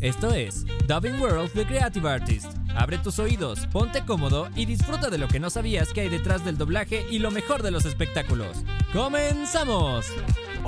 Esto 0.00 0.32
es 0.32 0.64
Dubbing 0.86 1.20
World 1.20 1.50
The 1.54 1.66
Creative 1.66 2.08
Artist. 2.08 2.52
Abre 2.76 2.98
tus 2.98 3.18
oídos, 3.18 3.66
ponte 3.72 4.04
cómodo 4.04 4.48
y 4.54 4.64
disfruta 4.64 5.10
de 5.10 5.18
lo 5.18 5.26
que 5.26 5.40
no 5.40 5.50
sabías 5.50 5.92
que 5.92 6.02
hay 6.02 6.08
detrás 6.08 6.44
del 6.44 6.56
doblaje 6.56 7.04
y 7.10 7.18
lo 7.18 7.32
mejor 7.32 7.64
de 7.64 7.72
los 7.72 7.84
espectáculos. 7.84 8.58
¡Comenzamos! 8.92 10.06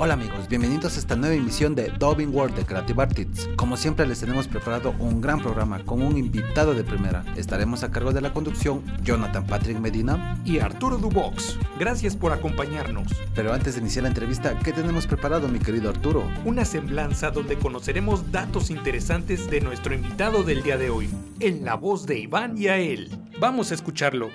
Hola 0.03 0.15
amigos, 0.15 0.47
bienvenidos 0.49 0.95
a 0.95 0.99
esta 0.99 1.15
nueva 1.15 1.35
emisión 1.35 1.75
de 1.75 1.89
Dubbing 1.89 2.33
World 2.33 2.55
de 2.55 2.65
Creative 2.65 3.03
Artists. 3.03 3.47
Como 3.55 3.77
siempre 3.77 4.07
les 4.07 4.19
tenemos 4.19 4.47
preparado 4.47 4.95
un 4.97 5.21
gran 5.21 5.39
programa 5.39 5.85
con 5.85 6.01
un 6.01 6.17
invitado 6.17 6.73
de 6.73 6.83
primera. 6.83 7.23
Estaremos 7.37 7.83
a 7.83 7.91
cargo 7.91 8.11
de 8.11 8.19
la 8.19 8.33
conducción 8.33 8.83
Jonathan 9.03 9.45
Patrick 9.45 9.77
Medina 9.77 10.41
y 10.43 10.57
Arturo 10.57 10.97
Dubox. 10.97 11.59
Gracias 11.79 12.15
por 12.15 12.31
acompañarnos. 12.31 13.13
Pero 13.35 13.53
antes 13.53 13.75
de 13.75 13.81
iniciar 13.81 14.01
la 14.01 14.09
entrevista, 14.09 14.57
¿qué 14.57 14.73
tenemos 14.73 15.05
preparado 15.05 15.47
mi 15.47 15.59
querido 15.59 15.91
Arturo? 15.91 16.27
Una 16.45 16.65
semblanza 16.65 17.29
donde 17.29 17.59
conoceremos 17.59 18.31
datos 18.31 18.71
interesantes 18.71 19.51
de 19.51 19.61
nuestro 19.61 19.93
invitado 19.93 20.41
del 20.41 20.63
día 20.63 20.79
de 20.79 20.89
hoy, 20.89 21.11
en 21.39 21.63
la 21.63 21.75
voz 21.75 22.07
de 22.07 22.17
Iván 22.17 22.57
y 22.57 22.69
a 22.69 22.79
él. 22.79 23.07
Vamos 23.39 23.69
a 23.69 23.75
escucharlo. 23.75 24.31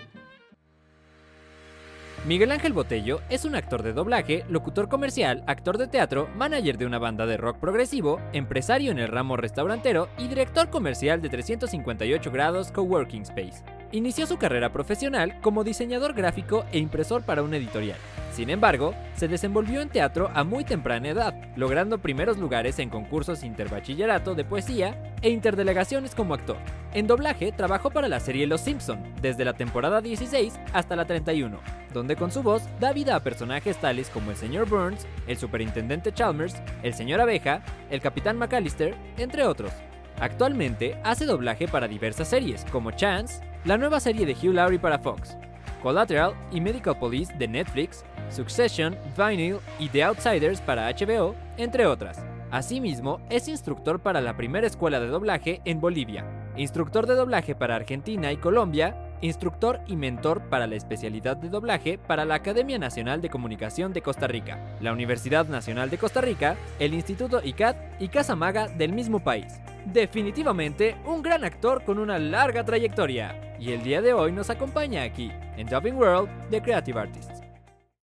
Miguel 2.27 2.51
Ángel 2.51 2.73
Botello 2.73 3.21
es 3.29 3.45
un 3.45 3.55
actor 3.55 3.85
de 3.85 3.93
doblaje, 3.93 4.45
locutor 4.49 4.89
comercial, 4.89 5.45
actor 5.47 5.79
de 5.79 5.87
teatro, 5.87 6.29
manager 6.35 6.77
de 6.77 6.85
una 6.85 6.99
banda 6.99 7.25
de 7.25 7.37
rock 7.37 7.59
progresivo, 7.59 8.21
empresario 8.33 8.91
en 8.91 8.99
el 8.99 9.07
ramo 9.07 9.37
restaurantero 9.37 10.09
y 10.19 10.27
director 10.27 10.69
comercial 10.69 11.23
de 11.23 11.29
358 11.29 12.33
grados 12.33 12.73
Coworking 12.73 13.23
Space. 13.23 13.76
Inició 13.93 14.27
su 14.27 14.37
carrera 14.37 14.73
profesional 14.73 15.41
como 15.41 15.63
diseñador 15.63 16.13
gráfico 16.13 16.65
e 16.73 16.79
impresor 16.79 17.23
para 17.23 17.43
una 17.43 17.57
editorial. 17.57 17.99
Sin 18.33 18.51
embargo, 18.51 18.95
se 19.17 19.29
desenvolvió 19.29 19.81
en 19.81 19.89
teatro 19.89 20.31
a 20.35 20.45
muy 20.45 20.65
temprana 20.65 21.09
edad, 21.09 21.35
logrando 21.57 21.99
primeros 21.99 22.37
lugares 22.37 22.79
en 22.81 22.91
concursos 22.91 23.45
interbachillerato 23.45 24.35
de 24.35 24.45
poesía 24.45 25.15
e 25.23 25.31
interdelegaciones 25.31 26.15
como 26.15 26.35
actor. 26.35 26.59
En 26.93 27.07
doblaje 27.07 27.53
trabajó 27.53 27.91
para 27.91 28.09
la 28.09 28.21
serie 28.21 28.47
Los 28.47 28.61
Simpson, 28.61 29.03
desde 29.23 29.45
la 29.45 29.55
temporada 29.55 30.01
16 30.01 30.59
hasta 30.73 30.97
la 30.97 31.07
31, 31.07 31.59
donde 31.95 32.17
con 32.17 32.31
su 32.31 32.43
voz 32.43 32.65
da 32.81 32.93
vida 32.93 33.15
a 33.15 33.21
personajes 33.21 33.79
tales 33.79 34.11
como 34.11 34.33
el 34.33 34.37
señor 34.37 34.69
Burns, 34.69 35.07
el 35.27 35.39
superintendente 35.39 36.13
Chalmers, 36.13 36.57
el 36.83 36.93
señor 36.93 37.21
Abeja, 37.21 37.63
el 37.89 38.01
capitán 38.01 38.37
McAllister, 38.37 38.95
entre 39.17 39.45
otros. 39.45 39.73
Actualmente 40.21 40.99
hace 41.05 41.25
doblaje 41.27 41.69
para 41.69 41.89
diversas 41.89 42.29
series, 42.29 42.65
como 42.67 42.91
Chance, 42.91 43.41
la 43.67 43.77
nueva 43.77 43.99
serie 43.99 44.25
de 44.25 44.33
Hugh 44.33 44.55
Laurie 44.55 44.79
para 44.79 44.97
Fox, 44.97 45.37
Collateral 45.83 46.35
y 46.53 46.61
Medical 46.61 46.97
Police 46.97 47.35
de 47.37 47.49
Netflix, 47.49 48.05
Succession, 48.31 48.97
Vinyl 49.17 49.59
y 49.81 49.89
The 49.89 50.05
Outsiders 50.05 50.61
para 50.61 50.89
HBO, 50.93 51.35
entre 51.57 51.85
otras. 51.85 52.25
Asimismo, 52.53 53.21
es 53.29 53.49
instructor 53.49 53.99
para 53.99 54.21
la 54.21 54.37
primera 54.37 54.69
escuela 54.69 55.01
de 55.01 55.09
doblaje 55.09 55.63
en 55.65 55.81
Bolivia, 55.81 56.25
instructor 56.57 57.09
de 57.09 57.17
doblaje 57.17 57.57
para 57.57 57.75
Argentina 57.75 58.31
y 58.31 58.37
Colombia, 58.37 59.06
instructor 59.21 59.81
y 59.87 59.97
mentor 59.97 60.43
para 60.49 60.67
la 60.67 60.77
especialidad 60.77 61.37
de 61.37 61.49
doblaje 61.49 61.99
para 61.99 62.25
la 62.25 62.37
Academia 62.37 62.79
Nacional 62.79 63.21
de 63.21 63.31
Comunicación 63.31 63.93
de 63.93 64.03
Costa 64.03 64.27
Rica, 64.27 64.77
la 64.81 64.93
Universidad 64.93 65.47
Nacional 65.49 65.91
de 65.91 65.99
Costa 65.99 66.21
Rica, 66.21 66.57
el 66.79 66.95
Instituto 66.95 67.41
ICAT 67.43 68.01
y 68.01 68.09
Casa 68.09 68.37
Maga 68.37 68.69
del 68.69 68.93
mismo 68.93 69.21
país. 69.21 69.61
Definitivamente 69.87 70.97
un 71.07 71.23
gran 71.23 71.45
actor 71.45 71.85
con 71.85 71.99
una 71.99 72.19
larga 72.19 72.65
trayectoria. 72.65 73.57
Y 73.59 73.73
el 73.73 73.83
día 73.83 74.03
de 74.03 74.13
hoy 74.13 74.33
nos 74.33 74.51
acompaña 74.51 75.03
aquí, 75.03 75.31
en 75.57 75.67
Dubbing 75.67 75.97
World 75.97 76.29
de 76.51 76.61
Creative 76.61 77.01
Artists. 77.01 77.43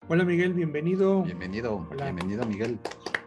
Hola 0.08 0.26
Miguel, 0.26 0.54
bienvenido. 0.54 1.24
Bienvenido, 1.24 1.88
bienvenido 1.98 2.46
Miguel. 2.46 2.80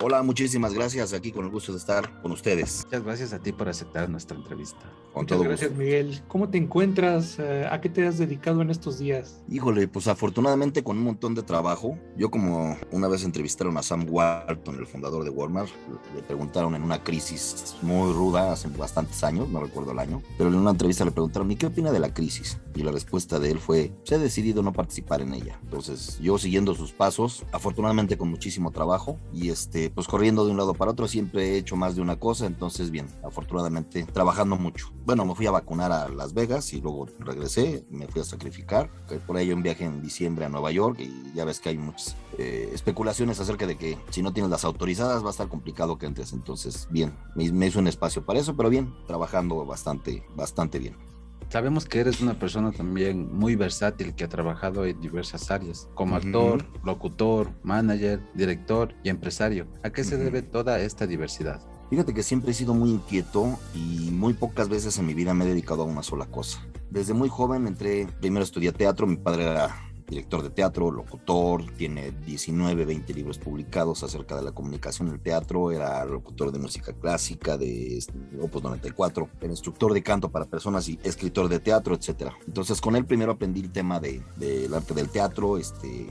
Hola, 0.03 0.23
muchísimas 0.23 0.75
gracias 0.75 1.15
aquí 1.15 1.33
con 1.33 1.47
el 1.47 1.51
gusto 1.51 1.73
de 1.73 1.79
estar 1.79 2.21
con 2.21 2.31
ustedes. 2.31 2.85
Muchas 2.85 3.03
gracias 3.03 3.33
a 3.33 3.39
ti 3.39 3.53
por 3.53 3.69
aceptar 3.69 4.11
nuestra 4.11 4.37
entrevista. 4.37 4.81
Con 5.15 5.23
Muchas 5.23 5.41
gracias 5.41 5.73
Miguel. 5.73 6.23
¿Cómo 6.29 6.51
te 6.51 6.59
encuentras? 6.59 7.39
Eh, 7.39 7.67
¿A 7.71 7.81
qué 7.81 7.89
te 7.89 8.07
has 8.07 8.19
dedicado 8.19 8.61
en 8.61 8.69
estos 8.69 8.99
días? 8.99 9.41
Híjole, 9.49 9.89
pues 9.89 10.07
afortunadamente 10.07 10.85
con 10.85 10.99
un 10.99 11.05
montón 11.05 11.35
de 11.35 11.43
trabajo. 11.43 11.99
Yo 12.15 12.31
como 12.31 12.77
una 12.91 13.09
vez 13.09 13.25
entrevistaron 13.25 13.79
a 13.79 13.83
Sam 13.83 14.07
Walton, 14.11 14.79
el 14.79 14.87
fundador 14.87 15.25
de 15.25 15.31
Walmart, 15.31 15.71
le 16.15 16.23
preguntaron 16.23 16.75
en 16.75 16.83
una 16.83 17.03
crisis 17.03 17.75
muy 17.81 18.13
ruda 18.13 18.53
hace 18.53 18.69
bastantes 18.69 19.25
años, 19.25 19.49
no 19.49 19.61
recuerdo 19.61 19.93
el 19.93 19.99
año, 19.99 20.23
pero 20.37 20.51
en 20.51 20.57
una 20.57 20.73
entrevista 20.73 21.07
le 21.07 21.11
preguntaron, 21.11 21.51
¿y 21.51 21.57
qué 21.57 21.67
opina 21.67 21.91
de 21.91 22.01
la 22.01 22.13
crisis? 22.13 22.59
Y 22.77 22.83
la 22.83 22.93
respuesta 22.93 23.39
de 23.39 23.51
él 23.51 23.59
fue, 23.59 23.93
se 24.05 24.17
ha 24.17 24.19
decidido 24.19 24.63
no 24.63 24.73
participar 24.73 25.23
en 25.23 25.35
ella. 25.35 25.59
Entonces 25.63 26.19
yo 26.21 26.39
siguiendo 26.39 26.75
sus 26.75 26.93
pasos, 26.93 27.45
afortunadamente 27.53 28.19
con 28.19 28.29
muchísimo 28.29 28.71
trabajo 28.71 29.19
y 29.33 29.51
este, 29.51 29.91
pues 29.91 30.07
corriendo 30.07 30.45
de 30.45 30.51
un 30.51 30.59
lado 30.59 30.75
para 30.75 30.91
otro, 30.91 31.09
siempre 31.09 31.55
he 31.55 31.59
hecho 31.59 31.77
más 31.77 31.97
de 31.97 32.03
una 32.03 32.21
cosa, 32.21 32.47
entonces 32.47 32.91
bien, 32.91 33.07
afortunadamente 33.25 34.05
trabajando 34.05 34.57
mucho. 34.57 34.93
Bueno, 35.05 35.25
me 35.25 35.35
fui 35.35 35.47
a 35.47 35.51
vacunar 35.51 35.91
a 35.91 36.09
Las 36.09 36.35
Vegas 36.35 36.73
y 36.73 36.81
luego 36.81 37.07
regresé, 37.19 37.85
me 37.91 38.07
fui 38.09 38.21
a 38.21 38.25
sacrificar, 38.25 38.91
por 39.27 39.37
ahí 39.37 39.53
un 39.53 39.63
viaje 39.63 39.85
en 39.85 40.03
diciembre 40.03 40.45
a 40.45 40.49
Nueva 40.49 40.71
York 40.71 41.01
y 41.01 41.33
ya 41.35 41.45
ves 41.45 41.61
que 41.61 41.71
hay 41.71 41.79
muchas 41.79 42.17
eh, 42.39 42.71
especulaciones 42.73 43.41
acerca 43.41 43.67
de 43.67 43.77
que 43.77 43.99
si 44.11 44.23
no 44.23 44.33
tienes 44.33 44.51
las 44.51 44.65
autorizadas 44.65 45.23
va 45.23 45.29
a 45.29 45.31
estar 45.31 45.49
complicado 45.49 45.99
que 45.99 46.07
entres, 46.07 46.33
entonces 46.33 46.89
bien, 46.91 47.17
me, 47.35 47.51
me 47.53 47.67
hizo 47.67 47.79
un 47.79 47.89
espacio 47.89 48.25
para 48.25 48.39
eso, 48.39 48.57
pero 48.57 48.69
bien, 48.69 48.95
trabajando 49.07 49.65
bastante, 49.65 50.25
bastante 50.35 50.79
bien. 50.79 51.16
Sabemos 51.49 51.87
que 51.87 52.01
eres 52.01 52.21
una 52.21 52.39
persona 52.39 52.73
también 52.73 53.33
muy 53.33 53.55
versátil 53.55 54.15
que 54.15 54.25
ha 54.25 54.29
trabajado 54.29 54.85
en 54.85 55.01
diversas 55.01 55.51
áreas, 55.51 55.89
como 55.95 56.17
actor, 56.17 56.65
locutor, 56.85 57.51
manager, 57.63 58.21
director 58.35 58.95
y 59.05 59.11
empresario. 59.11 59.69
¿A 59.85 59.91
qué 59.91 60.03
se 60.03 60.17
debe 60.17 60.43
toda 60.43 60.81
esta 60.81 61.07
diversidad? 61.07 61.61
Fíjate 61.89 62.13
que 62.13 62.25
siempre 62.25 62.51
he 62.51 62.55
sido 62.55 62.75
muy 62.75 62.91
inquieto 62.91 63.59
y 63.75 64.11
muy 64.11 64.35
pocas 64.35 64.69
veces 64.69 64.99
en 64.99 65.07
mi 65.07 65.15
vida 65.15 65.35
me 65.35 65.45
he 65.45 65.49
dedicado 65.49 65.83
a 65.83 65.87
una 65.87 66.03
sola 66.03 66.27
cosa. 66.27 66.67
Desde 66.91 67.15
muy 67.15 67.29
joven 67.29 67.69
entré, 67.69 68.09
primero 68.21 68.45
estudié 68.45 68.73
teatro, 68.73 69.07
mi 69.07 69.17
padre 69.17 69.45
era 69.45 69.86
director 70.07 70.43
de 70.43 70.51
teatro, 70.51 70.91
locutor, 70.91 71.65
tiene 71.77 72.13
19, 72.13 72.85
20 72.85 73.15
libros 73.15 73.39
publicados 73.39 74.03
acerca 74.03 74.37
de 74.37 74.43
la 74.43 74.53
comunicación 74.53 75.09
en 75.09 75.15
el 75.15 75.21
teatro, 75.21 75.73
era 75.73 76.05
locutor 76.05 76.53
de 76.53 76.59
música 76.59 76.93
clásica 76.93 77.57
de 77.57 78.03
Opus 78.41 78.63
94, 78.63 79.29
era 79.41 79.51
instructor 79.51 79.93
de 79.93 80.03
canto 80.03 80.31
para 80.31 80.45
personas 80.45 80.89
y 80.89 80.99
escritor 81.03 81.49
de 81.49 81.59
teatro, 81.59 81.95
etc. 81.95 82.33
Entonces 82.47 82.81
con 82.81 82.97
él 82.97 83.05
primero 83.05 83.33
aprendí 83.33 83.61
el 83.61 83.73
tema 83.73 84.01
del 84.01 84.23
de, 84.37 84.69
arte 84.75 84.95
del 84.95 85.11
teatro, 85.11 85.59
este, 85.59 86.07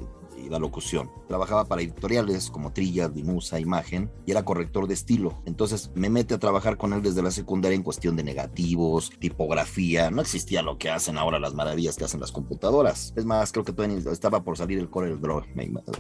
la 0.50 0.59
locución. 0.59 1.11
Trabajaba 1.28 1.66
para 1.66 1.81
editoriales 1.81 2.50
como 2.50 2.72
Trilla, 2.72 3.09
Dimusa, 3.09 3.59
Imagen 3.59 4.11
y 4.25 4.31
era 4.31 4.45
corrector 4.45 4.88
de 4.88 4.94
estilo. 4.94 5.41
Entonces 5.45 5.91
me 5.95 6.09
mete 6.09 6.33
a 6.33 6.39
trabajar 6.39 6.78
con 6.78 6.94
él 6.94 7.01
desde 7.01 7.22
la 7.22 7.31
secundaria 7.31 7.75
en 7.75 7.83
cuestión 7.83 8.16
de 8.16 8.23
negativos, 8.23 9.11
tipografía. 9.19 10.11
No 10.11 10.22
existía 10.22 10.61
lo 10.61 10.78
que 10.78 10.89
hacen 10.89 11.17
ahora 11.17 11.39
las 11.39 11.53
maravillas 11.53 11.95
que 11.95 12.06
hacen 12.06 12.19
las 12.19 12.31
computadoras. 12.31 13.13
Es 13.16 13.25
más, 13.25 13.51
creo 13.51 13.66
que 13.66 13.73
todavía 13.73 13.97
estaba 14.11 14.44
por 14.44 14.57
salir 14.57 14.79
el 14.79 14.89
Corel 14.89 15.19
Draw, 15.19 15.44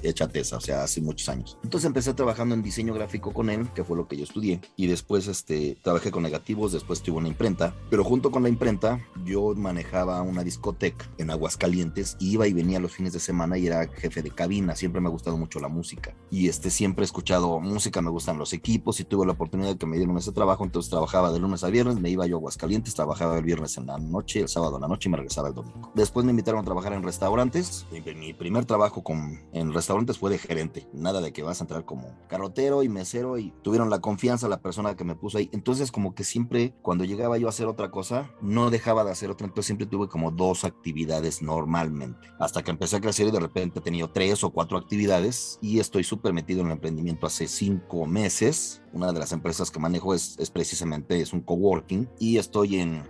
échate 0.03 0.39
esa, 0.39 0.57
o 0.57 0.61
sea, 0.61 0.83
hace 0.83 1.01
muchos 1.01 1.29
años. 1.29 1.57
Entonces 1.63 1.85
empecé 1.85 2.13
trabajando 2.13 2.55
en 2.55 2.63
diseño 2.63 2.93
gráfico 2.93 3.33
con 3.33 3.49
él, 3.49 3.69
que 3.73 3.83
fue 3.83 3.97
lo 3.97 4.07
que 4.07 4.17
yo 4.17 4.23
estudié. 4.23 4.61
Y 4.75 4.87
después 4.87 5.27
este, 5.27 5.77
trabajé 5.83 6.11
con 6.11 6.23
negativos, 6.23 6.71
después 6.71 7.01
tuve 7.01 7.17
una 7.17 7.27
imprenta. 7.27 7.75
Pero 7.89 8.03
junto 8.03 8.31
con 8.31 8.43
la 8.43 8.49
imprenta, 8.49 8.99
yo 9.25 9.53
manejaba 9.55 10.21
una 10.21 10.43
discoteca 10.43 11.09
en 11.17 11.29
Aguascalientes, 11.29 12.17
iba 12.19 12.47
y 12.47 12.53
venía 12.53 12.79
los 12.79 12.93
fines 12.93 13.13
de 13.13 13.19
semana 13.19 13.57
y 13.57 13.67
era 13.67 13.87
jefe 13.87 14.21
de 14.21 14.31
cabina, 14.35 14.75
siempre 14.75 15.01
me 15.01 15.07
ha 15.07 15.11
gustado 15.11 15.37
mucho 15.37 15.59
la 15.59 15.67
música 15.67 16.15
y 16.29 16.47
este 16.47 16.69
siempre 16.69 17.03
he 17.03 17.05
escuchado 17.05 17.59
música, 17.59 18.01
me 18.01 18.09
gustan 18.09 18.37
los 18.37 18.53
equipos 18.53 18.99
y 18.99 19.05
tuve 19.05 19.25
la 19.25 19.33
oportunidad 19.33 19.69
de 19.69 19.77
que 19.77 19.85
me 19.85 19.97
dieron 19.97 20.17
ese 20.17 20.31
trabajo, 20.31 20.63
entonces 20.63 20.89
trabajaba 20.89 21.31
de 21.31 21.39
lunes 21.39 21.63
a 21.63 21.69
viernes, 21.69 21.99
me 21.99 22.09
iba 22.09 22.25
yo 22.27 22.35
a 22.35 22.39
Aguascalientes, 22.39 22.93
trabajaba 22.93 23.37
el 23.37 23.43
viernes 23.43 23.77
en 23.77 23.87
la 23.87 23.97
noche, 23.97 24.41
el 24.41 24.49
sábado 24.49 24.75
en 24.75 24.81
la 24.81 24.87
noche 24.87 25.09
y 25.09 25.11
me 25.11 25.17
regresaba 25.17 25.47
el 25.47 25.55
domingo. 25.55 25.91
Después 25.95 26.25
me 26.25 26.31
invitaron 26.31 26.61
a 26.61 26.63
trabajar 26.63 26.93
en 26.93 27.03
restaurantes, 27.03 27.87
mi 28.15 28.33
primer 28.33 28.65
trabajo 28.65 29.03
con, 29.03 29.41
en 29.53 29.73
restaurantes 29.73 30.17
fue 30.17 30.29
de 30.31 30.37
gerente, 30.37 30.87
nada 30.93 31.21
de 31.21 31.33
que 31.33 31.43
vas 31.43 31.61
a 31.61 31.63
entrar 31.63 31.85
como 31.85 32.13
carrotero 32.27 32.83
y 32.83 32.89
mesero 32.89 33.37
y 33.37 33.53
tuvieron 33.63 33.89
la 33.89 33.99
confianza 33.99 34.47
la 34.47 34.61
persona 34.61 34.95
que 34.95 35.03
me 35.03 35.15
puso 35.15 35.37
ahí, 35.37 35.49
entonces 35.53 35.91
como 35.91 36.13
que 36.13 36.23
siempre 36.23 36.73
cuando 36.81 37.03
llegaba 37.03 37.37
yo 37.37 37.47
a 37.47 37.49
hacer 37.49 37.67
otra 37.67 37.91
cosa, 37.91 38.29
no 38.41 38.69
dejaba 38.69 39.03
de 39.03 39.11
hacer 39.11 39.29
otra, 39.29 39.47
entonces 39.47 39.67
siempre 39.67 39.87
tuve 39.87 40.07
como 40.07 40.31
dos 40.31 40.65
actividades 40.65 41.41
normalmente, 41.41 42.27
hasta 42.39 42.63
que 42.63 42.71
empecé 42.71 42.97
a 42.97 43.01
crecer 43.01 43.27
y 43.27 43.31
de 43.31 43.39
repente 43.39 43.81
tenido 43.81 44.09
tres 44.15 44.45
o 44.45 44.49
cuatro 44.49 44.77
actividades 44.77 45.59
y 45.61 45.79
estoy 45.81 46.05
súper 46.05 46.31
metido 46.31 46.61
en 46.61 46.67
el 46.67 46.71
emprendimiento 46.71 47.27
hace 47.27 47.49
cinco 47.49 48.05
meses 48.05 48.81
una 48.95 49.11
de 49.11 49.19
las 49.19 49.33
empresas 49.33 49.69
que 49.69 49.79
manejo 49.79 50.15
es, 50.15 50.35
es 50.39 50.49
precisamente 50.49 51.19
es 51.19 51.33
un 51.33 51.41
coworking 51.41 52.07
y 52.17 52.37
estoy 52.37 52.77
en, 52.77 53.03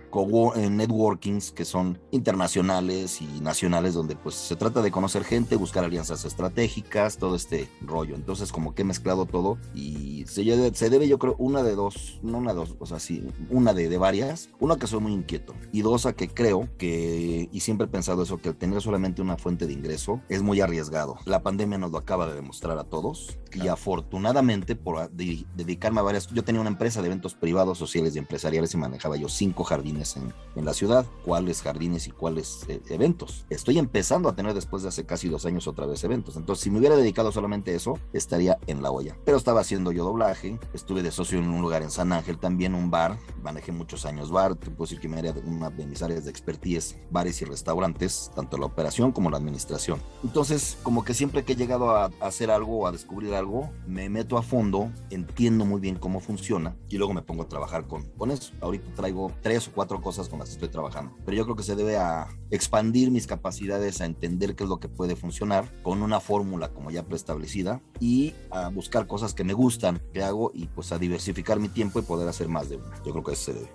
en 0.56 0.76
networkings 0.76 1.52
que 1.52 1.64
son 1.64 2.00
internacionales 2.10 3.22
y 3.22 3.40
nacionales 3.40 3.94
donde 3.94 4.16
pues 4.16 4.34
se 4.34 4.56
trata 4.56 4.82
de 4.82 4.90
conocer 4.90 5.22
gente, 5.22 5.54
buscar 5.54 5.84
alianzas 5.84 6.24
estratégicas, 6.24 7.18
todo 7.18 7.36
este 7.36 7.68
rollo. 7.80 8.16
Entonces 8.16 8.50
como 8.50 8.74
que 8.74 8.82
he 8.82 8.84
mezclado 8.84 9.26
todo 9.26 9.58
y 9.74 10.24
se, 10.26 10.74
se 10.74 10.90
debe 10.90 11.06
yo 11.06 11.20
creo 11.20 11.36
una 11.38 11.62
de 11.62 11.76
dos, 11.76 12.18
no 12.22 12.38
una 12.38 12.52
de 12.52 12.58
dos, 12.58 12.74
o 12.80 12.86
sea, 12.86 12.98
sí, 12.98 13.24
una 13.48 13.72
de, 13.72 13.88
de 13.88 13.98
varias. 13.98 14.50
Una 14.58 14.76
que 14.76 14.88
soy 14.88 15.00
muy 15.00 15.12
inquieto 15.12 15.54
y 15.72 15.82
dos 15.82 16.04
a 16.06 16.14
que 16.14 16.28
creo 16.28 16.68
que, 16.78 17.48
y 17.52 17.60
siempre 17.60 17.86
he 17.86 17.90
pensado 17.90 18.24
eso, 18.24 18.38
que 18.38 18.52
tener 18.52 18.82
solamente 18.82 19.22
una 19.22 19.36
fuente 19.36 19.66
de 19.68 19.72
ingreso 19.72 20.20
es 20.28 20.42
muy 20.42 20.60
arriesgado. 20.60 21.16
La 21.26 21.42
pandemia 21.42 21.78
nos 21.78 21.92
lo 21.92 21.98
acaba 21.98 22.26
de 22.26 22.34
demostrar 22.34 22.76
a 22.78 22.84
todos 22.84 23.38
y 23.52 23.68
afortunadamente 23.68 24.74
por 24.74 25.10
dedicar 25.10 25.75
dedicarme 25.76 26.00
a 26.00 26.04
varias. 26.04 26.26
Yo 26.28 26.42
tenía 26.42 26.60
una 26.60 26.70
empresa 26.70 27.02
de 27.02 27.08
eventos 27.08 27.34
privados, 27.34 27.76
sociales 27.76 28.16
y 28.16 28.18
empresariales 28.18 28.72
y 28.72 28.78
manejaba 28.78 29.16
yo 29.16 29.28
cinco 29.28 29.62
jardines 29.62 30.16
en, 30.16 30.32
en 30.54 30.64
la 30.64 30.72
ciudad. 30.72 31.04
¿Cuáles 31.22 31.60
jardines 31.60 32.06
y 32.06 32.10
cuáles 32.10 32.64
eh, 32.68 32.80
eventos? 32.88 33.44
Estoy 33.50 33.78
empezando 33.78 34.30
a 34.30 34.34
tener 34.34 34.54
después 34.54 34.82
de 34.82 34.88
hace 34.88 35.04
casi 35.04 35.28
dos 35.28 35.44
años 35.44 35.68
otra 35.68 35.84
vez 35.84 36.02
eventos. 36.02 36.36
Entonces, 36.36 36.64
si 36.64 36.70
me 36.70 36.78
hubiera 36.78 36.96
dedicado 36.96 37.30
solamente 37.30 37.72
a 37.72 37.76
eso, 37.76 37.98
estaría 38.14 38.58
en 38.66 38.82
la 38.82 38.90
olla. 38.90 39.16
Pero 39.26 39.36
estaba 39.36 39.60
haciendo 39.60 39.92
yo 39.92 40.04
doblaje, 40.04 40.58
estuve 40.72 41.02
de 41.02 41.10
socio 41.10 41.38
en 41.38 41.48
un 41.48 41.60
lugar 41.60 41.82
en 41.82 41.90
San 41.90 42.10
Ángel, 42.12 42.38
también 42.38 42.74
un 42.74 42.90
bar, 42.90 43.18
manejé 43.42 43.72
muchos 43.72 44.06
años 44.06 44.30
bar, 44.30 44.54
te 44.54 44.70
puedo 44.70 44.88
decir 44.88 45.00
que 45.00 45.08
me 45.08 45.18
era 45.18 45.34
una 45.44 45.68
de 45.70 45.86
mis 45.86 46.02
áreas 46.02 46.24
de 46.24 46.30
expertise, 46.30 46.96
bares 47.10 47.42
y 47.42 47.44
restaurantes, 47.44 48.30
tanto 48.34 48.56
la 48.56 48.66
operación 48.66 49.12
como 49.12 49.30
la 49.30 49.36
administración. 49.36 50.00
Entonces, 50.24 50.78
como 50.82 51.04
que 51.04 51.12
siempre 51.12 51.44
que 51.44 51.52
he 51.52 51.56
llegado 51.56 51.90
a, 51.90 52.04
a 52.04 52.10
hacer 52.20 52.50
algo 52.50 52.86
a 52.86 52.92
descubrir 52.92 53.34
algo, 53.34 53.70
me 53.86 54.08
meto 54.08 54.38
a 54.38 54.42
fondo, 54.42 54.90
entiendo 55.10 55.64
muy 55.66 55.80
bien 55.80 55.96
cómo 55.96 56.20
funciona 56.20 56.76
y 56.88 56.96
luego 56.96 57.12
me 57.12 57.22
pongo 57.22 57.42
a 57.42 57.48
trabajar 57.48 57.86
con, 57.86 58.04
con 58.12 58.30
eso. 58.30 58.52
Ahorita 58.60 58.86
traigo 58.94 59.32
tres 59.42 59.68
o 59.68 59.72
cuatro 59.72 60.00
cosas 60.00 60.28
con 60.28 60.38
las 60.38 60.48
que 60.48 60.54
estoy 60.54 60.68
trabajando, 60.68 61.14
pero 61.24 61.36
yo 61.36 61.44
creo 61.44 61.56
que 61.56 61.62
se 61.62 61.76
debe 61.76 61.96
a 61.96 62.28
expandir 62.50 63.10
mis 63.10 63.26
capacidades 63.26 64.00
a 64.00 64.06
entender 64.06 64.54
qué 64.54 64.64
es 64.64 64.70
lo 64.70 64.78
que 64.78 64.88
puede 64.88 65.16
funcionar 65.16 65.70
con 65.82 66.02
una 66.02 66.20
fórmula 66.20 66.68
como 66.68 66.90
ya 66.90 67.02
preestablecida 67.02 67.80
y 68.00 68.34
a 68.50 68.68
buscar 68.68 69.06
cosas 69.06 69.34
que 69.34 69.44
me 69.44 69.52
gustan, 69.52 70.00
que 70.12 70.22
hago 70.22 70.50
y 70.54 70.66
pues 70.68 70.92
a 70.92 70.98
diversificar 70.98 71.60
mi 71.60 71.68
tiempo 71.68 71.98
y 71.98 72.02
poder 72.02 72.28
hacer 72.28 72.48
más 72.48 72.68
de 72.68 72.76
una. 72.76 72.96
Yo 73.04 73.12
creo 73.12 73.24
que 73.24 73.32
eso 73.32 73.52
se 73.52 73.54
debe. 73.54 73.68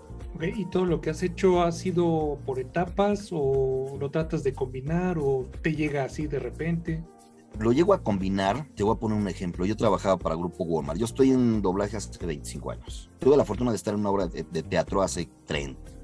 ¿Y 0.56 0.66
todo 0.66 0.86
lo 0.86 1.02
que 1.02 1.10
has 1.10 1.22
hecho 1.24 1.62
ha 1.62 1.72
sido 1.72 2.40
por 2.46 2.60
etapas 2.60 3.30
o 3.32 3.98
lo 4.00 4.10
tratas 4.10 4.44
de 4.44 4.54
combinar 4.54 5.20
o 5.20 5.48
te 5.62 5.76
llega 5.76 6.04
así 6.04 6.28
de 6.28 6.40
repente? 6.40 7.04
Lo 7.59 7.71
llego 7.71 7.94
a 7.94 8.01
combinar, 8.03 8.68
te 8.75 8.83
voy 8.83 8.95
a 8.95 9.00
poner 9.00 9.18
un 9.18 9.27
ejemplo. 9.27 9.65
Yo 9.65 9.75
trabajaba 9.75 10.18
para 10.18 10.36
Grupo 10.36 10.63
Walmart. 10.63 10.98
Yo 10.98 11.06
estoy 11.06 11.31
en 11.31 11.62
doblaje 11.62 11.98
hace 11.98 12.25
25 12.25 12.71
años. 12.71 13.09
Tuve 13.19 13.38
la 13.38 13.45
fortuna 13.45 13.71
de 13.71 13.77
estar 13.77 13.94
en 13.94 14.00
una 14.00 14.09
obra 14.09 14.27
de, 14.27 14.63
teatro 14.63 15.01
hace 15.01 15.30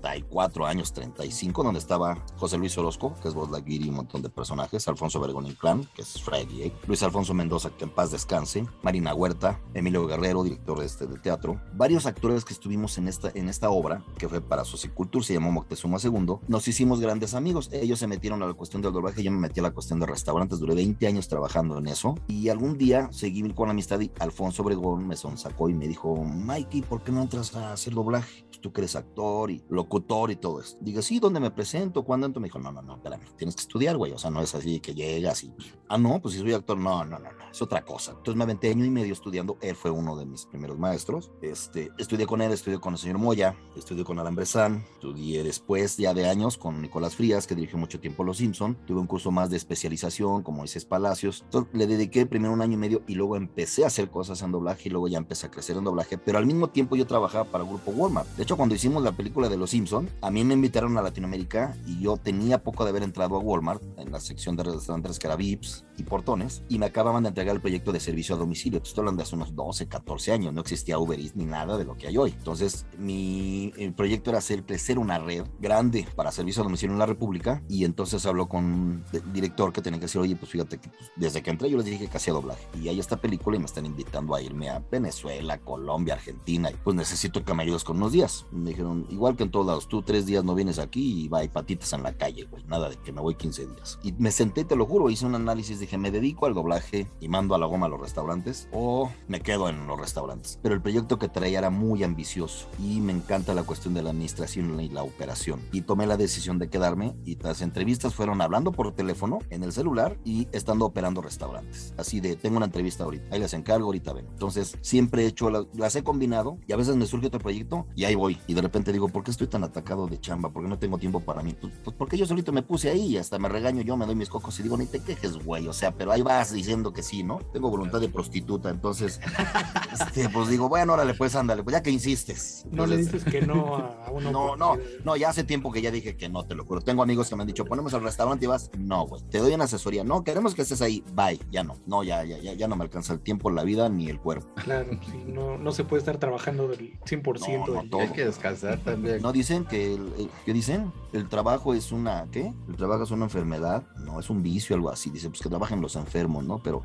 34 0.08 0.66
años, 0.66 0.94
35, 0.94 1.64
donde 1.64 1.80
estaba 1.80 2.24
José 2.38 2.58
Luis 2.58 2.78
Orozco, 2.78 3.14
que 3.22 3.28
es 3.28 3.34
voz 3.34 3.50
Laguiri 3.50 3.88
y 3.88 3.90
un 3.90 3.96
montón 3.96 4.22
de 4.22 4.30
personajes, 4.30 4.88
Alfonso 4.88 5.20
Vergón 5.20 5.48
Inclán, 5.48 5.88
que 5.94 6.02
es 6.02 6.22
Freddy, 6.22 6.64
¿eh? 6.64 6.74
Luis 6.88 7.04
Alfonso 7.04 7.34
Mendoza, 7.34 7.72
que 7.72 7.84
en 7.84 7.90
paz 7.90 8.12
descanse, 8.12 8.66
Marina 8.84 9.14
Huerta, 9.14 9.60
Emilio 9.74 10.08
Guerrero, 10.08 10.44
director 10.44 10.80
de, 10.80 10.86
este, 10.86 11.08
de 11.08 11.18
teatro, 11.20 11.60
varios 11.74 12.06
actores 12.06 12.46
que 12.46 12.54
estuvimos 12.54 12.98
en 12.98 13.10
esta, 13.10 13.32
en 13.34 13.50
esta 13.50 13.70
obra, 13.70 14.02
que 14.18 14.30
fue 14.30 14.40
para 14.40 14.64
Socicultura, 14.64 15.26
se 15.26 15.34
llamó 15.34 15.52
Moctezuma 15.52 15.98
II, 16.02 16.38
nos 16.48 16.68
hicimos 16.68 17.02
grandes 17.02 17.34
amigos. 17.34 17.70
Ellos 17.74 18.00
se 18.00 18.08
metieron 18.08 18.42
a 18.44 18.48
la 18.48 18.54
cuestión 18.54 18.82
del 18.82 18.94
doblaje, 18.94 19.24
yo 19.24 19.32
me 19.32 19.40
metí 19.40 19.60
a 19.60 19.64
la 19.64 19.72
cuestión 19.72 20.00
de 20.00 20.06
restaurantes, 20.06 20.60
duré 20.60 20.74
20 20.76 21.06
años 21.06 21.28
trabajando 21.28 21.78
en 21.80 21.88
eso, 21.88 22.16
y 22.28 22.48
algún 22.48 22.78
día 22.78 23.10
seguí 23.12 23.38
con 23.54 23.68
la 23.68 23.72
amistad 23.72 24.00
y 24.00 24.12
Alfonso 24.20 24.64
Obregón 24.64 25.06
me 25.06 25.18
sonsacó 25.18 25.70
y 25.70 25.74
me 25.74 25.88
dijo, 25.88 26.16
Mikey, 26.16 26.82
¿por 26.82 27.04
qué 27.04 27.12
no 27.12 27.22
entras 27.22 27.56
a 27.56 27.74
hacer 27.74 27.94
doblaje? 27.94 28.46
Pues 28.48 28.62
tú 28.62 28.72
que 28.72 28.82
eres 28.82 28.96
actor 28.96 29.52
y 29.52 29.64
locutor 29.98 30.32
y 30.32 30.36
todo 30.36 30.62
eso. 30.62 30.78
Digo, 30.82 31.02
sí, 31.02 31.20
¿dónde 31.20 31.40
me 31.40 31.52
presento? 31.52 32.04
¿Cuándo 32.04 32.28
entro? 32.28 32.40
Me 32.42 32.48
dijo, 32.48 32.60
no, 32.60 32.72
no, 32.72 32.82
no, 32.82 32.96
espérame, 32.96 33.22
tienes 33.36 33.56
que 33.56 33.62
estudiar, 33.62 33.98
güey. 33.98 34.12
O 34.12 34.18
sea, 34.18 34.30
no 34.30 34.42
es 34.42 34.54
así 34.56 34.80
que 34.80 34.94
llegas 34.94 35.44
y, 35.44 35.54
ah, 35.90 35.98
no, 35.98 36.22
pues 36.22 36.36
si 36.36 36.42
soy 36.42 36.54
actor, 36.54 36.78
no, 36.78 37.04
no, 37.04 37.20
no, 37.20 37.32
no, 37.32 37.50
es 37.52 37.62
otra 37.62 37.84
cosa. 37.84 38.12
Entonces 38.12 38.36
me 38.36 38.44
aventé 38.44 38.70
año 38.70 38.86
y 38.86 38.90
medio 38.90 39.14
estudiando. 39.14 39.58
Él 39.62 39.76
fue 39.76 39.92
uno 39.92 40.16
de 40.16 40.26
mis 40.26 40.46
primeros 40.46 40.78
maestros. 40.78 41.32
Este, 41.42 41.92
estudié 41.98 42.26
con 42.26 42.42
él, 42.42 42.52
estudié 42.52 42.80
con 42.80 42.94
el 42.94 43.00
señor 43.00 43.18
Moya, 43.18 43.56
estudié 43.76 44.04
con 44.04 44.20
Alan 44.20 44.36
Bressan, 44.36 44.86
estudié 44.94 45.44
después, 45.44 45.98
ya 45.98 46.14
de 46.14 46.30
años, 46.30 46.58
con 46.58 46.82
Nicolás 46.82 47.16
Frías, 47.16 47.48
que 47.48 47.56
dirigió 47.56 47.78
mucho 47.78 48.00
tiempo 48.00 48.24
Los 48.24 48.38
Simpson. 48.38 48.78
Tuve 48.86 49.00
un 49.00 49.08
curso 49.08 49.32
más 49.32 49.50
de 49.50 49.58
especialización, 49.58 50.44
como 50.44 50.60
Moisés 50.60 50.86
Palacios. 50.86 51.42
Entonces 51.46 51.74
le 51.74 51.88
dediqué 51.88 52.26
primero 52.26 52.54
un 52.54 52.62
año 52.62 52.74
y 52.74 52.78
medio 52.78 53.02
y 53.08 53.16
luego 53.16 53.36
empecé 53.36 53.84
a 53.84 53.88
hacer 53.88 54.10
cosas 54.10 54.42
en 54.42 54.52
doblaje 54.52 54.90
y 54.90 54.92
luego 54.92 55.08
ya 55.08 55.18
empecé 55.18 55.48
a 55.48 55.52
crecer 55.52 55.78
en 55.78 55.84
doblaje. 55.84 56.18
Pero 56.18 56.38
al 56.38 56.46
mismo 56.46 56.70
tiempo 56.70 56.96
yo 56.96 57.08
trabajaba 57.08 57.46
para 57.46 57.64
el 57.64 57.70
grupo 57.70 57.92
Walmart. 57.92 58.28
De 58.36 58.44
hecho, 58.44 58.58
cuando 58.58 58.76
hicimos 58.76 59.04
la 59.04 59.12
película 59.12 59.50
de 59.50 59.58
Los 59.58 59.74
Simpson, 59.78 60.10
a 60.22 60.32
mí 60.32 60.44
me 60.44 60.56
invitaron 60.56 60.98
a 60.98 61.04
Latinoamérica 61.04 61.78
y 61.86 62.00
yo 62.00 62.18
tenía 62.18 62.64
poco 62.64 62.84
de 62.84 62.90
haber 62.90 63.04
entrado 63.04 63.36
a 63.36 63.40
Walmart 63.40 63.84
en 64.00 64.12
la 64.12 64.20
sección 64.20 64.56
de 64.56 64.64
restaurantes 64.64 65.20
que 65.20 65.28
era 65.28 65.36
VIPs 65.36 65.86
y 65.98 66.04
portones 66.04 66.64
y 66.68 66.80
me 66.80 66.88
acababan 66.88 67.22
de 67.22 67.30
entregar 67.30 67.54
el 67.54 67.62
proyecto 67.62 67.92
de 67.92 68.00
servicio 68.00 68.34
a 68.34 68.40
domicilio. 68.40 68.82
Estoy 68.84 69.02
hablando 69.02 69.20
de 69.20 69.28
hace 69.28 69.36
unos 69.36 69.54
12, 69.54 69.88
14 69.88 70.32
años. 70.32 70.52
No 70.52 70.62
existía 70.62 70.98
Uber 70.98 71.20
Eats 71.20 71.36
ni 71.36 71.46
nada 71.46 71.78
de 71.78 71.86
lo 71.86 71.96
que 71.96 72.08
hay 72.08 72.18
hoy. 72.18 72.32
Entonces, 72.32 72.88
mi 72.98 73.72
el 73.78 73.94
proyecto 73.94 74.32
era 74.32 74.40
hacer 74.40 74.66
crecer 74.66 74.98
una 74.98 75.20
red 75.20 75.46
grande 75.60 76.08
para 76.16 76.32
servicio 76.32 76.64
a 76.64 76.66
domicilio 76.66 76.94
en 76.94 77.00
la 77.00 77.06
República 77.06 77.62
y 77.70 77.86
entonces 77.86 78.26
habló 78.26 78.50
con 78.50 79.06
el 79.14 79.34
director 79.34 79.72
que 79.72 79.84
tenía 79.84 80.00
que 80.00 80.06
decir, 80.06 80.22
oye, 80.22 80.36
pues 80.36 80.52
fíjate 80.52 80.80
que 80.80 80.90
pues, 80.90 81.12
desde 81.16 81.44
que 81.44 81.52
entré 81.52 81.70
yo 81.70 81.78
les 81.78 81.86
dije 81.86 82.08
que 82.08 82.18
hacía 82.18 82.34
doblaje 82.34 82.66
y 82.82 82.88
hay 82.88 83.00
esta 83.00 83.18
película 83.18 83.58
y 83.58 83.60
me 83.60 83.66
están 83.66 83.86
invitando 83.86 84.34
a 84.34 84.42
irme 84.42 84.70
a 84.70 84.80
Venezuela, 84.92 85.60
Colombia, 85.60 86.16
Argentina 86.16 86.72
y 86.72 86.76
pues 86.84 86.96
necesito 86.96 87.44
que 87.44 87.54
me 87.54 87.62
ayudes 87.62 87.84
con 87.84 87.98
unos 87.98 88.12
días. 88.12 88.48
Me 88.52 88.72
dijeron, 88.72 89.06
igual 89.10 89.36
que 89.36 89.44
en 89.44 89.52
todos 89.52 89.67
lados, 89.68 89.88
tú 89.88 90.02
tres 90.02 90.26
días 90.26 90.44
no 90.44 90.56
vienes 90.56 90.80
aquí 90.80 91.24
y 91.24 91.28
va, 91.28 91.40
hay 91.40 91.50
patitas 91.50 91.94
en 91.94 92.04
la 92.04 92.14
calle, 92.14 92.46
güey, 92.46 92.64
nada 92.66 92.90
de 92.90 92.98
que 92.98 93.12
me 93.12 93.22
voy 93.22 93.36
15 93.36 93.68
días. 93.68 94.00
Y 94.04 94.14
me 94.14 94.32
senté, 94.32 94.66
te 94.66 94.76
lo 94.76 94.86
juro, 94.86 95.10
hice 95.10 95.26
un 95.26 95.36
análisis, 95.36 95.80
dije, 95.80 95.98
¿me 95.98 96.12
dedico 96.12 96.46
al 96.46 96.54
doblaje 96.54 97.08
y 97.20 97.28
mando 97.28 97.56
a 97.56 97.60
la 97.60 97.66
goma 97.66 97.86
a 97.86 97.90
los 97.90 98.00
restaurantes 98.00 98.68
o 98.72 99.12
me 99.28 99.42
quedo 99.42 99.70
en 99.70 99.88
los 99.88 100.00
restaurantes? 100.00 100.60
Pero 100.62 100.76
el 100.76 100.82
proyecto 100.82 101.20
que 101.20 101.30
traía 101.30 101.60
era 101.60 101.70
muy 101.70 102.04
ambicioso 102.04 102.68
y 102.80 103.00
me 103.00 103.14
encanta 103.14 103.54
la 103.54 103.64
cuestión 103.64 103.94
de 103.94 104.04
la 104.04 104.10
administración 104.10 104.80
y 104.80 104.90
la 104.90 105.04
operación. 105.04 105.62
Y 105.72 105.82
tomé 105.82 106.08
la 106.08 106.18
decisión 106.18 106.60
de 106.60 106.70
quedarme 106.70 107.16
y 107.26 107.36
las 107.36 107.62
entrevistas 107.62 108.16
fueron 108.16 108.42
hablando 108.42 108.72
por 108.72 108.94
teléfono 108.94 109.40
en 109.50 109.64
el 109.64 109.72
celular 109.72 110.18
y 110.24 110.48
estando 110.52 110.86
operando 110.86 111.22
restaurantes. 111.22 111.94
Así 111.98 112.20
de, 112.20 112.36
tengo 112.36 112.58
una 112.58 112.66
entrevista 112.66 113.04
ahorita, 113.04 113.28
ahí 113.32 113.40
les 113.40 113.54
encargo, 113.54 113.86
ahorita 113.88 114.14
ven. 114.14 114.28
Entonces, 114.28 114.78
siempre 114.82 115.24
he 115.24 115.28
hecho, 115.28 115.50
las, 115.50 115.66
las 115.74 115.96
he 115.96 116.04
combinado 116.04 116.58
y 116.68 116.74
a 116.74 116.78
veces 116.78 116.96
me 116.96 117.06
surge 117.06 117.28
otro 117.28 117.40
proyecto 117.40 117.88
y 117.96 118.06
ahí 118.06 118.16
voy. 118.16 118.40
Y 118.48 118.54
de 118.54 118.62
repente 118.62 118.92
digo, 118.92 119.10
¿por 119.10 119.24
qué 119.24 119.32
estoy 119.32 119.48
tan 119.48 119.57
atacado 119.64 120.08
de 120.08 120.20
chamba? 120.20 120.50
¿Por 120.50 120.64
qué 120.64 120.70
no 120.70 120.80
tengo 120.80 120.98
tiempo 120.98 121.20
para 121.20 121.42
mí? 121.42 121.56
Pues, 121.60 121.74
pues 121.84 121.96
porque 121.96 122.18
yo 122.18 122.26
solito 122.26 122.52
me 122.52 122.62
puse 122.62 122.90
ahí 122.90 123.14
y 123.14 123.18
hasta 123.18 123.40
me 123.40 123.50
regaño 123.50 123.82
yo, 123.82 123.98
me 123.98 124.06
doy 124.06 124.16
mis 124.16 124.30
cocos 124.30 124.60
y 124.60 124.64
digo, 124.64 124.78
ni 124.78 124.86
te 124.86 125.00
quejes, 125.00 125.44
güey. 125.44 125.68
O 125.68 125.74
sea, 125.74 125.92
pero 125.94 126.12
ahí 126.12 126.22
vas 126.22 126.54
diciendo 126.54 126.94
que 126.94 127.04
sí, 127.04 127.24
¿no? 127.24 127.40
Tengo 127.54 127.70
voluntad 127.70 128.00
de 128.00 128.10
prostituta, 128.10 128.70
entonces, 128.70 129.20
este, 129.94 130.30
pues 130.30 130.50
digo, 130.50 130.70
bueno, 130.70 130.94
órale, 130.94 131.14
pues 131.14 131.36
ándale, 131.36 131.64
pues 131.64 131.74
ya 131.76 131.84
que 131.84 131.92
insistes. 131.92 132.66
No 132.72 132.86
le 132.86 132.98
dices 132.98 133.24
que 133.24 133.42
no 133.42 133.76
a 133.76 134.12
uno. 134.12 134.32
no, 134.32 134.56
no, 134.56 134.78
no, 135.04 135.16
ya 135.16 135.30
hace 135.30 135.44
tiempo 135.44 135.72
que 135.72 135.82
ya 135.82 135.92
dije 135.92 136.16
que 136.16 136.30
no, 136.30 136.46
te 136.46 136.56
lo 136.56 136.66
juro. 136.66 136.82
Tengo 136.82 137.04
amigos 137.04 137.30
que 137.30 137.36
me 137.36 137.44
han 137.44 137.48
dicho, 137.48 137.66
ponemos 137.66 137.94
al 137.94 138.04
restaurante 138.04 138.46
y 138.46 138.48
vas, 138.48 138.72
no, 138.78 139.06
güey, 139.08 139.22
te 139.30 139.40
doy 139.40 139.54
una 139.54 139.66
asesoría. 139.66 140.04
No, 140.04 140.24
queremos 140.24 140.56
que 140.56 140.62
estés 140.62 140.82
ahí, 140.82 141.04
bye, 141.14 141.40
ya 141.52 141.64
no, 141.64 141.76
no, 141.86 142.04
ya, 142.04 142.24
ya, 142.24 142.38
ya, 142.38 142.54
ya 142.54 142.68
no 142.68 142.76
me 142.76 142.84
alcanza 142.84 143.14
el 143.14 143.20
tiempo, 143.20 143.50
la 143.50 143.64
vida 143.64 143.90
ni 143.90 144.10
el 144.10 144.20
cuerpo. 144.20 144.48
Claro, 144.64 144.90
sí, 145.12 145.24
no, 145.28 145.58
no 145.58 145.72
se 145.72 145.84
puede 145.84 146.00
estar 146.00 146.18
trabajando 146.18 146.68
del 146.68 147.00
100% 147.02 147.68
No, 147.68 147.84
no, 147.84 147.98
del. 147.98 148.08
Hay 148.08 148.14
que 148.14 148.26
descansar 148.26 148.80
también. 148.80 149.22
No 149.22 149.32
dicen 149.48 149.66
que, 149.66 149.94
el, 149.96 150.02
el- 150.18 150.30
¿qué 150.46 150.54
dicen? 150.54 150.92
El 151.14 151.30
trabajo 151.30 151.74
es 151.74 151.92
una, 151.94 152.28
¿qué? 152.32 152.54
El 152.68 152.76
trabajo 152.76 153.04
es 153.04 153.12
una 153.12 153.24
enfermedad, 153.26 153.84
no, 154.04 154.20
es 154.20 154.30
un 154.30 154.44
vicio, 154.44 154.76
algo 154.76 154.90
así. 154.90 155.10
Dice, 155.10 155.30
pues 155.30 155.42
que 155.42 155.48
trabajen 155.50 155.80
los 155.82 155.96
enfermos, 155.96 156.44
¿no? 156.44 156.60
Pero, 156.62 156.82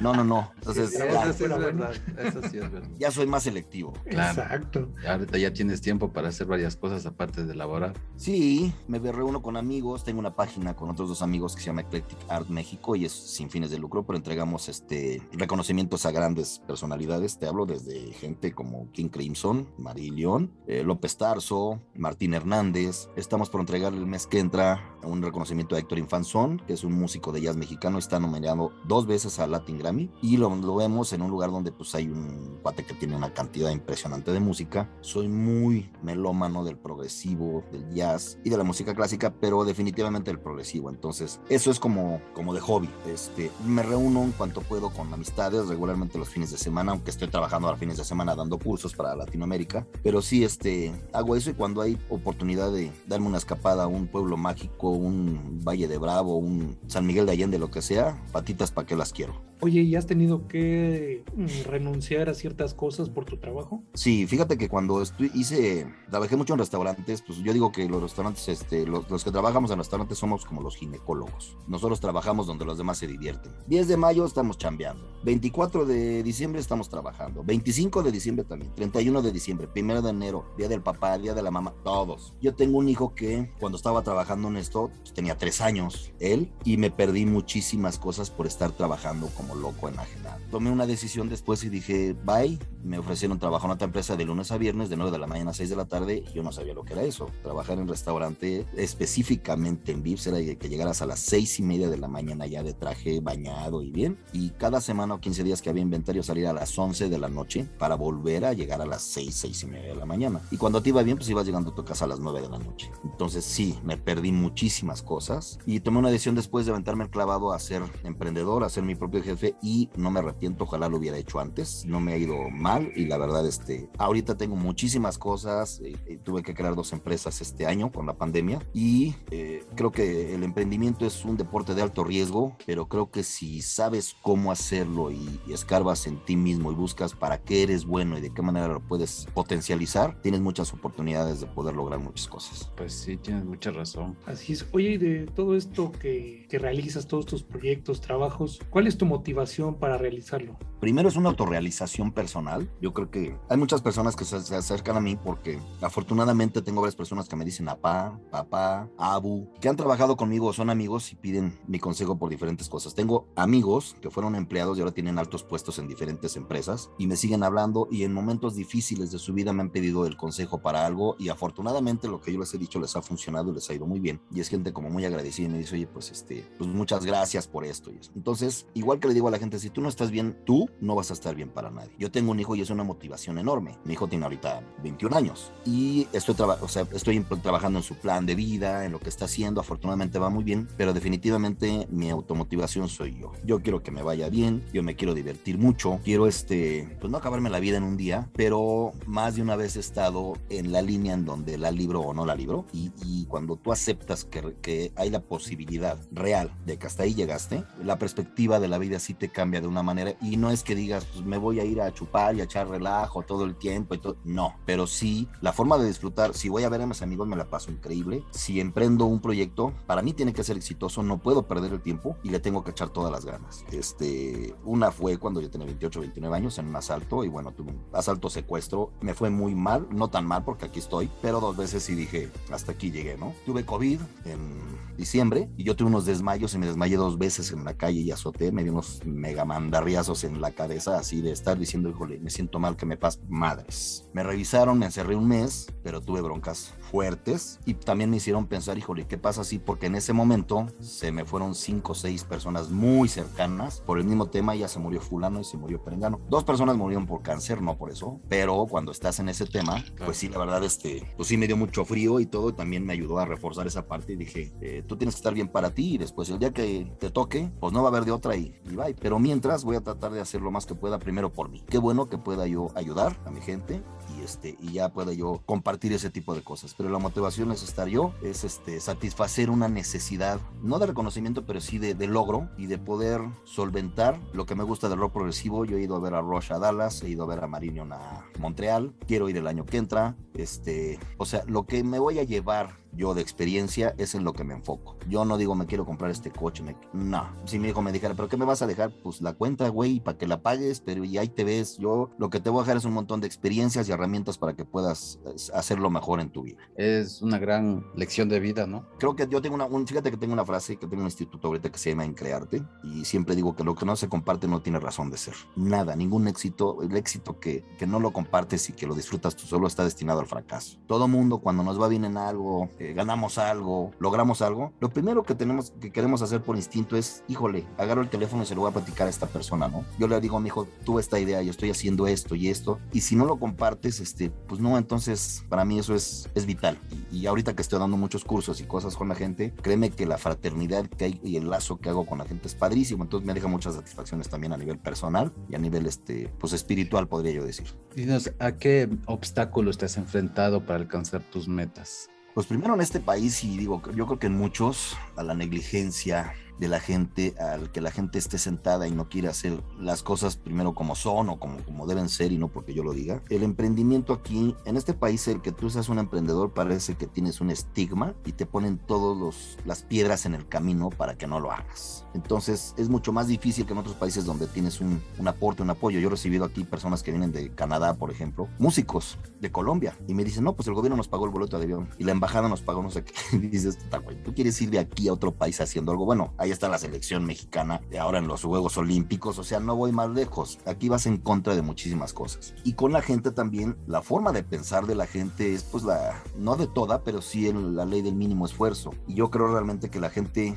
no, 0.00 0.12
no, 0.12 0.24
no. 0.24 0.50
Entonces, 0.56 0.90
Sí, 0.90 0.96
Eso 0.96 1.06
ya, 1.06 1.22
sí 1.24 1.28
es 1.30 1.38
bueno. 1.38 1.58
verdad. 1.58 1.92
Eso 2.18 2.40
sí 2.50 2.58
es 2.58 2.70
verdad. 2.72 2.88
ya 2.98 3.10
soy 3.12 3.26
más 3.26 3.44
selectivo. 3.44 3.92
Claro. 4.10 4.42
Exacto. 4.42 4.88
Ahorita 5.08 5.38
ya 5.38 5.52
tienes 5.52 5.80
tiempo 5.80 6.12
para 6.12 6.28
hacer 6.28 6.46
varias 6.48 6.74
cosas 6.76 7.06
aparte 7.06 7.44
de 7.44 7.54
laborar. 7.54 7.94
Sí, 8.16 8.72
me 8.88 8.98
reúno 8.98 9.40
con 9.42 9.56
amigos, 9.56 10.02
tengo 10.04 10.18
una 10.18 10.34
página 10.34 10.74
con 10.74 10.90
otros 10.90 11.08
dos 11.08 11.22
amigos 11.22 11.54
que 11.54 11.60
se 11.60 11.66
llama 11.66 11.82
Eclectic 11.82 12.18
Art 12.28 12.48
México 12.48 12.96
y 12.96 13.04
es 13.04 13.12
sin 13.12 13.48
fines 13.48 13.70
de 13.70 13.78
lucro, 13.78 14.04
pero 14.04 14.16
entregamos 14.16 14.68
este 14.68 15.22
reconocimientos 15.32 16.04
a 16.04 16.10
grandes 16.10 16.60
personalidades. 16.66 17.38
Te 17.38 17.46
hablo 17.46 17.64
desde 17.64 18.12
gente 18.12 18.52
como 18.52 18.90
King 18.92 19.08
Crimson, 19.08 19.68
Marilión, 19.78 20.50
eh, 20.66 20.82
López 20.82 21.16
Tarso, 21.16 21.80
Martín 21.94 22.34
Hernández. 22.34 23.08
Estamos 23.16 23.50
por 23.50 23.60
entregar 23.60 23.92
el 23.92 24.06
mes 24.06 24.26
que 24.26 24.38
entra 24.38 24.92
un 25.04 25.22
reconocimiento 25.22 25.74
a 25.74 25.78
Héctor 25.78 25.98
Infanzón, 25.98 26.62
que 26.66 26.72
es 26.72 26.84
un 26.84 26.92
músico 26.92 27.32
de 27.32 27.40
jazz 27.40 27.56
mexicano, 27.56 27.98
está 27.98 28.20
nominado 28.20 28.72
dos 28.84 29.06
veces 29.06 29.38
a 29.38 29.46
Latin 29.46 29.78
Grammy 29.78 30.10
y 30.22 30.36
lo, 30.36 30.50
vemos 30.76 31.12
en 31.12 31.22
un 31.22 31.30
lugar 31.30 31.50
donde 31.50 31.72
pues 31.72 31.94
hay 31.94 32.08
un 32.08 32.58
cuate 32.62 32.84
que 32.84 32.94
tiene 32.94 33.16
una 33.16 33.32
cantidad 33.32 33.70
impresionante 33.70 34.32
de 34.32 34.40
música. 34.40 34.90
Soy 35.00 35.28
muy 35.28 35.90
melómano 36.02 36.64
del 36.64 36.76
progresivo, 36.76 37.64
del 37.72 37.92
jazz 37.92 38.38
y 38.44 38.50
de 38.50 38.56
la 38.56 38.64
música 38.64 38.94
clásica, 38.94 39.34
pero 39.40 39.64
definitivamente 39.64 40.30
del 40.30 40.40
progresivo. 40.40 40.90
Entonces, 40.90 41.40
eso 41.48 41.70
es 41.70 41.80
como, 41.80 42.20
como 42.34 42.54
de 42.54 42.60
hobby. 42.60 42.88
Este, 43.06 43.50
me 43.66 43.82
reúno 43.82 44.22
en 44.22 44.32
cuanto 44.32 44.60
puedo 44.62 44.90
con 44.90 45.12
amistades, 45.12 45.66
regularmente 45.68 46.18
los 46.18 46.28
fines 46.28 46.50
de 46.50 46.58
semana, 46.58 46.92
aunque 46.92 47.10
estoy 47.10 47.28
trabajando 47.28 47.68
a 47.68 47.72
los 47.72 47.80
fines 47.80 47.96
de 47.96 48.04
semana 48.04 48.34
dando 48.34 48.58
cursos 48.58 48.94
para 48.94 49.16
Latinoamérica, 49.16 49.86
pero 50.02 50.22
sí 50.22 50.44
este, 50.44 50.92
hago 51.12 51.36
eso 51.36 51.50
y 51.50 51.54
cuando 51.54 51.81
hay 51.82 51.98
oportunidad 52.08 52.72
de 52.72 52.90
darme 53.06 53.26
una 53.26 53.38
escapada 53.38 53.84
a 53.84 53.86
un 53.86 54.06
pueblo 54.06 54.36
mágico, 54.36 54.90
un 54.90 55.60
Valle 55.62 55.88
de 55.88 55.98
Bravo, 55.98 56.36
un 56.36 56.76
San 56.86 57.06
Miguel 57.06 57.26
de 57.26 57.32
Allende, 57.32 57.58
lo 57.58 57.70
que 57.70 57.82
sea, 57.82 58.20
patitas 58.32 58.70
para 58.70 58.86
qué 58.86 58.96
las 58.96 59.12
quiero. 59.12 59.51
Oye, 59.64 59.82
¿y 59.82 59.94
has 59.94 60.06
tenido 60.06 60.48
que 60.48 61.24
mm, 61.36 61.68
renunciar 61.70 62.28
a 62.28 62.34
ciertas 62.34 62.74
cosas 62.74 63.08
por 63.08 63.24
tu 63.24 63.36
trabajo? 63.36 63.84
Sí, 63.94 64.26
fíjate 64.26 64.58
que 64.58 64.68
cuando 64.68 65.00
hice, 65.34 65.86
trabajé 66.10 66.36
mucho 66.36 66.54
en 66.54 66.58
restaurantes, 66.58 67.22
pues 67.22 67.38
yo 67.38 67.52
digo 67.52 67.70
que 67.70 67.88
los 67.88 68.02
restaurantes, 68.02 68.48
este, 68.48 68.84
los, 68.84 69.08
los 69.08 69.22
que 69.22 69.30
trabajamos 69.30 69.70
en 69.70 69.78
restaurantes 69.78 70.18
somos 70.18 70.44
como 70.44 70.62
los 70.62 70.74
ginecólogos. 70.74 71.56
Nosotros 71.68 72.00
trabajamos 72.00 72.48
donde 72.48 72.64
los 72.64 72.76
demás 72.76 72.98
se 72.98 73.06
divierten. 73.06 73.52
10 73.68 73.86
de 73.86 73.96
mayo 73.96 74.26
estamos 74.26 74.58
chambeando. 74.58 75.08
24 75.22 75.86
de 75.86 76.24
diciembre 76.24 76.60
estamos 76.60 76.88
trabajando. 76.88 77.44
25 77.44 78.02
de 78.02 78.10
diciembre 78.10 78.44
también. 78.44 78.74
31 78.74 79.22
de 79.22 79.30
diciembre. 79.30 79.68
1 79.76 80.02
de 80.02 80.10
enero. 80.10 80.44
Día 80.58 80.66
del 80.66 80.82
papá, 80.82 81.16
día 81.18 81.34
de 81.34 81.42
la 81.42 81.52
mamá. 81.52 81.72
Todos. 81.84 82.34
Yo 82.40 82.56
tengo 82.56 82.78
un 82.78 82.88
hijo 82.88 83.14
que 83.14 83.52
cuando 83.60 83.76
estaba 83.76 84.02
trabajando 84.02 84.48
en 84.48 84.56
esto, 84.56 84.90
pues, 85.02 85.14
tenía 85.14 85.38
3 85.38 85.60
años. 85.60 86.12
Él. 86.18 86.52
Y 86.64 86.78
me 86.78 86.90
perdí 86.90 87.26
muchísimas 87.26 88.00
cosas 88.00 88.28
por 88.28 88.48
estar 88.48 88.72
trabajando 88.72 89.28
como 89.36 89.51
loco 89.54 89.88
enajenado. 89.88 90.40
Tomé 90.50 90.70
una 90.70 90.86
decisión 90.86 91.28
después 91.28 91.64
y 91.64 91.68
dije, 91.68 92.14
bye. 92.24 92.58
Me 92.82 92.98
ofrecieron 92.98 93.38
trabajo 93.38 93.66
en 93.66 93.72
otra 93.72 93.84
empresa 93.84 94.16
de 94.16 94.24
lunes 94.24 94.50
a 94.50 94.58
viernes, 94.58 94.90
de 94.90 94.96
9 94.96 95.12
de 95.12 95.18
la 95.18 95.28
mañana 95.28 95.52
a 95.52 95.54
6 95.54 95.70
de 95.70 95.76
la 95.76 95.84
tarde. 95.84 96.24
Yo 96.34 96.42
no 96.42 96.50
sabía 96.50 96.74
lo 96.74 96.84
que 96.84 96.94
era 96.94 97.04
eso. 97.04 97.30
Trabajar 97.42 97.78
en 97.78 97.86
restaurante, 97.86 98.66
específicamente 98.76 99.92
en 99.92 100.02
Vips, 100.02 100.26
era 100.26 100.38
que 100.38 100.68
llegaras 100.68 101.00
a 101.00 101.06
las 101.06 101.20
6 101.20 101.60
y 101.60 101.62
media 101.62 101.88
de 101.88 101.96
la 101.96 102.08
mañana 102.08 102.44
ya 102.46 102.64
de 102.64 102.74
traje 102.74 103.20
bañado 103.20 103.82
y 103.82 103.90
bien. 103.92 104.18
Y 104.32 104.50
cada 104.50 104.80
semana 104.80 105.14
o 105.14 105.20
15 105.20 105.44
días 105.44 105.62
que 105.62 105.70
había 105.70 105.82
inventario 105.82 106.24
salir 106.24 106.48
a 106.48 106.52
las 106.52 106.76
11 106.76 107.08
de 107.08 107.18
la 107.18 107.28
noche 107.28 107.68
para 107.78 107.94
volver 107.94 108.44
a 108.44 108.52
llegar 108.52 108.82
a 108.82 108.86
las 108.86 109.02
6, 109.02 109.32
6 109.32 109.62
y 109.62 109.66
media 109.66 109.88
de 109.90 109.96
la 109.96 110.06
mañana. 110.06 110.40
Y 110.50 110.56
cuando 110.56 110.82
te 110.82 110.88
iba 110.88 111.02
bien, 111.04 111.16
pues 111.16 111.28
ibas 111.28 111.46
llegando 111.46 111.70
a 111.70 111.74
tu 111.74 111.84
casa 111.84 112.04
a 112.04 112.08
las 112.08 112.18
9 112.18 112.42
de 112.42 112.48
la 112.48 112.58
noche. 112.58 112.90
Entonces 113.04 113.44
sí, 113.44 113.78
me 113.84 113.96
perdí 113.96 114.32
muchísimas 114.32 115.02
cosas 115.02 115.58
y 115.66 115.80
tomé 115.80 115.98
una 115.98 116.10
decisión 116.10 116.34
después 116.34 116.66
de 116.66 116.72
aventarme 116.72 117.04
el 117.04 117.10
clavado 117.10 117.52
a 117.52 117.58
ser 117.58 117.82
emprendedor, 118.04 118.64
a 118.64 118.68
ser 118.68 118.82
mi 118.82 118.94
propio 118.94 119.22
jefe 119.22 119.41
y 119.62 119.90
no 119.96 120.10
me 120.10 120.20
arrepiento, 120.20 120.64
ojalá 120.64 120.88
lo 120.88 120.98
hubiera 120.98 121.16
hecho 121.16 121.40
antes. 121.40 121.84
No 121.86 122.00
me 122.00 122.12
ha 122.12 122.16
ido 122.16 122.50
mal 122.50 122.92
y 122.94 123.06
la 123.06 123.18
verdad, 123.18 123.46
este, 123.46 123.88
ahorita 123.98 124.36
tengo 124.36 124.56
muchísimas 124.56 125.18
cosas. 125.18 125.80
Eh, 125.84 125.96
eh, 126.06 126.18
tuve 126.22 126.42
que 126.42 126.54
crear 126.54 126.74
dos 126.74 126.92
empresas 126.92 127.40
este 127.40 127.66
año 127.66 127.90
con 127.90 128.06
la 128.06 128.14
pandemia 128.14 128.60
y 128.72 129.14
eh, 129.30 129.64
creo 129.74 129.92
que 129.92 130.34
el 130.34 130.42
emprendimiento 130.42 131.06
es 131.06 131.24
un 131.24 131.36
deporte 131.36 131.74
de 131.74 131.82
alto 131.82 132.04
riesgo, 132.04 132.56
pero 132.66 132.86
creo 132.86 133.10
que 133.10 133.22
si 133.22 133.62
sabes 133.62 134.14
cómo 134.22 134.52
hacerlo 134.52 135.10
y, 135.10 135.40
y, 135.46 135.52
escarbas 135.52 136.06
en 136.06 136.24
ti 136.24 136.36
mismo 136.36 136.72
y 136.72 136.74
buscas 136.74 137.14
para 137.14 137.38
qué 137.38 137.62
eres 137.62 137.84
bueno 137.84 138.18
y 138.18 138.20
de 138.20 138.32
qué 138.32 138.42
manera 138.42 138.68
lo 138.68 138.80
puedes 138.80 139.26
potencializar, 139.34 140.20
tienes 140.22 140.40
muchas 140.40 140.72
oportunidades 140.72 141.40
de 141.40 141.46
poder 141.46 141.74
lograr 141.74 141.98
muchas 141.98 142.28
cosas. 142.28 142.70
Pues 142.76 142.92
sí, 142.92 143.16
tienes 143.16 143.44
mucha 143.44 143.70
razón. 143.70 144.16
Así 144.26 144.52
es. 144.52 144.66
Oye, 144.72 144.92
y 144.92 144.98
de 144.98 145.26
todo 145.26 145.56
esto 145.56 145.92
que, 145.92 146.41
que 146.52 146.58
realizas, 146.58 147.06
todos 147.06 147.24
tus 147.24 147.42
proyectos, 147.42 148.02
trabajos, 148.02 148.60
¿cuál 148.68 148.86
es 148.86 148.98
tu 148.98 149.06
motivación 149.06 149.76
para 149.78 149.96
realizarlo? 149.96 150.58
Primero 150.80 151.08
es 151.08 151.16
una 151.16 151.30
autorrealización 151.30 152.12
personal. 152.12 152.70
Yo 152.78 152.92
creo 152.92 153.10
que 153.10 153.34
hay 153.48 153.56
muchas 153.56 153.80
personas 153.80 154.16
que 154.16 154.26
se, 154.26 154.36
acercan 154.36 154.96
a 154.96 155.00
mí 155.00 155.16
porque 155.16 155.58
afortunadamente 155.80 156.60
tengo 156.60 156.82
varias 156.82 156.96
personas 156.96 157.26
que 157.26 157.36
me 157.36 157.46
dicen 157.46 157.66
papá, 157.66 158.20
papá, 158.30 158.90
abu, 158.98 159.48
que 159.62 159.70
han 159.70 159.76
trabajado 159.76 160.18
conmigo, 160.18 160.52
son 160.52 160.68
amigos 160.68 161.10
y 161.12 161.14
piden 161.14 161.58
mi 161.66 161.78
consejo 161.78 162.18
por 162.18 162.28
diferentes 162.28 162.68
cosas. 162.68 162.94
Tengo 162.94 163.28
amigos 163.34 163.96
que 164.02 164.10
fueron 164.10 164.34
empleados 164.34 164.76
y 164.76 164.82
ahora 164.82 164.92
tienen 164.92 165.18
altos 165.18 165.44
puestos 165.44 165.78
en 165.78 165.88
diferentes 165.88 166.36
empresas 166.36 166.90
y 166.98 167.06
me 167.06 167.16
siguen 167.16 167.44
hablando 167.44 167.88
y 167.90 168.02
en 168.02 168.12
momentos 168.12 168.56
difíciles 168.56 169.10
de 169.10 169.18
su 169.18 169.32
vida 169.32 169.54
me 169.54 169.62
han 169.62 169.70
pedido 169.70 170.04
el 170.04 170.18
consejo 170.18 170.60
para 170.60 170.84
algo 170.84 171.16
y 171.18 171.30
afortunadamente 171.30 172.08
lo 172.08 172.20
que 172.20 172.32
yo 172.32 172.40
les 172.40 172.52
he 172.52 172.58
dicho 172.58 172.78
les 172.78 172.94
ha 172.94 173.00
funcionado 173.00 173.52
y 173.52 173.54
les 173.54 173.70
ha 173.70 173.74
ido 173.74 173.86
muy 173.86 174.00
bien. 174.00 174.20
Y 174.30 174.40
es 174.40 174.48
gente 174.48 174.74
como 174.74 174.90
muy 174.90 175.06
agradecida 175.06 175.46
y 175.46 175.50
me 175.50 175.58
dice, 175.58 175.76
oye, 175.76 175.86
pues 175.86 176.10
este, 176.10 176.41
pues 176.58 176.68
muchas 176.68 177.04
gracias 177.04 177.46
por 177.48 177.64
esto 177.64 177.90
y. 177.90 178.02
Entonces, 178.14 178.66
igual 178.74 178.98
que 178.98 179.08
le 179.08 179.14
digo 179.14 179.28
a 179.28 179.30
la 179.30 179.38
gente, 179.38 179.58
si 179.58 179.70
tú 179.70 179.80
no 179.80 179.88
estás 179.88 180.10
bien, 180.10 180.36
tú 180.44 180.68
no 180.80 180.94
vas 180.94 181.10
a 181.10 181.14
estar 181.14 181.34
bien 181.34 181.48
para 181.48 181.70
nadie. 181.70 181.92
Yo 181.98 182.10
tengo 182.10 182.30
un 182.30 182.40
hijo 182.40 182.56
y 182.56 182.60
es 182.60 182.70
una 182.70 182.84
motivación 182.84 183.38
enorme. 183.38 183.78
Mi 183.84 183.94
hijo 183.94 184.08
tiene 184.08 184.24
ahorita 184.24 184.62
21 184.82 185.16
años 185.16 185.52
y 185.64 186.06
estoy, 186.12 186.34
o 186.38 186.66
estoy 186.66 187.20
trabajando 187.42 187.78
en 187.78 187.82
su 187.82 187.94
plan 187.96 188.26
de 188.26 188.34
vida, 188.34 188.84
en 188.84 188.92
lo 188.92 189.00
que 189.00 189.08
está 189.08 189.26
haciendo. 189.26 189.60
Afortunadamente 189.60 190.18
va 190.18 190.30
muy 190.30 190.44
bien, 190.44 190.68
pero 190.76 190.92
definitivamente 190.92 191.86
mi 191.90 192.10
automotivación 192.10 192.88
soy 192.88 193.18
yo. 193.18 193.32
Yo 193.44 193.60
quiero 193.60 193.82
que 193.82 193.90
me 193.90 194.02
vaya 194.02 194.28
bien, 194.28 194.64
yo 194.72 194.82
me 194.82 194.96
quiero 194.96 195.14
divertir 195.14 195.58
mucho, 195.58 196.00
quiero 196.04 196.26
este, 196.26 196.96
pues 197.00 197.10
no 197.10 197.18
acabarme 197.18 197.50
la 197.50 197.60
vida 197.60 197.76
en 197.76 197.84
un 197.84 197.96
día, 197.96 198.30
pero 198.34 198.92
más 199.06 199.36
de 199.36 199.42
una 199.42 199.56
vez 199.56 199.76
he 199.76 199.80
estado 199.80 200.34
en 200.48 200.72
la 200.72 200.82
línea 200.82 201.14
en 201.14 201.24
donde 201.24 201.58
la 201.58 201.70
libro 201.70 202.00
o 202.00 202.14
no 202.14 202.26
la 202.26 202.34
libro 202.34 202.66
y, 202.72 202.90
y 203.04 203.26
cuando 203.26 203.56
tú 203.56 203.72
aceptas 203.72 204.24
que, 204.24 204.54
que 204.60 204.92
hay 204.96 205.10
la 205.10 205.20
posibilidad 205.20 205.98
real 206.10 206.31
de 206.64 206.78
que 206.78 206.86
hasta 206.86 207.02
ahí 207.02 207.14
llegaste, 207.14 207.62
la 207.84 207.98
perspectiva 207.98 208.58
de 208.58 208.68
la 208.68 208.78
vida 208.78 208.98
sí 208.98 209.12
te 209.12 209.28
cambia 209.28 209.60
de 209.60 209.66
una 209.66 209.82
manera 209.82 210.14
y 210.22 210.38
no 210.38 210.50
es 210.50 210.62
que 210.62 210.74
digas, 210.74 211.04
pues 211.04 211.24
me 211.24 211.36
voy 211.36 211.60
a 211.60 211.64
ir 211.64 211.80
a 211.82 211.92
chupar 211.92 212.34
y 212.34 212.40
a 212.40 212.44
echar 212.44 212.68
relajo 212.68 213.22
todo 213.22 213.44
el 213.44 213.54
tiempo 213.56 213.94
y 213.94 213.98
todo, 213.98 214.16
no, 214.24 214.54
pero 214.64 214.86
sí 214.86 215.28
la 215.42 215.52
forma 215.52 215.76
de 215.76 215.86
disfrutar, 215.86 216.32
si 216.32 216.48
voy 216.48 216.64
a 216.64 216.70
ver 216.70 216.80
a 216.80 216.86
mis 216.86 217.02
amigos 217.02 217.28
me 217.28 217.36
la 217.36 217.50
paso 217.50 217.70
increíble, 217.70 218.24
si 218.30 218.60
emprendo 218.60 219.04
un 219.04 219.20
proyecto, 219.20 219.74
para 219.86 220.00
mí 220.00 220.14
tiene 220.14 220.32
que 220.32 220.42
ser 220.42 220.56
exitoso, 220.56 221.02
no 221.02 221.18
puedo 221.18 221.46
perder 221.46 221.72
el 221.72 221.82
tiempo 221.82 222.16
y 222.22 222.30
le 222.30 222.40
tengo 222.40 222.64
que 222.64 222.70
echar 222.70 222.88
todas 222.88 223.12
las 223.12 223.26
ganas. 223.26 223.64
Este, 223.70 224.54
una 224.64 224.90
fue 224.90 225.18
cuando 225.18 225.40
yo 225.40 225.50
tenía 225.50 225.66
28, 225.66 226.00
29 226.00 226.34
años 226.34 226.58
en 226.58 226.68
un 226.68 226.76
asalto 226.76 227.24
y 227.24 227.28
bueno, 227.28 227.52
tuve 227.52 227.72
un 227.72 227.82
asalto 227.92 228.30
secuestro, 228.30 228.90
me 229.02 229.12
fue 229.12 229.28
muy 229.28 229.54
mal, 229.54 229.86
no 229.90 230.08
tan 230.08 230.26
mal 230.26 230.44
porque 230.44 230.64
aquí 230.64 230.78
estoy, 230.78 231.10
pero 231.20 231.40
dos 231.40 231.56
veces 231.56 231.82
sí 231.82 231.94
dije, 231.94 232.30
hasta 232.50 232.72
aquí 232.72 232.90
llegué, 232.90 233.18
¿no? 233.18 233.34
Tuve 233.44 233.66
COVID 233.66 234.00
en 234.24 234.62
diciembre 234.96 235.50
y 235.56 235.64
yo 235.64 235.76
tuve 235.76 235.88
unos 235.88 236.06
desmayos 236.22 236.54
y 236.54 236.58
me 236.58 236.66
desmayé 236.66 236.96
dos 236.96 237.18
veces 237.18 237.50
en 237.50 237.64
la 237.64 237.74
calle 237.74 238.00
y 238.00 238.12
azoté, 238.12 238.52
me 238.52 238.62
dio 238.62 238.70
unos 238.70 239.00
mega 239.04 239.44
mandarriazos 239.44 240.22
en 240.22 240.40
la 240.40 240.52
cabeza 240.52 240.96
así 240.96 241.20
de 241.20 241.32
estar 241.32 241.58
diciendo, 241.58 241.90
híjole, 241.90 242.20
me 242.20 242.30
siento 242.30 242.60
mal, 242.60 242.76
que 242.76 242.86
me 242.86 242.96
pasa 242.96 243.18
madres. 243.28 244.08
Me 244.12 244.22
revisaron, 244.22 244.78
me 244.78 244.86
encerré 244.86 245.16
un 245.16 245.26
mes, 245.26 245.66
pero 245.82 246.00
tuve 246.00 246.20
broncas 246.20 246.74
fuertes 246.92 247.58
y 247.64 247.72
también 247.72 248.10
me 248.10 248.18
hicieron 248.18 248.46
pensar, 248.46 248.76
híjole, 248.76 249.06
¿qué 249.06 249.16
pasa 249.16 249.40
así? 249.40 249.58
Porque 249.58 249.86
en 249.86 249.94
ese 249.94 250.12
momento 250.12 250.66
se 250.78 251.10
me 251.10 251.24
fueron 251.24 251.54
cinco 251.54 251.92
o 251.92 251.94
seis 251.94 252.22
personas 252.22 252.68
muy 252.70 253.08
cercanas 253.08 253.80
por 253.80 253.98
el 253.98 254.04
mismo 254.04 254.26
tema, 254.26 254.54
ya 254.54 254.68
se 254.68 254.78
murió 254.78 255.00
fulano 255.00 255.40
y 255.40 255.44
se 255.44 255.56
murió 255.56 255.82
perengano. 255.82 256.20
Dos 256.28 256.44
personas 256.44 256.76
murieron 256.76 257.06
por 257.06 257.22
cáncer, 257.22 257.62
no 257.62 257.78
por 257.78 257.90
eso, 257.90 258.20
pero 258.28 258.66
cuando 258.68 258.92
estás 258.92 259.18
en 259.20 259.30
ese 259.30 259.46
tema, 259.46 259.82
pues 260.04 260.18
sí, 260.18 260.28
la 260.28 260.36
verdad, 260.36 260.62
este, 260.64 261.10
pues 261.16 261.28
sí 261.28 261.38
me 261.38 261.46
dio 261.46 261.56
mucho 261.56 261.86
frío 261.86 262.20
y 262.20 262.26
todo, 262.26 262.50
y 262.50 262.52
también 262.52 262.84
me 262.84 262.92
ayudó 262.92 263.18
a 263.18 263.24
reforzar 263.24 263.66
esa 263.66 263.86
parte 263.86 264.12
y 264.12 264.16
dije, 264.16 264.52
eh, 264.60 264.84
tú 264.86 264.96
tienes 264.96 265.14
que 265.14 265.20
estar 265.20 265.32
bien 265.32 265.48
para 265.48 265.70
ti 265.70 265.94
y 265.94 265.98
después 265.98 266.28
el 266.28 266.38
día 266.38 266.52
que 266.52 266.92
te 267.00 267.10
toque, 267.10 267.50
pues 267.58 267.72
no 267.72 267.82
va 267.82 267.88
a 267.88 267.90
haber 267.92 268.04
de 268.04 268.12
otra 268.12 268.36
y, 268.36 268.54
y 268.70 268.76
bye. 268.76 268.94
Pero 268.94 269.18
mientras 269.18 269.64
voy 269.64 269.76
a 269.76 269.80
tratar 269.80 270.12
de 270.12 270.20
hacer 270.20 270.42
lo 270.42 270.50
más 270.50 270.66
que 270.66 270.74
pueda 270.74 270.98
primero 270.98 271.32
por 271.32 271.48
mí. 271.48 271.64
Qué 271.70 271.78
bueno 271.78 272.10
que 272.10 272.18
pueda 272.18 272.46
yo 272.46 272.68
ayudar 272.74 273.18
a 273.24 273.30
mi 273.30 273.40
gente 273.40 273.82
y 274.18 274.22
este 274.22 274.56
y 274.60 274.72
ya 274.72 274.88
pueda 274.90 275.12
yo 275.12 275.40
compartir 275.46 275.92
ese 275.92 276.10
tipo 276.10 276.34
de 276.34 276.42
cosas. 276.42 276.74
Pero 276.76 276.90
la 276.90 276.98
motivación 276.98 277.52
es 277.52 277.62
estar 277.62 277.88
yo 277.88 278.14
es 278.22 278.44
este 278.44 278.80
satisfacer 278.80 279.50
una 279.50 279.68
necesidad 279.68 280.40
no 280.62 280.78
de 280.78 280.86
reconocimiento 280.86 281.44
pero 281.46 281.60
sí 281.60 281.78
de, 281.78 281.94
logro 282.06 282.48
y 282.58 282.66
de 282.66 282.78
poder 282.78 283.20
solventar 283.44 284.18
lo 284.32 284.46
que 284.46 284.54
me 284.54 284.64
gusta 284.64 284.88
del 284.88 284.98
rock 284.98 285.12
progresivo. 285.12 285.64
Yo 285.64 285.76
he 285.76 285.82
ido 285.82 285.96
a 285.96 286.00
ver 286.00 286.14
a 286.14 286.20
Rush 286.20 286.52
a 286.52 286.58
Dallas 286.58 287.02
he 287.02 287.08
ido 287.08 287.24
a 287.24 287.26
ver 287.26 287.42
a 287.42 287.46
Marinion 287.46 287.92
a 287.92 288.26
Montreal 288.38 288.94
quiero 289.06 289.28
ir 289.28 289.36
el 289.36 289.46
año 289.46 289.64
que 289.64 289.76
entra 289.78 290.16
este 290.34 290.98
o 291.16 291.24
sea 291.24 291.44
lo 291.46 291.64
que 291.64 291.84
me 291.84 291.98
voy 291.98 292.18
a 292.18 292.24
llevar 292.24 292.81
yo 292.92 293.14
de 293.14 293.22
experiencia 293.22 293.94
es 293.98 294.14
en 294.14 294.24
lo 294.24 294.32
que 294.32 294.44
me 294.44 294.54
enfoco. 294.54 294.96
Yo 295.08 295.24
no 295.24 295.36
digo 295.38 295.54
me 295.54 295.66
quiero 295.66 295.84
comprar 295.84 296.10
este 296.10 296.30
coche, 296.30 296.62
me... 296.62 296.76
no. 296.92 297.28
Si 297.44 297.58
mi 297.58 297.68
hijo 297.68 297.82
me 297.82 297.92
dijera, 297.92 298.14
pero 298.14 298.28
¿qué 298.28 298.36
me 298.36 298.44
vas 298.44 298.62
a 298.62 298.66
dejar? 298.66 298.92
Pues 299.02 299.20
la 299.22 299.32
cuenta, 299.32 299.68
güey, 299.68 300.00
para 300.00 300.18
que 300.18 300.26
la 300.26 300.42
pagues, 300.42 300.80
pero 300.80 301.04
y 301.04 301.18
ahí 301.18 301.28
te 301.28 301.44
ves. 301.44 301.78
Yo 301.78 302.10
lo 302.18 302.30
que 302.30 302.40
te 302.40 302.50
voy 302.50 302.60
a 302.60 302.62
dejar 302.64 302.76
es 302.76 302.84
un 302.84 302.92
montón 302.92 303.20
de 303.20 303.26
experiencias 303.26 303.88
y 303.88 303.92
herramientas 303.92 304.38
para 304.38 304.54
que 304.54 304.64
puedas 304.64 305.18
hacerlo 305.54 305.90
mejor 305.90 306.20
en 306.20 306.30
tu 306.30 306.42
vida. 306.42 306.58
Es 306.76 307.22
una 307.22 307.38
gran 307.38 307.84
lección 307.94 308.28
de 308.28 308.40
vida, 308.40 308.66
¿no? 308.66 308.86
Creo 308.98 309.16
que 309.16 309.26
yo 309.28 309.40
tengo 309.40 309.54
una, 309.54 309.66
un, 309.66 309.86
fíjate 309.86 310.10
que 310.10 310.16
tengo 310.16 310.32
una 310.32 310.44
frase 310.44 310.76
que 310.76 310.86
tengo 310.86 311.02
un 311.02 311.08
instituto 311.08 311.48
ahorita 311.48 311.70
que 311.70 311.78
se 311.78 311.90
llama 311.90 312.04
Increarte 312.04 312.62
y 312.82 313.04
siempre 313.04 313.34
digo 313.34 313.54
que 313.54 313.64
lo 313.64 313.74
que 313.74 313.86
no 313.86 313.96
se 313.96 314.08
comparte 314.08 314.48
no 314.48 314.60
tiene 314.60 314.80
razón 314.80 315.10
de 315.10 315.16
ser. 315.16 315.34
Nada, 315.56 315.96
ningún 315.96 316.28
éxito, 316.28 316.82
el 316.82 316.96
éxito 316.96 317.38
que, 317.38 317.64
que 317.78 317.86
no 317.86 318.00
lo 318.00 318.12
compartes 318.12 318.68
y 318.68 318.72
que 318.72 318.86
lo 318.86 318.94
disfrutas 318.94 319.36
tú 319.36 319.46
solo 319.46 319.66
está 319.66 319.84
destinado 319.84 320.20
al 320.20 320.26
fracaso. 320.26 320.78
Todo 320.86 321.08
mundo 321.08 321.38
cuando 321.38 321.62
nos 321.62 321.80
va 321.80 321.88
bien 321.88 322.04
en 322.04 322.16
algo, 322.16 322.68
eh, 322.82 322.94
ganamos 322.94 323.38
algo, 323.38 323.92
logramos 324.00 324.42
algo, 324.42 324.72
lo 324.80 324.90
primero 324.90 325.22
que 325.22 325.36
tenemos, 325.36 325.72
que 325.80 325.92
queremos 325.92 326.20
hacer 326.20 326.42
por 326.42 326.56
instinto 326.56 326.96
es, 326.96 327.22
híjole, 327.28 327.64
agarro 327.78 328.02
el 328.02 328.08
teléfono 328.08 328.42
y 328.42 328.46
se 328.46 328.56
lo 328.56 328.62
voy 328.62 328.70
a 328.70 328.74
platicar 328.74 329.06
a 329.06 329.10
esta 329.10 329.28
persona, 329.28 329.68
¿no? 329.68 329.84
Yo 330.00 330.08
le 330.08 330.20
digo 330.20 330.36
a 330.36 330.40
mi 330.40 330.48
hijo, 330.48 330.66
tuve 330.84 331.00
esta 331.00 331.20
idea, 331.20 331.40
yo 331.42 331.52
estoy 331.52 331.70
haciendo 331.70 332.08
esto 332.08 332.34
y 332.34 332.48
esto, 332.48 332.80
y 332.92 333.02
si 333.02 333.14
no 333.14 333.24
lo 333.24 333.38
compartes, 333.38 334.00
este, 334.00 334.30
pues 334.30 334.60
no, 334.60 334.76
entonces 334.78 335.44
para 335.48 335.64
mí 335.64 335.78
eso 335.78 335.94
es, 335.94 336.28
es 336.34 336.44
vital. 336.44 336.76
Y, 337.12 337.26
ahorita 337.26 337.54
que 337.54 337.62
estoy 337.62 337.78
dando 337.78 337.96
muchos 337.96 338.24
cursos 338.24 338.60
y 338.60 338.64
cosas 338.64 338.96
con 338.96 339.08
la 339.08 339.14
gente, 339.14 339.54
créeme 339.62 339.90
que 339.90 340.04
la 340.04 340.18
fraternidad 340.18 340.86
que 340.86 341.04
hay 341.04 341.20
y 341.22 341.36
el 341.36 341.48
lazo 341.48 341.78
que 341.78 341.88
hago 341.88 342.04
con 342.04 342.18
la 342.18 342.24
gente 342.24 342.48
es 342.48 342.56
padrísimo, 342.56 343.04
entonces 343.04 343.24
me 343.24 343.32
deja 343.32 343.46
muchas 343.46 343.74
satisfacciones 343.74 344.28
también 344.28 344.52
a 344.52 344.56
nivel 344.56 344.78
personal 344.78 345.32
y 345.48 345.54
a 345.54 345.58
nivel, 345.58 345.86
este, 345.86 346.32
pues 346.40 346.52
espiritual, 346.52 347.06
podría 347.06 347.32
yo 347.32 347.44
decir. 347.44 347.68
Dinos, 347.94 348.32
¿a 348.40 348.56
qué 348.56 348.88
obstáculos 349.06 349.78
te 349.78 349.84
has 349.84 349.96
enfrentado 349.96 350.66
para 350.66 350.80
alcanzar 350.80 351.22
tus 351.22 351.46
metas? 351.46 352.10
Pues 352.34 352.46
primero 352.46 352.74
en 352.74 352.80
este 352.80 352.98
país, 352.98 353.44
y 353.44 353.58
digo, 353.58 353.82
yo 353.94 354.06
creo 354.06 354.18
que 354.18 354.28
en 354.28 354.38
muchos, 354.38 354.96
a 355.16 355.22
la 355.22 355.34
negligencia, 355.34 356.32
de 356.58 356.68
la 356.68 356.80
gente 356.80 357.34
al 357.38 357.70
que 357.72 357.80
la 357.80 357.90
gente 357.90 358.18
esté 358.18 358.38
sentada 358.38 358.86
y 358.86 358.92
no 358.92 359.08
quiere 359.08 359.28
hacer 359.28 359.62
las 359.78 360.02
cosas 360.02 360.36
primero 360.36 360.74
como 360.74 360.94
son 360.94 361.28
o 361.28 361.38
como, 361.38 361.58
como 361.64 361.86
deben 361.86 362.08
ser 362.08 362.32
y 362.32 362.38
no 362.38 362.48
porque 362.48 362.74
yo 362.74 362.82
lo 362.82 362.92
diga. 362.92 363.22
El 363.28 363.42
emprendimiento 363.42 364.12
aquí, 364.12 364.54
en 364.64 364.76
este 364.76 364.94
país, 364.94 365.26
el 365.28 365.42
que 365.42 365.52
tú 365.52 365.70
seas 365.70 365.88
un 365.88 365.98
emprendedor 365.98 366.52
parece 366.52 366.94
que 366.94 367.06
tienes 367.06 367.40
un 367.40 367.50
estigma 367.50 368.14
y 368.24 368.32
te 368.32 368.46
ponen 368.46 368.78
todas 368.78 369.58
las 369.64 369.82
piedras 369.82 370.26
en 370.26 370.34
el 370.34 370.46
camino 370.46 370.90
para 370.90 371.16
que 371.16 371.26
no 371.26 371.40
lo 371.40 371.50
hagas. 371.50 372.04
Entonces 372.14 372.74
es 372.76 372.88
mucho 372.88 373.12
más 373.12 373.26
difícil 373.26 373.66
que 373.66 373.72
en 373.72 373.78
otros 373.78 373.96
países 373.96 374.24
donde 374.24 374.46
tienes 374.46 374.80
un, 374.80 375.02
un 375.18 375.28
aporte, 375.28 375.62
un 375.62 375.70
apoyo. 375.70 375.98
Yo 375.98 376.08
he 376.08 376.10
recibido 376.10 376.44
aquí 376.44 376.64
personas 376.64 377.02
que 377.02 377.10
vienen 377.10 377.32
de 377.32 377.50
Canadá, 377.54 377.94
por 377.94 378.10
ejemplo, 378.10 378.48
músicos 378.58 379.18
de 379.40 379.50
Colombia, 379.50 379.96
y 380.06 380.14
me 380.14 380.24
dicen, 380.24 380.44
no, 380.44 380.54
pues 380.54 380.68
el 380.68 380.74
gobierno 380.74 380.96
nos 380.96 381.08
pagó 381.08 381.24
el 381.24 381.30
boleto 381.30 381.58
de 381.58 381.64
avión 381.64 381.88
y 381.98 382.04
la 382.04 382.12
embajada 382.12 382.48
nos 382.48 382.62
pagó 382.62 382.82
no 382.82 382.90
sé 382.90 383.04
qué. 383.04 383.12
Dices, 383.38 383.78
tú 384.24 384.34
quieres 384.34 384.60
ir 384.60 384.70
de 384.70 384.78
aquí 384.78 385.08
a 385.08 385.12
otro 385.12 385.32
país 385.32 385.60
haciendo 385.60 385.92
algo. 385.92 386.04
Bueno, 386.04 386.34
ahí 386.42 386.50
está 386.50 386.68
la 386.68 386.78
selección 386.78 387.24
mexicana, 387.24 387.80
de 387.88 388.00
ahora 388.00 388.18
en 388.18 388.26
los 388.26 388.42
Juegos 388.42 388.76
Olímpicos, 388.76 389.38
o 389.38 389.44
sea, 389.44 389.60
no 389.60 389.76
voy 389.76 389.92
más 389.92 390.10
lejos. 390.10 390.58
Aquí 390.66 390.88
vas 390.88 391.06
en 391.06 391.18
contra 391.18 391.54
de 391.54 391.62
muchísimas 391.62 392.12
cosas. 392.12 392.54
Y 392.64 392.72
con 392.72 392.92
la 392.92 393.00
gente 393.00 393.30
también, 393.30 393.76
la 393.86 394.02
forma 394.02 394.32
de 394.32 394.42
pensar 394.42 394.86
de 394.86 394.96
la 394.96 395.06
gente 395.06 395.54
es 395.54 395.62
pues 395.62 395.84
la, 395.84 396.20
no 396.36 396.56
de 396.56 396.66
toda, 396.66 397.04
pero 397.04 397.22
sí 397.22 397.48
en 397.48 397.76
la 397.76 397.84
ley 397.84 398.02
del 398.02 398.16
mínimo 398.16 398.44
esfuerzo. 398.44 398.90
Y 399.06 399.14
yo 399.14 399.30
creo 399.30 399.46
realmente 399.52 399.88
que 399.88 400.00
la 400.00 400.10
gente 400.10 400.56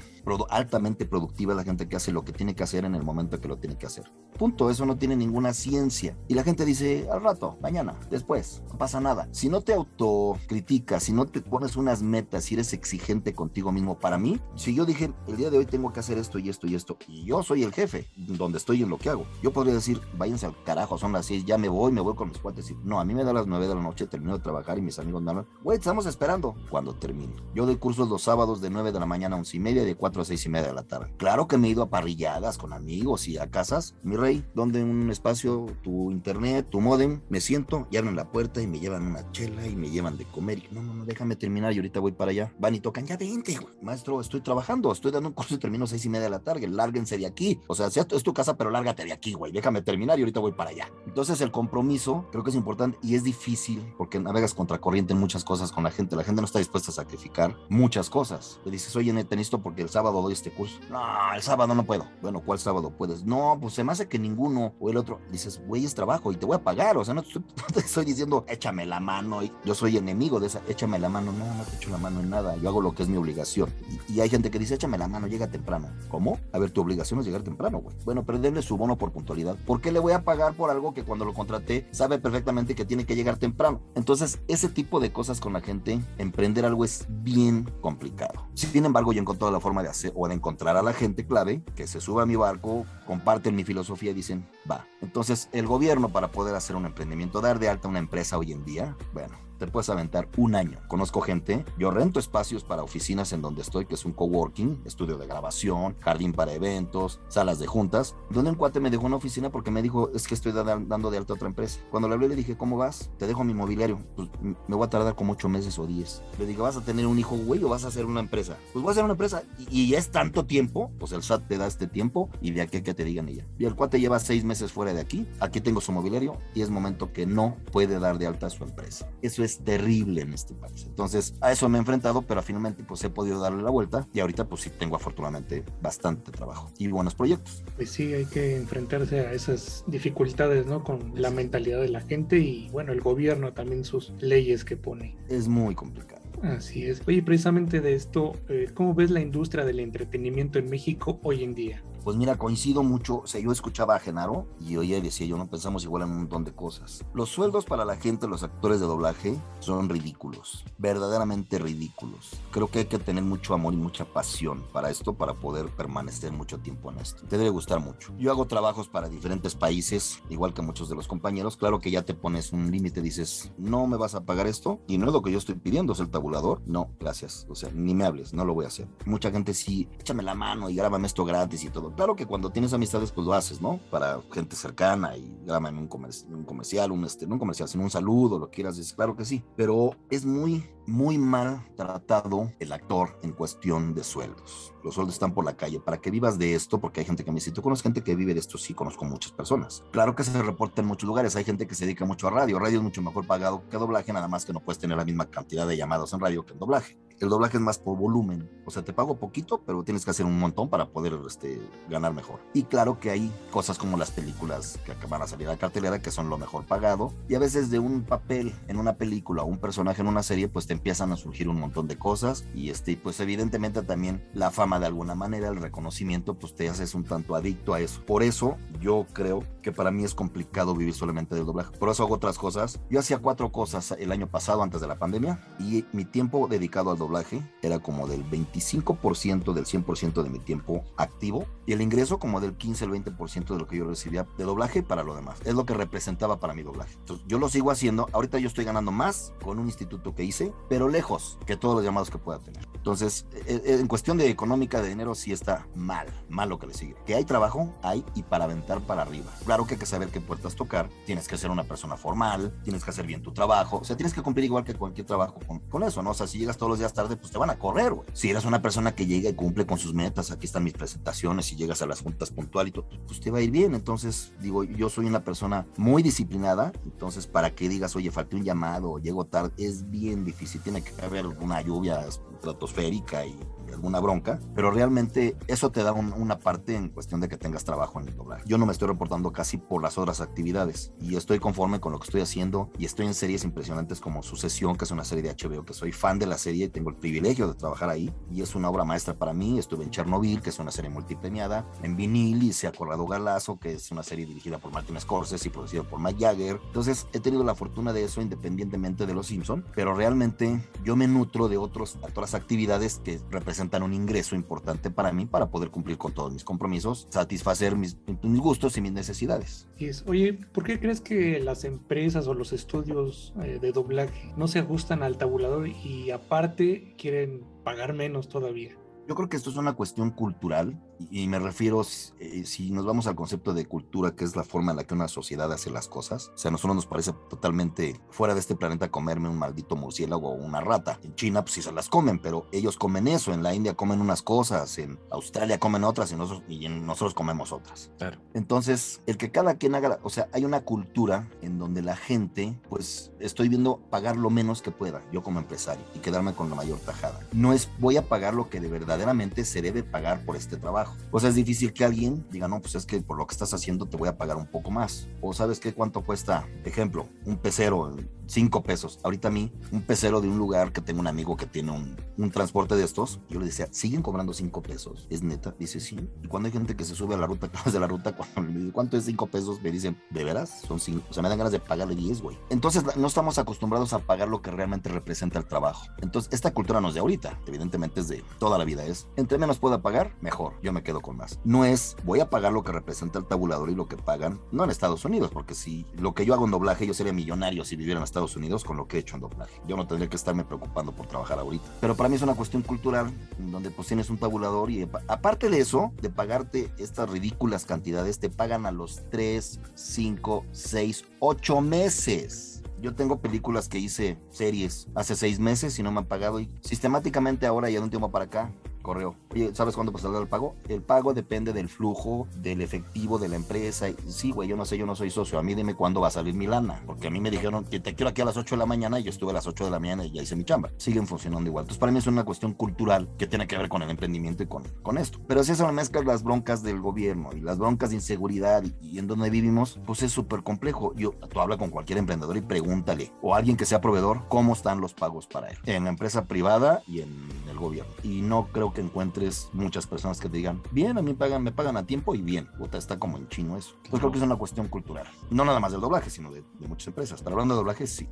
altamente 0.49 1.05
productiva 1.05 1.53
es 1.53 1.57
la 1.57 1.63
gente 1.63 1.87
que 1.87 1.95
hace 1.95 2.11
lo 2.11 2.25
que 2.25 2.33
tiene 2.33 2.55
que 2.55 2.63
hacer 2.63 2.85
en 2.85 2.95
el 2.95 3.03
momento 3.03 3.39
que 3.39 3.47
lo 3.47 3.57
tiene 3.57 3.77
que 3.77 3.85
hacer. 3.85 4.11
Punto, 4.37 4.69
eso 4.69 4.85
no 4.85 4.97
tiene 4.97 5.15
ninguna 5.15 5.53
ciencia. 5.53 6.17
Y 6.27 6.33
la 6.33 6.43
gente 6.43 6.65
dice, 6.65 7.07
al 7.11 7.21
rato, 7.21 7.57
mañana, 7.61 7.95
después, 8.09 8.63
no 8.69 8.77
pasa 8.77 8.99
nada. 8.99 9.29
Si 9.31 9.49
no 9.49 9.61
te 9.61 9.73
autocriticas, 9.73 11.03
si 11.03 11.13
no 11.13 11.25
te 11.25 11.41
pones 11.41 11.75
unas 11.77 12.01
metas, 12.01 12.45
si 12.45 12.55
eres 12.55 12.73
exigente 12.73 13.33
contigo 13.33 13.71
mismo, 13.71 13.97
para 13.99 14.17
mí, 14.17 14.41
si 14.55 14.75
yo 14.75 14.85
dije, 14.85 15.13
el 15.27 15.37
día 15.37 15.49
de 15.49 15.59
hoy 15.59 15.65
tengo 15.75 15.91
que 15.91 15.99
hacer 15.99 16.17
esto 16.17 16.39
y 16.39 16.47
esto 16.47 16.67
y 16.67 16.75
esto, 16.75 16.97
y 17.05 17.25
yo 17.25 17.43
soy 17.43 17.63
el 17.63 17.73
jefe, 17.73 18.07
donde 18.15 18.59
estoy 18.59 18.81
en 18.81 18.89
lo 18.89 18.97
que 18.97 19.09
hago, 19.09 19.27
yo 19.43 19.51
podría 19.51 19.73
decir, 19.73 19.99
váyanse 20.17 20.45
al 20.45 20.55
carajo, 20.63 20.97
son 20.97 21.11
las 21.11 21.25
6, 21.25 21.43
ya 21.43 21.57
me 21.57 21.67
voy, 21.67 21.91
me 21.91 21.99
voy 21.99 22.15
con 22.15 22.29
mis 22.29 22.37
cuates. 22.37 22.71
Y, 22.71 22.77
no, 22.85 22.97
a 22.97 23.03
mí 23.03 23.13
me 23.13 23.25
da 23.25 23.33
las 23.33 23.45
9 23.45 23.67
de 23.67 23.75
la 23.75 23.81
noche, 23.81 24.07
termino 24.07 24.37
de 24.37 24.41
trabajar 24.41 24.77
y 24.77 24.81
mis 24.81 24.97
amigos 24.99 25.21
me 25.21 25.31
hablan, 25.31 25.47
güey, 25.63 25.77
estamos 25.77 26.05
esperando 26.05 26.55
cuando 26.69 26.95
termine. 26.95 27.33
Yo 27.53 27.65
doy 27.65 27.75
cursos 27.75 28.07
los 28.07 28.21
sábados 28.21 28.61
de 28.61 28.69
9 28.69 28.93
de 28.93 28.99
la 29.01 29.05
mañana 29.05 29.35
a 29.35 29.39
11 29.39 29.57
y 29.57 29.59
media 29.59 29.83
y 29.83 29.85
de 29.85 29.95
4 29.95 30.21
a 30.21 30.25
6 30.25 30.45
y 30.45 30.49
media 30.49 30.67
de 30.67 30.73
la 30.73 30.83
tarde. 30.83 31.13
Claro 31.17 31.49
que 31.49 31.57
me 31.57 31.67
he 31.67 31.71
ido 31.71 31.83
a 31.83 31.89
parrilladas 31.89 32.57
con 32.57 32.71
amigos 32.71 33.27
y 33.27 33.37
a 33.37 33.51
casas, 33.51 33.95
mi 34.01 34.15
rey, 34.15 34.45
donde 34.55 34.81
un 34.81 35.09
espacio, 35.09 35.65
tu 35.83 36.09
internet, 36.09 36.67
tu 36.69 36.79
modem, 36.79 37.19
me 37.27 37.41
siento 37.41 37.85
y 37.91 37.97
abren 37.97 38.15
la 38.15 38.31
puerta 38.31 38.61
y 38.61 38.67
me 38.67 38.79
llevan 38.79 39.07
una 39.07 39.29
chela 39.33 39.67
y 39.67 39.75
me 39.75 39.89
llevan 39.89 40.17
de 40.17 40.23
comer. 40.23 40.59
Y, 40.59 40.73
no, 40.73 40.81
no, 40.81 40.93
no, 40.93 41.03
déjame 41.03 41.35
terminar 41.35 41.73
y 41.73 41.77
ahorita 41.79 41.99
voy 41.99 42.13
para 42.13 42.31
allá. 42.31 42.53
Van 42.59 42.75
y 42.75 42.79
tocan, 42.79 43.05
ya 43.05 43.17
vente, 43.17 43.59
maestro, 43.81 44.21
estoy 44.21 44.39
trabajando, 44.39 44.89
estoy 44.93 45.11
dando 45.11 45.29
un 45.29 45.35
curso 45.35 45.55
y 45.55 45.57
termino 45.65 45.87
seis 45.87 46.05
y 46.05 46.09
media 46.09 46.25
de 46.25 46.29
la 46.29 46.43
tarde, 46.43 46.67
lárguense 46.67 47.17
de 47.17 47.25
aquí. 47.25 47.59
O 47.65 47.73
sea, 47.73 47.87
es 47.87 48.23
tu 48.23 48.33
casa, 48.35 48.55
pero 48.55 48.69
lárgate 48.69 49.03
de 49.03 49.11
aquí, 49.11 49.33
güey, 49.33 49.51
déjame 49.51 49.81
terminar 49.81 50.19
y 50.19 50.21
ahorita 50.21 50.39
voy 50.39 50.51
para 50.51 50.69
allá. 50.69 50.91
Entonces 51.07 51.41
el 51.41 51.49
compromiso 51.49 52.27
creo 52.31 52.43
que 52.43 52.51
es 52.51 52.55
importante 52.55 52.99
y 53.01 53.15
es 53.15 53.23
difícil 53.23 53.83
porque 53.97 54.19
navegas 54.19 54.53
contracorriente 54.53 55.13
en 55.13 55.19
muchas 55.19 55.43
cosas 55.43 55.71
con 55.71 55.83
la 55.83 55.89
gente. 55.89 56.15
La 56.15 56.23
gente 56.23 56.39
no 56.39 56.45
está 56.45 56.59
dispuesta 56.59 56.91
a 56.91 56.93
sacrificar 56.93 57.55
muchas 57.67 58.11
cosas. 58.11 58.59
Le 58.63 58.69
dices, 58.69 58.95
oye, 58.95 59.11
neta, 59.11 59.35
necesito 59.35 59.63
porque 59.63 59.81
el 59.81 59.89
sábado 59.89 60.21
doy 60.21 60.33
este 60.33 60.51
curso. 60.51 60.77
No, 60.91 61.01
el 61.33 61.41
sábado 61.41 61.73
no 61.73 61.83
puedo. 61.83 62.05
Bueno, 62.21 62.43
¿cuál 62.45 62.59
sábado 62.59 62.91
puedes? 62.91 63.25
No, 63.25 63.57
pues 63.59 63.73
se 63.73 63.83
me 63.83 63.91
hace 63.91 64.07
que 64.07 64.19
ninguno 64.19 64.75
o 64.79 64.91
el 64.91 64.97
otro. 64.97 65.19
Dices, 65.31 65.59
güey, 65.65 65.83
es 65.83 65.95
trabajo 65.95 66.31
y 66.31 66.35
te 66.35 66.45
voy 66.45 66.57
a 66.57 66.63
pagar. 66.63 66.95
O 66.97 67.03
sea, 67.03 67.15
no 67.15 67.23
te, 67.23 67.79
estoy, 67.79 68.05
diciendo, 68.05 68.45
échame 68.47 68.85
la 68.85 68.99
mano. 68.99 69.41
Y 69.41 69.51
yo 69.65 69.73
soy 69.73 69.97
enemigo 69.97 70.39
de 70.39 70.47
esa, 70.47 70.61
échame 70.67 70.99
la 70.99 71.09
mano. 71.09 71.31
No, 71.31 71.45
no 71.55 71.63
te 71.63 71.75
echo 71.77 71.89
la 71.89 71.97
mano 71.97 72.19
en 72.19 72.29
nada. 72.29 72.55
Yo 72.57 72.69
hago 72.69 72.81
lo 72.81 72.93
que 72.93 73.01
es 73.01 73.09
mi 73.09 73.17
obligación. 73.17 73.73
Y, 74.09 74.19
hay 74.19 74.29
gente 74.29 74.51
que 74.51 74.59
dice, 74.59 74.75
échame 74.75 74.97
la 74.97 75.07
mano, 75.07 75.27
llega 75.27 75.49
temprano. 75.55 75.89
¿Cómo? 76.09 76.37
A 76.51 76.59
ver, 76.59 76.71
tu 76.71 76.81
obligación 76.81 77.19
es 77.19 77.25
llegar 77.25 77.41
temprano, 77.41 77.79
güey. 77.79 77.95
Bueno, 78.03 78.23
pero 78.25 78.61
su 78.61 78.77
bono 78.77 78.97
por 78.97 79.11
puntualidad. 79.11 79.55
¿Por 79.65 79.79
qué 79.79 79.91
le 79.91 79.99
voy 79.99 80.11
a 80.11 80.23
pagar 80.23 80.53
por 80.53 80.69
algo 80.69 80.93
que 80.93 81.03
cuando 81.03 81.23
lo 81.23 81.33
contraté 81.33 81.87
sabe 81.91 82.19
perfectamente 82.19 82.75
que 82.75 82.83
tiene 82.83 83.05
que 83.05 83.15
llegar 83.15 83.37
temprano? 83.37 83.81
Entonces, 83.95 84.39
ese 84.47 84.67
tipo 84.67 84.99
de 84.99 85.13
cosas 85.13 85.39
con 85.39 85.53
la 85.53 85.61
gente, 85.61 86.01
emprender 86.17 86.65
algo 86.65 86.83
es 86.83 87.05
bien 87.07 87.71
complicado. 87.79 88.47
Sin 88.53 88.85
embargo, 88.85 89.13
yo 89.13 89.19
he 89.19 89.21
encontrado 89.21 89.51
la 89.51 89.61
forma 89.61 89.81
de 89.81 89.89
hacer 89.89 90.11
o 90.15 90.27
de 90.27 90.35
encontrar 90.35 90.75
a 90.75 90.83
la 90.83 90.93
gente 90.93 91.25
clave 91.25 91.63
que 91.75 91.87
se 91.87 92.01
suba 92.01 92.23
a 92.23 92.25
mi 92.25 92.35
barco, 92.35 92.85
comparten 93.07 93.55
mi 93.55 93.63
filosofía 93.63 94.11
y 94.11 94.15
dicen, 94.15 94.45
va. 94.69 94.85
Entonces, 95.01 95.49
el 95.53 95.67
gobierno 95.67 96.09
para 96.09 96.31
poder 96.31 96.55
hacer 96.55 96.75
un 96.75 96.85
emprendimiento, 96.85 97.39
dar 97.39 97.59
de 97.59 97.69
alta 97.69 97.87
una 97.87 97.99
empresa 97.99 98.37
hoy 98.37 98.51
en 98.51 98.65
día, 98.65 98.97
bueno, 99.13 99.44
te 99.57 99.67
puedes 99.67 99.89
aventar 99.89 100.27
un 100.37 100.55
año. 100.55 100.79
Conozco 100.87 101.21
gente, 101.21 101.65
yo 101.77 101.91
rento 101.91 102.19
espacios 102.19 102.63
para 102.63 102.83
oficinas 102.83 103.33
en 103.33 103.41
donde 103.41 103.61
estoy, 103.61 103.85
que 103.85 103.95
es 103.95 104.05
un 104.05 104.13
coworking, 104.13 104.81
estudio 104.85 105.17
de 105.17 105.27
grabación, 105.27 105.95
jardín 105.99 106.33
para 106.33 106.53
eventos, 106.53 107.19
salas 107.27 107.59
de 107.59 107.67
juntas, 107.67 108.15
donde 108.29 108.51
un 108.51 108.55
cuate 108.55 108.79
me 108.79 108.89
dejó 108.89 109.05
una 109.05 109.15
oficina 109.15 109.51
porque 109.51 109.71
me 109.71 109.81
dijo, 109.81 110.09
es 110.13 110.27
que 110.27 110.35
estoy 110.35 110.51
dando 110.51 111.11
de 111.11 111.17
alta 111.17 111.33
otra 111.33 111.47
empresa. 111.47 111.79
Cuando 111.91 112.07
le 112.07 112.15
hablé 112.15 112.29
le 112.29 112.35
dije, 112.35 112.57
¿cómo 112.57 112.77
vas? 112.77 113.09
Te 113.17 113.27
dejo 113.27 113.43
mi 113.43 113.53
mobiliario. 113.53 113.99
Pues 114.15 114.29
me 114.41 114.75
voy 114.75 114.85
a 114.85 114.89
tardar 114.89 115.15
como 115.15 115.33
ocho 115.33 115.49
meses 115.49 115.77
o 115.79 115.85
diez. 115.85 116.21
Le 116.39 116.45
digo, 116.45 116.63
¿vas 116.63 116.77
a 116.77 116.81
tener 116.81 117.05
un 117.07 117.19
hijo, 117.19 117.35
güey, 117.35 117.63
o 117.63 117.69
vas 117.69 117.85
a 117.85 117.87
hacer 117.87 118.05
una 118.05 118.19
empresa? 118.19 118.57
Pues 118.73 118.83
voy 118.83 118.89
a 118.89 118.91
hacer 118.91 119.03
una 119.03 119.13
empresa. 119.13 119.43
Y, 119.69 119.81
y 119.81 119.95
es 119.95 120.09
tanto 120.09 120.45
tiempo, 120.45 120.91
pues 120.99 121.11
el 121.11 121.23
SAT 121.23 121.47
te 121.47 121.57
da 121.57 121.67
este 121.67 121.87
tiempo 121.87 122.29
y 122.41 122.51
de 122.51 122.61
aquí 122.61 122.77
a 122.77 122.83
que 122.83 122.93
te 122.93 123.03
digan 123.03 123.29
ella. 123.29 123.45
Y 123.57 123.65
el 123.65 123.75
cuate 123.75 123.99
lleva 123.99 124.19
seis 124.19 124.43
meses 124.43 124.71
fuera 124.71 124.93
de 124.93 125.01
aquí, 125.01 125.27
aquí 125.39 125.61
tengo 125.61 125.81
su 125.81 125.91
mobiliario 125.91 126.37
y 126.53 126.61
es 126.61 126.69
momento 126.69 127.11
que 127.13 127.25
no 127.25 127.57
puede 127.71 127.99
dar 127.99 128.17
de 128.17 128.27
alta 128.27 128.49
su 128.49 128.63
empresa. 128.63 129.09
Eso 129.21 129.43
es 129.45 129.59
terrible 129.59 130.21
en 130.21 130.33
este 130.33 130.53
país. 130.53 130.85
Entonces, 130.87 131.35
a 131.41 131.51
eso 131.51 131.69
me 131.69 131.77
he 131.77 131.79
enfrentado, 131.79 132.21
pero 132.21 132.41
finalmente 132.41 132.83
pues 132.83 133.03
he 133.03 133.09
podido 133.09 133.39
darle 133.39 133.63
la 133.63 133.69
vuelta 133.69 134.07
y 134.13 134.19
ahorita 134.19 134.45
pues 134.47 134.61
sí 134.61 134.69
tengo 134.69 134.95
afortunadamente 134.95 135.63
bastante 135.81 136.31
trabajo 136.31 136.71
y 136.77 136.87
buenos 136.87 137.15
proyectos. 137.15 137.63
Pues 137.75 137.89
sí, 137.89 138.13
hay 138.13 138.25
que 138.25 138.55
enfrentarse 138.55 139.21
a 139.21 139.33
esas 139.33 139.83
dificultades, 139.87 140.65
¿no? 140.65 140.83
Con 140.83 141.13
la 141.15 141.31
mentalidad 141.31 141.81
de 141.81 141.89
la 141.89 142.01
gente 142.01 142.37
y 142.37 142.69
bueno, 142.69 142.91
el 142.91 143.01
gobierno 143.01 143.53
también 143.53 143.85
sus 143.85 144.11
leyes 144.19 144.65
que 144.65 144.77
pone. 144.77 145.15
Es 145.29 145.47
muy 145.47 145.75
complicado. 145.75 146.21
Así 146.43 146.85
es. 146.85 147.01
Oye, 147.07 147.23
precisamente 147.23 147.81
de 147.81 147.95
esto, 147.95 148.33
eh, 148.49 148.69
¿cómo 148.73 148.93
ves 148.93 149.09
la 149.09 149.21
industria 149.21 149.65
del 149.65 149.79
entretenimiento 149.79 150.59
en 150.59 150.69
México 150.69 151.19
hoy 151.23 151.43
en 151.43 151.55
día? 151.55 151.83
Pues 152.05 152.17
mira, 152.17 152.37
coincido 152.37 152.83
mucho. 152.83 153.21
O 153.21 153.27
sea, 153.27 153.41
yo 153.41 153.51
escuchaba 153.51 153.95
a 153.95 153.99
Genaro 153.99 154.45
y 154.59 154.75
y 154.75 155.01
decía 155.01 155.25
yo, 155.25 155.37
no 155.37 155.47
pensamos 155.47 155.83
igual 155.85 156.03
en 156.03 156.11
un 156.11 156.17
montón 156.17 156.43
de 156.43 156.53
cosas. 156.53 157.03
Los 157.15 157.29
sueldos 157.29 157.65
para 157.65 157.83
la 157.83 157.95
gente, 157.95 158.27
los 158.27 158.43
actores 158.43 158.79
de 158.79 158.85
doblaje, 158.85 159.39
son 159.59 159.89
ridículos. 159.89 160.63
Verdaderamente 160.77 161.57
ridículos. 161.57 162.39
Creo 162.51 162.69
que 162.69 162.79
hay 162.79 162.85
que 162.85 162.99
tener 162.99 163.23
mucho 163.23 163.55
amor 163.55 163.73
y 163.73 163.77
mucha 163.77 164.05
pasión 164.05 164.63
para 164.71 164.91
esto, 164.91 165.13
para 165.13 165.33
poder 165.33 165.69
permanecer 165.75 166.31
mucho 166.31 166.59
tiempo 166.59 166.91
en 166.91 166.99
esto. 166.99 167.23
Te 167.27 167.39
debe 167.39 167.49
gustar 167.49 167.79
mucho. 167.79 168.13
Yo 168.19 168.29
hago 168.29 168.45
trabajos 168.45 168.87
para 168.87 169.09
diferentes 169.09 169.55
países, 169.55 170.21
igual 170.29 170.53
que 170.53 170.61
muchos 170.61 170.89
de 170.89 170.95
los 170.95 171.07
compañeros. 171.07 171.57
Claro 171.57 171.79
que 171.79 171.89
ya 171.89 172.03
te 172.03 172.13
pones 172.13 172.53
un 172.53 172.69
límite, 172.69 173.01
dices, 173.01 173.51
no 173.57 173.87
me 173.87 173.97
vas 173.97 174.13
a 174.13 174.25
pagar 174.25 174.45
esto. 174.45 174.79
Y 174.87 174.99
no 174.99 175.07
es 175.07 175.13
lo 175.13 175.23
que 175.23 175.31
yo 175.31 175.39
estoy 175.39 175.55
pidiendo, 175.55 175.93
es 175.93 175.99
el 175.99 176.11
tabulador. 176.11 176.61
No, 176.67 176.91
gracias. 176.99 177.47
O 177.49 177.55
sea, 177.55 177.71
ni 177.73 177.95
me 177.95 178.05
hables, 178.05 178.31
no 178.31 178.45
lo 178.45 178.53
voy 178.53 178.65
a 178.65 178.67
hacer. 178.67 178.87
Mucha 179.05 179.31
gente 179.31 179.55
sí, 179.55 179.89
échame 179.99 180.21
la 180.21 180.35
mano 180.35 180.69
y 180.69 180.75
grábame 180.75 181.07
esto 181.07 181.25
gratis 181.25 181.63
y 181.63 181.71
todo 181.71 181.94
claro 181.95 182.15
que 182.15 182.25
cuando 182.25 182.49
tienes 182.49 182.73
amistades, 182.73 183.11
pues 183.11 183.25
lo 183.25 183.33
haces, 183.33 183.61
¿no? 183.61 183.79
Para 183.89 184.21
gente 184.31 184.55
cercana 184.55 185.15
y 185.17 185.39
grábame 185.45 185.69
un, 185.69 185.89
un 186.29 186.43
comercial, 186.43 186.91
un, 186.91 187.05
este, 187.05 187.25
no 187.25 187.35
un 187.35 187.39
comercial, 187.39 187.67
sino 187.67 187.83
un 187.83 187.89
saludo, 187.89 188.37
lo 188.37 188.49
quieras 188.49 188.77
decir, 188.77 188.95
claro 188.95 189.15
que 189.15 189.25
sí. 189.25 189.43
Pero 189.55 189.95
es 190.09 190.25
muy, 190.25 190.69
muy 190.85 191.17
mal 191.17 191.65
tratado 191.75 192.51
el 192.59 192.71
actor 192.71 193.17
en 193.23 193.31
cuestión 193.31 193.93
de 193.93 194.03
sueldos. 194.03 194.73
Los 194.83 194.95
sueldos 194.95 195.15
están 195.15 195.33
por 195.33 195.45
la 195.45 195.57
calle. 195.57 195.79
Para 195.79 195.99
que 195.99 196.11
vivas 196.11 196.37
de 196.37 196.53
esto, 196.53 196.79
porque 196.79 196.99
hay 196.99 197.05
gente 197.05 197.23
que 197.23 197.31
me 197.31 197.35
dice, 197.35 197.51
¿tú 197.51 197.61
conoces 197.61 197.83
gente 197.83 198.03
que 198.03 198.15
vive 198.15 198.33
de 198.33 198.39
esto? 198.39 198.57
Sí, 198.57 198.73
conozco 198.73 199.05
muchas 199.05 199.31
personas. 199.31 199.83
Claro 199.91 200.15
que 200.15 200.23
se 200.23 200.41
reporta 200.41 200.81
en 200.81 200.87
muchos 200.87 201.07
lugares. 201.07 201.35
Hay 201.35 201.43
gente 201.43 201.65
que 201.65 201.75
se 201.75 201.85
dedica 201.85 202.05
mucho 202.05 202.27
a 202.27 202.31
radio. 202.31 202.59
Radio 202.59 202.77
es 202.77 202.83
mucho 202.83 203.01
mejor 203.01 203.25
pagado 203.25 203.67
que 203.69 203.77
doblaje, 203.77 204.13
nada 204.13 204.27
más 204.27 204.45
que 204.45 204.53
no 204.53 204.59
puedes 204.59 204.79
tener 204.79 204.97
la 204.97 205.05
misma 205.05 205.25
cantidad 205.25 205.67
de 205.67 205.77
llamados 205.77 206.13
en 206.13 206.19
radio 206.19 206.45
que 206.45 206.53
en 206.53 206.59
doblaje 206.59 207.04
el 207.19 207.29
doblaje 207.29 207.57
es 207.57 207.63
más 207.63 207.79
por 207.79 207.97
volumen. 207.97 208.49
O 208.65 208.71
sea, 208.71 208.83
te 208.83 208.93
pago 208.93 209.17
poquito, 209.17 209.61
pero 209.65 209.83
tienes 209.83 210.03
que 210.03 210.11
hacer 210.11 210.25
un 210.25 210.37
montón 210.37 210.69
para 210.69 210.89
poder 210.89 211.17
este, 211.25 211.61
ganar 211.89 212.13
mejor. 212.13 212.39
Y 212.53 212.63
claro 212.63 212.99
que 212.99 213.11
hay 213.11 213.31
cosas 213.51 213.77
como 213.77 213.97
las 213.97 214.11
películas 214.11 214.79
que 214.85 214.91
acaban 214.91 215.21
a 215.21 215.27
salir 215.27 215.47
a 215.49 215.57
cartelera 215.57 216.01
que 216.01 216.11
son 216.11 216.29
lo 216.29 216.37
mejor 216.37 216.65
pagado. 216.65 217.13
Y 217.29 217.35
a 217.35 217.39
veces 217.39 217.69
de 217.69 217.79
un 217.79 218.03
papel 218.03 218.53
en 218.67 218.77
una 218.77 218.95
película 218.95 219.43
o 219.43 219.45
un 219.45 219.59
personaje 219.59 220.01
en 220.01 220.07
una 220.07 220.23
serie, 220.23 220.49
pues 220.49 220.67
te 220.67 220.73
empiezan 220.73 221.11
a 221.11 221.17
surgir 221.17 221.47
un 221.47 221.59
montón 221.59 221.87
de 221.87 221.97
cosas. 221.97 222.45
Y 222.53 222.69
este, 222.69 222.97
pues 222.97 223.19
evidentemente 223.19 223.81
también 223.81 224.27
la 224.33 224.51
fama 224.51 224.79
de 224.79 224.87
alguna 224.87 225.15
manera, 225.15 225.49
el 225.49 225.57
reconocimiento, 225.57 226.33
pues 226.33 226.55
te 226.55 226.67
haces 226.67 226.95
un 226.95 227.03
tanto 227.03 227.35
adicto 227.35 227.73
a 227.73 227.79
eso. 227.79 228.01
Por 228.05 228.23
eso 228.23 228.57
yo 228.81 229.05
creo 229.13 229.43
que 229.61 229.71
para 229.71 229.91
mí 229.91 230.03
es 230.03 230.13
complicado 230.13 230.75
vivir 230.75 230.93
solamente 230.93 231.35
del 231.35 231.45
doblaje. 231.45 231.77
Por 231.77 231.89
eso 231.89 232.03
hago 232.03 232.15
otras 232.15 232.37
cosas. 232.37 232.79
Yo 232.89 232.99
hacía 232.99 233.19
cuatro 233.19 233.51
cosas 233.51 233.95
el 233.97 234.11
año 234.11 234.27
pasado 234.27 234.63
antes 234.63 234.81
de 234.81 234.87
la 234.87 234.99
pandemia 234.99 235.39
y 235.59 235.85
mi 235.91 236.05
tiempo 236.05 236.47
dedicado 236.47 236.91
al 236.91 236.97
doblaje 236.97 237.04
doblaje 237.05 237.41
era 237.61 237.79
como 237.79 238.07
del 238.07 238.25
25% 238.29 239.53
del 239.53 239.65
100% 239.65 240.23
de 240.23 240.29
mi 240.29 240.39
tiempo 240.39 240.83
activo 240.97 241.45
y 241.65 241.73
el 241.73 241.81
ingreso 241.81 242.19
como 242.19 242.39
del 242.39 242.55
15 242.55 242.85
al 242.85 242.91
20% 242.91 243.45
de 243.45 243.57
lo 243.57 243.67
que 243.67 243.77
yo 243.77 243.85
recibía 243.85 244.27
de 244.37 244.43
doblaje 244.43 244.83
para 244.83 245.03
lo 245.03 245.15
demás. 245.15 245.39
Es 245.45 245.53
lo 245.53 245.65
que 245.65 245.73
representaba 245.73 246.39
para 246.39 246.53
mi 246.53 246.63
doblaje. 246.63 246.93
Entonces, 246.93 247.25
yo 247.27 247.39
lo 247.39 247.49
sigo 247.49 247.71
haciendo. 247.71 248.07
Ahorita 248.11 248.39
yo 248.39 248.47
estoy 248.47 248.65
ganando 248.65 248.91
más 248.91 249.33
con 249.43 249.59
un 249.59 249.65
instituto 249.65 250.13
que 250.13 250.23
hice, 250.23 250.53
pero 250.69 250.89
lejos 250.89 251.37
que 251.45 251.57
todos 251.57 251.75
los 251.75 251.83
llamados 251.83 252.09
que 252.09 252.17
pueda 252.17 252.39
tener. 252.39 252.67
Entonces, 252.75 253.25
e, 253.47 253.61
e, 253.65 253.79
en 253.79 253.87
cuestión 253.87 254.17
de 254.17 254.29
económica 254.29 254.81
de 254.81 254.89
dinero, 254.89 255.15
sí 255.15 255.31
está 255.31 255.67
mal, 255.75 256.07
mal 256.29 256.49
lo 256.49 256.59
que 256.59 256.67
le 256.67 256.73
sigue. 256.73 256.95
Que 257.05 257.15
hay 257.15 257.25
trabajo, 257.25 257.73
hay 257.81 258.05
y 258.13 258.23
para 258.23 258.45
aventar 258.45 258.81
para 258.81 259.01
arriba. 259.01 259.31
Claro 259.45 259.65
que 259.65 259.73
hay 259.73 259.79
que 259.79 259.85
saber 259.85 260.09
qué 260.09 260.21
puertas 260.21 260.55
tocar. 260.55 260.89
Tienes 261.05 261.27
que 261.27 261.37
ser 261.37 261.49
una 261.49 261.63
persona 261.63 261.97
formal, 261.97 262.53
tienes 262.63 262.83
que 262.83 262.91
hacer 262.91 263.07
bien 263.07 263.23
tu 263.23 263.31
trabajo. 263.31 263.79
O 263.79 263.83
sea, 263.83 263.97
tienes 263.97 264.13
que 264.13 264.21
cumplir 264.21 264.45
igual 264.45 264.63
que 264.63 264.75
cualquier 264.75 265.07
trabajo 265.07 265.39
con, 265.47 265.59
con 265.59 265.83
eso, 265.83 266.03
¿no? 266.03 266.11
O 266.11 266.13
sea, 266.13 266.27
si 266.27 266.37
llegas 266.37 266.57
todos 266.57 266.69
los 266.69 266.79
días 266.79 266.93
tarde, 266.95 267.15
pues 267.15 267.31
te 267.31 267.37
van 267.37 267.51
a 267.51 267.59
correr, 267.59 267.93
güey. 267.93 268.07
Si 268.13 268.31
eres 268.31 268.45
una 268.45 268.63
persona 268.63 268.95
que 268.95 269.05
llega 269.05 269.29
y 269.29 269.33
cumple 269.33 269.67
con 269.67 269.77
sus 269.77 269.93
metas, 269.93 270.31
aquí 270.31 270.47
están 270.47 270.63
mis 270.63 270.73
presentaciones, 270.73 271.51
y 271.51 271.55
llegas 271.55 271.83
a 271.83 271.85
las 271.85 272.01
juntas 272.01 272.31
puntual 272.31 272.69
y 272.69 272.71
todo, 272.71 272.87
pues 273.05 273.19
te 273.19 273.29
va 273.29 273.37
a 273.37 273.41
ir 273.41 273.51
bien. 273.51 273.75
Entonces, 273.75 274.31
digo, 274.41 274.63
yo 274.63 274.89
soy 274.89 275.05
una 275.05 275.23
persona 275.23 275.67
muy 275.77 276.01
disciplinada, 276.01 276.71
entonces 276.85 277.27
para 277.27 277.53
que 277.53 277.69
digas, 277.69 277.95
oye, 277.95 278.09
falté 278.09 278.35
un 278.35 278.43
llamado, 278.43 278.97
llego 278.97 279.25
tarde, 279.25 279.51
es 279.57 279.89
bien 279.91 280.25
difícil. 280.25 280.61
Tiene 280.61 280.81
que 280.81 281.05
haber 281.05 281.27
una 281.27 281.61
lluvia 281.61 282.05
estratosférica 282.07 283.25
y 283.25 283.37
alguna 283.75 283.99
bronca, 283.99 284.39
pero 284.55 284.71
realmente 284.71 285.37
eso 285.47 285.71
te 285.71 285.83
da 285.83 285.93
una 285.93 286.39
parte 286.39 286.75
en 286.75 286.89
cuestión 286.89 287.21
de 287.21 287.27
que 287.27 287.37
tengas 287.37 287.63
trabajo 287.63 287.99
en 287.99 288.07
el 288.07 288.15
doblaje. 288.15 288.43
Yo 288.47 288.57
no 288.57 288.65
me 288.65 288.71
estoy 288.71 288.87
reportando 288.87 289.31
casi 289.31 289.57
por 289.57 289.81
las 289.81 289.97
otras 289.97 290.21
actividades 290.21 290.93
y 290.99 291.15
estoy 291.15 291.39
conforme 291.39 291.79
con 291.79 291.91
lo 291.91 291.99
que 291.99 292.05
estoy 292.05 292.21
haciendo 292.21 292.71
y 292.77 292.85
estoy 292.85 293.05
en 293.05 293.13
series 293.13 293.43
impresionantes 293.43 293.99
como 293.99 294.23
Sucesión, 294.23 294.75
que 294.75 294.85
es 294.85 294.91
una 294.91 295.03
serie 295.03 295.23
de 295.23 295.35
HBO, 295.35 295.65
que 295.65 295.73
soy 295.73 295.91
fan 295.91 296.19
de 296.19 296.25
la 296.25 296.37
serie 296.37 296.65
y 296.65 296.69
tengo 296.69 296.89
el 296.89 296.95
privilegio 296.95 297.47
de 297.47 297.53
trabajar 297.55 297.89
ahí 297.89 298.13
y 298.31 298.41
es 298.41 298.55
una 298.55 298.69
obra 298.69 298.83
maestra 298.83 299.13
para 299.13 299.33
mí. 299.33 299.59
Estuve 299.59 299.83
en 299.83 299.91
Chernobyl, 299.91 300.41
que 300.41 300.49
es 300.49 300.59
una 300.59 300.71
serie 300.71 300.89
multipremiada, 300.89 301.69
en 301.83 301.95
Vinil 301.95 302.43
y 302.43 302.53
Se 302.53 302.67
ha 302.67 302.71
Corrado 302.71 303.05
Galazo, 303.05 303.59
que 303.59 303.73
es 303.73 303.91
una 303.91 304.03
serie 304.03 304.25
dirigida 304.25 304.57
por 304.57 304.71
Martin 304.71 304.99
Scorsese 304.99 305.47
y 305.47 305.51
producida 305.51 305.83
por 305.83 305.99
Mike 305.99 306.25
Jagger. 306.25 306.59
Entonces 306.67 307.07
he 307.13 307.19
tenido 307.19 307.43
la 307.43 307.55
fortuna 307.55 307.93
de 307.93 308.03
eso 308.03 308.21
independientemente 308.21 309.05
de 309.05 309.13
Los 309.13 309.27
Simpson, 309.27 309.65
pero 309.75 309.93
realmente 309.93 310.63
yo 310.83 310.95
me 310.95 311.07
nutro 311.07 311.47
de 311.47 311.57
otros, 311.57 311.97
otras 312.01 312.33
actividades 312.33 313.01
que 313.03 313.19
representan 313.29 313.64
un 313.83 313.93
ingreso 313.93 314.35
importante 314.35 314.89
para 314.89 315.11
mí 315.11 315.25
para 315.25 315.49
poder 315.49 315.69
cumplir 315.69 315.97
con 315.97 316.13
todos 316.13 316.31
mis 316.31 316.43
compromisos, 316.43 317.07
satisfacer 317.09 317.75
mis, 317.75 317.97
mis 318.21 318.39
gustos 318.39 318.77
y 318.77 318.81
mis 318.81 318.91
necesidades. 318.91 319.67
Oye, 320.07 320.33
¿por 320.33 320.63
qué 320.63 320.79
crees 320.79 321.01
que 321.01 321.39
las 321.39 321.63
empresas 321.63 322.27
o 322.27 322.33
los 322.33 322.53
estudios 322.53 323.33
eh, 323.43 323.59
de 323.61 323.71
doblaje 323.71 324.33
no 324.37 324.47
se 324.47 324.59
ajustan 324.59 325.03
al 325.03 325.17
tabulador 325.17 325.67
y 325.67 326.11
aparte 326.11 326.95
quieren 326.97 327.43
pagar 327.63 327.93
menos 327.93 328.29
todavía? 328.29 328.75
Yo 329.07 329.13
creo 329.15 329.29
que 329.29 329.37
esto 329.37 329.49
es 329.49 329.57
una 329.57 329.73
cuestión 329.73 330.09
cultural 330.09 330.81
y 331.09 331.27
me 331.27 331.39
refiero, 331.39 331.81
eh, 332.19 332.43
si 332.45 332.71
nos 332.71 332.85
vamos 332.85 333.07
al 333.07 333.15
concepto 333.15 333.53
de 333.53 333.65
cultura, 333.65 334.15
que 334.15 334.23
es 334.23 334.35
la 334.35 334.43
forma 334.43 334.71
en 334.71 334.77
la 334.77 334.83
que 334.85 334.93
una 334.93 335.07
sociedad 335.07 335.51
hace 335.51 335.69
las 335.69 335.87
cosas, 335.87 336.31
o 336.33 336.37
sea, 336.37 336.49
a 336.49 336.51
nosotros 336.51 336.75
nos 336.75 336.85
parece 336.85 337.13
totalmente 337.29 337.99
fuera 338.09 338.33
de 338.33 338.39
este 338.39 338.55
planeta 338.55 338.89
comerme 338.89 339.29
un 339.29 339.37
maldito 339.37 339.75
murciélago 339.75 340.29
o 340.29 340.33
una 340.35 340.61
rata. 340.61 340.99
En 341.03 341.15
China, 341.15 341.41
pues 341.43 341.55
sí 341.55 341.61
se 341.61 341.71
las 341.71 341.89
comen, 341.89 342.19
pero 342.19 342.47
ellos 342.51 342.77
comen 342.77 343.07
eso, 343.07 343.33
en 343.33 343.43
la 343.43 343.53
India 343.53 343.75
comen 343.75 344.01
unas 344.01 344.21
cosas, 344.21 344.77
en 344.77 344.99
Australia 345.11 345.59
comen 345.59 345.83
otras 345.83 346.11
y 346.11 346.15
nosotros, 346.15 346.43
y 346.47 346.67
nosotros 346.69 347.13
comemos 347.13 347.51
otras. 347.51 347.91
Claro. 347.97 348.19
Entonces, 348.33 349.01
el 349.05 349.17
que 349.17 349.31
cada 349.31 349.55
quien 349.55 349.75
haga, 349.75 349.99
o 350.03 350.09
sea, 350.09 350.27
hay 350.31 350.45
una 350.45 350.61
cultura 350.61 351.29
en 351.41 351.59
donde 351.59 351.81
la 351.81 351.95
gente, 351.95 352.57
pues 352.69 353.11
estoy 353.19 353.49
viendo 353.49 353.77
pagar 353.89 354.17
lo 354.17 354.29
menos 354.29 354.61
que 354.61 354.71
pueda, 354.71 355.01
yo 355.11 355.23
como 355.23 355.39
empresario, 355.39 355.83
y 355.93 355.99
quedarme 355.99 356.33
con 356.33 356.49
la 356.49 356.55
mayor 356.55 356.79
tajada. 356.79 357.19
No 357.33 357.53
es 357.53 357.69
voy 357.79 357.97
a 357.97 358.07
pagar 358.07 358.33
lo 358.33 358.49
que 358.49 358.59
de 358.59 358.67
verdaderamente 358.67 359.45
se 359.45 359.61
debe 359.61 359.83
pagar 359.83 360.25
por 360.25 360.35
este 360.35 360.57
trabajo 360.57 360.84
o 361.11 361.19
sea, 361.19 361.29
es 361.29 361.35
difícil 361.35 361.73
que 361.73 361.85
alguien 361.85 362.25
diga, 362.31 362.47
no, 362.47 362.59
pues 362.61 362.75
es 362.75 362.85
que 362.85 363.01
por 363.01 363.17
lo 363.17 363.25
que 363.27 363.33
estás 363.33 363.53
haciendo 363.53 363.85
te 363.85 363.97
voy 363.97 364.09
a 364.09 364.17
pagar 364.17 364.37
un 364.37 364.47
poco 364.47 364.71
más. 364.71 365.07
O 365.21 365.33
sabes 365.33 365.59
qué, 365.59 365.73
cuánto 365.73 366.03
cuesta, 366.03 366.47
ejemplo, 366.63 367.07
un 367.25 367.37
pecero, 367.37 367.95
cinco 368.27 368.63
pesos. 368.63 368.99
Ahorita 369.03 369.27
a 369.27 369.31
mí, 369.31 369.51
un 369.71 369.81
pecero 369.81 370.21
de 370.21 370.27
un 370.27 370.37
lugar 370.37 370.71
que 370.71 370.81
tengo 370.81 370.99
un 370.99 371.07
amigo 371.07 371.37
que 371.37 371.45
tiene 371.45 371.71
un, 371.71 371.95
un 372.17 372.31
transporte 372.31 372.75
de 372.75 372.83
estos, 372.83 373.19
yo 373.29 373.39
le 373.39 373.45
decía, 373.45 373.67
¿siguen 373.71 374.01
cobrando 374.01 374.33
cinco 374.33 374.61
pesos? 374.61 375.07
¿Es 375.09 375.23
neta? 375.23 375.55
Dice, 375.57 375.79
sí. 375.79 376.09
Y 376.23 376.27
cuando 376.27 376.47
hay 376.47 376.53
gente 376.53 376.75
que 376.75 376.83
se 376.83 376.95
sube 376.95 377.15
a 377.15 377.17
la 377.17 377.27
ruta, 377.27 377.49
de 377.71 377.79
la 377.79 377.87
ruta, 377.87 378.15
cuando 378.15 378.51
le 378.51 378.59
digo, 378.59 378.73
¿cuánto 378.73 378.97
es 378.97 379.05
cinco 379.05 379.27
pesos? 379.27 379.61
Me 379.61 379.71
dicen, 379.71 379.97
¿de 380.09 380.23
veras? 380.23 380.61
Son 380.67 380.79
cinco. 380.79 381.05
O 381.09 381.13
sea, 381.13 381.23
me 381.23 381.29
dan 381.29 381.37
ganas 381.37 381.51
de 381.51 381.59
pagarle 381.59 381.95
diez, 381.95 382.21
güey. 382.21 382.37
Entonces, 382.49 382.83
no 382.95 383.07
estamos 383.07 383.37
acostumbrados 383.37 383.93
a 383.93 383.99
pagar 383.99 384.27
lo 384.27 384.41
que 384.41 384.51
realmente 384.51 384.89
representa 384.89 385.39
el 385.39 385.45
trabajo. 385.45 385.85
Entonces, 386.01 386.31
esta 386.33 386.51
cultura 386.51 386.81
no 386.81 386.89
es 386.89 386.93
de 386.93 386.99
ahorita, 386.99 387.39
evidentemente 387.47 388.01
es 388.01 388.07
de 388.07 388.23
toda 388.39 388.57
la 388.57 388.65
vida. 388.65 388.85
Es, 388.85 389.07
entre 389.15 389.37
menos 389.37 389.59
pueda 389.59 389.81
pagar, 389.81 390.15
mejor. 390.21 390.53
Yo 390.61 390.71
me 390.75 390.83
quedo 390.83 391.01
con 391.01 391.17
más. 391.17 391.39
No 391.43 391.65
es, 391.65 391.95
voy 392.03 392.19
a 392.19 392.29
pagar 392.29 392.53
lo 392.53 392.63
que 392.63 392.71
representa 392.71 393.17
el 393.17 393.25
tabulador 393.25 393.69
y 393.71 393.75
lo 393.75 393.87
que 393.87 393.97
pagan, 393.97 394.39
no 394.51 394.63
en 394.63 394.69
Estados 394.69 395.05
Unidos, 395.05 395.31
porque 395.33 395.55
si 395.55 395.85
lo 395.97 396.13
que 396.13 396.25
yo 396.25 396.33
hago 396.33 396.45
en 396.45 396.51
doblaje, 396.51 396.85
yo 396.85 396.93
sería 396.93 397.13
millonario 397.13 397.65
si 397.65 397.75
viviera 397.75 397.99
en 397.99 398.03
Estados 398.03 398.35
Unidos 398.35 398.63
con 398.63 398.77
lo 398.77 398.87
que 398.87 398.97
he 398.97 398.99
hecho 398.99 399.15
en 399.15 399.21
doblaje. 399.21 399.59
Yo 399.67 399.75
no 399.77 399.87
tendría 399.87 400.09
que 400.09 400.17
estarme 400.17 400.43
preocupando 400.43 400.91
por 400.91 401.07
trabajar 401.07 401.39
ahorita. 401.39 401.65
Pero 401.81 401.95
para 401.95 402.09
mí 402.09 402.15
es 402.15 402.21
una 402.21 402.35
cuestión 402.35 402.61
cultural, 402.61 403.11
donde 403.39 403.71
pues 403.71 403.87
tienes 403.87 404.09
un 404.09 404.17
tabulador 404.17 404.69
y 404.69 404.87
aparte 405.07 405.49
de 405.49 405.59
eso, 405.59 405.93
de 406.01 406.09
pagarte 406.09 406.71
estas 406.77 407.09
ridículas 407.09 407.65
cantidades, 407.65 408.19
te 408.19 408.29
pagan 408.29 408.65
a 408.65 408.71
los 408.71 409.01
3, 409.09 409.59
5, 409.73 410.45
6, 410.51 411.05
8 411.19 411.61
meses. 411.61 412.61
Yo 412.81 412.93
tengo 412.93 413.19
películas 413.19 413.69
que 413.69 413.79
hice 413.79 414.17
series 414.29 414.87
hace 414.95 415.15
seis 415.15 415.39
meses 415.39 415.79
y 415.79 415.83
no 415.83 415.91
me 415.91 415.99
han 415.99 416.05
pagado 416.05 416.39
y 416.39 416.49
sistemáticamente 416.61 417.47
ahora 417.47 417.69
ya 417.69 417.79
de 417.79 417.85
un 417.85 417.89
tiempo 417.89 418.11
para 418.11 418.25
acá 418.25 418.51
correo. 418.85 419.15
Oye, 419.31 419.49
¿sabes 419.53 419.73
cuándo 419.73 419.91
pasará 419.91 420.19
el 420.19 420.27
pago? 420.27 420.55
El 420.69 420.83
pago 420.83 421.13
depende 421.13 421.51
del 421.53 421.67
flujo, 421.67 422.27
del 422.37 422.61
efectivo 422.61 423.17
de 423.17 423.27
la 423.27 423.35
empresa. 423.35 423.87
Sí, 424.07 424.31
güey, 424.31 424.47
yo 424.47 424.55
no 424.55 424.63
sé, 424.63 424.77
yo 424.77 424.85
no 424.85 424.95
soy 424.95 425.09
socio. 425.09 425.39
A 425.39 425.43
mí 425.43 425.55
dime 425.55 425.73
cuándo 425.73 425.99
va 426.01 426.09
a 426.09 426.11
salir 426.11 426.35
mi 426.35 426.45
lana. 426.45 426.81
Porque 426.85 427.07
a 427.07 427.09
mí 427.09 427.19
me 427.19 427.31
dijeron 427.31 427.65
que 427.65 427.79
te 427.79 427.95
quiero 427.95 428.09
aquí 428.09 428.21
a 428.21 428.25
las 428.25 428.37
8 428.37 428.55
de 428.55 428.59
la 428.59 428.67
mañana 428.67 428.99
y 428.99 429.03
yo 429.03 429.09
estuve 429.09 429.31
a 429.31 429.33
las 429.33 429.47
8 429.47 429.65
de 429.65 429.71
la 429.71 429.79
mañana 429.79 430.05
y 430.05 430.11
ya 430.11 430.21
hice 430.21 430.35
mi 430.35 430.45
chamba. 430.45 430.69
Siguen 430.77 431.07
funcionando 431.07 431.49
igual. 431.49 431.63
Entonces, 431.63 431.79
para 431.79 431.91
mí 431.91 431.97
es 431.97 432.05
una 432.05 432.23
cuestión 432.23 432.53
cultural 432.53 433.09
que 433.17 433.25
tiene 433.25 433.47
que 433.47 433.57
ver 433.57 433.69
con 433.69 433.81
el 433.81 433.89
emprendimiento 433.89 434.43
y 434.43 434.47
con, 434.47 434.63
con 434.83 434.99
esto. 434.99 435.19
Pero 435.27 435.43
si 435.43 435.53
eso 435.53 435.65
me 435.65 435.73
mezclas 435.73 436.05
las 436.05 436.23
broncas 436.23 436.61
del 436.61 436.79
gobierno 436.79 437.31
y 437.35 437.41
las 437.41 437.57
broncas 437.57 437.89
de 437.89 437.95
inseguridad 437.95 438.63
y, 438.81 438.99
en 438.99 439.07
donde 439.07 439.31
vivimos, 439.31 439.79
pues 439.85 440.03
es 440.03 440.11
súper 440.11 440.43
complejo. 440.43 440.93
Yo, 440.95 441.11
tú 441.11 441.41
habla 441.41 441.57
con 441.57 441.71
cualquier 441.71 441.97
emprendedor 441.97 442.37
y 442.37 442.41
pregúntale, 442.41 443.11
o 443.21 443.33
alguien 443.33 443.57
que 443.57 443.65
sea 443.65 443.81
proveedor, 443.81 444.27
cómo 444.29 444.53
están 444.53 444.79
los 444.79 444.93
pagos 444.93 445.25
para 445.25 445.49
él. 445.49 445.57
En 445.65 445.85
la 445.85 445.89
empresa 445.89 446.25
privada 446.25 446.83
y 446.87 447.01
en 447.01 447.09
el 447.49 447.57
gobierno. 447.57 447.91
Y 448.03 448.21
no 448.21 448.47
creo 448.51 448.74
que 448.75 448.81
encuentres 448.81 449.49
muchas 449.53 449.87
personas 449.87 450.19
que 450.19 450.29
te 450.29 450.37
digan, 450.37 450.61
bien, 450.71 450.99
a 450.99 451.01
mí 451.01 451.15
pagan, 451.15 451.41
me 451.41 451.51
pagan 451.51 451.77
a 451.77 451.87
tiempo 451.87 452.13
y 452.13 452.21
bien. 452.21 452.45
Puta, 452.59 452.77
está 452.77 452.99
como 452.99 453.17
en 453.17 453.27
chino 453.29 453.57
eso. 453.57 453.75
Pues 453.89 453.99
creo 453.99 454.11
que 454.11 454.19
es 454.19 454.23
una 454.23 454.35
cuestión 454.35 454.67
cultural. 454.67 455.07
No 455.31 455.43
nada 455.43 455.59
más 455.59 455.71
del 455.71 455.81
doblaje, 455.81 456.11
sino 456.11 456.31
de, 456.31 456.43
de 456.59 456.67
muchas 456.67 456.89
empresas. 456.89 457.23
Pero 457.23 457.33
hablando 457.33 457.55
de 457.55 457.59
doblaje, 457.59 457.87
sí. 457.87 458.07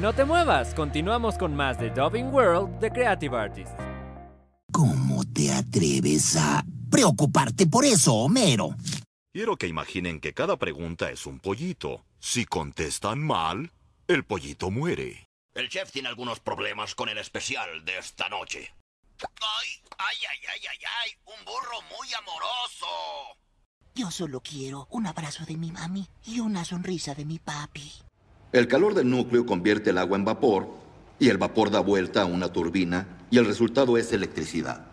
No 0.00 0.12
te 0.12 0.24
muevas, 0.24 0.74
continuamos 0.74 1.36
con 1.36 1.56
más 1.56 1.78
de 1.80 1.90
Dubbing 1.90 2.32
World 2.32 2.78
de 2.78 2.90
Creative 2.92 3.36
Artists. 3.36 3.74
¿Cómo 4.70 5.24
te 5.24 5.52
atreves 5.52 6.36
a 6.36 6.64
preocuparte 6.90 7.66
por 7.66 7.84
eso, 7.84 8.14
Homero? 8.14 8.76
Quiero 9.32 9.56
que 9.56 9.66
imaginen 9.66 10.20
que 10.20 10.34
cada 10.34 10.56
pregunta 10.58 11.10
es 11.10 11.26
un 11.26 11.40
pollito. 11.40 12.04
Si 12.18 12.44
contestan 12.44 13.20
mal, 13.20 13.72
el 14.06 14.24
pollito 14.24 14.70
muere. 14.70 15.26
El 15.54 15.68
chef 15.68 15.90
tiene 15.90 16.08
algunos 16.08 16.40
problemas 16.40 16.94
con 16.94 17.08
el 17.10 17.18
especial 17.18 17.84
de 17.84 17.98
esta 17.98 18.28
noche. 18.28 18.72
¡Ay, 19.40 19.68
ay, 19.98 20.16
ay, 20.28 20.38
ay, 20.52 20.60
ay, 20.70 20.78
ay! 21.02 21.10
¡Un 21.26 21.44
burro 21.44 21.80
muy 21.96 22.08
amoroso! 22.14 22.86
Yo 23.94 24.10
solo 24.10 24.40
quiero 24.40 24.88
un 24.90 25.06
abrazo 25.06 25.44
de 25.44 25.56
mi 25.56 25.70
mami 25.70 26.08
y 26.24 26.40
una 26.40 26.64
sonrisa 26.64 27.14
de 27.14 27.24
mi 27.24 27.38
papi. 27.38 27.92
El 28.52 28.68
calor 28.68 28.94
del 28.94 29.08
núcleo 29.08 29.46
convierte 29.46 29.90
el 29.90 29.98
agua 29.98 30.16
en 30.16 30.24
vapor 30.24 30.68
y 31.18 31.28
el 31.28 31.38
vapor 31.38 31.70
da 31.70 31.80
vuelta 31.80 32.22
a 32.22 32.26
una 32.26 32.52
turbina 32.52 33.06
y 33.30 33.38
el 33.38 33.46
resultado 33.46 33.96
es 33.96 34.12
electricidad. 34.12 34.86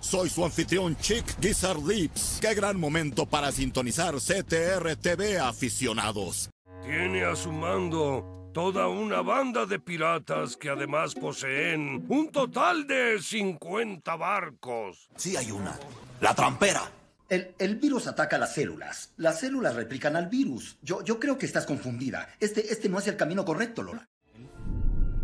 Soy 0.00 0.30
su 0.30 0.44
anfitrión 0.44 0.96
Chick 0.96 1.40
Gizzard 1.40 1.82
Lips. 1.86 2.38
Qué 2.40 2.54
gran 2.54 2.80
momento 2.80 3.26
para 3.26 3.52
sintonizar 3.52 4.14
CTR 4.14 4.96
TV 4.96 5.38
aficionados. 5.38 6.48
Tiene 6.82 7.24
a 7.24 7.36
su 7.36 7.52
mando 7.52 8.39
Toda 8.52 8.88
una 8.88 9.22
banda 9.22 9.64
de 9.64 9.78
piratas 9.78 10.56
que 10.56 10.70
además 10.70 11.14
poseen 11.14 12.04
un 12.08 12.32
total 12.32 12.84
de 12.84 13.20
50 13.20 14.16
barcos. 14.16 15.08
Sí 15.14 15.36
hay 15.36 15.52
una. 15.52 15.78
La 16.20 16.34
trampera. 16.34 16.82
El, 17.28 17.54
el, 17.60 17.76
virus 17.76 18.08
ataca 18.08 18.38
las 18.38 18.54
células. 18.54 19.12
Las 19.18 19.38
células 19.38 19.76
replican 19.76 20.16
al 20.16 20.26
virus. 20.26 20.78
Yo, 20.82 21.04
yo 21.04 21.20
creo 21.20 21.38
que 21.38 21.46
estás 21.46 21.64
confundida. 21.64 22.28
Este, 22.40 22.72
este 22.72 22.88
no 22.88 22.98
es 22.98 23.06
el 23.06 23.16
camino 23.16 23.44
correcto, 23.44 23.84
Lola. 23.84 24.08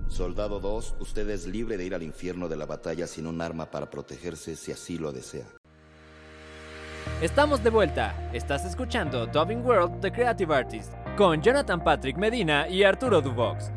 Soldado 0.07 0.61
2, 0.61 0.95
usted 1.01 1.29
es 1.29 1.49
libre 1.49 1.77
de 1.77 1.85
ir 1.85 1.97
al 1.97 2.05
infierno 2.05 2.49
de 2.49 2.57
la 2.57 2.65
batalla 2.65 3.09
sin 3.09 3.27
un 3.27 3.41
arma 3.41 3.73
para 3.73 3.91
protegerse 3.91 4.55
si 4.55 4.71
así 4.71 4.99
lo 4.99 5.11
desea. 5.11 5.47
Estamos 7.21 7.65
de 7.65 7.71
vuelta. 7.71 8.31
Estás 8.33 8.65
escuchando 8.65 9.27
Dubbing 9.27 9.65
World 9.65 10.01
The 10.01 10.13
Creative 10.13 10.55
Artist 10.55 10.93
con 11.17 11.41
Jonathan 11.41 11.83
Patrick 11.83 12.19
Medina 12.19 12.69
y 12.69 12.85
Arturo 12.85 13.23
Dubox. 13.23 13.73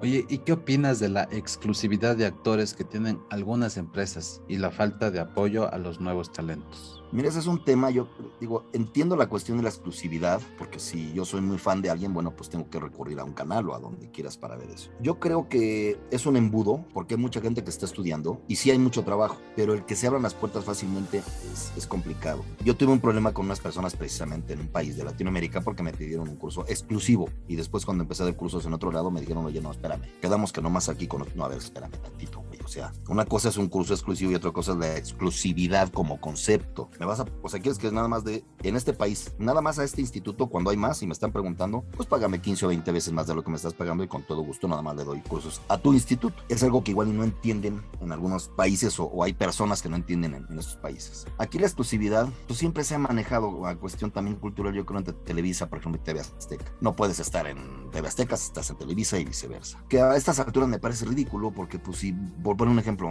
Oye, 0.00 0.24
¿y 0.28 0.38
qué 0.38 0.52
opinas 0.52 0.98
de 1.00 1.10
la 1.10 1.24
exclusividad 1.24 2.16
de 2.16 2.26
actores 2.26 2.74
que 2.74 2.84
tienen 2.84 3.20
algunas 3.30 3.76
empresas 3.76 4.42
y 4.48 4.56
la 4.56 4.70
falta 4.70 5.10
de 5.10 5.20
apoyo 5.20 5.72
a 5.72 5.78
los 5.78 6.00
nuevos 6.00 6.32
talentos? 6.32 7.02
Mira, 7.12 7.28
ese 7.28 7.38
es 7.38 7.46
un 7.46 7.62
tema, 7.62 7.90
yo 7.90 8.08
digo, 8.40 8.64
entiendo 8.72 9.16
la 9.16 9.28
cuestión 9.28 9.56
de 9.58 9.62
la 9.62 9.68
exclusividad, 9.68 10.40
porque 10.58 10.80
si 10.80 11.12
yo 11.12 11.24
soy 11.24 11.40
muy 11.40 11.56
fan 11.56 11.80
de 11.80 11.88
alguien, 11.88 12.12
bueno, 12.12 12.32
pues 12.32 12.50
tengo 12.50 12.68
que 12.68 12.80
recurrir 12.80 13.20
a 13.20 13.24
un 13.24 13.32
canal 13.32 13.68
o 13.68 13.74
a 13.74 13.78
donde 13.78 14.10
quieras 14.10 14.36
para 14.36 14.56
ver 14.56 14.70
eso. 14.70 14.90
Yo 15.00 15.20
creo 15.20 15.48
que 15.48 15.98
es 16.10 16.26
un 16.26 16.36
embudo, 16.36 16.84
porque 16.92 17.14
hay 17.14 17.20
mucha 17.20 17.40
gente 17.40 17.62
que 17.62 17.70
está 17.70 17.86
estudiando 17.86 18.40
y 18.48 18.56
sí 18.56 18.70
hay 18.70 18.78
mucho 18.78 19.04
trabajo, 19.04 19.38
pero 19.54 19.72
el 19.72 19.84
que 19.84 19.94
se 19.94 20.08
abran 20.08 20.22
las 20.22 20.34
puertas 20.34 20.64
fácilmente 20.64 21.18
es, 21.52 21.72
es 21.76 21.86
complicado. 21.86 22.44
Yo 22.64 22.76
tuve 22.76 22.92
un 22.92 23.00
problema 23.00 23.32
con 23.32 23.46
unas 23.46 23.60
personas 23.60 23.94
precisamente 23.94 24.54
en 24.54 24.60
un 24.60 24.68
país 24.68 24.96
de 24.96 25.04
Latinoamérica 25.04 25.60
porque 25.60 25.84
me 25.84 25.92
pidieron 25.92 26.28
un 26.28 26.36
curso 26.36 26.64
exclusivo 26.66 27.28
y 27.46 27.54
después 27.54 27.84
cuando 27.84 28.02
empecé 28.02 28.24
a 28.24 28.26
dar 28.26 28.36
cursos 28.36 28.66
en 28.66 28.74
otro 28.74 28.90
lado 28.90 29.12
me 29.12 29.20
dijeron, 29.20 29.44
oye, 29.46 29.60
no, 29.60 29.70
espérame, 29.70 30.02
quedamos 30.20 30.52
que 30.52 30.60
nomás 30.60 30.88
aquí 30.88 31.06
con... 31.06 31.24
No, 31.36 31.44
a 31.44 31.48
ver, 31.48 31.58
espérame 31.58 31.92
tantito, 32.02 32.42
güey. 32.48 32.58
O 32.64 32.68
sea, 32.68 32.92
una 33.08 33.24
cosa 33.24 33.48
es 33.48 33.56
un 33.58 33.68
curso 33.68 33.94
exclusivo 33.94 34.32
y 34.32 34.34
otra 34.34 34.50
cosa 34.50 34.72
es 34.72 34.78
la 34.78 34.96
exclusividad 34.96 35.88
como 35.90 36.20
concepto 36.20 36.90
me 36.98 37.05
o 37.06 37.48
sea, 37.48 37.60
quieres 37.60 37.78
que 37.78 37.90
nada 37.90 38.08
más 38.08 38.24
de, 38.24 38.44
en 38.62 38.76
este 38.76 38.92
país, 38.92 39.34
nada 39.38 39.60
más 39.60 39.78
a 39.78 39.84
este 39.84 40.00
instituto, 40.00 40.48
cuando 40.48 40.70
hay 40.70 40.76
más 40.76 41.02
y 41.02 41.06
me 41.06 41.12
están 41.12 41.32
preguntando, 41.32 41.84
pues 41.96 42.08
págame 42.08 42.40
15 42.40 42.66
o 42.66 42.68
20 42.68 42.92
veces 42.92 43.12
más 43.12 43.26
de 43.26 43.34
lo 43.34 43.42
que 43.42 43.50
me 43.50 43.56
estás 43.56 43.74
pagando 43.74 44.04
y 44.04 44.08
con 44.08 44.22
todo 44.22 44.42
gusto 44.42 44.68
nada 44.68 44.82
más 44.82 44.96
le 44.96 45.04
doy 45.04 45.20
cursos 45.20 45.60
a 45.68 45.78
tu 45.78 45.92
instituto. 45.92 46.42
Es 46.48 46.62
algo 46.62 46.82
que 46.82 46.92
igual 46.92 47.16
no 47.16 47.24
entienden 47.24 47.82
en 48.00 48.12
algunos 48.12 48.48
países 48.48 48.98
o, 48.98 49.22
hay 49.22 49.32
personas 49.32 49.82
que 49.82 49.88
no 49.88 49.96
entienden 49.96 50.34
en, 50.34 50.58
estos 50.58 50.76
países. 50.76 51.26
Aquí 51.38 51.58
la 51.58 51.66
exclusividad, 51.66 52.28
pues 52.46 52.58
siempre 52.58 52.84
se 52.84 52.94
ha 52.94 52.98
manejado 52.98 53.66
a 53.66 53.76
cuestión 53.76 54.10
también 54.10 54.36
cultural, 54.36 54.74
yo 54.74 54.86
creo, 54.86 54.98
entre 54.98 55.14
Televisa, 55.14 55.68
por 55.68 55.78
ejemplo, 55.78 56.00
y 56.00 56.04
TV 56.04 56.20
Azteca. 56.20 56.64
No 56.80 56.94
puedes 56.94 57.18
estar 57.18 57.46
en 57.46 57.90
TV 57.90 58.08
Azteca 58.08 58.36
si 58.36 58.46
estás 58.46 58.70
en 58.70 58.76
Televisa 58.76 59.18
y 59.18 59.24
viceversa. 59.24 59.82
Que 59.88 60.00
a 60.00 60.16
estas 60.16 60.38
alturas 60.38 60.68
me 60.68 60.78
parece 60.78 61.04
ridículo 61.04 61.50
porque, 61.50 61.78
pues, 61.78 61.98
si, 61.98 62.12
por 62.12 62.56
poner 62.56 62.72
un 62.72 62.78
ejemplo, 62.78 63.10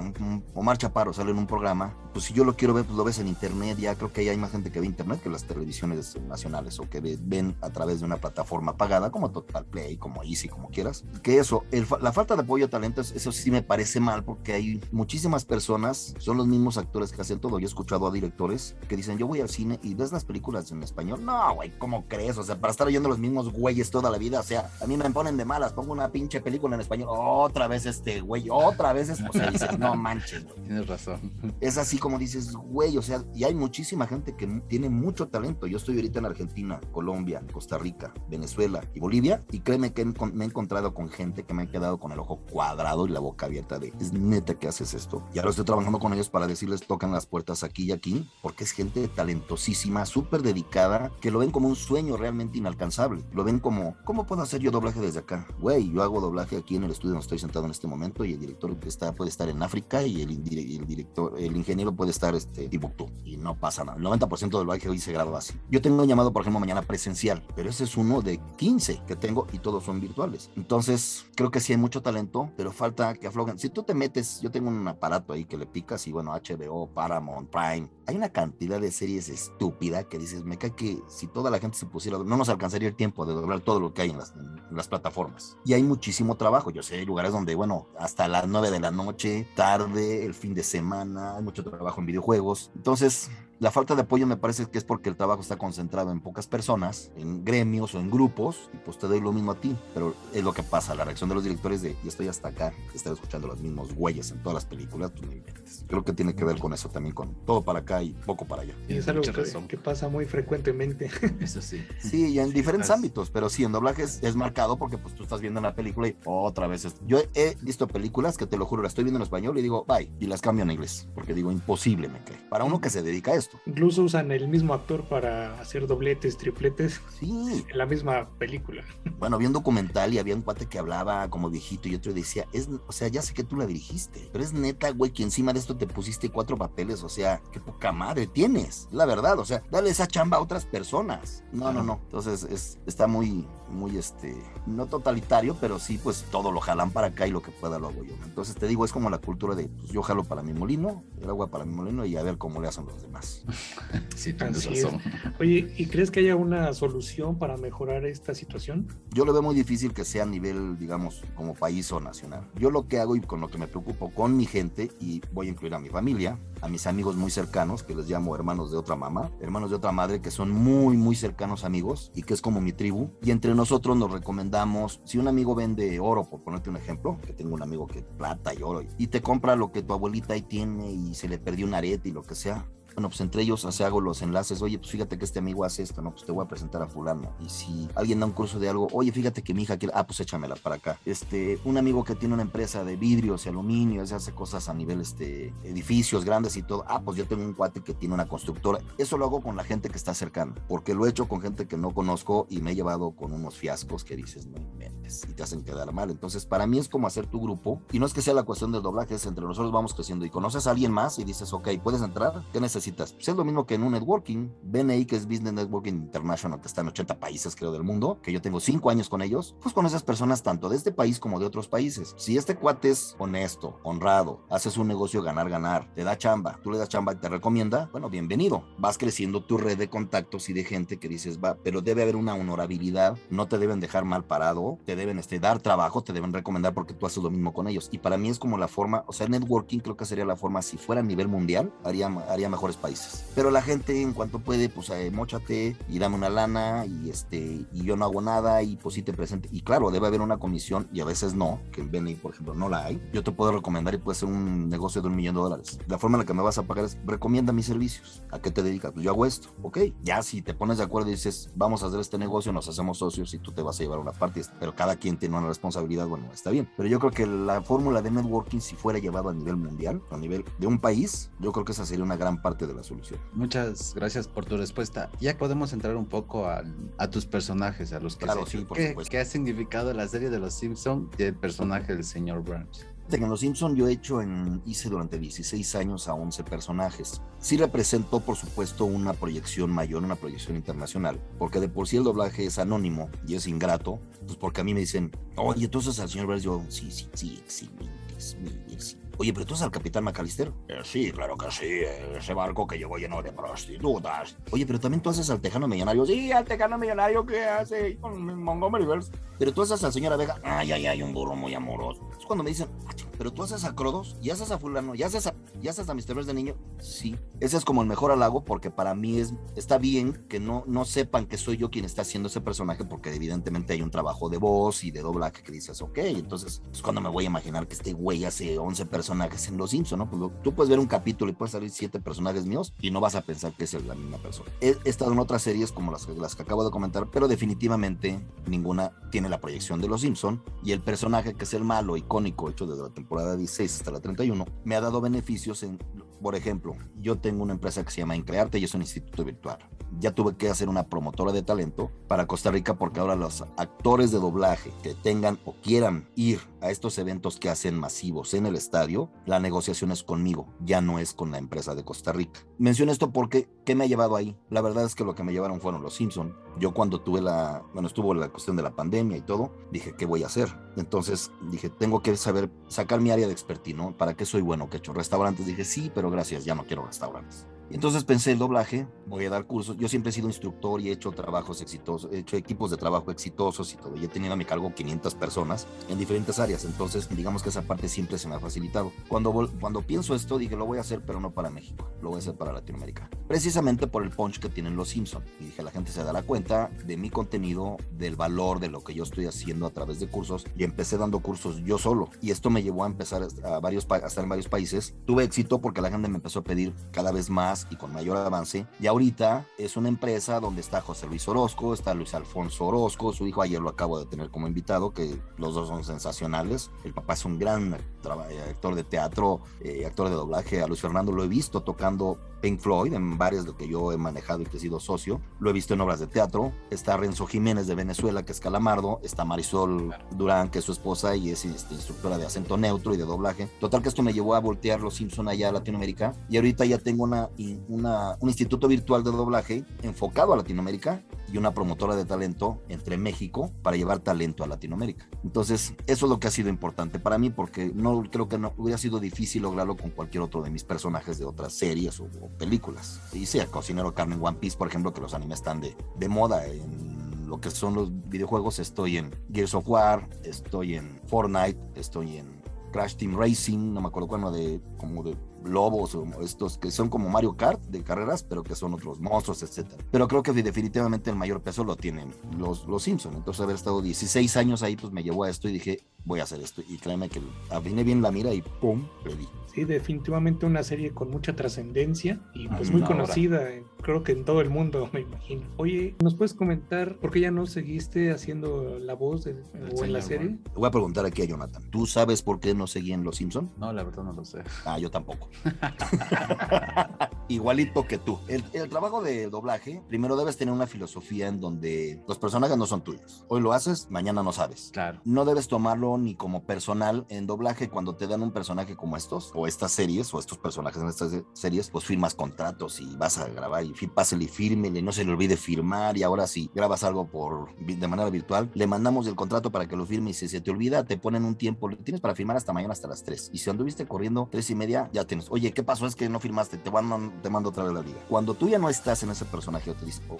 Omar 0.53 0.77
Chaparro 0.77 1.13
sale 1.13 1.31
en 1.31 1.37
un 1.37 1.47
programa, 1.47 1.93
pues 2.13 2.25
si 2.25 2.33
yo 2.33 2.43
lo 2.43 2.55
quiero 2.55 2.73
ver, 2.73 2.85
pues 2.85 2.97
lo 2.97 3.03
ves 3.03 3.19
en 3.19 3.27
internet 3.27 3.74
ya 3.77 3.95
creo 3.95 4.11
que 4.11 4.25
ya 4.25 4.31
hay 4.31 4.37
más 4.37 4.51
gente 4.51 4.71
que 4.71 4.79
ve 4.79 4.85
internet 4.85 5.21
que 5.21 5.29
las 5.29 5.43
televisiones 5.43 6.19
nacionales 6.27 6.79
o 6.79 6.89
que 6.89 6.99
ven 6.99 7.55
a 7.61 7.69
través 7.69 7.99
de 7.99 8.05
una 8.05 8.17
plataforma 8.17 8.77
pagada 8.77 9.11
como 9.11 9.31
Total 9.31 9.65
Play, 9.65 9.97
como 9.97 10.23
Easy, 10.23 10.47
como 10.47 10.69
quieras. 10.69 11.03
Que 11.21 11.39
eso, 11.39 11.63
la 12.01 12.11
falta 12.11 12.35
de 12.35 12.43
apoyo 12.43 12.65
a 12.65 12.69
talentos, 12.69 13.11
eso 13.11 13.31
sí 13.31 13.51
me 13.51 13.61
parece 13.61 13.99
mal 13.99 14.23
porque 14.23 14.53
hay 14.53 14.81
muchísimas 14.91 15.45
personas, 15.45 16.15
son 16.19 16.37
los 16.37 16.47
mismos 16.47 16.77
actores 16.77 17.11
que 17.11 17.21
hacen 17.21 17.39
todo. 17.39 17.59
Yo 17.59 17.65
he 17.65 17.69
escuchado 17.69 18.07
a 18.07 18.11
directores 18.11 18.75
que 18.87 18.95
dicen, 18.95 19.17
yo 19.17 19.27
voy 19.27 19.41
al 19.41 19.49
cine 19.49 19.79
y 19.83 19.93
ves 19.93 20.11
las 20.11 20.25
películas 20.25 20.71
en 20.71 20.83
español. 20.83 21.23
No, 21.23 21.55
güey, 21.55 21.71
¿cómo 21.77 22.05
crees? 22.07 22.37
O 22.37 22.43
sea, 22.43 22.59
para 22.59 22.71
estar 22.71 22.87
oyendo 22.87 23.09
los 23.09 23.19
mismos 23.19 23.51
güeyes 23.51 23.89
toda 23.91 24.09
la 24.09 24.17
vida, 24.17 24.39
o 24.39 24.43
sea, 24.43 24.69
a 24.81 24.87
mí 24.87 24.97
me 24.97 25.09
ponen 25.11 25.37
de 25.37 25.45
malas, 25.45 25.73
pongo 25.73 25.91
una 25.91 26.11
pinche 26.11 26.41
película 26.41 26.75
en 26.75 26.81
español, 26.81 27.09
otra 27.11 27.67
vez 27.67 27.85
este 27.85 28.21
güey, 28.21 28.47
otra 28.49 28.93
vez 28.93 29.09
es, 29.09 29.21
o 29.21 29.31
sea, 29.31 29.49
dices, 29.51 29.77
no 29.77 29.95
manches, 29.95 30.45
Tienes 30.65 30.87
razón. 30.87 31.31
Es 31.59 31.77
así 31.77 31.97
como 31.97 32.17
dices, 32.17 32.53
güey, 32.53 32.97
o 32.97 33.01
sea, 33.01 33.23
y 33.33 33.43
hay 33.43 33.53
muchísima 33.65 34.05
gente 34.05 34.35
que 34.35 34.45
tiene 34.67 34.89
mucho 34.89 35.27
talento. 35.27 35.65
Yo 35.65 35.77
estoy 35.77 35.95
ahorita 35.95 36.19
en 36.19 36.25
Argentina, 36.27 36.79
Colombia, 36.91 37.41
Costa 37.51 37.79
Rica, 37.79 38.13
Venezuela 38.29 38.83
y 38.93 38.99
Bolivia 38.99 39.43
y 39.51 39.61
créeme 39.61 39.91
que 39.91 40.05
me 40.05 40.43
he 40.43 40.47
encontrado 40.47 40.93
con 40.93 41.09
gente 41.09 41.41
que 41.41 41.55
me 41.55 41.63
ha 41.63 41.65
quedado 41.65 41.99
con 41.99 42.11
el 42.11 42.19
ojo 42.19 42.41
cuadrado 42.51 43.07
y 43.07 43.09
la 43.09 43.19
boca 43.19 43.47
abierta 43.47 43.79
de, 43.79 43.91
es 43.99 44.13
neta 44.13 44.53
que 44.53 44.67
haces 44.67 44.93
esto. 44.93 45.23
Y 45.33 45.39
ahora 45.39 45.49
estoy 45.49 45.65
trabajando 45.65 45.97
con 45.97 46.13
ellos 46.13 46.29
para 46.29 46.45
decirles 46.45 46.85
tocan 46.85 47.11
las 47.11 47.25
puertas 47.25 47.63
aquí 47.63 47.85
y 47.85 47.91
aquí, 47.91 48.29
porque 48.43 48.65
es 48.65 48.71
gente 48.71 49.07
talentosísima, 49.07 50.05
súper 50.05 50.43
dedicada, 50.43 51.11
que 51.19 51.31
lo 51.31 51.39
ven 51.39 51.49
como 51.49 51.67
un 51.67 51.75
sueño 51.75 52.17
realmente 52.17 52.59
inalcanzable. 52.59 53.23
Lo 53.33 53.43
ven 53.43 53.59
como, 53.59 53.95
¿cómo 54.05 54.27
puedo 54.27 54.43
hacer 54.43 54.61
yo 54.61 54.69
doblaje 54.69 54.99
desde 54.99 55.19
acá? 55.21 55.47
Güey, 55.59 55.91
yo 55.91 56.03
hago 56.03 56.21
doblaje 56.21 56.57
aquí 56.57 56.75
en 56.75 56.83
el 56.83 56.91
estudio 56.91 57.13
donde 57.13 57.23
estoy 57.23 57.39
sentado 57.39 57.65
en 57.65 57.71
este 57.71 57.87
momento 57.87 58.23
y 58.25 58.33
el 58.33 58.39
director 58.39 58.75
puede 59.17 59.29
estar 59.29 59.49
en 59.49 59.63
África 59.63 60.03
y 60.03 60.21
el, 60.21 60.29
el 60.29 60.85
director, 60.85 61.33
el 61.39 61.57
ingeniero 61.57 61.95
puede 61.95 62.11
estar 62.11 62.35
este, 62.35 62.67
Timbuktu 62.67 63.09
y 63.23 63.37
no 63.37 63.54
pasa 63.55 63.83
nada. 63.83 63.97
El 63.97 64.03
90% 64.03 64.39
del 64.39 64.49
doblaje 64.49 64.89
hoy 64.89 64.99
se 64.99 65.11
graba 65.11 65.37
así. 65.37 65.53
Yo 65.69 65.81
tengo 65.81 66.01
un 66.01 66.07
llamado, 66.07 66.31
por 66.31 66.41
ejemplo, 66.41 66.59
mañana 66.59 66.81
presencial, 66.81 67.43
pero 67.55 67.69
ese 67.69 67.85
es 67.85 67.97
uno 67.97 68.21
de 68.21 68.39
15 68.57 69.01
que 69.07 69.15
tengo 69.15 69.47
y 69.51 69.59
todos 69.59 69.83
son 69.83 69.99
virtuales. 69.99 70.49
Entonces, 70.55 71.25
creo 71.35 71.51
que 71.51 71.59
sí 71.59 71.73
hay 71.73 71.77
mucho 71.77 72.01
talento, 72.01 72.51
pero 72.57 72.71
falta 72.71 73.13
que 73.15 73.27
aflojen. 73.27 73.59
Si 73.59 73.69
tú 73.69 73.83
te 73.83 73.93
metes, 73.93 74.41
yo 74.41 74.51
tengo 74.51 74.69
un 74.69 74.87
aparato 74.87 75.33
ahí 75.33 75.45
que 75.45 75.57
le 75.57 75.65
picas 75.65 76.07
y 76.07 76.11
bueno, 76.11 76.33
HBO, 76.33 76.87
Paramount, 76.93 77.49
Prime, 77.49 77.89
hay 78.07 78.15
una 78.15 78.29
cantidad 78.29 78.79
de 78.79 78.91
series 78.91 79.29
estúpida 79.29 80.03
que 80.03 80.17
dices, 80.17 80.43
me 80.43 80.57
cae 80.57 80.75
que 80.75 80.99
si 81.07 81.27
toda 81.27 81.49
la 81.49 81.59
gente 81.59 81.77
se 81.77 81.85
pusiera, 81.85 82.17
no 82.17 82.37
nos 82.37 82.49
alcanzaría 82.49 82.89
el 82.89 82.95
tiempo 82.95 83.25
de 83.25 83.33
doblar 83.33 83.61
todo 83.61 83.79
lo 83.79 83.93
que 83.93 84.03
hay 84.03 84.09
en 84.09 84.17
las, 84.17 84.33
en 84.35 84.75
las 84.75 84.87
plataformas. 84.87 85.57
Y 85.65 85.73
hay 85.73 85.83
muchísimo 85.83 86.35
trabajo. 86.35 86.71
Yo 86.71 86.83
sé, 86.83 86.95
hay 86.95 87.05
lugares 87.05 87.31
donde, 87.31 87.55
bueno, 87.55 87.87
hasta 87.97 88.27
las 88.27 88.47
9 88.47 88.71
de 88.71 88.79
la 88.79 88.91
noche, 88.91 89.47
tarde, 89.55 90.25
el 90.25 90.33
fin 90.33 90.53
de 90.53 90.63
semana, 90.63 91.37
hay 91.37 91.43
mucho 91.43 91.63
trabajo 91.63 91.99
en 91.99 92.07
videojuegos. 92.07 92.71
Entonces, 92.75 93.29
la 93.65 93.71
falta 93.71 93.95
de 93.95 94.03
apoyo 94.03 94.27
me 94.27 94.37
parece 94.37 94.67
que 94.67 94.77
es 94.77 94.83
porque 94.83 95.09
el 95.09 95.15
trabajo 95.15 95.41
está 95.41 95.57
concentrado 95.57 96.11
en 96.11 96.19
pocas 96.19 96.45
personas, 96.45 97.09
en 97.17 97.43
gremios 97.43 97.95
o 97.95 97.99
en 97.99 98.11
grupos, 98.11 98.69
y 98.75 98.77
pues 98.77 98.99
te 98.99 99.07
doy 99.07 99.19
lo 99.19 99.33
mismo 99.33 99.53
a 99.53 99.55
ti. 99.59 99.75
Pero 99.95 100.13
es 100.35 100.43
lo 100.43 100.53
que 100.53 100.61
pasa, 100.61 100.93
la 100.93 101.03
reacción 101.03 101.29
de 101.29 101.33
los 101.33 101.43
directores 101.43 101.81
de, 101.81 101.95
y 102.03 102.07
estoy 102.07 102.27
hasta 102.27 102.49
acá, 102.49 102.73
estar 102.93 103.11
escuchando 103.11 103.47
los 103.47 103.61
mismos 103.61 103.95
güeyes 103.95 104.29
en 104.29 104.43
todas 104.43 104.53
las 104.53 104.65
películas, 104.65 105.09
pues 105.09 105.23
no 105.23 105.33
inventes. 105.33 105.83
Creo 105.87 106.05
que 106.05 106.13
tiene 106.13 106.35
que 106.35 106.45
ver 106.45 106.59
con 106.59 106.73
eso 106.73 106.89
también, 106.89 107.15
con 107.15 107.33
todo 107.43 107.63
para 107.63 107.79
acá 107.79 108.03
y 108.03 108.11
poco 108.11 108.45
para 108.45 108.61
allá. 108.61 108.75
Y 108.87 108.97
es 108.97 109.07
algo 109.07 109.23
que, 109.67 109.77
pasa 109.77 110.09
muy 110.09 110.25
frecuentemente. 110.25 111.09
Eso 111.39 111.59
sí. 111.59 111.83
Sí, 111.97 112.33
y 112.33 112.39
en 112.39 112.53
diferentes 112.53 112.91
ámbitos, 112.91 113.31
pero 113.31 113.49
sí, 113.49 113.63
en 113.63 113.71
doblaje 113.71 114.03
es, 114.03 114.35
marcado 114.35 114.77
porque 114.77 114.99
pues 114.99 115.15
tú 115.15 115.23
estás 115.23 115.41
viendo 115.41 115.59
una 115.59 115.73
película 115.73 116.07
y 116.07 116.15
otra 116.23 116.67
vez. 116.67 116.85
Yo 117.07 117.17
he 117.33 117.57
visto 117.61 117.87
películas 117.87 118.37
que 118.37 118.45
te 118.45 118.57
lo 118.57 118.67
juro, 118.67 118.83
las 118.83 118.91
estoy 118.91 119.05
viendo 119.05 119.17
en 119.17 119.23
español 119.23 119.57
y 119.57 119.63
digo, 119.63 119.85
bye, 119.87 120.11
y 120.19 120.27
las 120.27 120.41
cambio 120.41 120.63
en 120.65 120.69
inglés, 120.69 121.07
porque 121.15 121.33
digo, 121.33 121.51
imposible 121.51 122.09
me 122.09 122.23
cae. 122.23 122.37
Para 122.47 122.63
uno 122.63 122.79
que 122.79 122.91
se 122.91 123.01
dedica 123.01 123.31
a 123.31 123.35
esto 123.35 123.54
Incluso 123.65 124.03
usan 124.03 124.31
el 124.31 124.47
mismo 124.47 124.73
actor 124.73 125.03
para 125.03 125.59
hacer 125.59 125.87
dobletes, 125.87 126.37
tripletes 126.37 127.01
sí. 127.19 127.65
en 127.67 127.77
la 127.77 127.85
misma 127.85 128.29
película. 128.37 128.83
Bueno, 129.17 129.35
había 129.35 129.47
un 129.47 129.53
documental 129.53 130.13
y 130.13 130.19
había 130.19 130.35
un 130.35 130.41
cuate 130.41 130.67
que 130.67 130.79
hablaba 130.79 131.29
como 131.29 131.49
viejito 131.49 131.89
y 131.89 131.95
otro 131.95 132.13
decía, 132.13 132.45
es, 132.53 132.69
o 132.87 132.91
sea, 132.91 133.07
ya 133.07 133.21
sé 133.21 133.33
que 133.33 133.43
tú 133.43 133.55
la 133.55 133.65
dirigiste, 133.65 134.29
pero 134.31 134.43
es 134.43 134.53
neta, 134.53 134.89
güey, 134.91 135.11
que 135.11 135.23
encima 135.23 135.53
de 135.53 135.59
esto 135.59 135.75
te 135.75 135.87
pusiste 135.87 136.29
cuatro 136.29 136.57
papeles, 136.57 137.03
o 137.03 137.09
sea, 137.09 137.41
qué 137.51 137.59
poca 137.59 137.91
madre 137.91 138.27
tienes, 138.27 138.87
la 138.91 139.05
verdad, 139.05 139.39
o 139.39 139.45
sea, 139.45 139.63
dale 139.71 139.89
esa 139.89 140.07
chamba 140.07 140.37
a 140.37 140.41
otras 140.41 140.65
personas. 140.65 141.43
No, 141.51 141.71
no, 141.71 141.83
no. 141.83 141.99
Entonces 142.03 142.43
es, 142.43 142.79
está 142.85 143.07
muy, 143.07 143.47
muy, 143.69 143.97
este, 143.97 144.35
no 144.65 144.87
totalitario, 144.87 145.55
pero 145.59 145.79
sí, 145.79 145.99
pues 146.01 146.25
todo 146.31 146.51
lo 146.51 146.59
jalan 146.59 146.91
para 146.91 147.07
acá 147.07 147.27
y 147.27 147.31
lo 147.31 147.41
que 147.41 147.51
pueda 147.51 147.79
lo 147.79 147.87
hago 147.87 148.03
yo. 148.03 148.13
Entonces 148.23 148.55
te 148.55 148.67
digo, 148.67 148.85
es 148.85 148.91
como 148.91 149.09
la 149.09 149.17
cultura 149.17 149.55
de, 149.55 149.67
pues 149.67 149.91
yo 149.91 150.01
jalo 150.01 150.23
para 150.23 150.43
mi 150.43 150.53
molino, 150.53 151.03
el 151.21 151.29
agua 151.29 151.47
para 151.47 151.65
mi 151.65 151.73
molino 151.73 152.05
y 152.05 152.17
a 152.17 152.23
ver 152.23 152.37
cómo 152.37 152.61
le 152.61 152.67
hacen 152.67 152.85
los 152.85 153.01
demás. 153.01 153.34
sí, 154.15 154.33
tienes 154.33 154.65
razón. 154.65 154.99
Oye, 155.39 155.73
¿y 155.77 155.85
crees 155.87 156.11
que 156.11 156.21
haya 156.21 156.35
una 156.35 156.73
solución 156.73 157.37
para 157.37 157.57
mejorar 157.57 158.05
esta 158.05 158.33
situación? 158.33 158.87
Yo 159.11 159.25
lo 159.25 159.33
veo 159.33 159.41
muy 159.41 159.55
difícil 159.55 159.93
que 159.93 160.05
sea 160.05 160.23
a 160.23 160.25
nivel, 160.25 160.77
digamos, 160.77 161.23
como 161.35 161.53
país 161.53 161.91
o 161.91 161.99
nacional. 161.99 162.49
Yo 162.55 162.71
lo 162.71 162.87
que 162.87 162.99
hago 162.99 163.15
y 163.15 163.21
con 163.21 163.41
lo 163.41 163.47
que 163.47 163.57
me 163.57 163.67
preocupo 163.67 164.11
con 164.11 164.37
mi 164.37 164.45
gente, 164.45 164.91
y 164.99 165.21
voy 165.33 165.47
a 165.47 165.49
incluir 165.51 165.73
a 165.73 165.79
mi 165.79 165.89
familia, 165.89 166.39
a 166.61 166.67
mis 166.67 166.87
amigos 166.87 167.15
muy 167.15 167.31
cercanos, 167.31 167.83
que 167.83 167.95
les 167.95 168.09
llamo 168.09 168.35
hermanos 168.35 168.71
de 168.71 168.77
otra 168.77 168.95
mamá, 168.95 169.31
hermanos 169.39 169.69
de 169.69 169.75
otra 169.75 169.91
madre, 169.91 170.21
que 170.21 170.31
son 170.31 170.51
muy, 170.51 170.97
muy 170.97 171.15
cercanos 171.15 171.63
amigos 171.63 172.11
y 172.15 172.23
que 172.23 172.33
es 172.33 172.41
como 172.41 172.61
mi 172.61 172.73
tribu. 172.73 173.09
Y 173.21 173.31
entre 173.31 173.53
nosotros 173.55 173.97
nos 173.97 174.11
recomendamos, 174.11 175.01
si 175.05 175.17
un 175.17 175.27
amigo 175.27 175.55
vende 175.55 175.99
oro, 175.99 176.29
por 176.29 176.43
ponerte 176.43 176.69
un 176.69 176.77
ejemplo, 176.77 177.17
que 177.25 177.33
tengo 177.33 177.53
un 177.53 177.61
amigo 177.61 177.87
que 177.87 178.01
plata 178.01 178.53
y 178.53 178.63
oro, 178.63 178.81
y 178.97 179.07
te 179.07 179.21
compra 179.21 179.55
lo 179.55 179.71
que 179.71 179.81
tu 179.81 179.93
abuelita 179.93 180.33
ahí 180.33 180.41
tiene 180.41 180.91
y 180.91 181.13
se 181.13 181.27
le 181.27 181.37
perdió 181.37 181.65
un 181.65 181.73
arete 181.73 182.09
y 182.09 182.11
lo 182.11 182.23
que 182.23 182.35
sea, 182.35 182.65
bueno, 182.95 183.09
pues 183.09 183.19
entre 183.19 183.41
ellos 183.41 183.65
hace, 183.65 183.83
hago 183.83 183.99
los 183.99 184.21
enlaces, 184.21 184.61
oye, 184.61 184.79
pues 184.79 184.89
fíjate 184.89 185.17
que 185.17 185.25
este 185.25 185.39
amigo 185.39 185.65
hace 185.65 185.83
esto, 185.83 186.01
¿no? 186.01 186.11
Pues 186.11 186.25
te 186.25 186.31
voy 186.31 186.45
a 186.45 186.47
presentar 186.47 186.81
a 186.81 186.87
fulano. 186.87 187.29
Y 187.41 187.49
si 187.49 187.89
alguien 187.93 188.21
da 188.21 188.25
un 188.25 188.31
curso 188.31 188.57
de 188.57 188.69
algo, 188.69 188.87
oye, 188.93 189.11
fíjate 189.11 189.43
que 189.43 189.53
mi 189.53 189.63
hija 189.63 189.77
quiere, 189.77 189.93
ah, 189.95 190.07
pues 190.07 190.21
échamela 190.21 190.55
para 190.55 190.75
acá. 190.75 190.97
Este, 191.05 191.59
un 191.65 191.77
amigo 191.77 192.05
que 192.05 192.15
tiene 192.15 192.33
una 192.33 192.43
empresa 192.43 192.85
de 192.85 192.95
vidrios 192.95 193.45
y 193.45 193.49
aluminio, 193.49 194.05
se 194.07 194.15
hace 194.15 194.31
cosas 194.31 194.69
a 194.69 194.73
nivel, 194.73 195.01
este, 195.01 195.47
edificios 195.65 196.23
grandes 196.23 196.55
y 196.55 196.63
todo, 196.63 196.85
ah, 196.87 197.01
pues 197.01 197.17
yo 197.17 197.27
tengo 197.27 197.43
un 197.43 197.53
cuate 197.53 197.81
que 197.81 197.93
tiene 197.93 198.13
una 198.13 198.27
constructora. 198.27 198.79
Eso 198.97 199.17
lo 199.17 199.25
hago 199.25 199.41
con 199.41 199.57
la 199.57 199.65
gente 199.65 199.89
que 199.89 199.97
está 199.97 200.13
cercana, 200.13 200.55
porque 200.69 200.93
lo 200.93 201.05
he 201.05 201.09
hecho 201.09 201.27
con 201.27 201.41
gente 201.41 201.67
que 201.67 201.77
no 201.77 201.93
conozco 201.93 202.47
y 202.49 202.61
me 202.61 202.71
he 202.71 202.75
llevado 202.75 203.11
con 203.11 203.33
unos 203.33 203.55
fiascos 203.55 204.05
que 204.05 204.15
dices, 204.15 204.47
no 204.47 204.57
inventes, 204.57 205.27
y 205.29 205.33
te 205.33 205.43
hacen 205.43 205.65
quedar 205.65 205.91
mal. 205.91 206.11
Entonces, 206.11 206.45
para 206.45 206.65
mí 206.65 206.79
es 206.79 206.87
como 206.87 207.07
hacer 207.07 207.27
tu 207.27 207.41
grupo, 207.41 207.81
y 207.91 207.99
no 207.99 208.05
es 208.05 208.13
que 208.13 208.21
sea 208.21 208.33
la 208.33 208.43
cuestión 208.43 208.71
del 208.71 208.81
doblaje, 208.81 209.15
es 209.15 209.25
entre 209.25 209.43
nosotros 209.43 209.73
vamos 209.73 209.93
creciendo 209.93 210.25
y 210.25 210.29
conoces 210.29 210.65
a 210.65 210.71
alguien 210.71 210.93
más 210.93 211.19
y 211.19 211.25
dices, 211.25 211.51
ok, 211.51 211.67
puedes 211.83 212.01
entrar, 212.01 212.41
¿qué 212.53 212.61
necesitas? 212.61 212.84
Necesitas? 212.85 213.13
Pues 213.13 213.27
es 213.27 213.35
lo 213.35 213.43
mismo 213.43 213.65
que 213.65 213.75
en 213.75 213.83
un 213.83 213.93
networking. 213.93 214.49
BNI, 214.63 215.05
que 215.05 215.15
es 215.15 215.25
Business 215.25 215.53
Networking 215.53 215.93
International, 215.93 216.59
que 216.59 216.67
está 216.67 216.81
en 216.81 216.87
80 216.87 217.19
países, 217.19 217.55
creo, 217.55 217.71
del 217.71 217.83
mundo, 217.83 218.19
que 218.21 218.31
yo 218.31 218.41
tengo 218.41 218.59
5 218.59 218.89
años 218.89 219.09
con 219.09 219.21
ellos, 219.21 219.55
pues 219.61 219.73
con 219.73 219.85
esas 219.85 220.03
personas 220.03 220.43
tanto 220.43 220.69
de 220.69 220.75
este 220.75 220.91
país 220.91 221.19
como 221.19 221.39
de 221.39 221.45
otros 221.45 221.67
países. 221.67 222.13
Si 222.17 222.37
este 222.37 222.55
cuate 222.55 222.91
es 222.91 223.15
honesto, 223.17 223.79
honrado, 223.83 224.45
haces 224.49 224.77
un 224.77 224.87
negocio 224.87 225.21
ganar, 225.21 225.49
ganar, 225.49 225.93
te 225.93 226.03
da 226.03 226.17
chamba, 226.17 226.59
tú 226.63 226.71
le 226.71 226.77
das 226.77 226.89
chamba 226.89 227.13
y 227.13 227.17
te 227.17 227.29
recomienda, 227.29 227.89
bueno, 227.91 228.09
bienvenido. 228.09 228.63
Vas 228.77 228.97
creciendo 228.97 229.43
tu 229.43 229.57
red 229.57 229.77
de 229.77 229.89
contactos 229.89 230.49
y 230.49 230.53
de 230.53 230.63
gente 230.63 230.97
que 230.97 231.09
dices, 231.09 231.39
va, 231.43 231.57
pero 231.63 231.81
debe 231.81 232.03
haber 232.03 232.15
una 232.15 232.35
honorabilidad, 232.35 233.17
no 233.29 233.47
te 233.47 233.57
deben 233.57 233.79
dejar 233.79 234.05
mal 234.05 234.23
parado, 234.25 234.77
te 234.85 234.95
deben 234.95 235.19
este, 235.19 235.39
dar 235.39 235.59
trabajo, 235.59 236.03
te 236.03 236.13
deben 236.13 236.33
recomendar 236.33 236.73
porque 236.73 236.93
tú 236.93 237.05
haces 237.05 237.23
lo 237.23 237.31
mismo 237.31 237.53
con 237.53 237.67
ellos. 237.67 237.89
Y 237.91 237.99
para 237.99 238.17
mí 238.17 238.29
es 238.29 238.39
como 238.39 238.57
la 238.57 238.67
forma, 238.67 239.03
o 239.07 239.13
sea, 239.13 239.27
networking 239.27 239.79
creo 239.79 239.97
que 239.97 240.05
sería 240.05 240.25
la 240.25 240.35
forma, 240.35 240.61
si 240.61 240.77
fuera 240.77 241.01
a 241.01 241.03
nivel 241.03 241.27
mundial, 241.27 241.73
haría, 241.83 242.07
haría 242.29 242.49
mejores 242.49 242.74
países. 242.77 243.25
Pero 243.35 243.51
la 243.51 243.61
gente 243.61 244.01
en 244.01 244.13
cuanto 244.13 244.39
puede, 244.39 244.69
pues 244.69 244.89
eh, 244.89 245.11
mochate 245.11 245.75
y 245.89 245.99
dame 245.99 246.15
una 246.15 246.29
lana 246.29 246.85
y 246.85 247.09
este 247.09 247.65
y 247.71 247.83
yo 247.83 247.95
no 247.95 248.05
hago 248.05 248.21
nada 248.21 248.63
y 248.63 248.75
pues 248.77 248.95
sí 248.95 249.01
te 249.01 249.13
presente. 249.13 249.49
Y 249.51 249.61
claro, 249.61 249.91
debe 249.91 250.07
haber 250.07 250.21
una 250.21 250.37
comisión 250.37 250.87
y 250.93 251.01
a 251.01 251.05
veces 251.05 251.33
no, 251.33 251.59
que 251.71 251.81
en 251.81 251.91
BNI, 251.91 252.15
por 252.15 252.33
ejemplo, 252.33 252.53
no 252.53 252.69
la 252.69 252.85
hay. 252.85 253.01
Yo 253.13 253.23
te 253.23 253.31
puedo 253.31 253.51
recomendar 253.51 253.93
y 253.93 253.97
puede 253.97 254.17
ser 254.17 254.29
un 254.29 254.69
negocio 254.69 255.01
de 255.01 255.07
un 255.07 255.15
millón 255.15 255.35
de 255.35 255.41
dólares. 255.41 255.79
La 255.87 255.97
forma 255.97 256.17
en 256.17 256.19
la 256.21 256.25
que 256.25 256.33
me 256.33 256.41
vas 256.41 256.57
a 256.57 256.63
pagar 256.63 256.85
es, 256.85 256.97
recomienda 257.05 257.53
mis 257.53 257.65
servicios. 257.65 258.23
¿A 258.31 258.39
qué 258.39 258.51
te 258.51 258.63
dedicas? 258.63 258.91
Pues 258.93 259.03
yo 259.03 259.11
hago 259.11 259.25
esto, 259.25 259.49
ok. 259.63 259.79
Ya 260.01 260.21
si 260.21 260.41
te 260.41 260.53
pones 260.53 260.77
de 260.77 260.83
acuerdo 260.83 261.09
y 261.09 261.13
dices, 261.13 261.49
vamos 261.55 261.83
a 261.83 261.87
hacer 261.87 261.99
este 261.99 262.17
negocio, 262.17 262.51
nos 262.51 262.67
hacemos 262.67 262.97
socios 262.97 263.33
y 263.33 263.39
tú 263.39 263.51
te 263.51 263.61
vas 263.61 263.79
a 263.79 263.83
llevar 263.83 263.99
una 263.99 264.11
parte, 264.11 264.41
pero 264.59 264.75
cada 264.75 264.95
quien 264.95 265.17
tiene 265.17 265.37
una 265.37 265.47
responsabilidad, 265.47 266.07
bueno, 266.07 266.29
está 266.33 266.49
bien. 266.49 266.69
Pero 266.77 266.89
yo 266.89 266.99
creo 266.99 267.11
que 267.11 267.25
la 267.25 267.61
fórmula 267.61 268.01
de 268.01 268.11
networking, 268.11 268.59
si 268.59 268.75
fuera 268.75 268.99
llevado 268.99 269.29
a 269.29 269.33
nivel 269.33 269.57
mundial, 269.57 270.01
a 270.11 270.17
nivel 270.17 270.45
de 270.57 270.67
un 270.67 270.79
país, 270.79 271.31
yo 271.39 271.51
creo 271.51 271.65
que 271.65 271.71
esa 271.71 271.85
sería 271.85 272.03
una 272.03 272.17
gran 272.17 272.41
parte 272.41 272.64
de 272.67 272.73
la 272.73 272.83
solución. 272.83 273.19
Muchas 273.33 273.93
gracias 273.95 274.27
por 274.27 274.45
tu 274.45 274.57
respuesta. 274.57 275.09
Ya 275.19 275.37
podemos 275.37 275.73
entrar 275.73 275.95
un 275.95 276.05
poco 276.05 276.47
a, 276.47 276.63
a 276.97 277.09
tus 277.09 277.25
personajes, 277.25 277.93
a 277.93 277.99
los 277.99 278.15
que 278.15 278.25
claro, 278.25 278.45
se, 278.45 278.57
sí, 278.57 278.65
por 278.65 278.77
¿qué, 278.77 278.89
supuesto. 278.89 279.11
¿Qué 279.11 279.19
ha 279.19 279.25
significado 279.25 279.93
la 279.93 280.07
serie 280.07 280.29
de 280.29 280.39
los 280.39 280.53
Simpson 280.53 281.09
y 281.17 281.23
el 281.23 281.35
personaje 281.35 281.93
del 281.93 282.03
señor 282.03 282.41
Burns? 282.41 282.85
En 283.11 283.29
Los 283.29 283.41
Simpson 283.41 283.75
yo 283.75 283.87
he 283.87 283.93
hecho 283.93 284.21
en, 284.21 284.63
hice 284.65 284.89
durante 284.89 285.19
16 285.19 285.75
años 285.75 286.07
a 286.07 286.15
11 286.15 286.43
personajes. 286.43 287.21
Sí 287.39 287.55
representó, 287.55 288.19
por 288.19 288.35
supuesto, 288.35 288.85
una 288.85 289.13
proyección 289.13 289.71
mayor, 289.71 290.03
una 290.03 290.15
proyección 290.15 290.57
internacional, 290.57 291.21
porque 291.37 291.59
de 291.59 291.69
por 291.69 291.87
sí 291.87 291.97
el 291.97 292.03
doblaje 292.03 292.45
es 292.45 292.57
anónimo 292.57 293.09
y 293.27 293.35
es 293.35 293.45
ingrato, 293.45 293.99
pues 294.25 294.37
porque 294.37 294.61
a 294.61 294.63
mí 294.63 294.73
me 294.73 294.79
dicen, 294.79 295.11
oye, 295.35 295.65
entonces 295.65 295.99
al 295.99 296.09
señor 296.09 296.25
Burns 296.25 296.43
yo, 296.43 296.63
sí, 296.67 296.89
sí, 296.89 297.07
sí, 297.13 297.39
excelente, 297.43 297.91
sí, 298.17 298.37
sí. 298.79 298.97
Oye, 299.17 299.33
pero 299.33 299.45
tú 299.45 299.53
eres 299.53 299.61
el 299.63 299.71
capitán 299.71 300.03
McAllister. 300.03 300.51
Eh, 300.67 300.79
sí, 300.83 301.11
claro 301.11 301.37
que 301.37 301.49
sí. 301.51 301.81
Ese 302.17 302.33
barco 302.33 302.67
que 302.67 302.77
llegó 302.77 302.97
lleno 302.97 303.21
de 303.21 303.31
prostitutas. 303.31 304.35
Oye, 304.51 304.65
pero 304.65 304.79
también 304.79 305.01
tú 305.01 305.09
haces 305.09 305.29
al 305.29 305.39
tejano 305.39 305.67
millonario. 305.67 306.05
Sí, 306.05 306.31
al 306.31 306.45
tejano 306.45 306.77
millonario 306.77 307.25
que 307.25 307.43
hace 307.43 307.97
con 307.97 308.43
Montgomery 308.43 308.85
Burns. 308.85 309.11
Pero 309.39 309.53
tú 309.53 309.61
haces 309.61 309.83
al 309.83 309.93
señor 309.93 310.13
Avega. 310.13 310.39
Ay, 310.43 310.71
ay, 310.71 310.87
ay, 310.87 311.01
un 311.01 311.13
burro 311.13 311.35
muy 311.35 311.53
amoroso. 311.53 312.09
Es 312.17 312.25
cuando 312.25 312.43
me 312.43 312.49
dicen, 312.49 312.67
pero 313.15 313.31
tú 313.31 313.43
haces 313.43 313.63
a 313.63 313.75
Crodos 313.75 314.17
y 314.21 314.29
haces 314.29 314.51
a 314.51 314.59
fulano 314.59 314.95
y 314.95 315.03
haces 315.03 315.27
a, 315.27 315.35
y 315.61 315.67
haces 315.67 315.89
a 315.89 315.93
Mr. 315.93 316.25
De 316.25 316.33
niño. 316.33 316.55
Sí, 316.79 317.17
ese 317.39 317.57
es 317.57 317.65
como 317.65 317.81
el 317.81 317.87
mejor 317.87 318.11
halago 318.11 318.45
porque 318.45 318.71
para 318.71 318.95
mí 318.95 319.19
es, 319.19 319.33
está 319.55 319.77
bien 319.77 320.25
que 320.29 320.39
no, 320.39 320.63
no 320.67 320.85
sepan 320.85 321.25
que 321.25 321.37
soy 321.37 321.57
yo 321.57 321.69
quien 321.69 321.85
está 321.85 322.03
haciendo 322.03 322.27
ese 322.27 322.41
personaje 322.41 322.85
porque 322.85 323.13
evidentemente 323.13 323.73
hay 323.73 323.81
un 323.81 323.91
trabajo 323.91 324.29
de 324.29 324.37
voz 324.37 324.83
y 324.83 324.91
de 324.91 325.01
doblaje 325.01 325.43
que 325.43 325.51
dices, 325.51 325.81
ok, 325.81 325.97
entonces 325.97 326.61
es 326.71 326.81
cuando 326.81 327.01
me 327.01 327.09
voy 327.09 327.25
a 327.25 327.27
imaginar 327.27 327.67
que 327.67 327.73
este 327.73 327.93
güey 327.93 328.25
hace 328.25 328.57
11 328.57 328.85
personajes 328.85 329.47
en 329.47 329.57
Los 329.57 329.71
Simpson, 329.71 329.99
¿no? 329.99 330.09
Pues 330.09 330.19
lo, 330.19 330.29
tú 330.43 330.53
puedes 330.53 330.69
ver 330.69 330.79
un 330.79 330.87
capítulo 330.87 331.31
y 331.31 331.35
puedes 331.35 331.51
salir 331.51 331.69
siete 331.69 331.99
personajes 331.99 332.45
míos 332.45 332.73
y 332.79 332.91
no 332.91 332.99
vas 332.99 333.15
a 333.15 333.21
pensar 333.21 333.53
que 333.53 333.65
es 333.65 333.73
la 333.85 333.95
misma 333.95 334.17
persona. 334.17 334.49
He, 334.61 334.75
he 334.83 334.89
estado 334.89 335.11
en 335.11 335.19
otras 335.19 335.41
series 335.41 335.71
como 335.71 335.91
las, 335.91 336.07
las 336.07 336.35
que 336.35 336.43
acabo 336.43 336.63
de 336.63 336.71
comentar, 336.71 337.09
pero 337.11 337.27
definitivamente 337.27 338.25
ninguna 338.47 338.91
tiene 339.11 339.29
la 339.29 339.39
proyección 339.39 339.81
de 339.81 339.87
Los 339.87 340.01
Simpson 340.01 340.43
y 340.63 340.71
el 340.71 340.81
personaje 340.81 341.33
que 341.33 341.43
es 341.43 341.53
el 341.53 341.63
malo 341.63 341.97
icónico 341.97 342.49
hecho 342.49 342.65
desde 342.65 342.83
la 342.83 342.89
temporada 343.05 343.35
16 343.35 343.77
hasta 343.77 343.91
la 343.91 343.99
31 343.99 344.45
me 344.63 344.75
ha 344.75 344.81
dado 344.81 344.99
beneficios 344.99 345.61
en, 345.61 345.77
por 346.25 346.35
ejemplo, 346.35 346.75
yo 346.99 347.19
tengo 347.19 347.43
una 347.43 347.53
empresa 347.53 347.83
que 347.83 347.91
se 347.91 348.01
llama 348.01 348.15
Increarte 348.15 348.57
y 348.57 348.63
es 348.63 348.73
un 348.73 348.81
instituto 348.81 349.23
virtual. 349.23 349.59
Ya 349.99 350.11
tuve 350.11 350.35
que 350.35 350.49
hacer 350.49 350.69
una 350.69 350.87
promotora 350.87 351.31
de 351.31 351.43
talento 351.43 351.91
para 352.07 352.25
Costa 352.25 352.49
Rica 352.49 352.73
porque 352.73 352.99
ahora 352.99 353.15
los 353.15 353.43
actores 353.57 354.09
de 354.09 354.17
doblaje 354.17 354.73
que 354.81 354.95
tengan 354.95 355.37
o 355.45 355.53
quieran 355.61 356.09
ir 356.15 356.39
a 356.61 356.71
estos 356.71 356.97
eventos 356.97 357.37
que 357.37 357.49
hacen 357.49 357.79
masivos 357.79 358.33
en 358.33 358.47
el 358.47 358.55
estadio, 358.55 359.11
la 359.27 359.39
negociación 359.39 359.91
es 359.91 360.01
conmigo, 360.01 360.47
ya 360.61 360.81
no 360.81 360.97
es 360.97 361.13
con 361.13 361.29
la 361.29 361.37
empresa 361.37 361.75
de 361.75 361.83
Costa 361.83 362.11
Rica. 362.11 362.39
Menciono 362.57 362.91
esto 362.91 363.11
porque, 363.11 363.47
¿qué 363.63 363.75
me 363.75 363.83
ha 363.83 363.87
llevado 363.87 364.15
ahí? 364.15 364.35
La 364.49 364.61
verdad 364.61 364.85
es 364.85 364.95
que 364.95 365.03
lo 365.03 365.13
que 365.13 365.23
me 365.23 365.31
llevaron 365.31 365.61
fueron 365.61 365.83
los 365.83 365.93
Simpson. 365.93 366.35
Yo 366.57 366.73
cuando 366.73 367.01
tuve 367.01 367.21
la, 367.21 367.63
bueno, 367.73 367.87
estuvo 367.87 368.15
la 368.15 368.29
cuestión 368.29 368.55
de 368.55 368.63
la 368.63 368.75
pandemia 368.75 369.17
y 369.17 369.21
todo, 369.21 369.51
dije, 369.71 369.93
¿qué 369.95 370.07
voy 370.07 370.23
a 370.23 370.27
hacer? 370.27 370.49
Entonces 370.75 371.31
dije, 371.51 371.69
tengo 371.69 372.01
que 372.01 372.15
saber 372.17 372.49
sacar 372.67 372.99
mi 372.99 373.11
área 373.11 373.27
de 373.27 373.33
expertise, 373.33 373.75
¿no? 373.75 373.95
¿Para 373.95 374.15
qué 374.15 374.25
soy 374.25 374.41
bueno? 374.41 374.69
¿Qué 374.69 374.77
he 374.77 374.79
hecho? 374.79 374.93
Restaurantes, 374.93 375.45
dije, 375.45 375.65
sí, 375.65 375.91
pero 375.93 376.09
gracias, 376.15 376.45
ya 376.45 376.55
no 376.55 376.65
quiero 376.65 376.85
restaurantes. 376.85 377.45
Entonces 377.71 378.03
pensé 378.03 378.31
el 378.31 378.37
doblaje, 378.37 378.87
voy 379.07 379.25
a 379.25 379.29
dar 379.29 379.45
cursos. 379.45 379.77
Yo 379.77 379.87
siempre 379.87 380.11
he 380.11 380.13
sido 380.13 380.27
instructor 380.27 380.79
y 380.81 380.89
he 380.89 380.91
hecho 380.91 381.11
trabajos 381.11 381.61
exitosos, 381.61 382.11
he 382.13 382.19
hecho 382.19 382.37
equipos 382.37 382.71
de 382.71 382.77
trabajo 382.77 383.11
exitosos 383.11 383.73
y 383.73 383.77
todo. 383.77 383.95
Y 383.97 384.05
he 384.05 384.07
tenido 384.07 384.33
a 384.33 384.35
mi 384.35 384.45
cargo 384.45 384.73
500 384.73 385.15
personas 385.15 385.67
en 385.89 385.97
diferentes 385.97 386.39
áreas. 386.39 386.65
Entonces, 386.65 387.09
digamos 387.09 387.43
que 387.43 387.49
esa 387.49 387.63
parte 387.63 387.89
siempre 387.89 388.17
se 388.17 388.27
me 388.27 388.35
ha 388.35 388.39
facilitado. 388.39 388.91
Cuando, 389.07 389.49
cuando 389.59 389.81
pienso 389.81 390.15
esto, 390.15 390.37
dije, 390.37 390.55
lo 390.55 390.65
voy 390.65 390.77
a 390.77 390.81
hacer, 390.81 391.01
pero 391.05 391.19
no 391.19 391.31
para 391.31 391.49
México, 391.49 391.89
lo 392.01 392.09
voy 392.09 392.17
a 392.17 392.19
hacer 392.19 392.35
para 392.35 392.53
Latinoamérica. 392.53 393.09
Precisamente 393.27 393.87
por 393.87 394.03
el 394.03 394.11
punch 394.11 394.39
que 394.39 394.49
tienen 394.49 394.75
los 394.75 394.89
Simpson. 394.89 395.23
Y 395.39 395.45
dije, 395.45 395.63
la 395.63 395.71
gente 395.71 395.91
se 395.91 396.03
dará 396.03 396.21
cuenta 396.21 396.69
de 396.85 396.97
mi 396.97 397.09
contenido, 397.09 397.77
del 397.91 398.15
valor 398.15 398.59
de 398.59 398.69
lo 398.69 398.83
que 398.83 398.93
yo 398.93 399.03
estoy 399.03 399.25
haciendo 399.25 399.65
a 399.65 399.71
través 399.71 399.99
de 399.99 400.07
cursos. 400.07 400.45
Y 400.55 400.63
empecé 400.63 400.97
dando 400.97 401.19
cursos 401.19 401.57
yo 401.63 401.77
solo. 401.77 402.09
Y 402.21 402.31
esto 402.31 402.49
me 402.49 402.61
llevó 402.61 402.83
a 402.83 402.87
empezar 402.87 403.27
a, 403.43 403.59
varios, 403.59 403.87
a 403.89 403.97
estar 403.97 404.23
en 404.23 404.29
varios 404.29 404.47
países. 404.47 404.93
Tuve 405.05 405.23
éxito 405.23 405.59
porque 405.59 405.81
la 405.81 405.89
gente 405.89 406.07
me 406.07 406.15
empezó 406.17 406.39
a 406.39 406.43
pedir 406.43 406.73
cada 406.91 407.11
vez 407.11 407.29
más 407.29 407.54
y 407.69 407.75
con 407.75 407.93
mayor 407.93 408.17
avance. 408.17 408.65
Y 408.79 408.87
ahorita 408.87 409.45
es 409.57 409.77
una 409.77 409.89
empresa 409.89 410.39
donde 410.39 410.61
está 410.61 410.81
José 410.81 411.07
Luis 411.07 411.27
Orozco, 411.27 411.73
está 411.73 411.93
Luis 411.93 412.13
Alfonso 412.13 412.65
Orozco, 412.65 413.13
su 413.13 413.27
hijo 413.27 413.41
ayer 413.41 413.61
lo 413.61 413.69
acabo 413.69 413.99
de 413.99 414.05
tener 414.05 414.29
como 414.29 414.47
invitado, 414.47 414.93
que 414.93 415.19
los 415.37 415.53
dos 415.53 415.67
son 415.67 415.83
sensacionales. 415.83 416.71
El 416.83 416.93
papá 416.93 417.13
es 417.13 417.25
un 417.25 417.39
gran 417.39 417.73
actor 417.73 418.75
de 418.75 418.83
teatro, 418.83 419.41
eh, 419.61 419.85
actor 419.85 420.09
de 420.09 420.15
doblaje. 420.15 420.61
A 420.61 420.67
Luis 420.67 420.81
Fernando 420.81 421.11
lo 421.11 421.23
he 421.23 421.27
visto 421.27 421.61
tocando 421.63 422.19
Pink 422.41 422.59
Floyd 422.59 422.93
en 422.93 423.17
varias 423.17 423.45
de 423.45 423.53
que 423.55 423.67
yo 423.67 423.91
he 423.91 423.97
manejado 423.97 424.41
y 424.41 424.45
que 424.45 424.57
he 424.57 424.59
sido 424.59 424.79
socio. 424.79 425.21
Lo 425.39 425.49
he 425.49 425.53
visto 425.53 425.73
en 425.73 425.81
obras 425.81 425.99
de 425.99 426.07
teatro. 426.07 426.51
Está 426.69 426.97
Renzo 426.97 427.25
Jiménez 427.25 427.67
de 427.67 427.75
Venezuela, 427.75 428.23
que 428.23 428.31
es 428.31 428.39
Calamardo. 428.39 428.99
Está 429.03 429.25
Marisol 429.25 429.93
Durán, 430.11 430.49
que 430.49 430.59
es 430.59 430.65
su 430.65 430.71
esposa 430.71 431.15
y 431.15 431.29
es 431.29 431.45
este, 431.45 431.73
instructora 431.73 432.17
de 432.17 432.25
acento 432.25 432.57
neutro 432.57 432.93
y 432.93 432.97
de 432.97 433.05
doblaje. 433.05 433.47
Total 433.59 433.81
que 433.81 433.89
esto 433.89 434.03
me 434.03 434.13
llevó 434.13 434.35
a 434.35 434.39
voltear 434.39 434.81
los 434.81 434.95
Simpson 434.95 435.27
allá 435.27 435.49
a 435.49 435.51
Latinoamérica. 435.51 436.13
Y 436.29 436.37
ahorita 436.37 436.65
ya 436.65 436.77
tengo 436.77 437.03
una, 437.03 437.29
una, 437.67 438.15
un 438.19 438.29
instituto 438.29 438.67
virtual 438.67 439.03
de 439.03 439.11
doblaje 439.11 439.65
enfocado 439.83 440.33
a 440.33 440.37
Latinoamérica 440.37 441.03
y 441.35 441.37
una 441.37 441.53
promotora 441.53 441.97
de 441.97 442.05
talento 442.05 442.61
entre 442.69 442.95
México 442.95 443.51
para 443.61 443.75
llevar 443.75 443.99
talento 443.99 444.45
a 444.45 444.47
Latinoamérica. 444.47 445.09
Entonces, 445.21 445.73
eso 445.85 446.05
es 446.05 446.09
lo 446.09 446.17
que 446.17 446.29
ha 446.29 446.31
sido 446.31 446.47
importante 446.47 446.97
para 446.97 447.17
mí 447.17 447.29
porque 447.29 447.73
no 447.75 448.03
creo 448.09 448.29
que 448.29 448.37
no 448.37 448.53
hubiera 448.57 448.77
sido 448.77 449.01
difícil 449.01 449.41
lograrlo 449.41 449.75
con 449.75 449.91
cualquier 449.91 450.23
otro 450.23 450.41
de 450.41 450.49
mis 450.49 450.63
personajes 450.63 451.19
de 451.19 451.25
otras 451.25 451.51
series 451.51 451.99
o, 451.99 452.07
películas. 452.37 453.01
Y 453.11 453.25
sea 453.25 453.47
Cocinero 453.47 453.93
Carmen 453.93 454.19
One 454.21 454.37
Piece, 454.37 454.57
por 454.57 454.69
ejemplo, 454.69 454.93
que 454.93 455.01
los 455.01 455.13
animes 455.13 455.39
están 455.39 455.59
de, 455.59 455.75
de 455.97 456.07
moda 456.07 456.47
en 456.47 457.27
lo 457.27 457.41
que 457.41 457.51
son 457.51 457.73
los 457.73 457.91
videojuegos. 458.07 458.59
Estoy 458.59 458.95
en 458.95 459.13
Gears 459.33 459.55
of 459.55 459.67
War, 459.67 460.07
estoy 460.23 460.75
en 460.75 461.01
Fortnite, 461.07 461.59
estoy 461.75 462.15
en 462.15 462.41
Crash 462.71 462.95
Team 462.95 463.17
Racing, 463.17 463.73
no 463.73 463.81
me 463.81 463.89
acuerdo 463.89 464.07
cuándo, 464.07 464.31
de 464.31 464.61
como 464.87 465.03
de 465.03 465.15
lobos 465.43 465.95
o 465.95 466.05
estos 466.21 466.57
que 466.57 466.71
son 466.71 466.89
como 466.89 467.09
Mario 467.09 467.35
Kart 467.35 467.61
de 467.65 467.83
carreras, 467.83 468.23
pero 468.23 468.43
que 468.43 468.55
son 468.55 468.73
otros 468.73 468.99
monstruos, 468.99 469.43
etcétera. 469.43 469.83
Pero 469.91 470.07
creo 470.07 470.23
que 470.23 470.33
definitivamente 470.33 471.09
el 471.09 471.15
mayor 471.15 471.41
peso 471.41 471.63
lo 471.63 471.75
tienen 471.75 472.13
los, 472.37 472.65
los 472.67 472.83
Simpsons. 472.83 473.15
Entonces 473.15 473.41
haber 473.41 473.55
estado 473.55 473.81
16 473.81 474.37
años 474.37 474.63
ahí, 474.63 474.75
pues 474.75 474.91
me 474.91 475.03
llevó 475.03 475.23
a 475.23 475.29
esto 475.29 475.47
y 475.47 475.53
dije, 475.53 475.79
voy 476.03 476.19
a 476.19 476.23
hacer 476.23 476.41
esto. 476.41 476.61
Y 476.67 476.77
créeme 476.77 477.09
que 477.09 477.21
afiné 477.49 477.83
bien 477.83 478.01
la 478.01 478.11
mira 478.11 478.33
y 478.33 478.41
¡pum! 478.41 478.87
le 479.05 479.15
di. 479.15 479.27
Sí, 479.53 479.63
definitivamente 479.63 480.45
una 480.45 480.63
serie 480.63 480.91
con 480.91 481.09
mucha 481.09 481.33
trascendencia 481.33 482.19
y 482.33 482.49
pues 482.49 482.71
muy 482.71 482.81
conocida, 482.81 483.47
creo 483.81 484.03
que 484.03 484.11
en 484.11 484.25
todo 484.25 484.41
el 484.41 484.49
mundo, 484.49 484.89
me 484.91 484.99
imagino. 484.99 485.43
Oye, 485.55 485.95
¿nos 486.03 486.13
puedes 486.15 486.33
comentar 486.33 486.97
por 486.97 487.11
qué 487.11 487.21
ya 487.21 487.31
no 487.31 487.45
seguiste 487.45 488.11
haciendo 488.11 488.77
la 488.79 488.95
voz 488.95 489.23
de, 489.23 489.41
o 489.73 489.85
en 489.85 489.93
la 489.93 490.01
serie? 490.01 490.31
Le 490.31 490.53
voy 490.55 490.67
a 490.67 490.71
preguntar 490.71 491.05
aquí 491.05 491.21
a 491.21 491.25
Jonathan. 491.25 491.63
¿Tú 491.71 491.85
sabes 491.85 492.21
por 492.21 492.41
qué 492.41 492.53
no 492.53 492.67
seguí 492.67 492.91
en 492.91 493.05
Los 493.05 493.15
Simpson? 493.15 493.49
No, 493.57 493.71
la 493.71 493.83
verdad 493.83 494.03
no 494.03 494.11
lo 494.11 494.25
sé. 494.25 494.39
Ah, 494.65 494.74
yo 494.77 494.91
tampoco. 494.91 495.29
igualito 497.27 497.87
que 497.87 497.97
tú. 497.97 498.19
El, 498.27 498.43
el, 498.53 498.69
trabajo 498.69 499.01
de 499.01 499.27
doblaje, 499.29 499.81
primero 499.87 500.15
debes 500.15 500.37
tener 500.37 500.53
una 500.53 500.67
filosofía 500.67 501.27
en 501.27 501.39
donde 501.39 502.03
los 502.07 502.17
personajes 502.17 502.57
no 502.57 502.67
son 502.67 502.83
tuyos. 502.83 503.25
Hoy 503.27 503.41
lo 503.41 503.53
haces, 503.53 503.87
mañana 503.89 504.23
no 504.23 504.31
sabes. 504.31 504.69
Claro. 504.73 505.01
No 505.05 505.25
debes 505.25 505.47
tomarlo 505.47 505.97
ni 505.97 506.15
como 506.15 506.43
personal. 506.43 507.05
En 507.09 507.27
doblaje, 507.27 507.69
cuando 507.69 507.95
te 507.95 508.07
dan 508.07 508.21
un 508.21 508.31
personaje 508.31 508.75
como 508.75 508.97
estos, 508.97 509.31
o 509.33 509.47
estas 509.47 509.71
series, 509.71 510.13
o 510.13 510.19
estos 510.19 510.37
personajes 510.37 510.81
en 510.81 510.89
estas 510.89 511.23
series, 511.33 511.69
pues 511.69 511.85
firmas 511.85 512.13
contratos 512.13 512.79
y 512.79 512.95
vas 512.95 513.17
a 513.17 513.27
grabar 513.27 513.63
y 513.63 513.73
pásale 513.87 514.25
y 514.25 514.27
fírmele, 514.27 514.81
no 514.81 514.91
se 514.91 515.05
le 515.05 515.11
olvide 515.11 515.37
firmar. 515.37 515.97
Y 515.97 516.03
ahora 516.03 516.27
si 516.27 516.49
grabas 516.53 516.83
algo 516.83 517.07
por 517.07 517.55
de 517.57 517.87
manera 517.87 518.09
virtual, 518.09 518.51
le 518.53 518.67
mandamos 518.67 519.07
el 519.07 519.15
contrato 519.15 519.51
para 519.51 519.67
que 519.67 519.75
lo 519.75 519.85
firme 519.85 520.11
y 520.11 520.13
si 520.13 520.27
se 520.27 520.41
te 520.41 520.51
olvida, 520.51 520.85
te 520.85 520.97
ponen 520.97 521.25
un 521.25 521.35
tiempo. 521.35 521.67
Lo 521.67 521.77
tienes 521.77 522.01
para 522.01 522.15
firmar 522.15 522.37
hasta 522.37 522.53
mañana, 522.53 522.73
hasta 522.73 522.87
las 522.87 523.03
3. 523.03 523.31
Y 523.33 523.37
si 523.39 523.49
anduviste 523.49 523.85
corriendo 523.85 524.27
tres 524.31 524.49
y 524.49 524.54
media, 524.55 524.89
ya 524.93 525.05
tienes. 525.05 525.27
Oye, 525.29 525.51
¿qué 525.51 525.63
pasó? 525.63 525.85
Es 525.85 525.95
que 525.95 526.09
no 526.09 526.19
firmaste, 526.19 526.57
te, 526.57 526.69
van, 526.69 527.21
te 527.21 527.29
mando 527.29 527.49
otra 527.49 527.63
vez 527.63 527.73
la 527.73 527.81
liga. 527.81 527.99
Cuando 528.09 528.33
tú 528.33 528.49
ya 528.49 528.57
no 528.57 528.69
estás 528.69 529.03
en 529.03 529.11
ese 529.11 529.25
personaje 529.25 529.73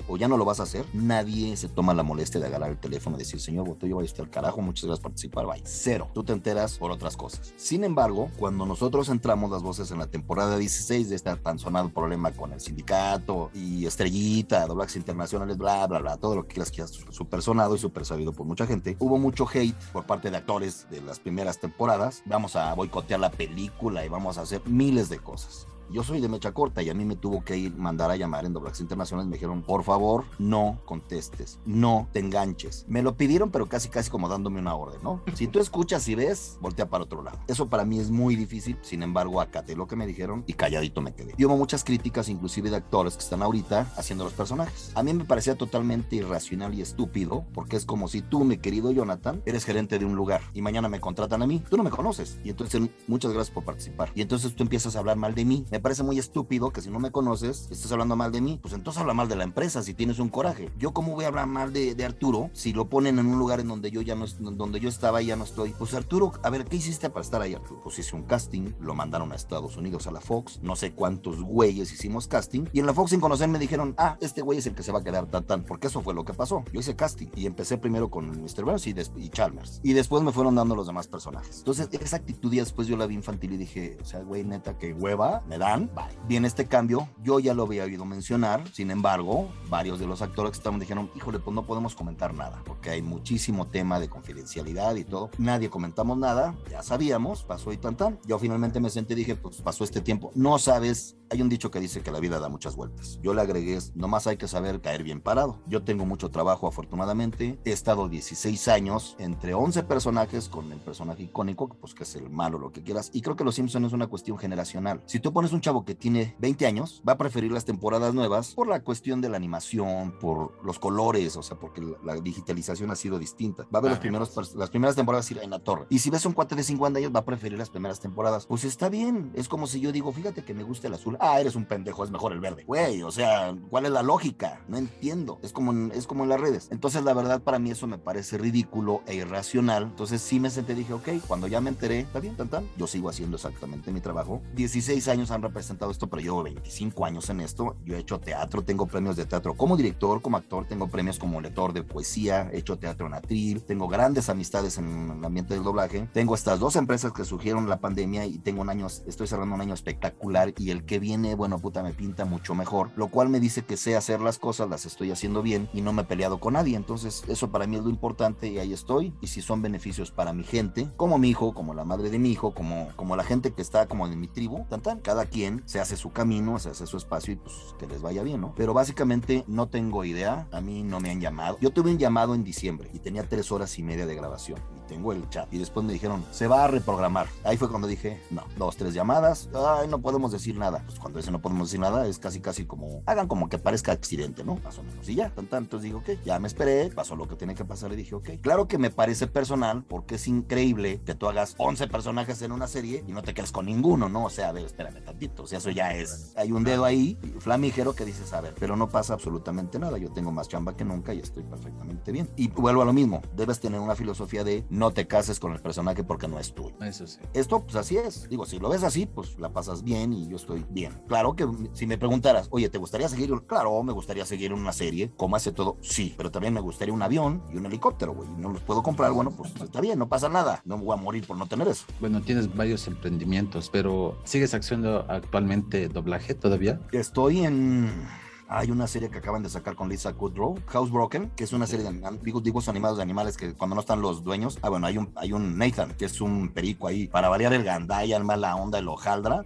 o, 0.07 0.17
ya 0.17 0.27
no 0.27 0.37
lo 0.37 0.45
vas 0.45 0.59
a 0.59 0.63
hacer, 0.63 0.85
nadie 0.93 1.55
se 1.57 1.67
toma 1.67 1.93
la 1.93 2.03
molestia 2.03 2.39
de 2.39 2.47
agarrar 2.47 2.71
el 2.71 2.77
teléfono 2.77 3.15
y 3.15 3.19
decir, 3.19 3.39
señor 3.39 3.67
Botello, 3.67 3.97
vaya 3.97 4.05
usted 4.05 4.23
al 4.23 4.29
carajo, 4.29 4.61
muchas 4.61 4.85
gracias 4.85 5.01
por 5.01 5.11
participar, 5.11 5.45
bye. 5.45 5.61
Cero. 5.63 6.09
Tú 6.13 6.23
te 6.23 6.33
enteras 6.33 6.77
por 6.77 6.91
otras 6.91 7.17
cosas. 7.17 7.53
Sin 7.57 7.83
embargo, 7.83 8.29
cuando 8.37 8.65
nosotros 8.65 9.09
entramos 9.09 9.51
las 9.51 9.63
voces 9.63 9.91
en 9.91 9.99
la 9.99 10.07
temporada 10.07 10.57
16 10.57 11.09
de 11.09 11.15
este 11.15 11.35
tan 11.35 11.59
sonado 11.59 11.89
problema 11.89 12.31
con 12.31 12.53
el 12.53 12.61
sindicato 12.61 13.49
y 13.53 13.85
Estrellita, 13.85 14.65
doblajes 14.67 14.95
internacionales, 14.95 15.57
bla, 15.57 15.87
bla, 15.87 15.99
bla, 15.99 16.17
todo 16.17 16.35
lo 16.35 16.47
que 16.47 16.55
quieras 16.55 16.71
que 16.71 16.85
súper 16.87 17.41
sonado 17.41 17.75
y 17.75 17.79
súper 17.79 18.05
sabido 18.05 18.31
por 18.31 18.45
mucha 18.45 18.67
gente, 18.67 18.95
hubo 18.99 19.17
mucho 19.17 19.47
hate 19.51 19.75
por 19.91 20.05
parte 20.05 20.29
de 20.29 20.37
actores 20.37 20.87
de 20.89 21.01
las 21.01 21.19
primeras 21.19 21.59
temporadas. 21.59 22.21
Vamos 22.25 22.55
a 22.55 22.73
boicotear 22.73 23.19
la 23.19 23.31
película 23.31 24.05
y 24.05 24.09
vamos 24.09 24.24
a 24.37 24.41
hacer 24.41 24.61
miles 24.67 25.09
de 25.09 25.19
cosas. 25.19 25.67
Yo 25.89 26.03
soy 26.03 26.19
de 26.19 26.27
mecha 26.27 26.51
corta 26.51 26.81
y 26.81 26.89
a 26.89 26.93
mí 26.93 27.05
me 27.05 27.15
tuvo 27.15 27.43
que 27.43 27.57
ir 27.57 27.75
mandar 27.75 28.09
a 28.11 28.15
llamar 28.15 28.45
en 28.45 28.53
doblajes 28.53 28.81
internacionales. 28.81 29.29
Me 29.29 29.35
dijeron, 29.35 29.61
por 29.61 29.83
favor, 29.83 30.25
no 30.39 30.79
contestes, 30.85 31.59
no 31.65 32.07
te 32.11 32.19
enganches. 32.19 32.85
Me 32.87 33.03
lo 33.03 33.15
pidieron, 33.15 33.51
pero 33.51 33.67
casi, 33.67 33.89
casi 33.89 34.09
como 34.09 34.27
dándome 34.27 34.59
una 34.59 34.75
orden, 34.75 35.01
¿no? 35.03 35.21
Si 35.35 35.47
tú 35.47 35.59
escuchas 35.59 36.07
y 36.07 36.15
ves, 36.15 36.57
voltea 36.61 36.89
para 36.89 37.03
otro 37.03 37.21
lado. 37.21 37.37
Eso 37.47 37.67
para 37.67 37.83
mí 37.85 37.99
es 37.99 38.09
muy 38.09 38.35
difícil. 38.35 38.77
Sin 38.81 39.03
embargo, 39.03 39.41
acaté 39.41 39.75
lo 39.75 39.85
que 39.85 39.95
me 39.95 40.07
dijeron 40.07 40.43
y 40.47 40.53
calladito 40.53 41.01
me 41.01 41.13
quedé. 41.13 41.35
Y 41.37 41.45
hubo 41.45 41.57
muchas 41.57 41.83
críticas, 41.83 42.29
inclusive 42.29 42.69
de 42.69 42.77
actores 42.77 43.15
que 43.15 43.23
están 43.23 43.43
ahorita 43.43 43.91
haciendo 43.97 44.23
los 44.23 44.33
personajes. 44.33 44.91
A 44.95 45.03
mí 45.03 45.13
me 45.13 45.25
parecía 45.25 45.55
totalmente 45.55 46.15
irracional 46.15 46.73
y 46.73 46.81
estúpido, 46.81 47.45
porque 47.53 47.75
es 47.75 47.85
como 47.85 48.07
si 48.07 48.21
tú, 48.21 48.43
mi 48.43 48.57
querido 48.57 48.91
Jonathan, 48.91 49.41
eres 49.45 49.65
gerente 49.65 49.99
de 49.99 50.05
un 50.05 50.15
lugar 50.15 50.41
y 50.53 50.61
mañana 50.61 50.89
me 50.89 50.99
contratan 50.99 51.41
a 51.43 51.47
mí. 51.47 51.61
Tú 51.69 51.77
no 51.77 51.83
me 51.83 51.89
conoces. 51.89 52.39
Y 52.43 52.49
entonces, 52.49 52.81
muchas 53.07 53.33
gracias 53.33 53.53
por 53.53 53.65
participar. 53.65 54.11
Y 54.15 54.21
entonces 54.21 54.55
tú 54.55 54.63
empiezas 54.63 54.95
a 54.95 54.99
hablar 54.99 55.17
mal 55.17 55.35
de 55.35 55.45
mí 55.45 55.65
me 55.75 55.81
parece 55.81 56.03
muy 56.03 56.17
estúpido 56.17 56.69
que 56.69 56.79
si 56.79 56.89
no 56.89 56.99
me 56.99 57.11
conoces, 57.11 57.67
estés 57.69 57.91
hablando 57.91 58.15
mal 58.15 58.31
de 58.31 58.39
mí, 58.39 58.59
pues 58.61 58.73
entonces 58.73 59.01
habla 59.01 59.13
mal 59.13 59.27
de 59.27 59.35
la 59.35 59.43
empresa 59.43 59.83
si 59.83 59.93
tienes 59.93 60.19
un 60.19 60.29
coraje. 60.29 60.71
Yo 60.77 60.93
cómo 60.93 61.15
voy 61.15 61.25
a 61.25 61.27
hablar 61.27 61.47
mal 61.47 61.73
de, 61.73 62.05
Arturo 62.05 62.49
si 62.53 62.71
lo 62.71 62.87
ponen 62.87 63.19
en 63.19 63.25
un 63.25 63.37
lugar 63.37 63.59
en 63.59 63.67
donde 63.67 63.91
yo 63.91 64.01
ya 64.01 64.15
no 64.15 64.25
donde 64.39 64.79
yo 64.79 64.87
estaba 64.87 65.21
y 65.21 65.25
ya 65.25 65.35
no 65.35 65.43
estoy. 65.43 65.71
Pues 65.71 65.93
Arturo, 65.93 66.31
a 66.43 66.49
ver, 66.49 66.63
¿qué 66.63 66.77
hiciste 66.77 67.09
para 67.09 67.25
estar 67.25 67.41
ahí, 67.41 67.55
Arturo? 67.55 67.81
Pues 67.83 67.99
hice 67.99 68.15
un 68.15 68.23
casting, 68.23 68.71
lo 68.79 68.95
mandaron 68.95 69.33
a 69.33 69.35
Estados 69.35 69.75
Unidos 69.75 70.07
a 70.07 70.11
la 70.11 70.21
Fox, 70.21 70.61
no 70.61 70.77
sé 70.77 70.93
cuántos 70.93 71.41
güeyes 71.41 71.91
hicimos 71.91 72.29
casting 72.29 72.67
y 72.71 72.79
en 72.79 72.85
la 72.85 72.93
Fox 72.93 73.09
sin 73.09 73.19
conocer 73.19 73.49
me 73.49 73.59
dijeron, 73.59 73.95
ah, 73.97 74.17
este 74.21 74.43
güey 74.43 74.59
es 74.59 74.67
el 74.67 74.75
que 74.75 74.83
se 74.83 74.93
va 74.93 74.99
a 74.99 75.03
quedar 75.03 75.25
tan 75.25 75.43
tan, 75.43 75.65
porque 75.65 75.87
eso 75.87 76.01
fue 76.01 76.13
lo 76.13 76.23
que 76.23 76.33
pasó. 76.33 76.63
Yo 76.71 76.79
hice 76.79 76.95
casting 76.95 77.27
y 77.35 77.47
empecé 77.47 77.77
primero 77.77 78.09
con 78.09 78.29
Mr. 78.29 78.63
Burns 78.63 78.87
y, 78.87 78.95
y 79.17 79.27
Chalmers 79.27 79.81
y 79.83 79.91
después 79.91 80.23
me 80.23 80.31
fueron 80.31 80.55
dando 80.55 80.73
los 80.73 80.87
demás 80.87 81.09
personajes. 81.09 81.57
Entonces 81.57 81.89
esa 81.91 82.15
actitud 82.15 82.53
ya 82.53 82.63
después 82.63 82.87
yo 82.87 82.95
la 82.95 83.07
vi 83.07 83.15
infantil 83.15 83.51
y 83.51 83.57
dije, 83.57 83.97
o 84.01 84.05
sea, 84.05 84.21
güey, 84.21 84.45
neta, 84.45 84.77
que 84.77 84.93
hueva, 84.93 85.43
me 85.49 85.57
dan, 85.65 85.89
Bien, 86.27 86.45
este 86.45 86.65
cambio 86.67 87.07
yo 87.23 87.39
ya 87.39 87.53
lo 87.53 87.63
había 87.63 87.83
oído 87.83 88.05
mencionar, 88.05 88.63
sin 88.71 88.91
embargo, 88.91 89.49
varios 89.69 89.99
de 89.99 90.07
los 90.07 90.21
actores 90.21 90.51
que 90.51 90.57
estaban 90.57 90.79
dijeron, 90.79 91.09
híjole, 91.15 91.39
pues 91.39 91.53
no 91.53 91.65
podemos 91.65 91.95
comentar 91.95 92.33
nada, 92.33 92.61
porque 92.65 92.89
hay 92.89 93.01
muchísimo 93.01 93.67
tema 93.67 93.99
de 93.99 94.09
confidencialidad 94.09 94.95
y 94.95 95.03
todo. 95.03 95.29
Nadie 95.37 95.69
comentamos 95.69 96.17
nada, 96.17 96.55
ya 96.69 96.83
sabíamos, 96.83 97.43
pasó 97.43 97.71
y 97.73 97.77
tan 97.77 97.95
tan. 97.95 98.19
Yo 98.25 98.39
finalmente 98.39 98.79
me 98.79 98.89
senté 98.89 99.13
y 99.13 99.17
dije, 99.17 99.35
pues 99.35 99.61
pasó 99.61 99.83
este 99.83 100.01
tiempo. 100.01 100.31
No 100.35 100.57
sabes, 100.59 101.15
hay 101.29 101.41
un 101.41 101.49
dicho 101.49 101.71
que 101.71 101.79
dice 101.79 102.01
que 102.01 102.11
la 102.11 102.19
vida 102.19 102.39
da 102.39 102.49
muchas 102.49 102.75
vueltas. 102.75 103.19
Yo 103.21 103.33
le 103.33 103.41
agregué, 103.41 103.79
nomás 103.95 104.27
hay 104.27 104.37
que 104.37 104.47
saber 104.47 104.81
caer 104.81 105.03
bien 105.03 105.21
parado. 105.21 105.59
Yo 105.67 105.83
tengo 105.83 106.05
mucho 106.05 106.29
trabajo, 106.29 106.67
afortunadamente. 106.67 107.59
He 107.65 107.71
estado 107.71 108.09
16 108.09 108.67
años 108.67 109.15
entre 109.19 109.53
11 109.53 109.83
personajes 109.83 110.49
con 110.49 110.71
el 110.71 110.79
personaje 110.79 111.23
icónico, 111.23 111.69
pues 111.69 111.93
que 111.93 112.03
es 112.03 112.15
el 112.15 112.29
malo, 112.29 112.59
lo 112.59 112.71
que 112.71 112.83
quieras. 112.83 113.09
Y 113.13 113.21
creo 113.21 113.35
que 113.35 113.43
Los 113.43 113.55
Simpsons 113.55 113.87
es 113.87 113.93
una 113.93 114.07
cuestión 114.07 114.37
generacional. 114.37 115.01
Si 115.05 115.19
tú 115.19 115.33
pones 115.33 115.51
un 115.51 115.61
chavo 115.61 115.85
que 115.85 115.95
tiene 115.95 116.35
20 116.39 116.65
años, 116.67 117.01
va 117.07 117.13
a 117.13 117.17
preferir 117.17 117.51
las 117.51 117.65
temporadas 117.65 118.13
nuevas 118.13 118.53
por 118.53 118.67
la 118.67 118.83
cuestión 118.83 119.21
de 119.21 119.29
la 119.29 119.37
animación, 119.37 120.17
por 120.19 120.63
los 120.63 120.79
colores, 120.79 121.35
o 121.37 121.43
sea, 121.43 121.57
porque 121.57 121.81
la 122.03 122.15
digitalización 122.15 122.91
ha 122.91 122.95
sido 122.95 123.19
distinta. 123.19 123.67
Va 123.73 123.79
a 123.79 123.81
ver 123.81 123.91
los 123.91 123.99
primeros, 123.99 124.55
las 124.55 124.69
primeras 124.69 124.95
temporadas 124.95 125.29
ir 125.31 125.39
en 125.39 125.49
la 125.49 125.59
torre. 125.59 125.87
Y 125.89 125.99
si 125.99 126.09
ves 126.09 126.25
un 126.25 126.33
cuate 126.33 126.55
de 126.55 126.63
50 126.63 126.99
años, 126.99 127.11
va 127.13 127.21
a 127.21 127.25
preferir 127.25 127.57
las 127.57 127.69
primeras 127.69 127.99
temporadas. 127.99 128.45
Pues 128.45 128.63
está 128.63 128.89
bien. 128.89 129.31
Es 129.35 129.47
como 129.47 129.67
si 129.67 129.79
yo 129.79 129.91
digo, 129.91 130.11
fíjate 130.11 130.43
que 130.43 130.53
me 130.53 130.63
gusta 130.63 130.87
el 130.87 130.93
azul. 130.93 131.14
Ah, 131.19 131.39
eres 131.39 131.55
un 131.55 131.65
pendejo, 131.65 132.03
es 132.03 132.11
mejor 132.11 132.33
el 132.33 132.39
verde. 132.39 132.63
Güey, 132.65 133.03
o 133.03 133.11
sea, 133.11 133.55
¿cuál 133.69 133.85
es 133.85 133.91
la 133.91 134.03
lógica? 134.03 134.61
No 134.67 134.77
entiendo. 134.77 135.39
Es 135.41 135.51
como, 135.51 135.71
en, 135.71 135.91
es 135.93 136.07
como 136.07 136.23
en 136.23 136.29
las 136.29 136.39
redes. 136.39 136.67
Entonces, 136.71 137.03
la 137.03 137.13
verdad, 137.13 137.41
para 137.41 137.59
mí 137.59 137.71
eso 137.71 137.87
me 137.87 137.97
parece 137.97 138.37
ridículo 138.37 139.01
e 139.05 139.15
irracional. 139.15 139.83
Entonces, 139.83 140.21
sí 140.21 140.39
me 140.39 140.49
senté 140.49 140.73
y 140.73 140.77
dije, 140.77 140.93
ok, 140.93 141.09
cuando 141.27 141.47
ya 141.47 141.61
me 141.61 141.69
enteré, 141.69 142.01
está 142.01 142.19
bien, 142.19 142.35
tan, 142.35 142.49
tan. 142.49 142.67
Yo 142.77 142.87
sigo 142.87 143.09
haciendo 143.09 143.35
exactamente 143.35 143.91
mi 143.91 144.01
trabajo. 144.01 144.41
16 144.55 145.07
años 145.07 145.31
han 145.31 145.41
representado 145.41 145.91
esto, 145.91 146.07
pero 146.07 146.21
yo 146.21 146.43
25 146.43 147.05
años 147.05 147.29
en 147.29 147.41
esto. 147.41 147.75
Yo 147.85 147.95
he 147.95 147.99
hecho 147.99 148.19
teatro, 148.19 148.63
tengo 148.63 148.87
premios 148.87 149.15
de 149.15 149.25
teatro 149.25 149.55
como 149.55 149.77
director, 149.77 150.21
como 150.21 150.37
actor, 150.37 150.65
tengo 150.65 150.87
premios 150.87 151.19
como 151.19 151.41
lector 151.41 151.73
de 151.73 151.83
poesía, 151.83 152.49
he 152.51 152.59
hecho 152.59 152.77
teatro 152.77 153.07
en 153.07 153.13
atril, 153.13 153.63
tengo 153.63 153.87
grandes 153.87 154.29
amistades 154.29 154.77
en 154.77 155.11
el 155.17 155.25
ambiente 155.25 155.53
del 155.53 155.63
doblaje. 155.63 156.07
Tengo 156.13 156.35
estas 156.35 156.59
dos 156.59 156.75
empresas 156.75 157.11
que 157.11 157.25
surgieron 157.25 157.69
la 157.69 157.79
pandemia 157.79 158.25
y 158.25 158.37
tengo 158.39 158.61
un 158.61 158.69
año, 158.69 158.87
estoy 158.87 159.27
cerrando 159.27 159.55
un 159.55 159.61
año 159.61 159.73
espectacular 159.73 160.53
y 160.57 160.71
el 160.71 160.85
que 160.85 160.99
viene, 161.05 161.35
bueno, 161.35 161.59
puta, 161.59 161.83
me 161.83 161.93
pinta 161.93 162.25
mucho 162.25 162.55
mejor, 162.55 162.89
lo 162.95 163.09
cual 163.09 163.29
me 163.29 163.39
dice 163.39 163.63
que 163.63 163.77
sé 163.77 163.95
hacer 163.95 164.21
las 164.21 164.39
cosas, 164.39 164.67
las 164.67 164.87
estoy 164.87 165.11
haciendo 165.11 165.43
bien 165.43 165.69
y 165.71 165.81
no 165.81 165.93
me 165.93 166.01
he 166.01 166.05
peleado 166.05 166.39
con 166.39 166.53
nadie. 166.53 166.75
Entonces, 166.75 167.23
eso 167.27 167.51
para 167.51 167.67
mí 167.67 167.75
es 167.75 167.83
lo 167.83 167.91
importante 167.91 168.47
y 168.47 168.57
ahí 168.57 168.73
estoy. 168.73 169.13
Y 169.21 169.27
si 169.27 169.43
son 169.43 169.61
beneficios 169.61 170.09
para 170.09 170.33
mi 170.33 170.43
gente, 170.43 170.89
como 170.97 171.19
mi 171.19 171.29
hijo, 171.29 171.53
como 171.53 171.75
la 171.75 171.83
madre 171.83 172.09
de 172.09 172.17
mi 172.17 172.31
hijo, 172.31 172.55
como, 172.55 172.87
como 172.95 173.15
la 173.15 173.23
gente 173.23 173.53
que 173.53 173.61
está 173.61 173.85
como 173.87 174.07
en 174.07 174.19
mi 174.19 174.27
tribu, 174.27 174.65
tan, 174.81 174.99
cada 175.01 175.27
quien 175.27 175.61
se 175.67 175.79
hace 175.79 175.95
su 175.95 176.11
camino, 176.11 176.57
se 176.57 176.69
hace 176.69 176.87
su 176.87 176.97
espacio 176.97 177.33
y 177.33 177.35
pues 177.35 177.53
que 177.77 177.85
les 177.85 178.01
vaya 178.01 178.23
bien, 178.23 178.41
¿no? 178.41 178.55
Pero 178.57 178.73
básicamente 178.73 179.43
no 179.47 179.67
tengo 179.67 180.05
idea, 180.05 180.47
a 180.51 180.59
mí 180.59 180.81
no 180.81 180.99
me 180.99 181.11
han 181.11 181.21
llamado. 181.21 181.59
Yo 181.61 181.69
tuve 181.69 181.91
un 181.91 181.99
llamado 181.99 182.33
en 182.33 182.43
diciembre 182.43 182.89
y 182.93 182.99
tenía 182.99 183.29
tres 183.29 183.51
horas 183.51 183.77
y 183.77 183.83
media 183.83 184.07
de 184.07 184.15
grabación 184.15 184.59
tengo 184.87 185.13
el 185.13 185.27
chat 185.29 185.51
y 185.53 185.57
después 185.57 185.85
me 185.85 185.93
dijeron, 185.93 186.23
se 186.31 186.47
va 186.47 186.63
a 186.63 186.67
reprogramar. 186.67 187.27
Ahí 187.43 187.57
fue 187.57 187.69
cuando 187.69 187.87
dije, 187.87 188.21
no, 188.31 188.43
dos, 188.57 188.77
tres 188.77 188.93
llamadas, 188.93 189.49
ay, 189.53 189.87
no 189.87 189.99
podemos 189.99 190.31
decir 190.31 190.57
nada. 190.57 190.83
Pues 190.85 190.99
cuando 190.99 191.19
ese 191.19 191.31
no 191.31 191.41
podemos 191.41 191.69
decir 191.69 191.79
nada 191.79 192.07
es 192.07 192.19
casi, 192.19 192.39
casi 192.39 192.65
como, 192.65 193.03
hagan 193.05 193.27
como 193.27 193.49
que 193.49 193.57
parezca 193.57 193.91
accidente, 193.91 194.43
¿no? 194.43 194.55
Más 194.57 194.77
o 194.77 194.83
menos. 194.83 195.07
Y 195.09 195.15
ya, 195.15 195.29
tan, 195.29 195.47
tan, 195.47 195.63
entonces 195.63 195.85
digo, 195.85 195.99
ok, 195.99 196.09
ya 196.23 196.39
me 196.39 196.47
esperé, 196.47 196.89
pasó 196.89 197.15
lo 197.15 197.27
que 197.27 197.35
tiene 197.35 197.55
que 197.55 197.65
pasar 197.65 197.91
y 197.93 197.95
dije, 197.95 198.15
ok. 198.15 198.29
Claro 198.41 198.67
que 198.67 198.77
me 198.77 198.89
parece 198.89 199.27
personal 199.27 199.83
porque 199.87 200.15
es 200.15 200.27
increíble 200.27 201.01
que 201.05 201.15
tú 201.15 201.27
hagas 201.27 201.55
11 201.57 201.87
personajes 201.87 202.41
en 202.41 202.51
una 202.51 202.67
serie 202.67 203.03
y 203.07 203.11
no 203.11 203.21
te 203.21 203.33
quedes 203.33 203.51
con 203.51 203.65
ninguno, 203.65 204.09
¿no? 204.09 204.25
O 204.25 204.29
sea, 204.29 204.53
de, 204.53 204.63
espérame 204.63 205.03
tantito, 205.03 205.43
o 205.43 205.47
sea, 205.47 205.59
eso 205.59 205.69
ya 205.69 205.93
es, 205.93 206.33
hay 206.35 206.51
un 206.51 206.63
dedo 206.63 206.85
ahí, 206.85 207.17
flamígero, 207.39 207.93
que 207.93 208.05
dices, 208.05 208.33
a 208.33 208.41
ver, 208.41 208.53
pero 208.59 208.75
no 208.75 208.89
pasa 208.89 209.13
absolutamente 209.13 209.79
nada, 209.79 209.97
yo 209.97 210.11
tengo 210.11 210.31
más 210.31 210.47
chamba 210.47 210.75
que 210.75 210.85
nunca 210.85 211.13
y 211.13 211.19
estoy 211.19 211.43
perfectamente 211.43 212.11
bien. 212.11 212.29
Y 212.35 212.49
vuelvo 212.49 212.81
a 212.81 212.85
lo 212.85 212.93
mismo, 212.93 213.21
debes 213.35 213.59
tener 213.59 213.79
una 213.79 213.95
filosofía 213.95 214.43
de 214.43 214.65
no 214.75 214.91
te 214.91 215.07
cases 215.07 215.39
con 215.39 215.53
el 215.53 215.59
personaje 215.59 216.03
porque 216.03 216.27
no 216.27 216.39
es 216.39 216.53
tuyo. 216.53 216.75
Eso 216.81 217.07
sí. 217.07 217.19
Esto, 217.33 217.61
pues 217.61 217.75
así 217.75 217.97
es. 217.97 218.29
Digo, 218.29 218.45
si 218.45 218.59
lo 218.59 218.69
ves 218.69 218.83
así, 218.83 219.05
pues 219.05 219.39
la 219.39 219.49
pasas 219.49 219.83
bien 219.83 220.13
y 220.13 220.27
yo 220.27 220.35
estoy 220.35 220.65
bien. 220.69 220.93
Claro 221.07 221.35
que 221.35 221.47
si 221.73 221.87
me 221.87 221.97
preguntaras, 221.97 222.47
oye, 222.51 222.69
¿te 222.69 222.77
gustaría 222.77 223.09
seguir? 223.09 223.31
Claro, 223.47 223.81
me 223.83 223.93
gustaría 223.93 224.25
seguir 224.25 224.53
una 224.53 224.71
serie, 224.71 225.11
como 225.17 225.35
hace 225.35 225.51
todo, 225.51 225.77
sí, 225.81 226.13
pero 226.17 226.31
también 226.31 226.53
me 226.53 226.61
gustaría 226.61 226.93
un 226.93 227.01
avión 227.01 227.43
y 227.51 227.57
un 227.57 227.65
helicóptero, 227.65 228.13
güey. 228.13 228.29
No 228.37 228.49
los 228.49 228.61
puedo 228.61 228.83
comprar, 228.83 229.11
bueno, 229.11 229.31
pues 229.31 229.53
está 229.61 229.81
bien, 229.81 229.97
no 229.99 230.07
pasa 230.07 230.29
nada. 230.29 230.61
No 230.65 230.77
me 230.77 230.83
voy 230.83 230.97
a 230.97 231.01
morir 231.01 231.25
por 231.25 231.37
no 231.37 231.47
tener 231.47 231.67
eso. 231.67 231.85
Bueno, 231.99 232.21
tienes 232.21 232.53
varios 232.53 232.87
emprendimientos, 232.87 233.69
pero 233.69 234.17
¿sigues 234.23 234.53
haciendo 234.53 235.05
actualmente 235.09 235.87
doblaje 235.87 236.33
todavía? 236.33 236.79
Estoy 236.91 237.45
en 237.45 238.07
hay 238.47 238.71
una 238.71 238.87
serie 238.87 239.09
que 239.09 239.17
acaban 239.17 239.43
de 239.43 239.49
sacar 239.49 239.75
con 239.75 239.89
Lisa 239.89 240.13
Kudrow, 240.13 240.59
Housebroken, 240.67 241.31
que 241.31 241.43
es 241.43 241.53
una 241.53 241.67
serie 241.67 241.89
de 241.89 242.41
dibujos 242.41 242.69
animados 242.69 242.97
de 242.97 243.03
animales 243.03 243.37
que 243.37 243.53
cuando 243.53 243.75
no 243.75 243.81
están 243.81 244.01
los 244.01 244.23
dueños, 244.23 244.59
ah, 244.61 244.69
bueno, 244.69 244.87
hay 244.87 244.97
un, 244.97 245.11
hay 245.15 245.33
un 245.33 245.57
Nathan, 245.57 245.93
que 245.95 246.05
es 246.05 246.21
un 246.21 246.49
perico 246.49 246.87
ahí, 246.87 247.07
para 247.07 247.29
variar 247.29 247.53
el 247.53 247.63
gandaya, 247.63 248.17
el 248.17 248.23
mala 248.23 248.55
onda, 248.55 248.79
el 248.79 248.87
hojaldra, 248.87 249.45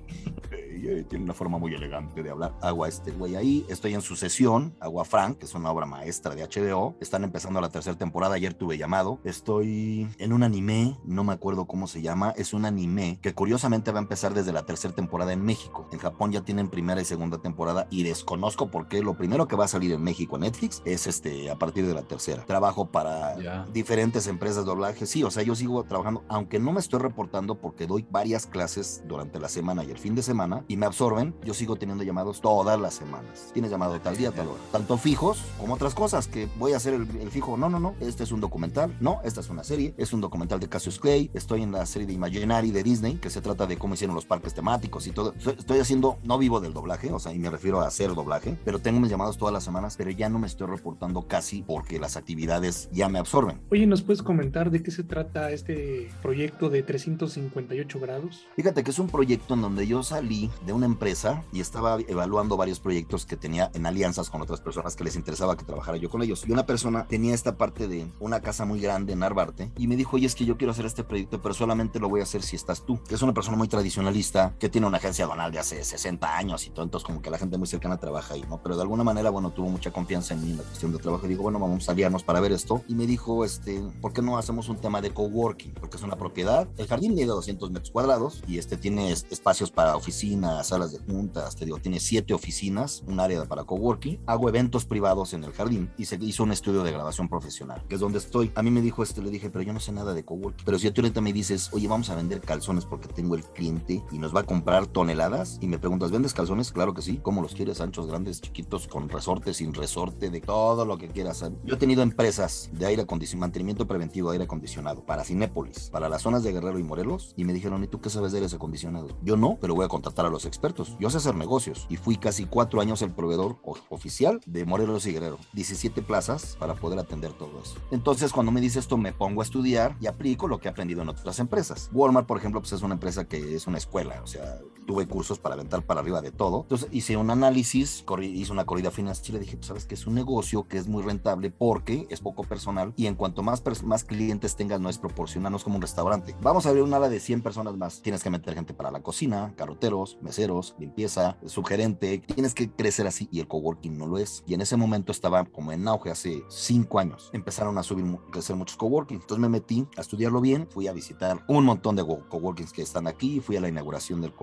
eh, 0.88 1.04
tiene 1.04 1.26
una 1.26 1.34
forma 1.34 1.58
muy 1.58 1.74
elegante 1.74 2.24
de 2.24 2.30
hablar. 2.30 2.56
Hago 2.62 2.84
a 2.84 2.88
este 2.88 3.12
güey 3.12 3.36
ahí. 3.36 3.66
Estoy 3.70 3.94
en 3.94 4.02
sucesión. 4.02 4.76
Hago 4.80 5.02
a 5.02 5.06
Frank, 5.06 5.38
que 5.40 5.46
es 5.46 5.54
una 5.54 5.72
obra 5.72 5.86
maestra 5.86 6.36
de 6.36 6.44
HBO. 6.44 6.96
Están 7.00 7.24
empezando 7.24 7.62
la 7.62 7.70
tercera 7.70 7.98
temporada. 7.98 8.36
Ayer 8.36 8.54
tuve 8.54 8.78
llamado. 8.78 9.20
Estoy 9.24 10.08
en 10.18 10.34
un 10.34 10.44
anime, 10.44 10.98
no 11.04 11.24
me 11.24 11.34
acuerdo 11.34 11.66
cómo 11.66 11.88
se 11.88 12.02
llama. 12.02 12.34
Es 12.38 12.54
un 12.54 12.66
anime 12.66 13.20
que 13.22 13.34
curiosamente 13.34 13.92
va 13.92 14.00
a 14.00 14.02
empezar 14.02 14.34
desde 14.34 14.52
la 14.52 14.66
tercera 14.66 14.94
temporada 14.94 15.34
en 15.34 15.44
México. 15.44 15.88
En 15.92 16.00
Japón 16.00 16.32
ya 16.32 16.42
tienen 16.42 16.70
primera 16.70 17.02
y 17.02 17.06
segunda 17.06 17.40
temporada 17.40 17.88
y 17.90 18.04
desconozco 18.04 18.70
por 18.72 18.88
qué 18.88 19.02
lo 19.02 19.18
primero 19.18 19.48
que 19.48 19.56
va 19.56 19.66
a 19.66 19.68
salir 19.68 19.92
en 19.92 20.02
México 20.02 20.36
en 20.36 20.42
Netflix 20.42 20.82
es 20.86 21.08
este 21.08 21.50
a 21.50 21.58
partir 21.58 21.86
de 21.86 21.94
la 21.94 22.04
tercera. 22.04 22.46
Trabajo 22.46 22.92
para 22.92 23.66
diferentes 23.74 24.28
empresas 24.28 24.58
de 24.58 24.70
doblaje. 24.70 25.06
Sí, 25.06 25.24
o 25.24 25.32
sea, 25.32 25.44
yo 25.44 25.56
sigo 25.56 25.84
trabajando, 25.84 26.24
aunque 26.28 26.60
no 26.60 26.72
me 26.72 26.80
estoy 26.80 27.00
reportando 27.00 27.56
porque 27.56 27.88
doy 27.88 28.06
varias 28.10 28.46
clases 28.46 29.04
durante 29.08 29.40
la 29.40 29.50
semana 29.50 29.84
y 29.84 29.92
el 29.92 29.98
fin 29.98 30.16
de 30.16 30.24
semana 30.24 30.66
y 30.70 30.78
me 30.78 30.86
absorben, 30.86 31.34
yo 31.44 31.56
sigo 31.56 31.76
teniendo 31.76 32.04
llamados 32.04 32.42
todas 32.42 32.80
las 32.80 32.94
semanas. 32.94 33.50
Tienes 33.54 33.72
llamado 33.72 34.00
tal 34.00 34.16
día, 34.16 34.32
tal 34.32 34.50
hora. 34.50 34.60
Tanto 34.72 34.98
fijos 34.98 35.44
como 35.60 35.74
otras 35.74 35.96
cosas 35.96 36.28
que 36.28 36.48
voy 36.60 36.74
a 36.74 36.78
hacer 36.78 36.94
el, 36.94 37.08
fijo. 37.32 37.58
No, 37.58 37.70
no, 37.70 37.80
no, 37.80 37.96
este 38.00 38.24
es 38.24 38.32
un 38.32 38.40
documental. 38.40 38.96
No, 39.00 39.20
esta 39.24 39.42
es 39.42 39.50
una 39.50 39.64
serie. 39.64 39.96
Es 39.98 40.14
un 40.14 40.22
documental 40.22 40.60
de 40.60 40.70
Cassius 40.70 41.00
Clay. 41.00 41.32
Estoy 41.34 41.64
en 41.64 41.72
la 41.72 41.88
serie 41.88 42.06
de 42.06 42.14
Imaginary 42.14 42.70
de 42.70 42.84
Disney, 42.84 43.16
que 43.16 43.32
se 43.32 43.42
trata 43.42 43.66
de 43.66 43.78
cómo 43.78 43.96
hicieron 43.96 44.16
los 44.16 44.28
parques 44.28 44.54
temáticos 44.54 45.08
y 45.08 45.12
todo. 45.12 45.34
Estoy 45.34 45.80
haciendo, 45.80 46.20
no 46.24 46.38
vivo 46.38 46.60
del 46.60 46.74
doblaje, 46.74 47.12
o 47.12 47.18
sea, 47.18 47.34
y 47.34 47.40
me 47.40 47.50
refiero 47.50 47.82
a 47.82 47.88
hacer 47.88 48.14
doblaje, 48.14 48.56
pero 48.64 48.78
tengo 48.78 49.00
mis 49.00 49.10
llamados 49.10 49.40
todas 49.40 49.54
las 49.54 49.64
semanas, 49.64 49.96
pero 49.98 50.12
ya 50.12 50.30
no 50.30 50.38
me 50.38 50.46
estoy 50.46 50.68
reportando 50.68 51.28
casi 51.28 51.64
porque 51.64 51.98
las 51.98 52.16
actividades 52.16 52.90
ya 52.92 53.10
me 53.10 53.18
absorben. 53.18 53.60
Oye, 53.72 53.88
¿nos 53.88 54.04
puedes 54.04 54.22
comentar 54.22 54.70
de 54.70 54.84
qué 54.84 54.92
se 54.92 55.04
trata 55.04 55.50
este 55.50 56.10
proyecto 56.22 56.70
de 56.70 56.84
358 56.84 58.00
grados? 58.00 58.46
Fíjate 58.56 58.84
que 58.84 58.92
es 58.92 59.00
un 59.00 59.08
proyecto 59.08 59.56
en 59.56 59.62
donde 59.62 59.88
yo 59.88 60.04
salí 60.04 60.52
de 60.66 60.74
una 60.74 60.86
empresa 60.86 61.44
y 61.52 61.62
estaba 61.62 61.98
evaluando 62.08 62.58
varios 62.58 62.80
proyectos 62.80 63.26
que 63.26 63.38
tenía 63.38 63.72
en 63.74 63.86
alianzas 63.86 64.30
con 64.30 64.42
otras 64.42 64.62
personas 64.62 64.96
que 64.96 65.04
les 65.04 65.16
interesaba 65.16 65.58
que 65.58 65.66
trabajara 65.66 65.98
yo 65.98 66.10
con 66.10 66.22
ellos. 66.22 66.44
Y 66.48 66.52
una 66.52 66.66
persona 66.66 67.06
tenía 67.08 67.34
esta 67.34 67.58
parte 67.58 67.88
de 67.88 68.08
una 68.20 68.42
casa 68.42 68.66
muy 68.66 68.80
grande 68.80 69.14
en 69.14 69.20
Narvarte 69.20 69.72
y 69.78 69.88
me 69.88 69.96
dijo, 69.96 70.16
oye, 70.16 70.26
es 70.26 70.36
que 70.36 70.46
yo 70.46 70.58
quiero 70.58 70.72
hacer 70.72 70.86
este 70.86 71.04
proyecto, 71.04 71.42
pero 71.42 71.54
solamente 71.54 72.00
lo 72.00 72.10
voy 72.10 72.22
a 72.22 72.24
hacer 72.24 72.42
si 72.44 72.56
estás 72.56 72.86
tú. 72.86 73.00
Que 73.08 73.16
es 73.16 73.22
una 73.22 73.34
persona 73.34 73.58
muy 73.58 73.68
tradicionalista, 73.68 74.54
que 74.60 74.70
tiene 74.70 74.88
una 74.88 74.98
agencia 74.98 75.26
donal 75.26 75.52
de 75.52 75.60
hace 75.60 75.84
60 75.84 76.38
años 76.38 76.66
y 76.66 76.70
todo, 76.70 76.84
entonces 76.84 77.06
como 77.06 77.22
que 77.22 77.30
la 77.30 77.38
gente 77.38 77.58
muy 77.58 77.68
cercana 77.68 77.98
trabaja 77.98 78.34
ahí, 78.34 78.46
¿no? 78.50 78.62
Pero 78.62 78.76
de 78.76 78.82
alguna 78.82 79.04
manera, 79.04 79.30
bueno, 79.30 79.52
tuvo 79.52 79.70
mucha 79.70 79.92
confianza 79.92 80.34
en 80.34 80.44
mí 80.44 80.52
en 80.52 80.58
la 80.58 80.64
cuestión 80.64 80.92
de 80.92 81.00
trabajo 81.00 81.26
y 81.26 81.30
digo, 81.30 81.44
bueno, 81.44 81.60
vamos 81.60 81.88
a 81.88 81.92
aliarnos 81.92 82.24
para 82.24 82.40
ver 82.40 82.52
esto. 82.52 82.84
Y 82.88 82.96
me 82.96 83.08
dijo, 83.08 83.46
este, 83.46 83.82
¿por 84.02 84.14
qué 84.14 84.22
no 84.22 84.38
hacemos 84.38 84.70
un 84.70 84.78
tema 84.78 85.02
de 85.02 85.12
coworking? 85.12 85.74
Porque 85.74 85.98
es 85.98 86.04
una 86.04 86.16
propiedad. 86.16 86.68
El 86.78 86.88
jardín 86.88 87.16
tiene 87.16 87.32
200 87.32 87.72
metros 87.72 87.92
cuadrados 87.92 88.44
y 88.48 88.58
este 88.58 88.78
tiene 88.78 89.12
espacios 89.12 89.72
para 89.72 89.96
oficinas, 89.96 90.49
salas 90.64 90.92
de 90.92 91.00
juntas, 91.00 91.56
te 91.56 91.66
digo, 91.66 91.78
tiene 91.80 92.00
siete 92.00 92.34
oficinas, 92.34 93.04
un 93.08 93.20
área 93.20 93.46
para 93.46 93.64
coworking. 93.64 94.20
Hago 94.26 94.50
eventos 94.50 94.86
privados 94.86 95.34
en 95.34 95.44
el 95.44 95.54
jardín 95.54 95.92
y 95.98 96.06
se 96.06 96.18
hizo 96.22 96.44
un 96.44 96.52
estudio 96.52 96.84
de 96.84 96.92
grabación 96.92 97.30
profesional, 97.30 97.84
que 97.88 97.96
es 97.96 98.02
donde 98.02 98.20
estoy. 98.20 98.52
A 98.56 98.64
mí 98.64 98.72
me 98.72 98.82
dijo 98.82 99.04
este, 99.04 99.22
le 99.22 99.30
dije, 99.30 99.50
pero 99.50 99.64
yo 99.64 99.74
no 99.74 99.80
sé 99.80 99.92
nada 99.92 100.14
de 100.14 100.24
coworking. 100.24 100.66
Pero 100.66 100.80
si 100.80 100.90
tú 100.92 101.02
ahorita 101.02 101.22
me 101.22 101.34
dices, 101.34 101.70
oye, 101.72 101.88
vamos 101.88 102.10
a 102.10 102.16
vender 102.16 102.42
calzones 102.42 102.86
porque 102.86 103.08
tengo 103.08 103.36
el 103.36 103.44
cliente 103.44 104.04
y 104.12 104.20
nos 104.20 104.36
va 104.36 104.42
a 104.42 104.44
comprar 104.44 104.88
toneladas 104.88 105.58
y 105.62 105.68
me 105.68 105.80
preguntas, 105.80 106.12
¿vendes 106.12 106.34
calzones? 106.34 106.72
Claro 106.72 106.94
que 106.94 107.02
sí. 107.02 107.20
¿Cómo 107.22 107.42
los 107.42 107.54
quieres? 107.54 107.82
Anchos, 107.82 108.08
grandes, 108.08 108.42
chiquitos, 108.42 108.88
con 108.88 109.10
resorte, 109.10 109.54
sin 109.54 109.74
resorte, 109.74 110.30
de 110.30 110.42
todo 110.42 110.86
lo 110.86 110.98
que 110.98 111.08
quieras. 111.08 111.44
Yo 111.64 111.76
he 111.76 111.78
tenido 111.78 112.02
empresas 112.02 112.70
de 112.74 112.86
aire 112.86 113.04
acondicionado, 113.04 113.40
mantenimiento 113.40 113.88
preventivo 113.88 114.30
de 114.30 114.36
aire 114.36 114.46
acondicionado 114.46 115.06
para 115.06 115.24
Cinépolis, 115.24 115.90
para 115.90 116.10
las 116.10 116.22
zonas 116.22 116.44
de 116.44 116.52
Guerrero 116.52 116.80
y 116.80 116.84
Morelos 116.84 117.34
y 117.38 117.46
me 117.46 117.54
dijeron, 117.54 117.84
¿y 117.84 117.88
tú 117.88 118.02
qué 118.02 118.10
sabes 118.10 118.32
de 118.32 118.40
aire 118.40 118.56
acondicionado? 118.56 119.08
Yo 119.24 119.38
no, 119.38 119.58
pero 119.60 119.76
voy 119.76 119.86
a 119.86 119.88
contratar 119.88 120.26
a 120.26 120.30
los 120.30 120.39
expertos. 120.46 120.96
Yo 121.00 121.10
sé 121.10 121.18
hacer 121.18 121.36
negocios 121.36 121.86
y 121.90 121.98
fui 121.98 122.18
casi 122.18 122.46
cuatro 122.46 122.82
años 122.82 123.02
el 123.02 123.12
proveedor 123.12 123.58
oficial 123.90 124.42
de 124.46 124.66
Morelos 124.66 125.06
y 125.06 125.14
Guerrero. 125.14 125.38
17 125.54 126.02
plazas 126.02 126.56
para 126.60 126.76
poder 126.76 127.00
atender 127.00 127.34
todo 127.34 127.62
eso. 127.62 127.76
Entonces, 127.92 128.32
cuando 128.32 128.52
me 128.52 128.62
dice 128.62 128.80
esto, 128.80 128.98
me 128.98 129.14
pongo 129.14 129.42
a 129.42 129.44
estudiar 129.44 129.96
y 130.00 130.08
aplico 130.08 130.48
lo 130.48 130.60
que 130.60 130.68
he 130.68 130.72
aprendido 130.72 131.02
en 131.02 131.10
otras 131.10 131.40
empresas. 131.40 131.90
Walmart, 131.94 132.28
por 132.28 132.38
ejemplo, 132.38 132.62
pues 132.62 132.74
es 132.74 132.82
una 132.82 132.96
empresa 132.96 133.28
que 133.28 133.56
es 133.56 133.68
una 133.68 133.78
escuela, 133.78 134.22
o 134.24 134.28
sea, 134.28 134.60
tuve 134.86 135.08
cursos 135.08 135.40
para 135.40 135.56
aventar 135.56 135.84
para 135.84 136.00
arriba 136.00 136.22
de 136.22 136.32
todo. 136.32 136.62
Entonces, 136.62 136.90
hice 136.92 137.18
un 137.18 137.30
análisis, 137.30 138.04
hice 138.22 138.52
una 138.52 138.66
corrida 138.66 138.92
financiera 138.92 139.38
y 139.38 139.42
dije, 139.46 139.58
pues 139.58 139.68
sabes 139.68 139.86
que 139.86 139.96
es 139.96 140.08
un 140.08 140.16
negocio 140.16 140.68
que 140.68 140.78
es 140.78 140.88
muy 140.88 141.04
rentable 141.04 141.52
porque 141.52 142.08
es 142.10 142.22
poco 142.22 142.44
personal 142.44 142.94
y 142.96 143.06
en 143.06 143.16
cuanto 143.16 143.44
más, 143.44 143.64
más 143.84 144.04
clientes 144.04 144.56
tengas, 144.56 144.80
no 144.80 144.90
es 144.90 144.98
proporcional, 144.98 145.52
no 145.52 145.58
es 145.58 145.64
como 145.64 145.76
un 145.76 145.82
restaurante. 145.82 146.36
Vamos 146.42 146.66
a 146.66 146.70
abrir 146.70 146.84
una 146.84 146.98
ala 146.98 147.10
de 147.10 147.20
100 147.20 147.42
personas 147.42 147.78
más. 147.78 148.02
Tienes 148.02 148.24
que 148.24 148.30
meter 148.30 148.56
gente 148.56 148.74
para 148.74 148.92
la 148.92 149.02
cocina, 149.02 149.54
carroteros, 149.56 150.18
meseros, 150.30 150.76
limpieza, 150.78 151.38
subgerente. 151.46 152.20
Tienes 152.20 152.54
que 152.54 152.70
crecer 152.70 153.08
así 153.08 153.28
y 153.32 153.40
el 153.40 153.48
coworking 153.48 153.98
no 153.98 154.06
lo 154.06 154.20
es. 154.20 154.44
Y 154.46 154.54
en 154.54 154.62
ese 154.62 154.78
momento 154.78 155.12
estaba 155.12 155.44
como 155.44 155.72
en 155.72 155.88
auge 155.88 156.12
hace 156.12 156.44
cinco 156.50 157.00
años. 157.00 157.32
Empezaron 157.34 157.78
a 157.80 157.84
subir, 157.84 158.06
crecer 158.32 158.56
muchos 158.56 158.78
coworking. 158.78 159.18
Entonces 159.22 159.40
me 159.40 159.50
metí 159.50 159.88
a 159.98 160.02
estudiarlo 160.02 160.40
bien. 160.40 160.68
Fui 160.70 160.88
a 160.88 160.94
visitar 160.94 161.44
un 161.48 161.66
montón 161.66 161.96
de 161.96 162.06
coworkings 162.06 162.72
que 162.72 162.84
están 162.84 163.08
aquí. 163.08 163.40
Fui 163.40 163.58
a 163.58 163.62
la 163.62 163.70
inauguración 163.70 164.22
del, 164.22 164.34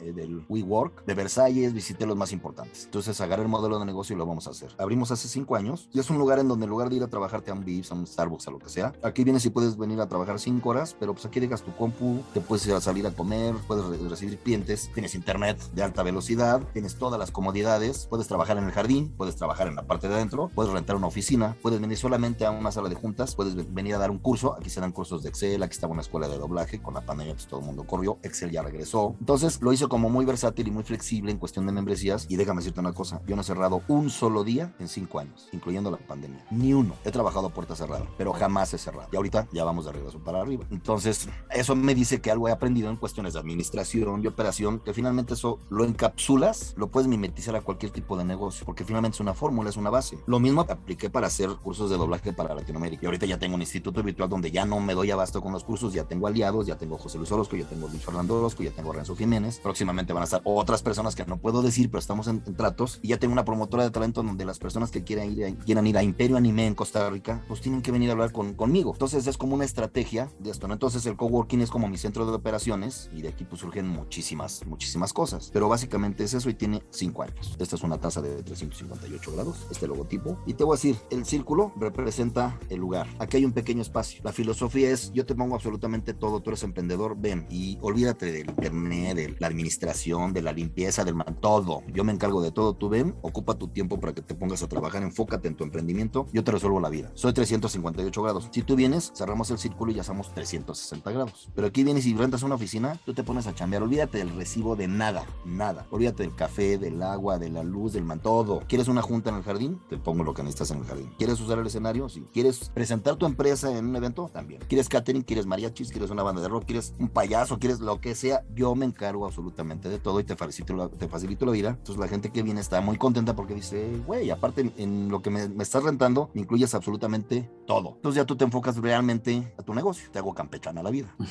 eh, 0.00 0.12
del 0.12 0.44
WeWork 0.46 1.06
de 1.06 1.14
Versalles. 1.14 1.72
Visité 1.72 2.04
los 2.04 2.16
más 2.16 2.32
importantes. 2.32 2.84
Entonces 2.84 3.18
agarré 3.22 3.42
el 3.42 3.48
modelo 3.48 3.78
de 3.78 3.86
negocio 3.86 4.14
y 4.14 4.18
lo 4.18 4.26
vamos 4.26 4.46
a 4.46 4.50
hacer. 4.50 4.74
Abrimos 4.78 5.10
hace 5.10 5.26
cinco 5.26 5.56
años 5.56 5.88
y 5.92 6.00
es 6.00 6.10
un 6.10 6.18
lugar 6.18 6.38
en 6.38 6.48
donde 6.48 6.64
en 6.64 6.70
lugar 6.70 6.90
de 6.90 6.96
ir 6.96 7.02
a 7.02 7.08
trabajarte 7.08 7.50
a 7.50 7.54
un 7.54 7.64
Vips, 7.64 7.92
a 7.92 7.94
un 7.94 8.06
Starbucks, 8.06 8.46
a 8.48 8.50
lo 8.50 8.58
que 8.58 8.68
sea, 8.68 8.92
aquí 9.02 9.24
vienes 9.24 9.46
y 9.46 9.50
puedes 9.50 9.76
venir 9.76 10.00
a 10.00 10.08
trabajar 10.08 10.38
cinco 10.38 10.68
horas, 10.70 10.94
pero 10.98 11.14
pues 11.14 11.24
aquí 11.24 11.40
dejas 11.40 11.62
tu 11.62 11.74
compu, 11.74 12.22
te 12.34 12.40
puedes 12.40 12.66
ir 12.66 12.74
a 12.74 12.80
salir 12.80 13.06
a 13.06 13.10
comer, 13.12 13.54
puedes 13.66 13.84
recibir 14.10 14.38
clientes, 14.38 14.90
tienes 14.92 15.14
internet 15.14 15.29
de 15.30 15.82
alta 15.84 16.02
velocidad, 16.02 16.60
tienes 16.72 16.96
todas 16.96 17.16
las 17.16 17.30
comodidades, 17.30 18.08
puedes 18.10 18.26
trabajar 18.26 18.58
en 18.58 18.64
el 18.64 18.72
jardín, 18.72 19.14
puedes 19.16 19.36
trabajar 19.36 19.68
en 19.68 19.76
la 19.76 19.84
parte 19.84 20.08
de 20.08 20.14
adentro, 20.14 20.50
puedes 20.56 20.72
rentar 20.72 20.96
una 20.96 21.06
oficina, 21.06 21.56
puedes 21.62 21.80
venir 21.80 21.96
solamente 21.96 22.44
a 22.44 22.50
una 22.50 22.72
sala 22.72 22.88
de 22.88 22.96
juntas, 22.96 23.36
puedes 23.36 23.72
venir 23.72 23.94
a 23.94 23.98
dar 23.98 24.10
un 24.10 24.18
curso, 24.18 24.56
aquí 24.56 24.70
se 24.70 24.80
dan 24.80 24.90
cursos 24.90 25.22
de 25.22 25.28
Excel, 25.28 25.62
aquí 25.62 25.74
estaba 25.74 25.92
una 25.92 26.02
escuela 26.02 26.26
de 26.26 26.36
doblaje, 26.36 26.82
con 26.82 26.94
la 26.94 27.02
pandemia 27.02 27.34
pues 27.34 27.46
todo 27.46 27.60
el 27.60 27.66
mundo 27.66 27.84
corrió, 27.84 28.18
Excel 28.24 28.50
ya 28.50 28.62
regresó, 28.62 29.14
entonces 29.20 29.62
lo 29.62 29.72
hice 29.72 29.86
como 29.86 30.10
muy 30.10 30.24
versátil 30.24 30.66
y 30.66 30.72
muy 30.72 30.82
flexible 30.82 31.30
en 31.30 31.38
cuestión 31.38 31.64
de 31.64 31.70
membresías 31.72 32.26
y 32.28 32.34
déjame 32.34 32.58
decirte 32.58 32.80
una 32.80 32.92
cosa, 32.92 33.22
yo 33.28 33.36
no 33.36 33.42
he 33.42 33.44
cerrado 33.44 33.82
un 33.86 34.10
solo 34.10 34.42
día 34.42 34.74
en 34.80 34.88
cinco 34.88 35.20
años, 35.20 35.48
incluyendo 35.52 35.92
la 35.92 35.98
pandemia, 35.98 36.44
ni 36.50 36.74
uno, 36.74 36.96
he 37.04 37.12
trabajado 37.12 37.46
a 37.46 37.54
puerta 37.54 37.76
cerrada, 37.76 38.04
pero 38.18 38.32
jamás 38.32 38.74
he 38.74 38.78
cerrado 38.78 39.08
y 39.12 39.16
ahorita 39.16 39.46
ya 39.52 39.62
vamos 39.62 39.84
de 39.84 39.92
regreso 39.92 40.18
para 40.18 40.40
arriba, 40.40 40.64
entonces 40.72 41.28
eso 41.50 41.76
me 41.76 41.94
dice 41.94 42.20
que 42.20 42.32
algo 42.32 42.48
he 42.48 42.52
aprendido 42.52 42.90
en 42.90 42.96
cuestiones 42.96 43.34
de 43.34 43.38
administración 43.38 44.24
y 44.24 44.26
operación, 44.26 44.80
que 44.80 44.92
finalmente 44.92 45.19
eso 45.28 45.58
lo 45.68 45.84
encapsulas, 45.84 46.74
lo 46.76 46.88
puedes 46.88 47.08
mimetizar 47.08 47.56
a 47.56 47.60
cualquier 47.60 47.92
tipo 47.92 48.16
de 48.16 48.24
negocio, 48.24 48.64
porque 48.64 48.84
finalmente 48.84 49.16
es 49.16 49.20
una 49.20 49.34
fórmula, 49.34 49.70
es 49.70 49.76
una 49.76 49.90
base. 49.90 50.18
Lo 50.26 50.40
mismo 50.40 50.62
apliqué 50.62 51.10
para 51.10 51.26
hacer 51.26 51.50
cursos 51.50 51.90
de 51.90 51.96
doblaje 51.96 52.32
para 52.32 52.54
Latinoamérica. 52.54 53.02
Y 53.02 53.06
ahorita 53.06 53.26
ya 53.26 53.38
tengo 53.38 53.54
un 53.54 53.60
instituto 53.60 54.02
virtual 54.02 54.28
donde 54.28 54.50
ya 54.50 54.64
no 54.64 54.80
me 54.80 54.94
doy 54.94 55.10
abasto 55.10 55.40
con 55.40 55.52
los 55.52 55.64
cursos, 55.64 55.92
ya 55.92 56.04
tengo 56.04 56.26
aliados, 56.26 56.66
ya 56.66 56.76
tengo 56.76 56.98
José 56.98 57.18
Luis 57.18 57.32
Orozco, 57.32 57.56
ya 57.56 57.66
tengo 57.66 57.88
Luis 57.88 58.04
Fernando 58.04 58.38
Orozco, 58.38 58.62
ya 58.62 58.70
tengo 58.70 58.92
Renzo 58.92 59.16
Jiménez. 59.16 59.58
Próximamente 59.60 60.12
van 60.12 60.22
a 60.22 60.24
estar 60.24 60.40
otras 60.44 60.82
personas 60.82 61.14
que 61.14 61.24
no 61.24 61.38
puedo 61.38 61.62
decir, 61.62 61.90
pero 61.90 62.00
estamos 62.00 62.28
en, 62.28 62.42
tratos. 62.56 62.98
Y 63.02 63.08
ya 63.08 63.18
tengo 63.18 63.32
una 63.32 63.44
promotora 63.44 63.84
de 63.84 63.90
talento 63.90 64.22
donde 64.22 64.44
las 64.44 64.58
personas 64.58 64.90
que 64.90 65.04
quieran 65.04 65.32
ir, 65.32 65.44
a, 65.44 65.54
quieran 65.64 65.86
ir 65.86 65.96
a 65.96 66.02
Imperio 66.02 66.36
Anime 66.36 66.66
en 66.66 66.74
Costa 66.74 67.08
Rica, 67.10 67.42
pues 67.48 67.60
tienen 67.60 67.82
que 67.82 67.92
venir 67.92 68.10
a 68.10 68.12
hablar 68.12 68.32
con, 68.32 68.54
conmigo. 68.54 68.92
Entonces 68.92 69.26
es 69.26 69.36
como 69.36 69.54
una 69.54 69.64
estrategia 69.64 70.28
de 70.38 70.50
esto, 70.50 70.68
¿no? 70.68 70.74
Entonces 70.74 71.06
el 71.06 71.16
coworking 71.16 71.60
es 71.60 71.70
como 71.70 71.88
mi 71.88 71.98
centro 71.98 72.26
de 72.26 72.32
operaciones 72.32 73.10
y 73.12 73.22
de 73.22 73.28
aquí 73.28 73.44
pues 73.44 73.60
surgen 73.60 73.88
muchísimas, 73.88 74.66
muchísimas 74.66 74.99
cosas. 75.12 75.50
Pero 75.52 75.68
básicamente 75.68 76.24
es 76.24 76.34
eso 76.34 76.50
y 76.50 76.54
tiene 76.54 76.82
5 76.90 77.22
años. 77.22 77.56
Esta 77.58 77.76
es 77.76 77.82
una 77.82 77.98
taza 77.98 78.20
de 78.20 78.42
358 78.42 79.32
grados, 79.32 79.66
este 79.70 79.86
logotipo. 79.86 80.38
Y 80.46 80.54
te 80.54 80.64
voy 80.64 80.74
a 80.74 80.76
decir, 80.76 80.96
el 81.10 81.24
círculo 81.24 81.72
representa 81.76 82.58
el 82.68 82.80
lugar. 82.80 83.08
Aquí 83.18 83.38
hay 83.38 83.44
un 83.44 83.52
pequeño 83.52 83.82
espacio. 83.82 84.20
La 84.24 84.32
filosofía 84.32 84.90
es, 84.90 85.12
yo 85.12 85.26
te 85.26 85.34
pongo 85.34 85.54
absolutamente 85.54 86.14
todo, 86.14 86.40
tú 86.40 86.50
eres 86.50 86.62
emprendedor, 86.62 87.16
ven 87.18 87.46
y 87.50 87.78
olvídate 87.80 88.30
del 88.32 88.50
internet, 88.50 89.16
de 89.16 89.36
la 89.38 89.46
administración, 89.46 90.32
de 90.32 90.42
la 90.42 90.52
limpieza, 90.52 91.04
del 91.04 91.16
todo. 91.40 91.82
Yo 91.92 92.04
me 92.04 92.12
encargo 92.12 92.42
de 92.42 92.50
todo, 92.50 92.74
tú 92.74 92.88
ven, 92.88 93.14
ocupa 93.22 93.54
tu 93.54 93.68
tiempo 93.68 93.98
para 93.98 94.12
que 94.12 94.22
te 94.22 94.34
pongas 94.34 94.62
a 94.62 94.68
trabajar, 94.68 95.02
enfócate 95.02 95.48
en 95.48 95.56
tu 95.56 95.64
emprendimiento, 95.64 96.26
yo 96.32 96.44
te 96.44 96.52
resuelvo 96.52 96.80
la 96.80 96.88
vida. 96.88 97.10
Soy 97.14 97.32
358 97.32 98.22
grados. 98.22 98.48
Si 98.52 98.62
tú 98.62 98.76
vienes, 98.76 99.12
cerramos 99.14 99.50
el 99.50 99.58
círculo 99.58 99.92
y 99.92 99.96
ya 99.96 100.04
somos 100.04 100.32
360 100.34 101.10
grados. 101.10 101.50
Pero 101.54 101.66
aquí 101.66 101.84
vienes 101.84 102.06
y 102.06 102.14
rentas 102.14 102.42
una 102.42 102.54
oficina, 102.54 102.98
tú 103.04 103.14
te 103.14 103.22
pones 103.22 103.46
a 103.46 103.54
chambear, 103.54 103.82
olvídate 103.82 104.18
del 104.18 104.34
recibo 104.34 104.76
de 104.76 104.88
nada, 104.96 105.24
nada. 105.44 105.86
Olvídate 105.90 106.22
del 106.22 106.34
café, 106.34 106.78
del 106.78 107.02
agua, 107.02 107.38
de 107.38 107.48
la 107.48 107.62
luz, 107.62 107.92
del 107.92 108.04
man, 108.04 108.20
todo. 108.20 108.62
¿Quieres 108.68 108.88
una 108.88 109.02
junta 109.02 109.30
en 109.30 109.36
el 109.36 109.42
jardín? 109.42 109.80
Te 109.88 109.96
pongo 109.96 110.24
lo 110.24 110.34
que 110.34 110.42
necesitas 110.42 110.70
en 110.72 110.78
el 110.78 110.84
jardín. 110.84 111.10
¿Quieres 111.18 111.40
usar 111.40 111.58
el 111.58 111.66
escenario? 111.66 112.08
Sí. 112.08 112.24
¿Quieres 112.32 112.70
presentar 112.70 113.16
tu 113.16 113.26
empresa 113.26 113.76
en 113.76 113.86
un 113.86 113.96
evento? 113.96 114.30
También. 114.32 114.60
¿Quieres 114.68 114.88
catering? 114.88 115.22
¿Quieres 115.22 115.46
mariachis? 115.46 115.90
¿Quieres 115.90 116.10
una 116.10 116.22
banda 116.22 116.42
de 116.42 116.48
rock? 116.48 116.64
¿Quieres 116.66 116.94
un 116.98 117.08
payaso? 117.08 117.58
¿Quieres 117.58 117.80
lo 117.80 118.00
que 118.00 118.14
sea? 118.14 118.44
Yo 118.54 118.74
me 118.74 118.86
encargo 118.86 119.26
absolutamente 119.26 119.88
de 119.88 119.98
todo 119.98 120.20
y 120.20 120.24
te 120.24 120.36
facilito 120.36 120.74
la, 120.74 120.88
te 120.88 121.08
facilito 121.08 121.46
la 121.46 121.52
vida. 121.52 121.70
Entonces 121.70 121.98
la 121.98 122.08
gente 122.08 122.30
que 122.30 122.42
viene 122.42 122.60
está 122.60 122.80
muy 122.80 122.96
contenta 122.96 123.34
porque 123.34 123.54
dice, 123.54 123.90
güey, 124.06 124.30
aparte 124.30 124.72
en 124.76 125.08
lo 125.08 125.22
que 125.22 125.30
me, 125.30 125.48
me 125.48 125.62
estás 125.62 125.82
rentando, 125.82 126.30
me 126.34 126.42
incluyes 126.42 126.74
absolutamente 126.74 127.50
todo. 127.66 127.94
Entonces 127.96 128.16
ya 128.16 128.26
tú 128.26 128.36
te 128.36 128.44
enfocas 128.44 128.76
realmente 128.76 129.52
a 129.58 129.62
tu 129.62 129.74
negocio, 129.74 130.10
te 130.10 130.18
hago 130.18 130.34
campechana 130.34 130.82
la 130.82 130.90
vida. 130.90 131.14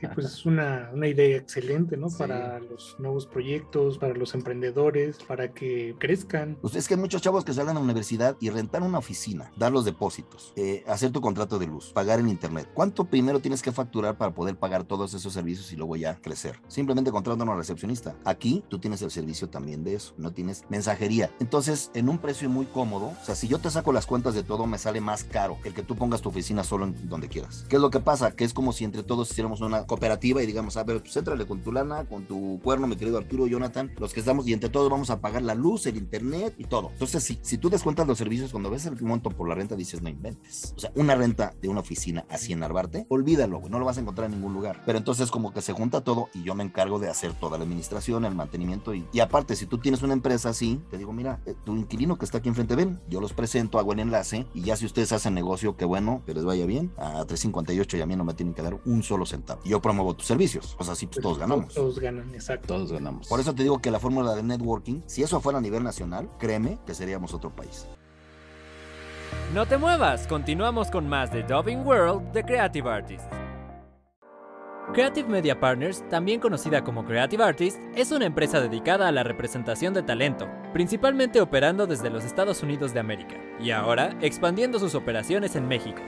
Sí, 0.00 0.06
pues 0.14 0.26
es 0.26 0.46
una, 0.46 0.90
una 0.92 1.06
idea 1.06 1.36
excelente, 1.36 1.96
¿no? 1.96 2.08
Para 2.08 2.58
los 2.60 2.91
nuevos 2.98 3.26
proyectos, 3.26 3.98
para 3.98 4.14
los 4.14 4.34
emprendedores, 4.34 5.18
para 5.26 5.52
que 5.52 5.94
crezcan. 5.98 6.56
Pues 6.60 6.74
es 6.74 6.88
que 6.88 6.94
hay 6.94 7.00
muchos 7.00 7.22
chavos 7.22 7.44
que 7.44 7.52
salen 7.52 7.70
a 7.70 7.74
la 7.74 7.80
universidad 7.80 8.36
y 8.40 8.50
rentar 8.50 8.82
una 8.82 8.98
oficina, 8.98 9.52
dar 9.56 9.72
los 9.72 9.84
depósitos, 9.84 10.52
eh, 10.56 10.84
hacer 10.86 11.10
tu 11.10 11.20
contrato 11.20 11.58
de 11.58 11.66
luz, 11.66 11.92
pagar 11.92 12.20
en 12.20 12.28
internet. 12.28 12.68
¿Cuánto 12.74 13.04
primero 13.04 13.40
tienes 13.40 13.62
que 13.62 13.72
facturar 13.72 14.16
para 14.16 14.34
poder 14.34 14.56
pagar 14.56 14.84
todos 14.84 15.14
esos 15.14 15.32
servicios 15.32 15.72
y 15.72 15.76
luego 15.76 15.96
ya 15.96 16.16
crecer? 16.20 16.60
Simplemente 16.68 17.10
contratando 17.10 17.44
a 17.44 17.48
una 17.48 17.56
recepcionista. 17.56 18.16
Aquí 18.24 18.62
tú 18.68 18.78
tienes 18.78 19.02
el 19.02 19.10
servicio 19.10 19.48
también 19.48 19.84
de 19.84 19.94
eso, 19.94 20.14
no 20.16 20.32
tienes 20.32 20.64
mensajería. 20.68 21.30
Entonces, 21.40 21.90
en 21.94 22.08
un 22.08 22.18
precio 22.18 22.48
muy 22.48 22.66
cómodo, 22.66 23.12
o 23.20 23.24
sea, 23.24 23.34
si 23.34 23.48
yo 23.48 23.58
te 23.58 23.70
saco 23.70 23.92
las 23.92 24.06
cuentas 24.06 24.34
de 24.34 24.42
todo, 24.42 24.66
me 24.66 24.78
sale 24.78 25.00
más 25.00 25.24
caro 25.24 25.58
el 25.64 25.74
que 25.74 25.82
tú 25.82 25.96
pongas 25.96 26.22
tu 26.22 26.28
oficina 26.28 26.64
solo 26.64 26.86
en 26.86 27.08
donde 27.08 27.28
quieras. 27.28 27.64
¿Qué 27.68 27.76
es 27.76 27.82
lo 27.82 27.90
que 27.90 28.00
pasa? 28.00 28.32
Que 28.32 28.44
es 28.44 28.54
como 28.54 28.72
si 28.72 28.84
entre 28.84 29.02
todos 29.02 29.30
hiciéramos 29.30 29.60
una 29.60 29.86
cooperativa 29.86 30.42
y 30.42 30.46
digamos, 30.46 30.76
a 30.76 30.84
ver, 30.84 31.00
pues 31.00 31.16
éntrale 31.16 31.46
con 31.46 31.60
tu 31.62 31.72
lana, 31.72 32.04
con 32.04 32.24
tu 32.24 32.60
cuerno, 32.62 32.81
mi 32.86 32.96
querido 32.96 33.18
Arturo, 33.18 33.46
Jonathan, 33.46 33.92
los 33.98 34.12
que 34.12 34.20
estamos 34.20 34.46
y 34.46 34.52
entre 34.52 34.70
todos 34.70 34.90
vamos 34.90 35.10
a 35.10 35.20
pagar 35.20 35.42
la 35.42 35.54
luz, 35.54 35.86
el 35.86 35.96
internet 35.96 36.54
y 36.58 36.64
todo. 36.64 36.90
Entonces, 36.92 37.22
si, 37.22 37.38
si 37.42 37.58
tú 37.58 37.70
descuentas 37.70 38.06
los 38.06 38.18
servicios, 38.18 38.50
cuando 38.50 38.70
ves 38.70 38.86
el 38.86 39.00
monto 39.02 39.30
por 39.30 39.48
la 39.48 39.54
renta, 39.54 39.76
dices, 39.76 40.02
no 40.02 40.08
inventes. 40.08 40.74
O 40.76 40.80
sea, 40.80 40.92
una 40.94 41.14
renta 41.14 41.54
de 41.60 41.68
una 41.68 41.80
oficina 41.80 42.24
así 42.28 42.52
en 42.52 42.60
Narvarte, 42.60 43.06
olvídalo, 43.08 43.58
güey, 43.60 43.70
no 43.70 43.78
lo 43.78 43.84
vas 43.84 43.98
a 43.98 44.00
encontrar 44.00 44.26
en 44.26 44.36
ningún 44.36 44.54
lugar. 44.54 44.82
Pero 44.86 44.98
entonces 44.98 45.30
como 45.30 45.52
que 45.52 45.62
se 45.62 45.72
junta 45.72 46.02
todo 46.02 46.28
y 46.34 46.42
yo 46.42 46.54
me 46.54 46.64
encargo 46.64 46.98
de 46.98 47.08
hacer 47.08 47.32
toda 47.34 47.58
la 47.58 47.64
administración, 47.64 48.24
el 48.24 48.34
mantenimiento 48.34 48.94
y, 48.94 49.06
y 49.12 49.20
aparte, 49.20 49.56
si 49.56 49.66
tú 49.66 49.78
tienes 49.78 50.02
una 50.02 50.12
empresa 50.12 50.50
así, 50.50 50.80
te 50.90 50.98
digo, 50.98 51.12
mira, 51.12 51.40
eh, 51.46 51.54
tu 51.64 51.76
inquilino 51.76 52.18
que 52.18 52.24
está 52.24 52.38
aquí 52.38 52.48
enfrente, 52.48 52.76
ven, 52.76 53.00
yo 53.08 53.20
los 53.20 53.32
presento, 53.32 53.78
hago 53.78 53.92
el 53.92 54.00
enlace 54.00 54.46
y 54.54 54.62
ya 54.62 54.76
si 54.76 54.86
ustedes 54.86 55.12
hacen 55.12 55.34
negocio, 55.34 55.76
qué 55.76 55.84
bueno, 55.84 56.22
que 56.26 56.34
les 56.34 56.44
vaya 56.44 56.66
bien, 56.66 56.92
a 56.96 57.24
358 57.24 57.96
y 57.96 58.00
a 58.00 58.06
mí 58.06 58.16
no 58.16 58.24
me 58.24 58.34
tienen 58.34 58.54
que 58.54 58.62
dar 58.62 58.78
un 58.84 59.02
solo 59.02 59.26
centavo. 59.26 59.60
Yo 59.64 59.80
promuevo 59.80 60.14
tus 60.14 60.26
servicios, 60.26 60.76
o 60.78 60.84
sea, 60.84 60.92
así 60.92 61.06
pues, 61.06 61.20
todos 61.22 61.38
ganamos. 61.38 61.74
Todos 61.74 61.98
ganan, 61.98 62.34
exacto. 62.34 62.71
Todos 62.72 62.90
ganamos. 62.90 63.28
Por 63.28 63.38
eso 63.38 63.54
te 63.54 63.64
digo 63.64 63.82
que 63.82 63.90
la 63.90 63.98
fórmula 63.98 64.34
de 64.34 64.42
networking, 64.42 65.02
si 65.04 65.22
eso 65.22 65.42
fuera 65.42 65.58
a 65.58 65.60
nivel 65.60 65.84
nacional, 65.84 66.30
créeme 66.38 66.78
que 66.86 66.94
seríamos 66.94 67.34
otro 67.34 67.54
país. 67.54 67.86
No 69.52 69.66
te 69.66 69.76
muevas, 69.76 70.26
continuamos 70.26 70.90
con 70.90 71.06
más 71.06 71.30
de 71.30 71.42
Dubbing 71.42 71.86
World 71.86 72.32
de 72.32 72.42
Creative 72.42 72.88
Artists. 72.88 73.28
Creative 74.94 75.28
Media 75.28 75.60
Partners, 75.60 76.02
también 76.08 76.40
conocida 76.40 76.82
como 76.82 77.04
Creative 77.04 77.44
Artists, 77.44 77.78
es 77.94 78.10
una 78.10 78.24
empresa 78.24 78.58
dedicada 78.62 79.06
a 79.06 79.12
la 79.12 79.22
representación 79.22 79.92
de 79.92 80.02
talento, 80.02 80.48
principalmente 80.72 81.42
operando 81.42 81.86
desde 81.86 82.08
los 82.08 82.24
Estados 82.24 82.62
Unidos 82.62 82.94
de 82.94 83.00
América, 83.00 83.36
y 83.60 83.70
ahora 83.70 84.16
expandiendo 84.22 84.78
sus 84.78 84.94
operaciones 84.94 85.56
en 85.56 85.68
México. 85.68 86.00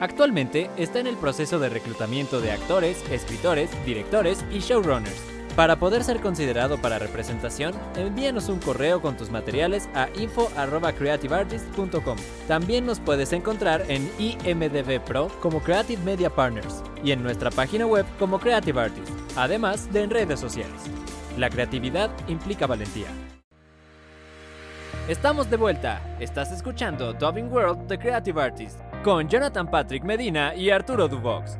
Actualmente 0.00 0.68
está 0.76 0.98
en 0.98 1.06
el 1.06 1.16
proceso 1.16 1.60
de 1.60 1.68
reclutamiento 1.68 2.40
de 2.40 2.50
actores, 2.50 3.04
escritores, 3.08 3.70
directores 3.86 4.44
y 4.50 4.58
showrunners. 4.58 5.31
Para 5.56 5.76
poder 5.78 6.02
ser 6.02 6.20
considerado 6.20 6.80
para 6.80 6.98
representación, 6.98 7.74
envíanos 7.96 8.48
un 8.48 8.58
correo 8.58 9.02
con 9.02 9.18
tus 9.18 9.30
materiales 9.30 9.86
a 9.94 10.08
info.creativeartist.com. 10.18 12.16
También 12.48 12.86
nos 12.86 13.00
puedes 13.00 13.34
encontrar 13.34 13.84
en 13.88 14.10
IMDB 14.18 14.98
Pro 15.04 15.28
como 15.40 15.60
Creative 15.60 16.02
Media 16.04 16.30
Partners 16.30 16.82
y 17.04 17.12
en 17.12 17.22
nuestra 17.22 17.50
página 17.50 17.84
web 17.84 18.06
como 18.18 18.38
Creative 18.40 18.80
Artist, 18.80 19.12
además 19.36 19.92
de 19.92 20.02
en 20.02 20.10
redes 20.10 20.40
sociales. 20.40 20.80
La 21.36 21.50
creatividad 21.50 22.10
implica 22.28 22.66
valentía. 22.66 23.08
Estamos 25.06 25.50
de 25.50 25.56
vuelta. 25.58 26.16
Estás 26.18 26.50
escuchando 26.50 27.12
Dubbing 27.12 27.52
World 27.52 27.88
de 27.88 27.98
Creative 27.98 28.40
Artist 28.40 28.80
con 29.04 29.28
Jonathan 29.28 29.70
Patrick 29.70 30.04
Medina 30.04 30.54
y 30.54 30.70
Arturo 30.70 31.08
Dubox. 31.08 31.58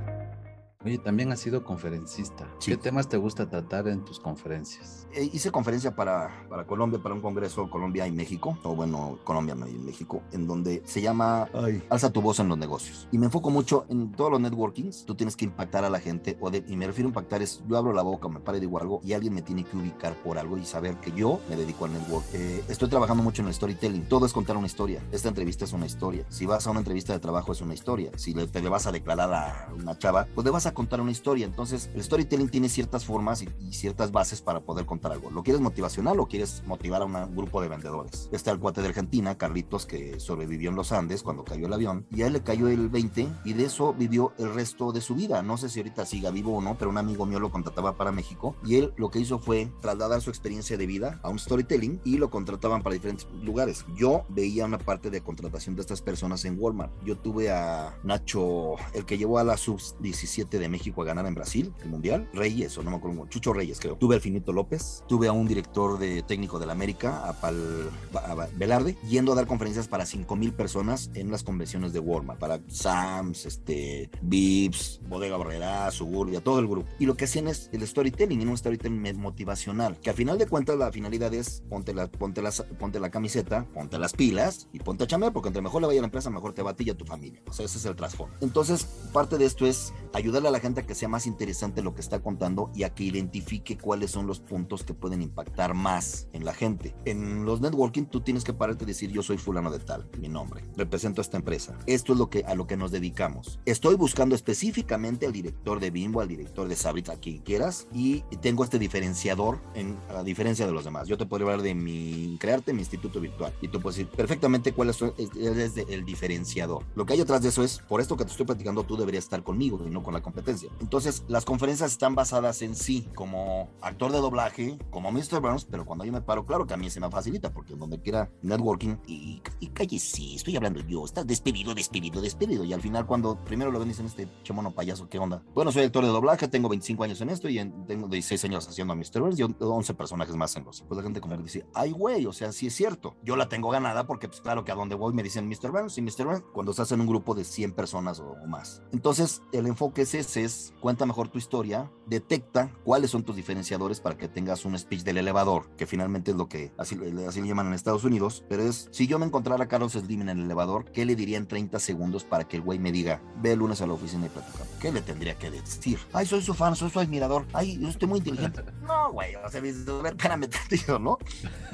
Oye, 0.84 0.98
también 0.98 1.30
has 1.32 1.40
sido 1.40 1.64
conferencista. 1.64 2.48
Sí. 2.58 2.72
¿Qué 2.72 2.76
temas 2.76 3.08
te 3.08 3.16
gusta 3.16 3.48
tratar 3.48 3.88
en 3.88 4.04
tus 4.04 4.18
conferencias? 4.18 5.01
Eh, 5.14 5.28
hice 5.32 5.50
conferencia 5.50 5.94
para, 5.94 6.46
para 6.48 6.64
Colombia, 6.64 6.98
para 7.02 7.14
un 7.14 7.20
congreso 7.20 7.68
Colombia 7.68 8.06
y 8.06 8.12
México, 8.12 8.58
o 8.62 8.74
bueno, 8.74 9.18
Colombia 9.24 9.54
y 9.68 9.78
México, 9.78 10.22
en 10.32 10.46
donde 10.46 10.82
se 10.86 11.02
llama 11.02 11.48
ay, 11.52 11.82
Alza 11.90 12.10
tu 12.10 12.22
voz 12.22 12.40
en 12.40 12.48
los 12.48 12.56
negocios. 12.56 13.08
Y 13.12 13.18
me 13.18 13.26
enfoco 13.26 13.50
mucho 13.50 13.84
en 13.88 14.12
todos 14.12 14.30
los 14.30 14.40
networkings. 14.40 15.04
Tú 15.04 15.14
tienes 15.14 15.36
que 15.36 15.44
impactar 15.44 15.84
a 15.84 15.90
la 15.90 16.00
gente, 16.00 16.38
o 16.40 16.50
de, 16.50 16.64
y 16.66 16.76
me 16.76 16.86
refiero 16.86 17.08
a 17.08 17.10
impactar 17.10 17.42
es, 17.42 17.62
yo 17.68 17.76
abro 17.76 17.92
la 17.92 18.02
boca, 18.02 18.28
me 18.28 18.40
paro 18.40 18.56
y 18.56 18.60
digo 18.60 18.78
algo, 18.80 19.00
y 19.04 19.12
alguien 19.12 19.34
me 19.34 19.42
tiene 19.42 19.64
que 19.64 19.76
ubicar 19.76 20.14
por 20.22 20.38
algo 20.38 20.56
y 20.56 20.64
saber 20.64 20.96
que 20.96 21.12
yo 21.12 21.40
me 21.48 21.56
dedico 21.56 21.84
al 21.84 21.92
network. 21.92 22.24
Eh, 22.32 22.64
estoy 22.68 22.88
trabajando 22.88 23.22
mucho 23.22 23.42
en 23.42 23.48
el 23.48 23.54
storytelling. 23.54 24.08
Todo 24.08 24.24
es 24.26 24.32
contar 24.32 24.56
una 24.56 24.66
historia. 24.66 25.02
Esta 25.12 25.28
entrevista 25.28 25.64
es 25.64 25.72
una 25.72 25.86
historia. 25.86 26.24
Si 26.30 26.46
vas 26.46 26.66
a 26.66 26.70
una 26.70 26.80
entrevista 26.80 27.12
de 27.12 27.18
trabajo 27.18 27.52
es 27.52 27.60
una 27.60 27.74
historia. 27.74 28.10
Si 28.16 28.32
le, 28.32 28.46
te 28.46 28.62
le 28.62 28.68
vas 28.68 28.86
a 28.86 28.92
declarar 28.92 29.32
a 29.32 29.68
una 29.74 29.98
chava, 29.98 30.26
pues 30.34 30.44
le 30.44 30.50
vas 30.50 30.66
a 30.66 30.72
contar 30.72 31.00
una 31.00 31.10
historia. 31.10 31.44
Entonces, 31.44 31.90
el 31.94 32.02
storytelling 32.02 32.48
tiene 32.48 32.68
ciertas 32.68 33.04
formas 33.04 33.42
y, 33.42 33.48
y, 33.60 33.72
ciertas 33.72 34.12
bases 34.12 34.40
para 34.40 34.60
poder 34.60 34.86
contar 34.86 35.01
algo. 35.10 35.30
¿Lo 35.30 35.42
quieres 35.42 35.60
motivacional 35.60 36.20
o 36.20 36.26
quieres 36.26 36.62
motivar 36.66 37.02
a 37.02 37.04
un 37.04 37.36
grupo 37.36 37.60
de 37.60 37.68
vendedores? 37.68 38.28
Está 38.32 38.50
el 38.50 38.58
cuate 38.58 38.82
de 38.82 38.88
Argentina, 38.88 39.36
Carlitos, 39.36 39.86
que 39.86 40.20
sobrevivió 40.20 40.70
en 40.70 40.76
los 40.76 40.92
Andes 40.92 41.22
cuando 41.22 41.44
cayó 41.44 41.66
el 41.66 41.72
avión 41.72 42.06
y 42.10 42.22
a 42.22 42.26
él 42.26 42.34
le 42.34 42.42
cayó 42.42 42.68
el 42.68 42.88
20 42.88 43.28
y 43.44 43.52
de 43.54 43.64
eso 43.64 43.94
vivió 43.94 44.32
el 44.38 44.54
resto 44.54 44.92
de 44.92 45.00
su 45.00 45.14
vida. 45.14 45.42
No 45.42 45.56
sé 45.56 45.68
si 45.68 45.80
ahorita 45.80 46.06
siga 46.06 46.30
vivo 46.30 46.56
o 46.56 46.62
no, 46.62 46.76
pero 46.78 46.90
un 46.90 46.98
amigo 46.98 47.26
mío 47.26 47.40
lo 47.40 47.50
contrataba 47.50 47.96
para 47.96 48.12
México 48.12 48.54
y 48.64 48.76
él 48.76 48.92
lo 48.96 49.10
que 49.10 49.18
hizo 49.18 49.38
fue 49.38 49.70
trasladar 49.80 50.20
su 50.20 50.30
experiencia 50.30 50.76
de 50.76 50.86
vida 50.86 51.20
a 51.22 51.30
un 51.30 51.38
storytelling 51.38 52.00
y 52.04 52.18
lo 52.18 52.30
contrataban 52.30 52.82
para 52.82 52.94
diferentes 52.94 53.26
lugares. 53.42 53.84
Yo 53.96 54.24
veía 54.28 54.64
una 54.64 54.78
parte 54.78 55.10
de 55.10 55.20
contratación 55.20 55.74
de 55.74 55.80
estas 55.80 56.02
personas 56.02 56.44
en 56.44 56.56
Walmart. 56.58 56.92
Yo 57.04 57.16
tuve 57.16 57.50
a 57.50 57.98
Nacho, 58.04 58.76
el 58.94 59.04
que 59.04 59.18
llevó 59.18 59.38
a 59.38 59.44
la 59.44 59.56
sub-17 59.56 60.48
de 60.58 60.68
México 60.68 61.02
a 61.02 61.04
ganar 61.04 61.26
en 61.26 61.34
Brasil, 61.34 61.72
el 61.82 61.88
Mundial, 61.88 62.28
Reyes, 62.32 62.76
o 62.78 62.82
no 62.82 62.90
me 62.90 62.96
acuerdo, 62.96 63.26
Chucho 63.28 63.52
Reyes 63.52 63.80
creo. 63.80 63.96
Tuve 63.96 64.16
al 64.16 64.20
Finito 64.20 64.52
López, 64.52 64.91
tuve 65.08 65.28
a 65.28 65.32
un 65.32 65.46
director 65.46 65.98
de 65.98 66.22
técnico 66.22 66.58
de 66.58 66.66
la 66.66 66.72
América, 66.72 67.28
a 67.28 67.32
Pal 67.34 67.90
a 68.14 68.34
Velarde, 68.54 68.96
yendo 69.08 69.32
a 69.32 69.34
dar 69.34 69.46
conferencias 69.46 69.88
para 69.88 70.06
5 70.06 70.36
mil 70.36 70.52
personas 70.52 71.10
en 71.14 71.30
las 71.30 71.42
convenciones 71.42 71.92
de 71.92 72.00
Walmart, 72.00 72.38
para 72.38 72.60
Sams, 72.68 73.46
este, 73.46 74.10
Vips, 74.22 75.00
Bodega 75.08 75.36
Borrera, 75.36 75.90
Suburbia, 75.90 76.42
todo 76.42 76.58
el 76.58 76.68
grupo. 76.68 76.88
Y 76.98 77.06
lo 77.06 77.16
que 77.16 77.24
hacían 77.24 77.48
es 77.48 77.70
el 77.72 77.86
storytelling, 77.86 78.40
en 78.40 78.48
un 78.48 78.56
storytelling 78.56 79.18
motivacional, 79.18 79.98
que 80.00 80.10
a 80.10 80.14
final 80.14 80.38
de 80.38 80.46
cuentas 80.46 80.76
la 80.76 80.92
finalidad 80.92 81.32
es 81.34 81.62
ponte 81.68 81.94
la, 81.94 82.08
ponte 82.08 82.42
la, 82.42 82.50
ponte 82.78 83.00
la 83.00 83.10
camiseta, 83.10 83.66
ponte 83.74 83.98
las 83.98 84.12
pilas 84.12 84.68
y 84.72 84.78
ponte 84.78 85.04
a 85.04 85.06
chambear, 85.06 85.32
porque 85.32 85.48
entre 85.48 85.62
mejor 85.62 85.80
le 85.80 85.88
vaya 85.88 86.00
a 86.00 86.02
la 86.02 86.06
empresa, 86.06 86.30
mejor 86.30 86.52
te 86.52 86.62
va 86.62 86.70
a 86.70 86.76
ti 86.76 86.84
y 86.86 86.90
a 86.90 86.96
tu 86.96 87.04
familia. 87.04 87.40
O 87.48 87.52
sea, 87.52 87.66
ese 87.66 87.78
es 87.78 87.84
el 87.84 87.96
trasfondo. 87.96 88.36
Entonces, 88.40 88.84
parte 89.12 89.38
de 89.38 89.44
esto 89.44 89.66
es 89.66 89.92
ayudarle 90.12 90.48
a 90.48 90.52
la 90.52 90.60
gente 90.60 90.80
a 90.80 90.86
que 90.86 90.94
sea 90.94 91.08
más 91.08 91.26
interesante 91.26 91.82
lo 91.82 91.94
que 91.94 92.00
está 92.00 92.20
contando 92.20 92.70
y 92.74 92.84
a 92.84 92.94
que 92.94 93.04
identifique 93.04 93.78
cuáles 93.78 94.10
son 94.10 94.26
los 94.26 94.40
puntos 94.40 94.81
que 94.84 94.94
pueden 94.94 95.22
impactar 95.22 95.74
más 95.74 96.28
en 96.32 96.44
la 96.44 96.54
gente. 96.54 96.94
En 97.04 97.44
los 97.44 97.60
networking 97.60 98.04
tú 98.04 98.20
tienes 98.20 98.44
que 98.44 98.52
pararte 98.52 98.84
y 98.84 98.86
decir 98.86 99.10
yo 99.10 99.22
soy 99.22 99.38
fulano 99.38 99.70
de 99.70 99.78
tal, 99.78 100.08
mi 100.18 100.28
nombre, 100.28 100.64
represento 100.76 101.20
a 101.20 101.22
esta 101.22 101.36
empresa. 101.36 101.76
Esto 101.86 102.12
es 102.12 102.18
lo 102.18 102.30
que 102.30 102.44
a 102.44 102.54
lo 102.54 102.66
que 102.66 102.76
nos 102.76 102.90
dedicamos. 102.90 103.60
Estoy 103.66 103.94
buscando 103.94 104.34
específicamente 104.34 105.26
al 105.26 105.32
director 105.32 105.80
de 105.80 105.90
Bimbo, 105.90 106.20
al 106.20 106.28
director 106.28 106.68
de 106.68 106.76
Sabrit, 106.76 107.08
a 107.08 107.16
quien 107.16 107.38
quieras 107.38 107.86
y 107.92 108.22
tengo 108.40 108.64
este 108.64 108.78
diferenciador 108.78 109.60
en 109.74 109.96
a 110.08 110.22
diferencia 110.22 110.66
de 110.66 110.72
los 110.72 110.84
demás. 110.84 111.08
Yo 111.08 111.16
te 111.16 111.26
puedo 111.26 111.44
hablar 111.44 111.62
de 111.62 111.74
mi 111.74 112.36
crearte 112.40 112.72
mi 112.72 112.80
instituto 112.80 113.20
virtual 113.20 113.52
y 113.60 113.68
tú 113.68 113.80
puedes 113.80 113.98
decir 113.98 114.10
perfectamente 114.10 114.72
cuál 114.72 114.90
es, 114.90 115.02
es 115.02 115.76
el 115.88 116.04
diferenciador. 116.04 116.84
Lo 116.94 117.06
que 117.06 117.14
hay 117.14 117.20
atrás 117.20 117.42
de 117.42 117.48
eso 117.48 117.62
es 117.62 117.78
por 117.78 118.00
esto 118.00 118.16
que 118.16 118.24
te 118.24 118.30
estoy 118.30 118.46
platicando 118.46 118.84
tú 118.84 118.96
deberías 118.96 119.24
estar 119.24 119.42
conmigo 119.42 119.80
y 119.86 119.90
no 119.90 120.02
con 120.02 120.14
la 120.14 120.22
competencia. 120.22 120.70
Entonces, 120.80 121.24
las 121.28 121.44
conferencias 121.44 121.92
están 121.92 122.14
basadas 122.14 122.62
en 122.62 122.74
sí, 122.74 123.08
como 123.14 123.70
actor 123.80 124.12
de 124.12 124.18
doblaje, 124.18 124.71
como 124.90 125.12
Mr. 125.12 125.40
Burns, 125.40 125.64
pero 125.64 125.84
cuando 125.84 126.04
yo 126.04 126.12
me 126.12 126.20
paro, 126.20 126.44
claro 126.44 126.66
que 126.66 126.74
a 126.74 126.76
mí 126.76 126.90
se 126.90 127.00
me 127.00 127.10
facilita, 127.10 127.52
porque 127.52 127.74
donde 127.74 128.00
quiera 128.00 128.30
networking, 128.42 128.96
y, 129.06 129.42
y 129.60 129.66
calle, 129.68 129.98
sí, 129.98 130.36
estoy 130.36 130.56
hablando 130.56 130.80
yo, 130.80 131.04
estás 131.04 131.26
despedido, 131.26 131.74
despedido, 131.74 132.20
despedido. 132.20 132.64
Y 132.64 132.72
al 132.72 132.80
final, 132.80 133.06
cuando 133.06 133.42
primero 133.44 133.70
lo 133.70 133.78
ven, 133.78 133.88
dicen, 133.88 134.06
este 134.06 134.28
chemono 134.42 134.72
payaso, 134.72 135.08
¿qué 135.08 135.18
onda? 135.18 135.42
Bueno, 135.54 135.72
soy 135.72 135.84
actor 135.84 136.04
de 136.04 136.10
doblaje, 136.10 136.48
tengo 136.48 136.68
25 136.68 137.04
años 137.04 137.20
en 137.20 137.30
esto 137.30 137.48
y 137.48 137.58
en, 137.58 137.86
tengo 137.86 138.08
16 138.08 138.44
años 138.44 138.68
haciendo 138.68 138.92
a 138.92 138.96
Mr. 138.96 139.20
Burns 139.20 139.38
y 139.38 139.42
11 139.42 139.94
personajes 139.94 140.36
más 140.36 140.54
en 140.56 140.64
los. 140.64 140.82
Pues 140.82 140.96
la 140.96 141.02
gente 141.02 141.20
como 141.20 141.36
que 141.36 141.42
dice, 141.42 141.66
ay, 141.74 141.92
güey, 141.92 142.26
o 142.26 142.32
sea, 142.32 142.52
sí 142.52 142.66
es 142.66 142.74
cierto. 142.74 143.16
Yo 143.22 143.36
la 143.36 143.48
tengo 143.48 143.70
ganada 143.70 144.06
porque, 144.06 144.28
pues 144.28 144.40
claro 144.40 144.64
que 144.64 144.72
a 144.72 144.74
donde 144.74 144.94
voy 144.94 145.12
me 145.12 145.22
dicen 145.22 145.48
Mr. 145.48 145.70
Burns 145.70 145.98
y 145.98 146.02
Mr. 146.02 146.24
Burns 146.24 146.44
cuando 146.52 146.70
estás 146.70 146.92
en 146.92 147.00
un 147.00 147.06
grupo 147.06 147.34
de 147.34 147.44
100 147.44 147.72
personas 147.72 148.20
o, 148.20 148.36
más. 148.46 148.82
Entonces, 148.92 149.42
el 149.52 149.66
enfoque 149.66 150.02
es 150.02 150.14
ese 150.14 150.44
es 150.44 150.74
cuenta 150.80 151.06
mejor 151.06 151.28
tu 151.28 151.38
historia, 151.38 151.90
detecta 152.06 152.72
cuáles 152.84 153.10
son 153.10 153.22
tus 153.22 153.36
diferenciadores 153.36 154.00
para 154.00 154.16
que 154.16 154.28
tengas 154.28 154.51
un 154.64 154.78
speech 154.78 155.02
del 155.02 155.18
elevador, 155.18 155.68
que 155.76 155.86
finalmente 155.86 156.30
es 156.30 156.36
lo 156.36 156.48
que 156.48 156.72
así, 156.76 156.98
así 157.26 157.40
le 157.40 157.48
llaman 157.48 157.68
en 157.68 157.74
Estados 157.74 158.04
Unidos, 158.04 158.44
pero 158.48 158.62
es, 158.62 158.88
si 158.92 159.06
yo 159.06 159.18
me 159.18 159.26
encontrara 159.26 159.64
a 159.64 159.68
Carlos 159.68 159.92
Slim 159.92 160.22
en 160.22 160.28
el 160.28 160.40
elevador, 160.40 160.84
¿qué 160.92 161.04
le 161.04 161.16
diría 161.16 161.38
en 161.38 161.46
30 161.46 161.78
segundos 161.78 162.24
para 162.24 162.44
que 162.44 162.56
el 162.56 162.62
güey 162.62 162.78
me 162.78 162.92
diga, 162.92 163.22
ve 163.40 163.52
el 163.52 163.58
lunes 163.58 163.80
a 163.80 163.86
la 163.86 163.94
oficina 163.94 164.26
y 164.26 164.28
platicamos? 164.28 164.68
¿Qué 164.80 164.92
le 164.92 165.00
tendría 165.00 165.38
que 165.38 165.50
decir? 165.50 165.98
Ay, 166.12 166.26
soy 166.26 166.42
su 166.42 166.54
fan, 166.54 166.76
soy 166.76 166.90
su 166.90 167.00
admirador, 167.00 167.46
ay, 167.52 167.78
yo 167.78 167.88
estoy 167.88 168.08
muy 168.08 168.18
inteligente. 168.18 168.62
No, 168.82 169.12
güey, 169.12 169.36
o 169.36 169.48
sea, 169.48 169.60
a 169.60 169.62
ver, 169.62 170.12
espérame 170.12 170.48
¿no? 171.00 171.18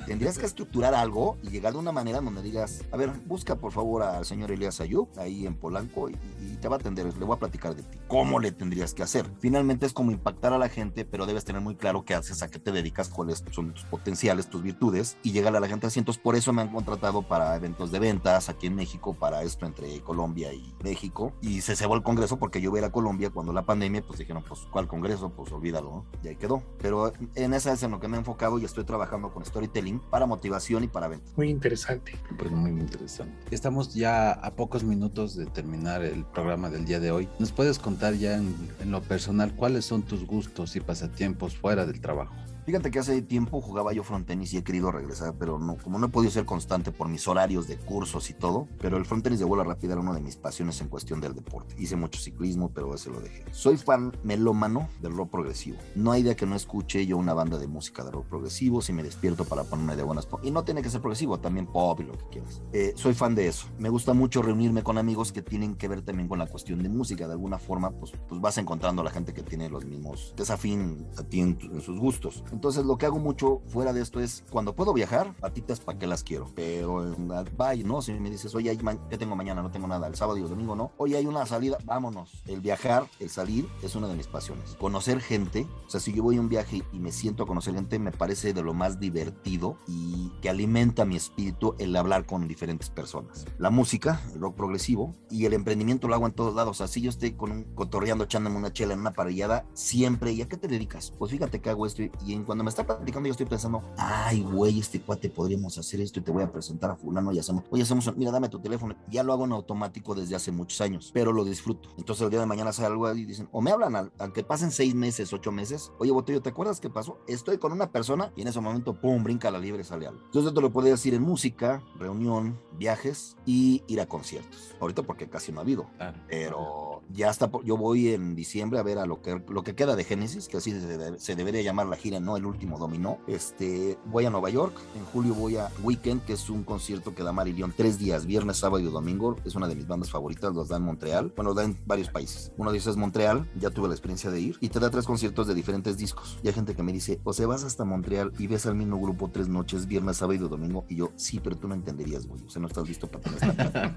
Tendrías 0.06 0.38
que 0.38 0.46
estructurar 0.46 0.94
algo 0.94 1.38
y 1.42 1.48
llegar 1.48 1.72
de 1.72 1.78
una 1.78 1.90
manera 1.90 2.20
donde 2.20 2.42
digas, 2.42 2.84
a 2.92 2.96
ver, 2.96 3.10
busca 3.26 3.56
por 3.56 3.72
favor 3.72 4.02
al 4.02 4.24
señor 4.24 4.52
Elías 4.52 4.80
Ayub, 4.80 5.08
ahí 5.16 5.46
en 5.46 5.54
Polanco, 5.56 6.10
y, 6.10 6.16
y 6.40 6.56
te 6.60 6.68
va 6.68 6.76
a 6.76 6.78
atender, 6.78 7.06
le 7.06 7.24
voy 7.24 7.34
a 7.34 7.38
platicar 7.38 7.74
de 7.74 7.82
ti. 7.82 7.98
¿Cómo 8.08 8.38
le 8.40 8.52
tendrías 8.52 8.94
que 8.94 9.02
hacer? 9.02 9.26
Finalmente 9.40 9.86
es 9.86 9.92
como 9.92 10.10
impactar 10.10 10.52
a 10.52 10.58
la 10.58 10.68
gente, 10.68 11.04
pero 11.04 11.26
debes 11.26 11.44
tener 11.44 11.62
muy 11.62 11.76
claro 11.76 12.04
qué 12.04 12.14
haces, 12.14 12.42
a 12.42 12.48
qué 12.48 12.58
te 12.58 12.67
dedicas, 12.72 13.08
cuáles 13.08 13.44
son 13.50 13.72
tus 13.72 13.84
potenciales, 13.84 14.48
tus 14.48 14.62
virtudes, 14.62 15.16
y 15.22 15.32
llegar 15.32 15.54
a 15.56 15.60
la 15.60 15.68
gente 15.68 15.86
así. 15.86 15.98
Entonces, 15.98 16.22
por 16.22 16.36
eso 16.36 16.52
me 16.52 16.62
han 16.62 16.68
contratado 16.68 17.22
para 17.22 17.54
eventos 17.56 17.90
de 17.90 17.98
ventas 17.98 18.48
aquí 18.48 18.66
en 18.66 18.74
México, 18.74 19.14
para 19.14 19.42
esto 19.42 19.66
entre 19.66 20.00
Colombia 20.00 20.52
y 20.52 20.74
México. 20.82 21.32
Y 21.40 21.60
se 21.60 21.76
cebó 21.76 21.94
el 21.94 22.02
congreso 22.02 22.38
porque 22.38 22.60
yo 22.60 22.70
iba 22.70 22.78
a, 22.78 22.80
ir 22.80 22.84
a 22.84 22.92
Colombia 22.92 23.30
cuando 23.30 23.52
la 23.52 23.62
pandemia, 23.62 24.02
pues 24.02 24.18
dijeron, 24.18 24.44
pues, 24.46 24.60
¿cuál 24.70 24.86
congreso? 24.88 25.30
Pues 25.30 25.52
olvídalo, 25.52 25.90
¿no? 25.90 26.06
Y 26.22 26.28
ahí 26.28 26.36
quedó. 26.36 26.62
Pero 26.80 27.12
en 27.34 27.54
esa 27.54 27.72
es 27.72 27.82
en 27.82 27.90
lo 27.90 28.00
que 28.00 28.08
me 28.08 28.16
he 28.16 28.20
enfocado 28.20 28.58
y 28.58 28.64
estoy 28.64 28.84
trabajando 28.84 29.32
con 29.32 29.44
storytelling 29.44 30.00
para 30.00 30.26
motivación 30.26 30.84
y 30.84 30.88
para 30.88 31.08
ventas. 31.08 31.36
Muy 31.36 31.50
interesante. 31.50 32.16
Pero 32.36 32.50
muy 32.50 32.70
interesante. 32.70 33.34
Estamos 33.50 33.94
ya 33.94 34.32
a 34.32 34.50
pocos 34.52 34.84
minutos 34.84 35.34
de 35.36 35.46
terminar 35.46 36.02
el 36.02 36.24
programa 36.24 36.70
del 36.70 36.84
día 36.84 37.00
de 37.00 37.10
hoy. 37.10 37.28
¿Nos 37.38 37.52
puedes 37.52 37.78
contar 37.78 38.14
ya 38.14 38.36
en, 38.36 38.54
en 38.80 38.90
lo 38.90 39.02
personal 39.02 39.54
cuáles 39.54 39.84
son 39.84 40.02
tus 40.02 40.26
gustos 40.26 40.76
y 40.76 40.80
pasatiempos 40.80 41.56
fuera 41.56 41.86
del 41.86 42.00
trabajo? 42.00 42.34
Fíjate 42.68 42.90
que 42.90 42.98
hace 42.98 43.22
tiempo 43.22 43.62
jugaba 43.62 43.94
yo 43.94 44.04
frontenis 44.04 44.52
y 44.52 44.58
he 44.58 44.62
querido 44.62 44.92
regresar, 44.92 45.34
pero 45.38 45.58
no, 45.58 45.78
como 45.78 45.98
no 45.98 46.04
he 46.04 46.10
podido 46.10 46.30
ser 46.30 46.44
constante 46.44 46.92
por 46.92 47.08
mis 47.08 47.26
horarios 47.26 47.66
de 47.66 47.78
cursos 47.78 48.28
y 48.28 48.34
todo, 48.34 48.68
pero 48.78 48.98
el 48.98 49.06
frontenis 49.06 49.38
de 49.38 49.46
bola 49.46 49.64
rápida 49.64 49.92
era 49.92 50.02
una 50.02 50.12
de 50.12 50.20
mis 50.20 50.36
pasiones 50.36 50.78
en 50.82 50.88
cuestión 50.88 51.18
del 51.18 51.34
deporte. 51.34 51.74
Hice 51.78 51.96
mucho 51.96 52.20
ciclismo, 52.20 52.70
pero 52.74 52.94
ese 52.94 53.08
lo 53.08 53.20
dejé. 53.20 53.46
Soy 53.52 53.78
fan 53.78 54.12
melómano 54.22 54.90
del 55.00 55.16
rock 55.16 55.30
progresivo. 55.30 55.78
No 55.94 56.12
hay 56.12 56.22
día 56.22 56.36
que 56.36 56.44
no 56.44 56.54
escuche 56.54 57.06
yo 57.06 57.16
una 57.16 57.32
banda 57.32 57.56
de 57.56 57.66
música 57.66 58.04
de 58.04 58.10
rock 58.10 58.26
progresivo 58.26 58.82
si 58.82 58.92
me 58.92 59.02
despierto 59.02 59.46
para 59.46 59.64
ponerme 59.64 59.96
de 59.96 60.02
buenas. 60.02 60.28
Y 60.42 60.50
no 60.50 60.62
tiene 60.62 60.82
que 60.82 60.90
ser 60.90 61.00
progresivo, 61.00 61.40
también 61.40 61.68
pop 61.68 61.98
y 62.00 62.04
lo 62.04 62.18
que 62.18 62.26
quieras. 62.32 62.60
Eh, 62.74 62.92
soy 62.96 63.14
fan 63.14 63.34
de 63.34 63.48
eso. 63.48 63.66
Me 63.78 63.88
gusta 63.88 64.12
mucho 64.12 64.42
reunirme 64.42 64.82
con 64.82 64.98
amigos 64.98 65.32
que 65.32 65.40
tienen 65.40 65.74
que 65.74 65.88
ver 65.88 66.02
también 66.02 66.28
con 66.28 66.38
la 66.38 66.46
cuestión 66.46 66.82
de 66.82 66.90
música. 66.90 67.26
De 67.28 67.32
alguna 67.32 67.58
forma, 67.58 67.92
pues, 67.92 68.12
pues 68.28 68.42
vas 68.42 68.58
encontrando 68.58 69.00
a 69.00 69.06
la 69.06 69.10
gente 69.10 69.32
que 69.32 69.42
tiene 69.42 69.70
los 69.70 69.86
mismos 69.86 70.34
desafín 70.36 71.06
a 71.16 71.22
ti 71.22 71.40
en 71.40 71.80
sus 71.80 71.98
gustos. 71.98 72.44
Entonces 72.58 72.84
lo 72.84 72.98
que 72.98 73.06
hago 73.06 73.20
mucho 73.20 73.62
fuera 73.68 73.92
de 73.92 74.00
esto 74.00 74.18
es 74.18 74.42
cuando 74.50 74.74
puedo 74.74 74.92
viajar, 74.92 75.32
patitas 75.36 75.78
para 75.78 75.96
qué 75.96 76.08
las 76.08 76.24
quiero. 76.24 76.50
Pero 76.56 77.14
bye, 77.56 77.84
¿no? 77.84 78.02
Si 78.02 78.12
me 78.14 78.30
dices, 78.30 78.52
oye, 78.56 78.76
¿qué 79.08 79.16
tengo 79.16 79.36
mañana? 79.36 79.62
No 79.62 79.70
tengo 79.70 79.86
nada. 79.86 80.08
El 80.08 80.16
sábado 80.16 80.38
y 80.38 80.42
el 80.42 80.48
domingo 80.48 80.74
no. 80.74 80.90
Oye, 80.96 81.16
hay 81.16 81.26
una 81.26 81.46
salida, 81.46 81.78
vámonos. 81.84 82.42
El 82.48 82.60
viajar, 82.60 83.06
el 83.20 83.30
salir 83.30 83.68
es 83.80 83.94
una 83.94 84.08
de 84.08 84.16
mis 84.16 84.26
pasiones. 84.26 84.74
Conocer 84.74 85.20
gente, 85.20 85.68
o 85.86 85.88
sea, 85.88 86.00
si 86.00 86.12
yo 86.12 86.24
voy 86.24 86.38
a 86.38 86.40
un 86.40 86.48
viaje 86.48 86.82
y 86.92 86.98
me 86.98 87.12
siento 87.12 87.44
a 87.44 87.46
conocer 87.46 87.74
gente, 87.74 88.00
me 88.00 88.10
parece 88.10 88.52
de 88.52 88.60
lo 88.60 88.74
más 88.74 88.98
divertido 88.98 89.76
y 89.86 90.32
que 90.42 90.50
alimenta 90.50 91.04
mi 91.04 91.14
espíritu 91.14 91.76
el 91.78 91.94
hablar 91.94 92.26
con 92.26 92.48
diferentes 92.48 92.90
personas. 92.90 93.46
La 93.58 93.70
música, 93.70 94.20
el 94.34 94.40
rock 94.40 94.56
progresivo 94.56 95.14
y 95.30 95.44
el 95.44 95.52
emprendimiento 95.52 96.08
lo 96.08 96.16
hago 96.16 96.26
en 96.26 96.32
todos 96.32 96.56
lados. 96.56 96.80
Así 96.80 97.02
yo 97.02 97.10
estoy 97.10 97.34
con 97.34 97.52
un 97.52 97.62
cotorreando, 97.76 98.24
echándome 98.24 98.56
una 98.56 98.72
chela 98.72 98.94
en 98.94 99.00
una 99.00 99.12
parrillada 99.12 99.64
siempre. 99.74 100.32
¿Y 100.32 100.42
a 100.42 100.48
qué 100.48 100.56
te 100.56 100.66
dedicas? 100.66 101.12
Pues 101.16 101.30
fíjate 101.30 101.60
que 101.60 101.70
hago 101.70 101.86
esto 101.86 102.02
y, 102.02 102.10
y 102.26 102.47
cuando 102.48 102.64
me 102.64 102.70
está 102.70 102.86
platicando 102.86 103.26
yo 103.26 103.32
estoy 103.32 103.44
pensando, 103.44 103.82
ay, 103.98 104.40
güey, 104.40 104.80
este 104.80 105.02
cuate 105.02 105.28
podríamos 105.28 105.76
hacer 105.76 106.00
esto 106.00 106.18
y 106.18 106.22
te 106.22 106.30
voy 106.30 106.42
a 106.42 106.50
presentar 106.50 106.90
a 106.90 106.96
fulano 106.96 107.30
y 107.30 107.38
hacemos, 107.38 107.64
oye, 107.68 107.82
hacemos, 107.82 108.16
mira, 108.16 108.30
dame 108.30 108.48
tu 108.48 108.58
teléfono. 108.58 108.96
Ya 109.10 109.22
lo 109.22 109.34
hago 109.34 109.44
en 109.44 109.52
automático 109.52 110.14
desde 110.14 110.34
hace 110.34 110.50
muchos 110.50 110.80
años, 110.80 111.10
pero 111.12 111.30
lo 111.30 111.44
disfruto. 111.44 111.90
Entonces 111.98 112.24
el 112.24 112.30
día 112.30 112.40
de 112.40 112.46
mañana 112.46 112.72
sale 112.72 112.86
algo 112.86 113.12
y 113.12 113.26
dicen, 113.26 113.50
o 113.52 113.60
me 113.60 113.70
hablan, 113.70 113.94
al, 113.96 114.12
al 114.18 114.32
que 114.32 114.44
pasen 114.44 114.70
seis 114.70 114.94
meses, 114.94 115.30
ocho 115.34 115.52
meses, 115.52 115.92
oye, 115.98 116.10
Botello, 116.10 116.40
¿te 116.40 116.48
acuerdas 116.48 116.80
qué 116.80 116.88
pasó? 116.88 117.18
Estoy 117.26 117.58
con 117.58 117.70
una 117.70 117.92
persona 117.92 118.32
y 118.34 118.40
en 118.40 118.48
ese 118.48 118.60
momento, 118.62 118.98
pum, 118.98 119.22
brinca 119.22 119.50
la 119.50 119.58
libre, 119.58 119.84
sale 119.84 120.06
algo. 120.06 120.22
Entonces 120.24 120.54
te 120.54 120.60
lo 120.62 120.72
podría 120.72 120.92
decir 120.92 121.12
en 121.12 121.24
música, 121.24 121.82
reunión, 121.98 122.58
viajes 122.78 123.36
y 123.44 123.82
ir 123.88 124.00
a 124.00 124.06
conciertos. 124.06 124.74
Ahorita 124.80 125.02
porque 125.02 125.28
casi 125.28 125.52
no 125.52 125.58
ha 125.58 125.64
habido, 125.64 125.84
claro. 125.98 126.18
pero 126.26 126.97
ya 127.12 127.30
está, 127.30 127.50
yo 127.64 127.76
voy 127.76 128.08
en 128.08 128.34
diciembre 128.34 128.78
a 128.78 128.82
ver 128.82 128.98
a 128.98 129.06
lo 129.06 129.22
que, 129.22 129.42
lo 129.48 129.62
que 129.62 129.74
queda 129.74 129.96
de 129.96 130.04
Génesis, 130.04 130.48
que 130.48 130.58
así 130.58 130.72
se, 130.72 131.18
se 131.18 131.36
debería 131.36 131.62
llamar 131.62 131.86
la 131.86 131.96
gira, 131.96 132.20
no 132.20 132.36
el 132.36 132.46
último 132.46 132.78
dominó. 132.78 133.18
Este, 133.26 133.98
voy 134.06 134.26
a 134.26 134.30
Nueva 134.30 134.50
York, 134.50 134.74
en 134.96 135.04
julio 135.06 135.34
voy 135.34 135.56
a 135.56 135.70
Weekend, 135.82 136.24
que 136.24 136.34
es 136.34 136.50
un 136.50 136.64
concierto 136.64 137.14
que 137.14 137.22
da 137.22 137.32
Marillion 137.32 137.72
tres 137.76 137.98
días, 137.98 138.26
viernes, 138.26 138.58
sábado 138.58 138.80
y 138.80 138.84
domingo, 138.90 139.36
es 139.44 139.54
una 139.54 139.68
de 139.68 139.74
mis 139.74 139.86
bandas 139.86 140.10
favoritas, 140.10 140.54
los 140.54 140.68
da 140.68 140.76
en 140.76 140.82
Montreal, 140.82 141.32
bueno, 141.34 141.50
los 141.50 141.56
da 141.56 141.64
en 141.64 141.78
varios 141.86 142.08
países. 142.08 142.52
Uno 142.56 142.72
de 142.72 142.78
esos 142.78 142.92
es 142.92 142.96
Montreal, 142.96 143.48
ya 143.58 143.70
tuve 143.70 143.88
la 143.88 143.94
experiencia 143.94 144.30
de 144.30 144.40
ir, 144.40 144.56
y 144.60 144.68
te 144.68 144.80
da 144.80 144.90
tres 144.90 145.04
conciertos 145.04 145.46
de 145.46 145.54
diferentes 145.54 145.96
discos. 145.96 146.38
Y 146.42 146.48
hay 146.48 146.54
gente 146.54 146.74
que 146.74 146.82
me 146.82 146.92
dice, 146.92 147.20
o 147.24 147.32
sea, 147.32 147.46
vas 147.46 147.64
hasta 147.64 147.84
Montreal 147.84 148.32
y 148.38 148.46
ves 148.46 148.66
al 148.66 148.74
mismo 148.74 149.00
grupo 149.00 149.30
tres 149.32 149.48
noches, 149.48 149.86
viernes, 149.86 150.18
sábado 150.18 150.34
y 150.34 150.48
domingo, 150.48 150.84
y 150.88 150.96
yo, 150.96 151.10
sí, 151.16 151.40
pero 151.42 151.56
tú 151.56 151.68
no 151.68 151.74
entenderías, 151.74 152.26
güey, 152.26 152.42
o 152.44 152.50
sea, 152.50 152.60
no 152.60 152.68
estás 152.68 152.88
listo 152.88 153.08
para 153.10 153.24
tener 153.24 153.38
esta... 153.38 153.96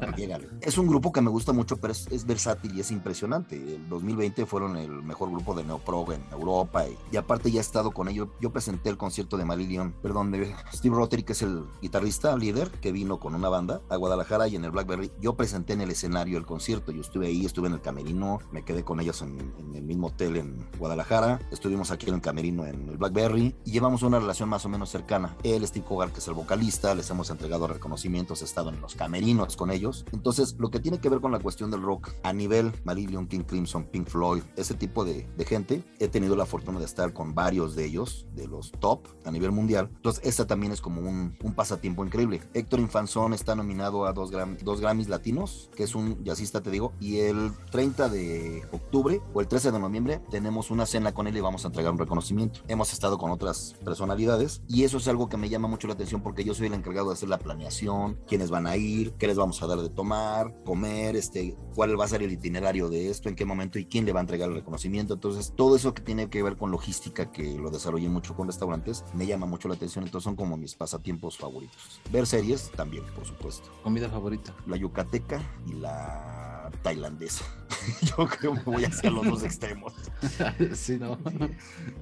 Es 0.61 0.77
un 0.77 0.87
grupo 0.87 1.11
que 1.11 1.21
me 1.21 1.29
gusta 1.29 1.53
mucho, 1.53 1.77
pero 1.77 1.91
es, 1.91 2.07
es, 2.11 2.25
versátil 2.25 2.75
y 2.75 2.81
es 2.81 2.91
impresionante. 3.01 3.55
El 3.55 3.89
2020 3.89 4.45
fueron 4.45 4.77
el 4.77 5.01
mejor 5.01 5.31
grupo 5.31 5.55
de 5.55 5.63
neoprog 5.63 6.13
en 6.13 6.23
Europa, 6.31 6.85
y, 7.11 7.17
aparte 7.17 7.51
ya 7.51 7.59
he 7.59 7.61
estado 7.61 7.91
con 7.91 8.07
ellos, 8.07 8.29
yo 8.39 8.51
presenté 8.51 8.89
el 8.89 8.97
concierto 8.97 9.37
de 9.37 9.45
Marillion, 9.45 9.93
perdón, 10.01 10.31
de 10.31 10.55
Steve 10.71 10.95
Rotary, 10.95 11.23
que 11.23 11.33
es 11.33 11.41
el 11.41 11.65
guitarrista 11.81 12.35
líder, 12.37 12.69
que 12.69 12.91
vino 12.91 13.19
con 13.19 13.33
una 13.33 13.49
banda 13.49 13.81
a 13.89 13.95
Guadalajara 13.95 14.47
y 14.47 14.55
en 14.55 14.65
el 14.65 14.71
Blackberry. 14.71 15.11
Yo 15.19 15.35
presenté 15.35 15.73
en 15.73 15.81
el 15.81 15.89
escenario 15.89 16.37
el 16.37 16.45
concierto, 16.45 16.91
yo 16.91 17.01
estuve 17.01 17.27
ahí, 17.27 17.45
estuve 17.45 17.67
en 17.67 17.73
el 17.73 17.81
camerino, 17.81 18.39
me 18.51 18.63
quedé 18.63 18.83
con 18.83 18.99
ellos 18.99 19.21
en, 19.23 19.51
el 19.73 19.83
mismo 19.83 20.07
hotel 20.07 20.37
en 20.37 20.69
Guadalajara, 20.77 21.39
estuvimos 21.51 21.91
aquí 21.91 22.07
en 22.07 22.15
el 22.15 22.21
camerino 22.21 22.65
en 22.65 22.89
el 22.89 22.97
Blackberry 22.97 23.55
y 23.65 23.71
llevamos 23.71 24.03
una 24.03 24.19
relación 24.19 24.47
más 24.47 24.65
o 24.65 24.69
menos 24.69 24.89
cercana. 24.89 25.35
Él, 25.43 25.65
Steve 25.65 25.85
Hogarth, 25.89 26.13
que 26.13 26.19
es 26.19 26.27
el 26.27 26.35
vocalista, 26.35 26.93
les 26.93 27.09
hemos 27.09 27.29
entregado 27.29 27.67
reconocimientos, 27.67 28.41
he 28.41 28.45
estado 28.45 28.69
en 28.69 28.79
los 28.79 28.95
camerinos 28.95 29.57
con 29.57 29.71
ellos. 29.71 30.05
Entonces, 30.11 30.55
lo 30.59 30.69
que 30.69 30.79
tiene 30.79 30.99
que 30.99 31.09
ver 31.09 31.21
con 31.21 31.31
la 31.31 31.39
cuestión 31.39 31.71
del 31.71 31.81
rock 31.81 32.11
a 32.23 32.33
nivel 32.33 32.71
Marillion, 32.91 33.25
King 33.25 33.43
Crimson, 33.43 33.85
Pink 33.85 34.07
Floyd, 34.07 34.43
ese 34.57 34.73
tipo 34.73 35.05
de, 35.05 35.25
de 35.37 35.45
gente, 35.45 35.83
he 35.99 36.09
tenido 36.09 36.35
la 36.35 36.45
fortuna 36.45 36.77
de 36.77 36.85
estar 36.85 37.13
con 37.13 37.33
varios 37.33 37.73
de 37.73 37.85
ellos, 37.85 38.27
de 38.35 38.47
los 38.47 38.71
top 38.71 39.07
a 39.23 39.31
nivel 39.31 39.53
mundial. 39.53 39.89
Entonces, 39.95 40.25
esta 40.25 40.45
también 40.45 40.73
es 40.73 40.81
como 40.81 40.99
un, 40.99 41.37
un 41.41 41.53
pasatiempo 41.53 42.03
increíble. 42.03 42.41
Héctor 42.53 42.81
Infanzón 42.81 43.33
está 43.33 43.55
nominado 43.55 44.05
a 44.05 44.11
dos, 44.11 44.29
Gram, 44.29 44.57
dos 44.61 44.81
Grammys 44.81 45.07
latinos, 45.07 45.69
que 45.73 45.83
es 45.83 45.95
un 45.95 46.21
jazzista, 46.25 46.61
te 46.61 46.69
digo, 46.69 46.91
y 46.99 47.19
el 47.19 47.51
30 47.71 48.09
de 48.09 48.63
octubre 48.73 49.21
o 49.33 49.39
el 49.39 49.47
13 49.47 49.71
de 49.71 49.79
noviembre 49.79 50.21
tenemos 50.29 50.69
una 50.69 50.85
cena 50.85 51.13
con 51.13 51.27
él 51.27 51.37
y 51.37 51.41
vamos 51.41 51.63
a 51.63 51.67
entregar 51.67 51.93
un 51.93 51.97
reconocimiento. 51.97 52.59
Hemos 52.67 52.91
estado 52.91 53.17
con 53.17 53.31
otras 53.31 53.75
personalidades 53.85 54.61
y 54.67 54.83
eso 54.83 54.97
es 54.97 55.07
algo 55.07 55.29
que 55.29 55.37
me 55.37 55.47
llama 55.47 55.69
mucho 55.69 55.87
la 55.87 55.93
atención 55.93 56.21
porque 56.21 56.43
yo 56.43 56.53
soy 56.53 56.67
el 56.67 56.73
encargado 56.73 57.07
de 57.07 57.13
hacer 57.13 57.29
la 57.29 57.39
planeación, 57.39 58.19
quiénes 58.27 58.49
van 58.49 58.67
a 58.67 58.75
ir, 58.75 59.13
qué 59.13 59.27
les 59.27 59.37
vamos 59.37 59.63
a 59.63 59.67
dar 59.67 59.79
de 59.79 59.89
tomar, 59.89 60.53
comer, 60.65 61.15
este, 61.15 61.55
cuál 61.73 61.99
va 61.99 62.05
a 62.05 62.09
ser 62.09 62.23
el 62.23 62.31
itinerario 62.31 62.80
de 62.89 63.09
esto, 63.09 63.29
en 63.29 63.35
qué 63.35 63.45
momento 63.45 63.79
y 63.79 63.85
quién 63.85 64.05
le 64.05 64.13
va 64.13 64.19
a 64.19 64.21
entregar 64.21 64.49
el 64.49 64.55
reconocimiento. 64.55 65.13
Entonces, 65.13 65.53
todo 65.55 65.75
eso 65.75 65.93
que 65.93 66.01
tiene 66.01 66.29
que 66.29 66.43
ver 66.43 66.57
con 66.57 66.71
logística, 66.71 67.31
que 67.31 67.57
lo 67.57 67.69
desarrollé 67.69 68.09
mucho 68.09 68.35
con 68.35 68.47
restaurantes, 68.47 69.03
me 69.13 69.25
llama 69.25 69.45
mucho 69.45 69.67
la 69.67 69.75
atención. 69.75 70.03
Entonces, 70.03 70.25
son 70.25 70.35
como 70.35 70.57
mis 70.57 70.75
pasatiempos 70.75 71.37
favoritos. 71.37 71.99
Ver 72.11 72.25
series 72.27 72.71
también, 72.71 73.03
por 73.15 73.25
supuesto. 73.25 73.69
¿Comida 73.83 74.09
favorita? 74.09 74.55
La 74.67 74.77
yucateca 74.77 75.41
y 75.67 75.73
la 75.73 76.60
tailandesa. 76.71 77.45
Yo 78.01 78.27
creo 78.27 78.53
que 78.53 78.61
voy 78.61 78.85
hacia 78.85 79.09
los 79.09 79.25
dos 79.25 79.43
extremos. 79.43 79.93
sí, 80.73 80.97
no. 80.97 81.17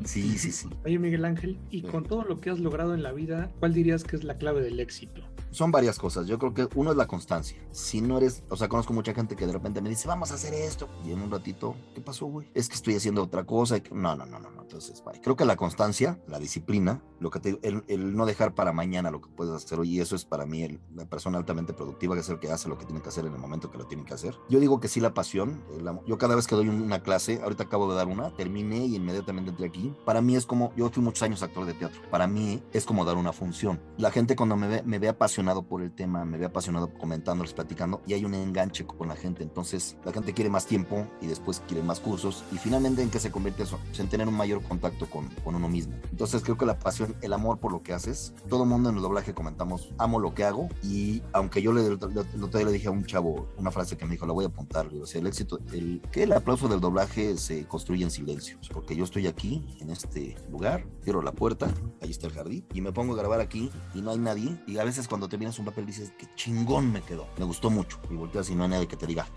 Sí, 0.03 0.37
sí, 0.37 0.51
sí. 0.51 0.69
Oye, 0.85 0.99
Miguel 0.99 1.25
Ángel, 1.25 1.59
y 1.69 1.83
con 1.83 2.03
todo 2.03 2.23
lo 2.23 2.39
que 2.39 2.49
has 2.49 2.59
logrado 2.59 2.93
en 2.93 3.03
la 3.03 3.11
vida, 3.11 3.51
¿cuál 3.59 3.73
dirías 3.73 4.03
que 4.03 4.15
es 4.15 4.23
la 4.23 4.35
clave 4.35 4.61
del 4.61 4.79
éxito? 4.79 5.21
Son 5.51 5.71
varias 5.71 5.97
cosas. 5.97 6.27
Yo 6.27 6.37
creo 6.37 6.53
que 6.53 6.67
uno 6.75 6.91
es 6.91 6.97
la 6.97 7.07
constancia. 7.07 7.57
Si 7.71 8.01
no 8.01 8.17
eres, 8.17 8.43
o 8.49 8.55
sea, 8.55 8.67
conozco 8.67 8.93
mucha 8.93 9.13
gente 9.13 9.35
que 9.35 9.47
de 9.47 9.53
repente 9.53 9.81
me 9.81 9.89
dice, 9.89 10.07
vamos 10.07 10.31
a 10.31 10.35
hacer 10.35 10.53
esto. 10.53 10.87
Y 11.05 11.11
en 11.11 11.21
un 11.21 11.31
ratito, 11.31 11.75
¿qué 11.95 12.01
pasó, 12.01 12.27
güey? 12.27 12.47
Es 12.53 12.69
que 12.69 12.75
estoy 12.75 12.95
haciendo 12.95 13.23
otra 13.23 13.43
cosa. 13.45 13.77
No, 13.91 14.15
no, 14.15 14.25
no, 14.25 14.39
no, 14.39 14.51
no. 14.51 14.58
Entonces, 14.69 15.03
bye. 15.03 15.19
creo 15.19 15.35
que 15.35 15.45
la 15.45 15.55
constancia, 15.55 16.19
la 16.27 16.37
disciplina, 16.37 17.01
lo 17.19 17.31
que 17.31 17.39
te, 17.39 17.59
el, 17.63 17.83
el, 17.87 18.15
no 18.15 18.27
dejar 18.27 18.53
para 18.53 18.71
mañana 18.71 19.09
lo 19.09 19.19
que 19.19 19.27
puedes 19.27 19.51
hacer 19.51 19.79
hoy, 19.79 19.95
y 19.95 19.99
eso 19.99 20.15
es 20.15 20.25
para 20.25 20.45
mí 20.45 20.61
el, 20.61 20.79
la 20.93 21.05
persona 21.05 21.39
altamente 21.39 21.73
productiva, 21.73 22.13
que 22.13 22.21
es 22.21 22.29
el 22.29 22.37
que 22.39 22.51
hace 22.51 22.69
lo 22.69 22.77
que 22.77 22.85
tiene 22.85 23.01
que 23.01 23.09
hacer 23.09 23.25
en 23.25 23.33
el 23.33 23.39
momento 23.39 23.71
que 23.71 23.79
lo 23.79 23.87
tiene 23.87 24.05
que 24.05 24.13
hacer. 24.13 24.35
Yo 24.47 24.59
digo 24.59 24.79
que 24.79 24.87
sí 24.87 24.99
la 24.99 25.15
pasión, 25.15 25.63
yo 26.05 26.17
cada 26.19 26.35
vez 26.35 26.45
que 26.45 26.53
doy 26.53 26.69
una 26.69 27.01
clase, 27.01 27.41
ahorita 27.41 27.63
acabo 27.63 27.89
de 27.89 27.95
dar 27.95 28.07
una, 28.07 28.29
terminé 28.35 28.85
y 28.85 28.95
inmediatamente 28.95 29.49
entré 29.49 29.65
aquí, 29.65 29.91
para 30.05 30.21
mí 30.21 30.35
es 30.35 30.45
como, 30.45 30.71
yo 30.75 30.87
fui 30.91 31.01
muchos 31.01 31.23
años 31.23 31.41
actor 31.41 31.65
de 31.65 31.73
teatro, 31.73 31.99
para 32.11 32.27
mí 32.27 32.61
es 32.71 32.85
como 32.85 33.05
dar 33.05 33.17
una 33.17 33.33
función. 33.33 33.81
La 33.97 34.11
gente 34.11 34.35
cuando 34.35 34.55
me 34.55 34.67
ve, 34.67 34.83
me 34.83 34.99
ve 34.99 35.09
apasionado 35.09 35.63
por 35.63 35.81
el 35.81 35.91
tema, 35.91 36.25
me 36.25 36.37
ve 36.37 36.45
apasionado 36.45 36.93
comentándoles, 36.93 37.53
platicando, 37.53 38.03
y 38.05 38.13
hay 38.13 38.23
un 38.23 38.35
enganche 38.35 38.85
con 38.85 39.07
la 39.07 39.15
gente, 39.15 39.41
entonces 39.41 39.97
la 40.05 40.13
gente 40.13 40.35
quiere 40.35 40.51
más 40.51 40.67
tiempo 40.67 41.07
y 41.21 41.25
después 41.25 41.63
quiere 41.67 41.81
más 41.81 41.99
cursos, 41.99 42.43
y 42.51 42.57
finalmente 42.59 43.01
en 43.01 43.09
qué 43.09 43.19
se 43.19 43.31
convierte 43.31 43.63
eso, 43.63 43.79
en 43.97 44.07
tener 44.07 44.27
un 44.27 44.35
mayor 44.35 44.58
contacto 44.61 45.09
con, 45.09 45.27
con 45.43 45.55
uno 45.55 45.69
mismo. 45.69 45.93
Entonces 46.11 46.41
creo 46.43 46.57
que 46.57 46.65
la 46.65 46.79
pasión, 46.79 47.15
el 47.21 47.33
amor 47.33 47.59
por 47.59 47.71
lo 47.71 47.83
que 47.83 47.93
haces, 47.93 48.33
todo 48.49 48.65
mundo 48.65 48.89
en 48.89 48.95
el 48.95 49.01
doblaje 49.01 49.33
comentamos, 49.33 49.89
amo 49.97 50.19
lo 50.19 50.33
que 50.33 50.43
hago, 50.43 50.69
y 50.83 51.21
aunque 51.33 51.61
yo 51.61 51.73
le, 51.73 51.85
el 51.85 51.93
otro 51.93 52.09
día 52.09 52.65
le 52.65 52.71
dije 52.71 52.87
a 52.87 52.91
un 52.91 53.05
chavo 53.05 53.47
una 53.57 53.71
frase 53.71 53.97
que 53.97 54.05
me 54.05 54.11
dijo, 54.11 54.25
la 54.25 54.33
voy 54.33 54.45
a 54.45 54.47
apuntar, 54.47 54.87
o 54.87 55.05
sea, 55.05 55.21
el 55.21 55.27
éxito, 55.27 55.59
el, 55.73 56.01
que 56.11 56.23
el 56.23 56.33
aplauso 56.33 56.67
del 56.67 56.79
doblaje 56.79 57.37
se 57.37 57.65
construye 57.67 58.03
en 58.03 58.11
silencio, 58.11 58.57
porque 58.71 58.95
yo 58.95 59.03
estoy 59.03 59.27
aquí, 59.27 59.65
en 59.79 59.89
este 59.89 60.35
lugar, 60.49 60.85
cierro 61.03 61.21
la 61.21 61.31
puerta, 61.31 61.71
ahí 62.01 62.11
está 62.11 62.27
el 62.27 62.33
jardín, 62.33 62.65
y 62.73 62.81
me 62.81 62.91
pongo 62.91 63.13
a 63.13 63.17
grabar 63.17 63.41
aquí, 63.41 63.71
y 63.93 64.01
no 64.01 64.11
hay 64.11 64.17
nadie, 64.17 64.57
y 64.67 64.77
a 64.77 64.83
veces 64.83 65.07
cuando 65.07 65.27
terminas 65.27 65.59
un 65.59 65.65
papel 65.65 65.85
dices, 65.85 66.13
qué 66.17 66.27
chingón 66.35 66.91
me 66.91 67.01
quedó, 67.01 67.27
me 67.37 67.45
gustó 67.45 67.69
mucho, 67.69 67.99
y 68.09 68.15
volteas 68.15 68.49
y 68.49 68.55
no 68.55 68.63
hay 68.63 68.69
nadie 68.69 68.87
que 68.87 68.97
te 68.97 69.07
diga, 69.07 69.27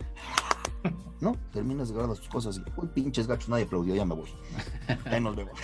¿no? 1.22 1.36
Terminas 1.52 1.88
de 1.88 1.94
grabar 1.94 2.16
tus 2.16 2.28
cosas 2.28 2.58
y, 2.58 2.62
uy, 2.76 2.88
pinches 2.88 3.26
gachos, 3.26 3.48
nadie 3.48 3.64
aplaudió, 3.64 3.94
ya 3.94 4.04
me 4.04 4.14
voy. 4.14 4.28
Ahí 5.06 5.20
nos 5.20 5.36
vemos. 5.36 5.54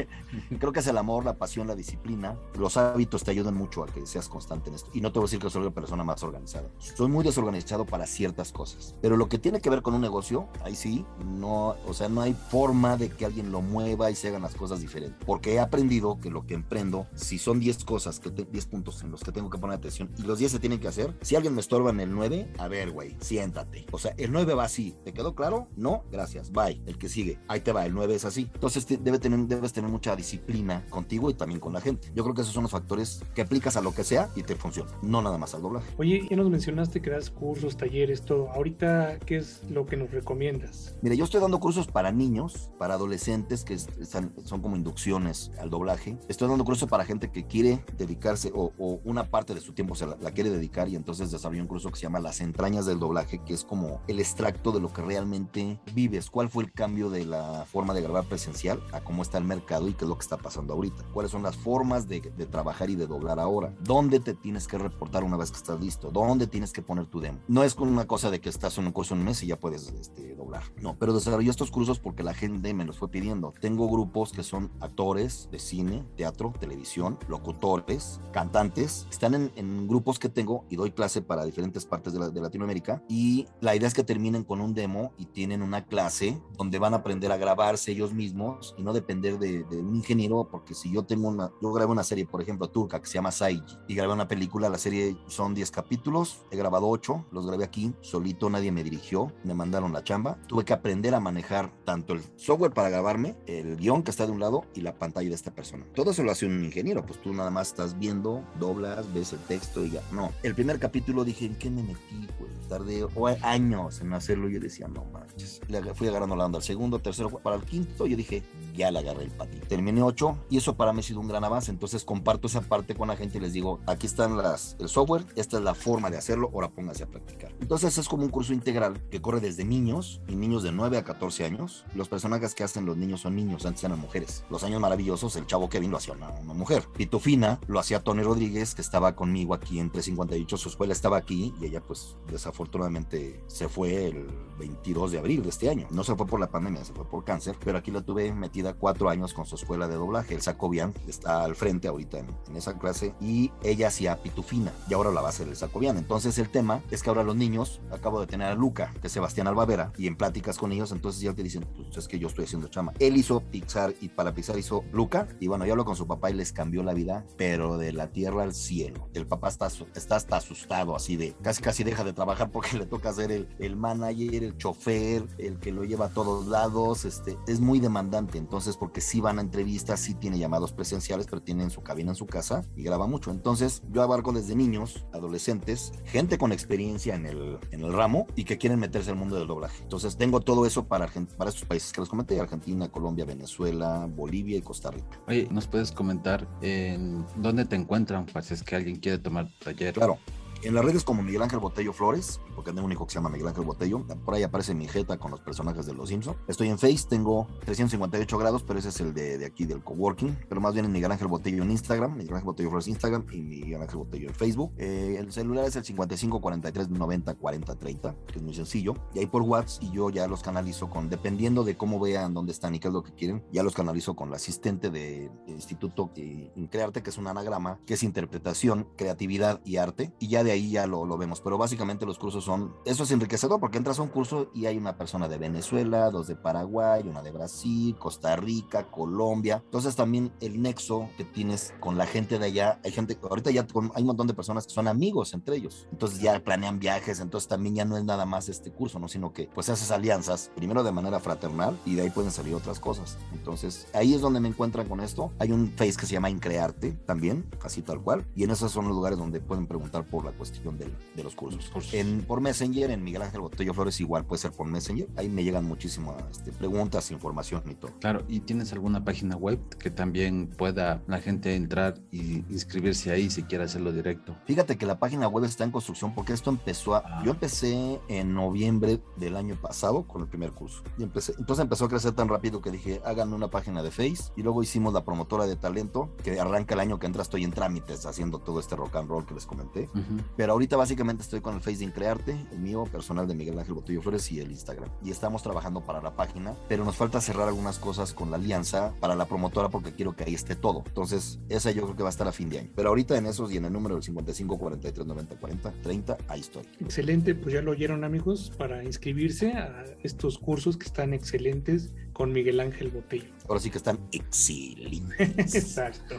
Creo 0.58 0.72
que 0.72 0.80
es 0.80 0.86
el 0.86 0.96
amor, 0.96 1.24
la 1.24 1.36
pasión, 1.36 1.66
la 1.66 1.74
disciplina. 1.74 2.38
Los 2.58 2.76
hábitos 2.76 3.24
te 3.24 3.32
ayudan 3.32 3.54
mucho 3.54 3.82
a 3.82 3.86
que 3.86 4.06
seas 4.06 4.28
constante 4.28 4.70
en 4.70 4.76
esto. 4.76 4.90
Y 4.94 5.00
no 5.00 5.12
te 5.12 5.18
voy 5.18 5.24
a 5.24 5.26
decir 5.26 5.40
que 5.40 5.50
soy 5.50 5.64
la 5.64 5.70
persona 5.70 6.04
más 6.04 6.22
organizada. 6.22 6.68
Soy 6.78 7.08
muy 7.08 7.24
desorganizado 7.24 7.84
para 7.84 8.06
ciertas 8.06 8.52
cosas. 8.52 8.94
Pero 9.02 9.16
lo 9.16 9.28
que 9.28 9.38
tiene 9.38 9.60
que 9.60 9.68
ver 9.68 9.82
con 9.82 9.94
un 9.94 10.00
negocio, 10.00 10.48
ahí 10.64 10.76
sí, 10.76 11.04
no, 11.24 11.76
o 11.86 11.92
sea, 11.92 12.08
no 12.08 12.20
hay 12.20 12.34
forma 12.34 12.96
de 12.96 13.10
que 13.10 13.26
alguien 13.26 13.50
lo 13.50 13.60
mueva 13.60 14.10
y 14.10 14.14
se 14.14 14.28
hagan 14.28 14.42
las 14.42 14.54
cosas 14.54 14.80
diferentes. 14.80 15.18
Porque 15.26 15.54
he 15.54 15.60
aprendido 15.60 16.18
que 16.20 16.30
lo 16.30 16.46
que 16.46 16.54
emprendo, 16.54 17.06
si 17.14 17.38
son 17.38 17.58
10 17.58 17.84
cosas, 17.84 18.20
que 18.20 18.30
10 18.30 18.66
puntos 18.66 19.02
en 19.02 19.10
los 19.10 19.22
que 19.24 19.32
tengo 19.32 19.50
que 19.50 19.58
poner 19.58 19.76
atención 19.76 20.10
y 20.16 20.22
los 20.22 20.38
10 20.38 20.52
se 20.52 20.58
tienen 20.60 20.78
que 20.78 20.88
hacer, 20.88 21.16
si 21.22 21.34
alguien 21.34 21.54
me 21.54 21.60
estorba 21.60 21.90
en 21.90 22.00
el 22.00 22.12
9, 22.12 22.52
a 22.58 22.68
ver, 22.68 22.92
güey, 22.92 23.16
siéntate. 23.20 23.86
O 23.90 23.98
sea, 23.98 24.14
el 24.16 24.30
9 24.30 24.54
va 24.54 24.64
así. 24.64 24.96
¿Te 25.04 25.12
quedó 25.12 25.34
claro? 25.34 25.68
No, 25.76 26.04
gracias. 26.10 26.52
Bye. 26.52 26.80
El 26.86 26.98
que 26.98 27.08
sigue. 27.08 27.38
Ahí 27.48 27.60
te 27.60 27.72
va. 27.72 27.86
El 27.86 27.94
9 27.94 28.14
es 28.14 28.24
así. 28.24 28.50
Entonces 28.54 28.86
debe 28.86 29.18
tener, 29.18 29.40
debes 29.40 29.72
tener 29.72 29.90
mucha 29.90 30.14
disciplina 30.14 30.84
contigo 30.90 31.30
y 31.30 31.34
también 31.34 31.60
con 31.60 31.72
la 31.72 31.80
gente. 31.80 32.10
Yo 32.14 32.22
creo 32.22 32.34
que 32.34 32.42
esos 32.42 32.52
son 32.52 32.64
los 32.64 32.72
factores 32.72 33.22
que 33.34 33.42
aplicas 33.42 33.76
a 33.76 33.80
lo 33.80 33.94
que 33.94 34.04
sea 34.04 34.28
y 34.36 34.42
te 34.42 34.56
funciona. 34.56 34.90
No 35.02 35.22
nada 35.22 35.38
más 35.38 35.54
al 35.54 35.62
doblaje. 35.62 35.90
Oye, 35.98 36.26
ya 36.28 36.36
nos 36.36 36.50
mencionaste 36.50 37.00
que 37.00 37.10
das 37.10 37.30
cursos, 37.30 37.76
talleres, 37.76 38.22
todo. 38.22 38.50
Ahorita, 38.50 39.18
¿qué 39.20 39.38
es 39.38 39.62
lo 39.70 39.86
que 39.86 39.96
nos 39.96 40.10
recomiendas? 40.10 40.96
Mira, 41.02 41.14
yo 41.14 41.24
estoy 41.24 41.40
dando 41.40 41.60
cursos 41.60 41.86
para 41.86 42.12
niños, 42.12 42.70
para 42.78 42.94
adolescentes 42.94 43.64
que 43.64 43.74
están, 43.74 44.34
son 44.44 44.60
como 44.60 44.76
inducciones 44.76 45.50
al 45.58 45.70
doblaje. 45.70 46.18
Estoy 46.28 46.48
dando 46.48 46.64
cursos 46.64 46.88
para 46.88 47.04
gente 47.04 47.30
que 47.30 47.46
quiere 47.46 47.84
dedicarse 47.96 48.52
o, 48.54 48.72
o 48.78 49.00
una 49.04 49.30
parte 49.30 49.54
de 49.54 49.60
su 49.60 49.72
tiempo 49.72 49.94
se 49.94 50.06
la, 50.06 50.16
la 50.20 50.32
quiere 50.32 50.50
dedicar 50.50 50.88
y 50.88 50.96
entonces 50.96 51.30
desarrollé 51.30 51.62
un 51.62 51.68
curso 51.68 51.90
que 51.90 51.96
se 51.96 52.02
llama 52.02 52.20
Las 52.20 52.40
entrañas 52.40 52.86
del 52.86 52.98
doblaje, 52.98 53.40
que 53.44 53.54
es 53.54 53.64
como 53.64 54.00
el 54.08 54.20
extracto 54.20 54.72
de 54.72 54.80
lo 54.80 54.89
que 54.90 55.02
realmente 55.02 55.80
vives, 55.94 56.30
cuál 56.30 56.48
fue 56.48 56.64
el 56.64 56.72
cambio 56.72 57.10
de 57.10 57.24
la 57.24 57.64
forma 57.70 57.94
de 57.94 58.02
grabar 58.02 58.24
presencial 58.24 58.82
a 58.92 59.00
cómo 59.00 59.22
está 59.22 59.38
el 59.38 59.44
mercado 59.44 59.88
y 59.88 59.94
qué 59.94 60.04
es 60.04 60.08
lo 60.08 60.16
que 60.16 60.22
está 60.22 60.36
pasando 60.36 60.74
ahorita, 60.74 61.04
cuáles 61.12 61.32
son 61.32 61.42
las 61.42 61.56
formas 61.56 62.08
de, 62.08 62.20
de 62.20 62.46
trabajar 62.46 62.90
y 62.90 62.96
de 62.96 63.06
doblar 63.06 63.40
ahora, 63.40 63.74
dónde 63.80 64.20
te 64.20 64.34
tienes 64.34 64.66
que 64.66 64.78
reportar 64.78 65.24
una 65.24 65.36
vez 65.36 65.50
que 65.50 65.58
estás 65.58 65.80
listo, 65.80 66.10
dónde 66.10 66.46
tienes 66.46 66.72
que 66.72 66.82
poner 66.82 67.06
tu 67.06 67.20
demo. 67.20 67.38
No 67.48 67.62
es 67.62 67.74
con 67.74 67.88
una 67.88 68.06
cosa 68.06 68.30
de 68.30 68.40
que 68.40 68.48
estás 68.48 68.76
en 68.78 68.86
un 68.86 68.92
curso 68.92 69.14
en 69.14 69.20
un 69.20 69.26
mes 69.26 69.42
y 69.42 69.46
ya 69.46 69.58
puedes 69.58 69.88
este, 69.88 70.34
doblar, 70.34 70.62
no, 70.80 70.96
pero 70.98 71.12
desarrollé 71.12 71.50
estos 71.50 71.70
cursos 71.70 71.98
porque 71.98 72.22
la 72.22 72.34
gente 72.34 72.74
me 72.74 72.84
los 72.84 72.98
fue 72.98 73.10
pidiendo. 73.10 73.52
Tengo 73.60 73.88
grupos 73.88 74.32
que 74.32 74.42
son 74.42 74.70
actores 74.80 75.48
de 75.50 75.58
cine, 75.58 76.04
teatro, 76.16 76.52
televisión, 76.58 77.18
locutores, 77.28 78.20
cantantes, 78.32 79.06
están 79.10 79.34
en, 79.34 79.52
en 79.56 79.88
grupos 79.88 80.18
que 80.18 80.28
tengo 80.28 80.64
y 80.68 80.76
doy 80.76 80.90
clase 80.90 81.22
para 81.22 81.44
diferentes 81.44 81.86
partes 81.86 82.12
de, 82.12 82.18
la, 82.18 82.30
de 82.30 82.40
Latinoamérica 82.40 83.02
y 83.08 83.46
la 83.60 83.74
idea 83.74 83.88
es 83.88 83.94
que 83.94 84.04
terminen 84.04 84.44
con 84.44 84.60
un 84.60 84.74
demo 84.80 85.12
y 85.18 85.26
tienen 85.26 85.62
una 85.62 85.84
clase 85.86 86.40
donde 86.56 86.78
van 86.78 86.94
a 86.94 86.98
aprender 86.98 87.30
a 87.32 87.36
grabarse 87.36 87.92
ellos 87.92 88.12
mismos 88.12 88.74
y 88.78 88.82
no 88.82 88.92
depender 88.92 89.38
de, 89.38 89.64
de 89.64 89.76
un 89.78 89.94
ingeniero, 89.94 90.48
porque 90.50 90.74
si 90.74 90.92
yo 90.92 91.04
tengo 91.04 91.28
una, 91.28 91.52
yo 91.62 91.72
grabé 91.72 91.92
una 91.92 92.04
serie, 92.04 92.26
por 92.26 92.42
ejemplo, 92.42 92.68
turca 92.68 93.00
que 93.00 93.06
se 93.06 93.14
llama 93.14 93.30
Saiji 93.30 93.78
y 93.88 93.94
grabé 93.94 94.12
una 94.12 94.28
película, 94.28 94.68
la 94.68 94.78
serie 94.78 95.16
son 95.26 95.54
10 95.54 95.70
capítulos, 95.70 96.44
he 96.50 96.56
grabado 96.56 96.88
8, 96.88 97.26
los 97.30 97.46
grabé 97.46 97.64
aquí, 97.64 97.94
solito, 98.00 98.50
nadie 98.50 98.72
me 98.72 98.82
dirigió, 98.82 99.32
me 99.44 99.54
mandaron 99.54 99.92
la 99.92 100.02
chamba, 100.02 100.38
tuve 100.48 100.64
que 100.64 100.72
aprender 100.72 101.14
a 101.14 101.20
manejar 101.20 101.72
tanto 101.84 102.14
el 102.14 102.22
software 102.36 102.72
para 102.72 102.90
grabarme, 102.90 103.36
el 103.46 103.76
guion 103.76 104.02
que 104.02 104.10
está 104.10 104.26
de 104.26 104.32
un 104.32 104.40
lado 104.40 104.64
y 104.74 104.80
la 104.80 104.98
pantalla 104.98 105.28
de 105.28 105.34
esta 105.34 105.54
persona. 105.54 105.86
Todo 105.94 106.10
eso 106.10 106.22
lo 106.22 106.30
hace 106.30 106.46
un 106.46 106.64
ingeniero, 106.64 107.04
pues 107.04 107.20
tú 107.20 107.32
nada 107.32 107.50
más 107.50 107.68
estás 107.68 107.98
viendo, 107.98 108.44
doblas, 108.58 109.12
ves 109.12 109.32
el 109.32 109.40
texto 109.40 109.84
y 109.84 109.90
ya. 109.90 110.02
No, 110.12 110.32
el 110.42 110.54
primer 110.54 110.78
capítulo 110.78 111.24
dije, 111.24 111.46
¿en 111.46 111.56
qué 111.56 111.70
me 111.70 111.82
metí, 111.82 112.26
güey? 112.38 112.50
Tardé 112.68 113.04
años 113.42 114.00
en 114.00 114.12
hacerlo 114.12 114.48
y 114.60 114.68
decía, 114.68 114.88
no 114.88 115.04
manches. 115.06 115.60
Le 115.68 115.94
fui 115.94 116.08
agarrando 116.08 116.36
la 116.36 116.46
onda 116.46 116.58
al 116.58 116.62
segundo, 116.62 116.98
tercero, 116.98 117.30
para 117.30 117.56
el 117.56 117.62
quinto 117.62 118.06
yo 118.06 118.16
dije, 118.16 118.42
ya 118.74 118.90
le 118.90 119.00
agarré 119.00 119.24
el 119.24 119.30
patito. 119.30 119.66
Terminé 119.66 120.02
ocho 120.02 120.38
y 120.48 120.58
eso 120.58 120.76
para 120.76 120.92
mí 120.92 121.00
ha 121.00 121.02
sido 121.02 121.20
un 121.20 121.28
gran 121.28 121.44
avance. 121.44 121.70
Entonces 121.70 122.04
comparto 122.04 122.46
esa 122.46 122.60
parte 122.60 122.94
con 122.94 123.08
la 123.08 123.16
gente 123.16 123.38
y 123.38 123.40
les 123.40 123.52
digo, 123.52 123.80
aquí 123.86 124.06
están 124.06 124.36
las, 124.36 124.76
el 124.78 124.88
software, 124.88 125.24
esta 125.36 125.58
es 125.58 125.62
la 125.62 125.74
forma 125.74 126.10
de 126.10 126.18
hacerlo, 126.18 126.50
ahora 126.52 126.70
póngase 126.70 127.04
a 127.04 127.06
practicar. 127.06 127.54
Entonces 127.60 127.96
es 127.98 128.08
como 128.08 128.24
un 128.24 128.30
curso 128.30 128.52
integral 128.52 129.00
que 129.10 129.20
corre 129.20 129.40
desde 129.40 129.64
niños 129.64 130.20
y 130.28 130.36
niños 130.36 130.62
de 130.62 130.72
9 130.72 130.98
a 130.98 131.04
14 131.04 131.44
años. 131.44 131.84
Los 131.94 132.08
personajes 132.08 132.54
que 132.54 132.64
hacen 132.64 132.86
los 132.86 132.96
niños 132.96 133.20
son 133.20 133.36
niños, 133.36 133.66
antes 133.66 133.84
eran 133.84 133.98
mujeres. 133.98 134.44
Los 134.50 134.64
años 134.64 134.80
maravillosos, 134.80 135.36
el 135.36 135.46
chavo 135.46 135.68
Kevin 135.68 135.90
lo 135.90 135.96
hacía 135.96 136.14
una, 136.14 136.30
una 136.30 136.54
mujer. 136.54 136.84
Pitufina 136.96 137.60
lo 137.66 137.78
hacía 137.78 138.02
Tony 138.02 138.22
Rodríguez, 138.22 138.74
que 138.74 138.82
estaba 138.82 139.14
conmigo 139.14 139.54
aquí 139.54 139.78
en 139.78 139.90
358, 139.90 140.56
su 140.56 140.68
escuela 140.68 140.92
estaba 140.92 141.16
aquí 141.16 141.54
y 141.60 141.66
ella 141.66 141.80
pues 141.80 142.16
desafortunadamente 142.30 143.42
se 143.46 143.68
fue 143.68 144.06
el 144.06 144.26
22 144.60 145.12
de 145.12 145.18
abril 145.18 145.42
de 145.42 145.48
este 145.48 145.68
año. 145.68 145.88
No 145.90 146.04
se 146.04 146.14
fue 146.14 146.26
por 146.26 146.38
la 146.38 146.50
pandemia, 146.50 146.84
se 146.84 146.92
fue 146.92 147.04
por 147.04 147.24
cáncer, 147.24 147.56
pero 147.64 147.78
aquí 147.78 147.90
la 147.90 148.02
tuve 148.02 148.32
metida 148.32 148.74
cuatro 148.74 149.08
años 149.08 149.34
con 149.34 149.46
su 149.46 149.56
escuela 149.56 149.88
de 149.88 149.96
doblaje. 149.96 150.34
El 150.34 150.42
Sacobian 150.42 150.94
está 151.08 151.44
al 151.44 151.56
frente 151.56 151.88
ahorita 151.88 152.18
en, 152.18 152.26
en, 152.48 152.56
esa 152.56 152.78
clase 152.78 153.14
y 153.20 153.50
ella 153.62 153.88
hacía 153.88 154.22
Pitufina 154.22 154.72
y 154.88 154.94
ahora 154.94 155.10
la 155.10 155.20
va 155.20 155.28
a 155.28 155.30
hacer 155.30 155.48
el 155.48 155.56
Sacobian. 155.56 155.96
Entonces 155.96 156.38
el 156.38 156.48
tema 156.48 156.82
es 156.90 157.02
que 157.02 157.08
ahora 157.08 157.24
los 157.24 157.36
niños, 157.36 157.80
acabo 157.90 158.20
de 158.20 158.26
tener 158.26 158.48
a 158.48 158.54
Luca, 158.54 158.92
que 159.00 159.06
es 159.08 159.12
Sebastián 159.12 159.46
Albavera, 159.46 159.92
y 159.96 160.06
en 160.06 160.16
pláticas 160.16 160.58
con 160.58 160.72
ellos, 160.72 160.92
entonces 160.92 161.20
ya 161.22 161.34
te 161.34 161.42
dicen, 161.42 161.66
pues 161.74 161.96
es 161.96 162.06
que 162.06 162.18
yo 162.18 162.28
estoy 162.28 162.44
haciendo 162.44 162.68
chama. 162.68 162.92
Él 162.98 163.16
hizo 163.16 163.40
Pixar 163.40 163.94
y 164.00 164.08
para 164.08 164.34
Pixar 164.34 164.58
hizo 164.58 164.84
Luca 164.92 165.26
y 165.40 165.46
bueno, 165.46 165.64
yo 165.64 165.72
hablo 165.72 165.84
con 165.84 165.96
su 165.96 166.06
papá 166.06 166.30
y 166.30 166.34
les 166.34 166.52
cambió 166.52 166.82
la 166.82 166.94
vida, 166.94 167.24
pero 167.36 167.78
de 167.78 167.92
la 167.92 168.08
tierra 168.12 168.42
al 168.42 168.54
cielo. 168.54 169.08
El 169.14 169.26
papá 169.26 169.48
está, 169.48 169.68
está 169.94 170.16
hasta 170.16 170.36
asustado, 170.36 170.94
así 170.94 171.16
de 171.16 171.34
casi 171.42 171.62
casi 171.62 171.84
deja 171.84 172.04
de 172.04 172.12
trabajar 172.12 172.50
porque 172.50 172.76
le 172.78 172.86
toca 172.86 173.12
ser 173.12 173.32
el, 173.32 173.48
el 173.58 173.76
manager, 173.76 174.49
el 174.50 174.58
chofer, 174.58 175.24
el 175.38 175.58
que 175.58 175.72
lo 175.72 175.84
lleva 175.84 176.06
a 176.06 176.08
todos 176.10 176.46
lados, 176.46 177.04
este, 177.04 177.38
es 177.46 177.60
muy 177.60 177.80
demandante, 177.80 178.38
entonces 178.38 178.76
porque 178.76 179.00
sí 179.00 179.20
van 179.20 179.38
a 179.38 179.42
entrevistas, 179.42 180.00
sí 180.00 180.14
tiene 180.14 180.38
llamados 180.38 180.72
presenciales, 180.72 181.26
pero 181.26 181.42
tiene 181.42 181.68
su 181.70 181.82
cabina 181.82 182.10
en 182.10 182.16
su 182.16 182.26
casa 182.26 182.64
y 182.76 182.82
graba 182.82 183.06
mucho. 183.06 183.30
Entonces 183.30 183.82
yo 183.90 184.02
abarco 184.02 184.32
desde 184.32 184.54
niños, 184.54 185.06
adolescentes, 185.12 185.92
gente 186.04 186.38
con 186.38 186.52
experiencia 186.52 187.14
en 187.14 187.26
el, 187.26 187.58
en 187.70 187.80
el 187.80 187.92
ramo 187.92 188.26
y 188.36 188.44
que 188.44 188.58
quieren 188.58 188.78
meterse 188.78 189.10
al 189.10 189.16
mundo 189.16 189.36
del 189.36 189.46
doblaje. 189.46 189.82
Entonces 189.82 190.16
tengo 190.16 190.40
todo 190.40 190.66
eso 190.66 190.86
para, 190.86 191.06
para 191.36 191.50
estos 191.50 191.64
países 191.64 191.92
que 191.92 192.00
les 192.00 192.10
comenté, 192.10 192.40
Argentina, 192.40 192.88
Colombia, 192.90 193.24
Venezuela, 193.24 194.06
Bolivia 194.10 194.56
y 194.56 194.62
Costa 194.62 194.90
Rica. 194.90 195.20
Oye, 195.28 195.48
¿nos 195.50 195.66
puedes 195.66 195.92
comentar 195.92 196.48
en 196.60 197.24
dónde 197.36 197.64
te 197.64 197.76
encuentran? 197.76 198.26
Pues 198.26 198.46
si 198.46 198.54
es 198.54 198.62
que 198.62 198.76
alguien 198.76 198.96
quiere 198.96 199.18
tomar 199.18 199.48
taller. 199.58 199.94
Claro. 199.94 200.18
En 200.62 200.74
las 200.74 200.84
redes 200.84 201.04
como 201.04 201.22
Miguel 201.22 201.40
Ángel 201.40 201.58
Botello 201.58 201.94
Flores, 201.94 202.38
porque 202.54 202.70
tengo 202.70 202.84
un 202.84 202.92
hijo 202.92 203.06
que 203.06 203.12
se 203.12 203.18
llama 203.18 203.30
Miguel 203.30 203.48
Ángel 203.48 203.64
Botello, 203.64 204.04
por 204.26 204.34
ahí 204.34 204.42
aparece 204.42 204.74
mi 204.74 204.86
jeta 204.86 205.16
con 205.16 205.30
los 205.30 205.40
personajes 205.40 205.86
de 205.86 205.94
Los 205.94 206.10
Simpson. 206.10 206.36
Estoy 206.48 206.68
en 206.68 206.78
Face, 206.78 207.06
tengo 207.08 207.46
358 207.64 208.36
grados, 208.36 208.62
pero 208.62 208.78
ese 208.78 208.90
es 208.90 209.00
el 209.00 209.14
de, 209.14 209.42
aquí 209.46 209.64
del 209.64 209.82
coworking, 209.82 210.36
pero 210.50 210.60
más 210.60 210.74
bien 210.74 210.84
en 210.84 210.92
Miguel 210.92 211.12
Ángel 211.12 211.28
Botello 211.28 211.62
en 211.62 211.70
Instagram, 211.70 212.14
Miguel 212.14 212.34
Ángel 212.34 212.44
Botello 212.44 212.68
Flores 212.68 212.88
Instagram 212.88 213.24
y 213.32 213.40
Miguel 213.40 213.80
Ángel 213.80 213.96
Botello 213.96 214.28
en 214.28 214.34
Facebook. 214.34 214.72
Eh, 214.76 215.16
el 215.18 215.32
celular 215.32 215.64
es 215.64 215.76
el 215.76 215.84
55 215.84 216.42
43 216.42 216.90
90 216.90 217.34
40 217.36 217.74
30, 217.76 218.16
que 218.26 218.38
es 218.38 218.42
muy 218.42 218.54
sencillo, 218.54 218.94
y 219.14 219.20
ahí 219.20 219.26
por 219.26 219.40
WhatsApp 219.40 219.82
y 219.82 219.92
yo 219.92 220.10
ya 220.10 220.26
los 220.26 220.42
canalizo 220.42 220.90
con, 220.90 221.08
dependiendo 221.08 221.64
de 221.64 221.78
cómo 221.78 221.98
vean 221.98 222.34
dónde 222.34 222.52
están 222.52 222.74
y 222.74 222.80
qué 222.80 222.88
es 222.88 222.94
lo 222.94 223.02
que 223.02 223.14
quieren, 223.14 223.42
ya 223.50 223.62
los 223.62 223.74
canalizo 223.74 224.14
con 224.14 224.28
la 224.28 224.36
asistente 224.36 224.90
del 224.90 225.30
de 225.46 225.52
Instituto 225.52 226.10
Increarte, 226.56 227.02
que 227.02 227.08
es 227.08 227.16
un 227.16 227.26
anagrama, 227.26 227.78
que 227.86 227.94
es 227.94 228.02
interpretación, 228.02 228.88
creatividad 228.96 229.62
y 229.64 229.76
arte, 229.76 230.12
y 230.18 230.28
ya 230.28 230.44
de 230.44 230.49
de 230.50 230.54
ahí 230.56 230.70
ya 230.70 230.86
lo, 230.88 231.04
lo 231.04 231.16
vemos, 231.16 231.40
pero 231.40 231.56
básicamente 231.56 232.04
los 232.04 232.18
cursos 232.18 232.44
son, 232.44 232.74
eso 232.84 233.04
es 233.04 233.10
enriquecedor 233.12 233.60
porque 233.60 233.78
entras 233.78 234.00
a 234.00 234.02
un 234.02 234.08
curso 234.08 234.50
y 234.52 234.66
hay 234.66 234.76
una 234.76 234.98
persona 234.98 235.28
de 235.28 235.38
Venezuela, 235.38 236.10
dos 236.10 236.26
de 236.26 236.34
Paraguay, 236.34 237.04
una 237.06 237.22
de 237.22 237.30
Brasil, 237.30 237.96
Costa 237.96 238.34
Rica, 238.34 238.90
Colombia. 238.90 239.62
Entonces 239.64 239.94
también 239.94 240.32
el 240.40 240.60
nexo 240.60 241.08
que 241.16 241.24
tienes 241.24 241.72
con 241.78 241.96
la 241.96 242.06
gente 242.06 242.40
de 242.40 242.46
allá, 242.46 242.80
hay 242.84 242.90
gente, 242.90 243.16
ahorita 243.22 243.52
ya 243.52 243.64
hay 243.94 244.02
un 244.02 244.06
montón 244.08 244.26
de 244.26 244.34
personas 244.34 244.66
que 244.66 244.72
son 244.72 244.88
amigos 244.88 245.32
entre 245.34 245.56
ellos, 245.56 245.86
entonces 245.92 246.20
ya 246.20 246.42
planean 246.42 246.80
viajes, 246.80 247.20
entonces 247.20 247.46
también 247.46 247.76
ya 247.76 247.84
no 247.84 247.96
es 247.96 248.04
nada 248.04 248.26
más 248.26 248.48
este 248.48 248.72
curso, 248.72 248.98
¿no? 248.98 249.06
Sino 249.06 249.32
que 249.32 249.48
pues 249.54 249.68
haces 249.68 249.92
alianzas, 249.92 250.50
primero 250.56 250.82
de 250.82 250.90
manera 250.90 251.20
fraternal 251.20 251.78
y 251.86 251.94
de 251.94 252.02
ahí 252.02 252.10
pueden 252.10 252.32
salir 252.32 252.54
otras 252.54 252.80
cosas. 252.80 253.18
Entonces 253.32 253.86
ahí 253.92 254.14
es 254.14 254.20
donde 254.20 254.40
me 254.40 254.48
encuentran 254.48 254.88
con 254.88 255.00
esto. 255.00 255.30
Hay 255.38 255.52
un 255.52 255.70
face 255.76 255.94
que 255.94 256.06
se 256.06 256.14
llama 256.14 256.28
Increarte 256.28 256.92
también, 257.06 257.48
así 257.62 257.82
tal 257.82 258.02
cual, 258.02 258.26
y 258.34 258.42
en 258.42 258.50
esos 258.50 258.72
son 258.72 258.88
los 258.88 258.96
lugares 258.96 259.16
donde 259.16 259.40
pueden 259.40 259.68
preguntar 259.68 260.04
por 260.08 260.24
la 260.24 260.32
cuestión 260.40 260.78
de, 260.78 260.90
de 261.14 261.22
los 261.22 261.34
cursos. 261.34 261.70
En, 261.92 262.22
por 262.22 262.40
Messenger, 262.40 262.90
en 262.90 263.04
Miguel 263.04 263.20
Ángel 263.20 263.42
Botello 263.42 263.74
Flores 263.74 264.00
igual 264.00 264.24
puede 264.24 264.40
ser 264.40 264.52
por 264.52 264.66
Messenger, 264.66 265.06
ahí 265.16 265.28
me 265.28 265.44
llegan 265.44 265.66
muchísimas 265.66 266.16
este, 266.30 266.50
preguntas, 266.50 267.10
información 267.10 267.62
y 267.68 267.74
todo. 267.74 267.92
Claro, 268.00 268.22
¿y 268.26 268.40
tienes 268.40 268.72
alguna 268.72 269.04
página 269.04 269.36
web 269.36 269.60
que 269.78 269.90
también 269.90 270.48
pueda 270.56 271.02
la 271.06 271.18
gente 271.18 271.54
entrar 271.56 271.98
y 272.10 272.36
inscribirse 272.50 273.12
ahí 273.12 273.28
si 273.28 273.42
quiere 273.42 273.64
hacerlo 273.64 273.92
directo? 273.92 274.34
Fíjate 274.46 274.78
que 274.78 274.86
la 274.86 274.98
página 274.98 275.28
web 275.28 275.44
está 275.44 275.64
en 275.64 275.72
construcción 275.72 276.14
porque 276.14 276.32
esto 276.32 276.48
empezó 276.48 276.94
a... 276.94 277.02
Ah. 277.04 277.22
Yo 277.22 277.32
empecé 277.32 278.00
en 278.08 278.32
noviembre 278.32 279.02
del 279.18 279.36
año 279.36 279.56
pasado 279.60 280.04
con 280.04 280.22
el 280.22 280.28
primer 280.28 280.52
curso. 280.52 280.82
Y 280.96 281.02
empecé, 281.02 281.34
entonces 281.38 281.62
empezó 281.62 281.84
a 281.84 281.88
crecer 281.88 282.12
tan 282.12 282.28
rápido 282.28 282.62
que 282.62 282.70
dije, 282.70 283.02
háganme 283.04 283.34
una 283.34 283.50
página 283.50 283.82
de 283.82 283.90
Face. 283.90 284.32
Y 284.36 284.42
luego 284.42 284.62
hicimos 284.62 284.94
la 284.94 285.04
promotora 285.04 285.46
de 285.46 285.56
talento, 285.56 286.08
que 286.22 286.40
arranca 286.40 286.72
el 286.72 286.80
año 286.80 286.98
que 286.98 287.06
entra, 287.06 287.20
estoy 287.20 287.44
en 287.44 287.50
trámites 287.50 288.06
haciendo 288.06 288.38
todo 288.38 288.58
este 288.58 288.74
rock 288.74 288.96
and 288.96 289.10
roll 289.10 289.26
que 289.26 289.34
les 289.34 289.44
comenté. 289.44 289.90
Pero 290.36 290.52
ahorita 290.52 290.76
básicamente 290.76 291.22
estoy 291.22 291.40
con 291.40 291.54
el 291.54 291.60
Face 291.60 291.78
de 291.78 291.84
Increarte, 291.84 292.36
el 292.52 292.58
mío 292.58 292.84
personal 292.84 293.26
de 293.26 293.34
Miguel 293.34 293.58
Ángel 293.58 293.74
Botello 293.74 294.02
Flores 294.02 294.30
y 294.32 294.40
el 294.40 294.50
Instagram. 294.50 294.90
Y 295.04 295.10
estamos 295.10 295.42
trabajando 295.42 295.80
para 295.82 296.00
la 296.00 296.16
página, 296.16 296.54
pero 296.68 296.84
nos 296.84 296.96
falta 296.96 297.20
cerrar 297.20 297.48
algunas 297.48 297.78
cosas 297.78 298.12
con 298.12 298.30
la 298.30 298.36
alianza 298.36 298.92
para 299.00 299.14
la 299.14 299.26
promotora 299.26 299.68
porque 299.68 299.92
quiero 299.92 300.14
que 300.14 300.24
ahí 300.24 300.34
esté 300.34 300.56
todo. 300.56 300.82
Entonces, 300.86 301.38
esa 301.48 301.70
yo 301.70 301.82
creo 301.84 301.96
que 301.96 302.02
va 302.02 302.08
a 302.08 302.10
estar 302.10 302.28
a 302.28 302.32
fin 302.32 302.48
de 302.48 302.60
año. 302.60 302.70
Pero 302.74 302.88
ahorita 302.90 303.16
en 303.16 303.26
esos 303.26 303.52
y 303.52 303.56
en 303.56 303.66
el 303.66 303.72
número 303.72 303.94
del 303.94 304.04
55 304.04 304.58
43 304.58 305.06
90 305.06 305.36
40 305.36 305.72
30, 305.82 306.18
ahí 306.28 306.40
estoy. 306.40 306.62
Excelente, 306.80 307.34
pues 307.34 307.54
ya 307.54 307.62
lo 307.62 307.72
oyeron 307.72 308.04
amigos, 308.04 308.52
para 308.56 308.84
inscribirse 308.84 309.52
a 309.52 309.84
estos 310.02 310.38
cursos 310.38 310.76
que 310.76 310.86
están 310.86 311.12
excelentes 311.12 311.92
con 312.20 312.34
Miguel 312.34 312.60
Ángel 312.60 312.90
Botello. 312.90 313.32
Ahora 313.48 313.60
sí 313.60 313.70
que 313.70 313.78
están 313.78 313.98
excelentes. 314.12 315.54
Exacto. 315.54 316.16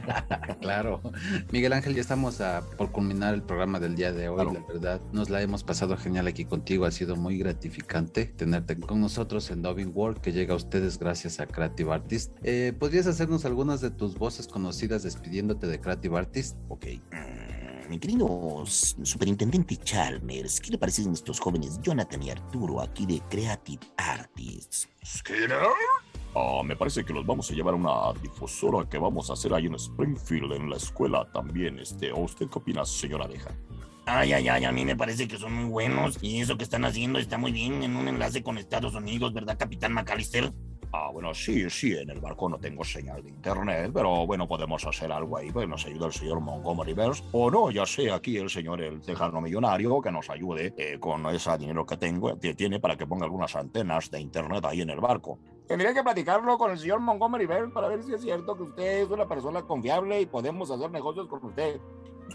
claro. 0.60 1.00
Miguel 1.50 1.72
Ángel, 1.72 1.96
ya 1.96 2.02
estamos 2.02 2.40
a, 2.40 2.62
por 2.78 2.92
culminar 2.92 3.34
el 3.34 3.42
programa 3.42 3.80
del 3.80 3.96
día 3.96 4.12
de 4.12 4.28
hoy. 4.28 4.46
La 4.54 4.64
verdad, 4.64 5.00
nos 5.12 5.28
la 5.28 5.42
hemos 5.42 5.64
pasado 5.64 5.96
genial 5.96 6.28
aquí 6.28 6.44
contigo. 6.44 6.84
Ha 6.84 6.92
sido 6.92 7.16
muy 7.16 7.36
gratificante 7.36 8.26
tenerte 8.26 8.78
con 8.78 9.00
nosotros 9.00 9.50
en 9.50 9.62
Dubbing 9.62 9.90
World, 9.92 10.20
que 10.20 10.30
llega 10.30 10.54
a 10.54 10.56
ustedes 10.56 11.00
gracias 11.00 11.40
a 11.40 11.48
Creative 11.48 11.94
Artist. 11.94 12.30
Eh, 12.44 12.72
¿Podrías 12.78 13.08
hacernos 13.08 13.44
algunas 13.44 13.80
de 13.80 13.90
tus 13.90 14.14
voces 14.14 14.46
conocidas 14.46 15.02
despidiéndote 15.02 15.66
de 15.66 15.80
Creative 15.80 16.16
Artist? 16.16 16.56
Ok. 16.68 16.86
Mi 17.90 17.98
querido 17.98 18.62
superintendente 18.66 19.76
Chalmers, 19.76 20.60
¿qué 20.60 20.70
le 20.70 20.78
parecen 20.78 21.12
estos 21.12 21.40
jóvenes 21.40 21.80
Jonathan 21.82 22.22
y 22.22 22.30
Arturo 22.30 22.80
aquí 22.80 23.04
de 23.04 23.20
Creative 23.28 23.84
Artists? 23.96 24.88
¿Skinner? 25.04 25.66
Ah, 26.36 26.62
me 26.64 26.76
parece 26.76 27.04
que 27.04 27.12
los 27.12 27.26
vamos 27.26 27.50
a 27.50 27.54
llevar 27.54 27.74
a 27.74 27.76
una 27.76 28.20
difusora 28.22 28.88
que 28.88 28.96
vamos 28.96 29.28
a 29.28 29.32
hacer 29.32 29.52
ahí 29.52 29.66
en 29.66 29.74
Springfield, 29.74 30.52
en 30.52 30.70
la 30.70 30.76
escuela 30.76 31.28
también. 31.32 31.80
Este, 31.80 32.12
usted 32.12 32.46
qué 32.46 32.60
opina, 32.60 32.84
señora 32.84 33.26
Deja? 33.26 33.50
Ay, 34.06 34.34
ay, 34.34 34.46
ay, 34.46 34.64
a 34.64 34.70
mí 34.70 34.84
me 34.84 34.94
parece 34.94 35.26
que 35.26 35.36
son 35.36 35.52
muy 35.52 35.68
buenos 35.68 36.16
y 36.22 36.40
eso 36.40 36.56
que 36.56 36.62
están 36.62 36.84
haciendo 36.84 37.18
está 37.18 37.38
muy 37.38 37.50
bien 37.50 37.82
en 37.82 37.96
un 37.96 38.06
enlace 38.06 38.44
con 38.44 38.56
Estados 38.56 38.94
Unidos, 38.94 39.34
¿verdad, 39.34 39.58
Capitán 39.58 39.94
McAllister? 39.94 40.52
Ah, 40.92 41.08
bueno, 41.12 41.32
sí, 41.32 41.70
sí, 41.70 41.94
en 41.94 42.10
el 42.10 42.20
barco 42.20 42.48
no 42.48 42.58
tengo 42.58 42.82
señal 42.82 43.22
de 43.22 43.28
internet, 43.28 43.92
pero 43.94 44.26
bueno, 44.26 44.48
podemos 44.48 44.84
hacer 44.84 45.12
algo 45.12 45.36
ahí, 45.36 45.52
pues 45.52 45.68
nos 45.68 45.86
ayuda 45.86 46.06
el 46.06 46.12
señor 46.12 46.40
Montgomery 46.40 46.94
Burns, 46.94 47.22
o 47.30 47.48
no, 47.48 47.70
ya 47.70 47.86
sé, 47.86 48.10
aquí 48.10 48.36
el 48.38 48.50
señor 48.50 48.80
el 48.80 49.00
tejano 49.00 49.40
millonario 49.40 50.00
que 50.00 50.10
nos 50.10 50.28
ayude 50.30 50.74
eh, 50.76 50.98
con 50.98 51.24
ese 51.26 51.56
dinero 51.58 51.86
que 51.86 51.96
tengo, 51.96 52.36
que 52.40 52.54
tiene 52.54 52.80
para 52.80 52.96
que 52.96 53.06
ponga 53.06 53.24
algunas 53.24 53.54
antenas 53.54 54.10
de 54.10 54.20
internet 54.20 54.64
ahí 54.64 54.80
en 54.80 54.90
el 54.90 55.00
barco. 55.00 55.38
Tendría 55.68 55.94
que 55.94 56.02
platicarlo 56.02 56.58
con 56.58 56.72
el 56.72 56.78
señor 56.78 56.98
Montgomery 56.98 57.46
Burns 57.46 57.72
para 57.72 57.86
ver 57.86 58.02
si 58.02 58.12
es 58.12 58.20
cierto 58.20 58.56
que 58.56 58.64
usted 58.64 59.02
es 59.02 59.10
una 59.10 59.28
persona 59.28 59.62
confiable 59.62 60.20
y 60.20 60.26
podemos 60.26 60.72
hacer 60.72 60.90
negocios 60.90 61.28
con 61.28 61.44
usted. 61.44 61.80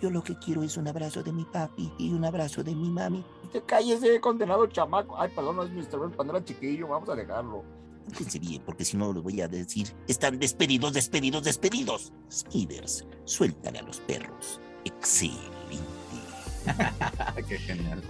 Yo 0.01 0.09
lo 0.09 0.23
que 0.23 0.37
quiero 0.37 0.63
es 0.63 0.77
un 0.77 0.87
abrazo 0.87 1.21
de 1.23 1.33
mi 1.33 1.43
papi 1.43 1.91
y 1.97 2.13
un 2.13 2.23
abrazo 2.23 2.63
de 2.63 2.73
mi 2.73 2.89
mami. 2.89 3.25
Usted 3.43 3.63
cállese, 3.65 4.21
condenado 4.21 4.65
chamaco. 4.67 5.17
Ay, 5.17 5.29
perdón, 5.35 5.57
no 5.57 5.63
es 5.63 5.71
Mr. 5.71 5.97
Burns, 5.97 6.15
cuando 6.15 6.35
era 6.35 6.45
chiquillo, 6.45 6.87
vamos 6.87 7.09
a 7.09 7.15
dejarlo. 7.15 7.63
Bien, 8.39 8.61
porque 8.65 8.85
si 8.85 8.97
no 8.97 9.11
lo 9.11 9.21
voy 9.21 9.41
a 9.41 9.47
decir. 9.47 9.87
Están 10.07 10.39
despedidos, 10.39 10.93
despedidos, 10.93 11.43
despedidos. 11.43 12.13
Smithers, 12.31 13.05
suéltale 13.25 13.79
a 13.79 13.83
los 13.83 13.99
perros. 14.01 14.59
Excelente. 14.83 15.54
Qué 17.47 17.57
genial. 17.57 18.01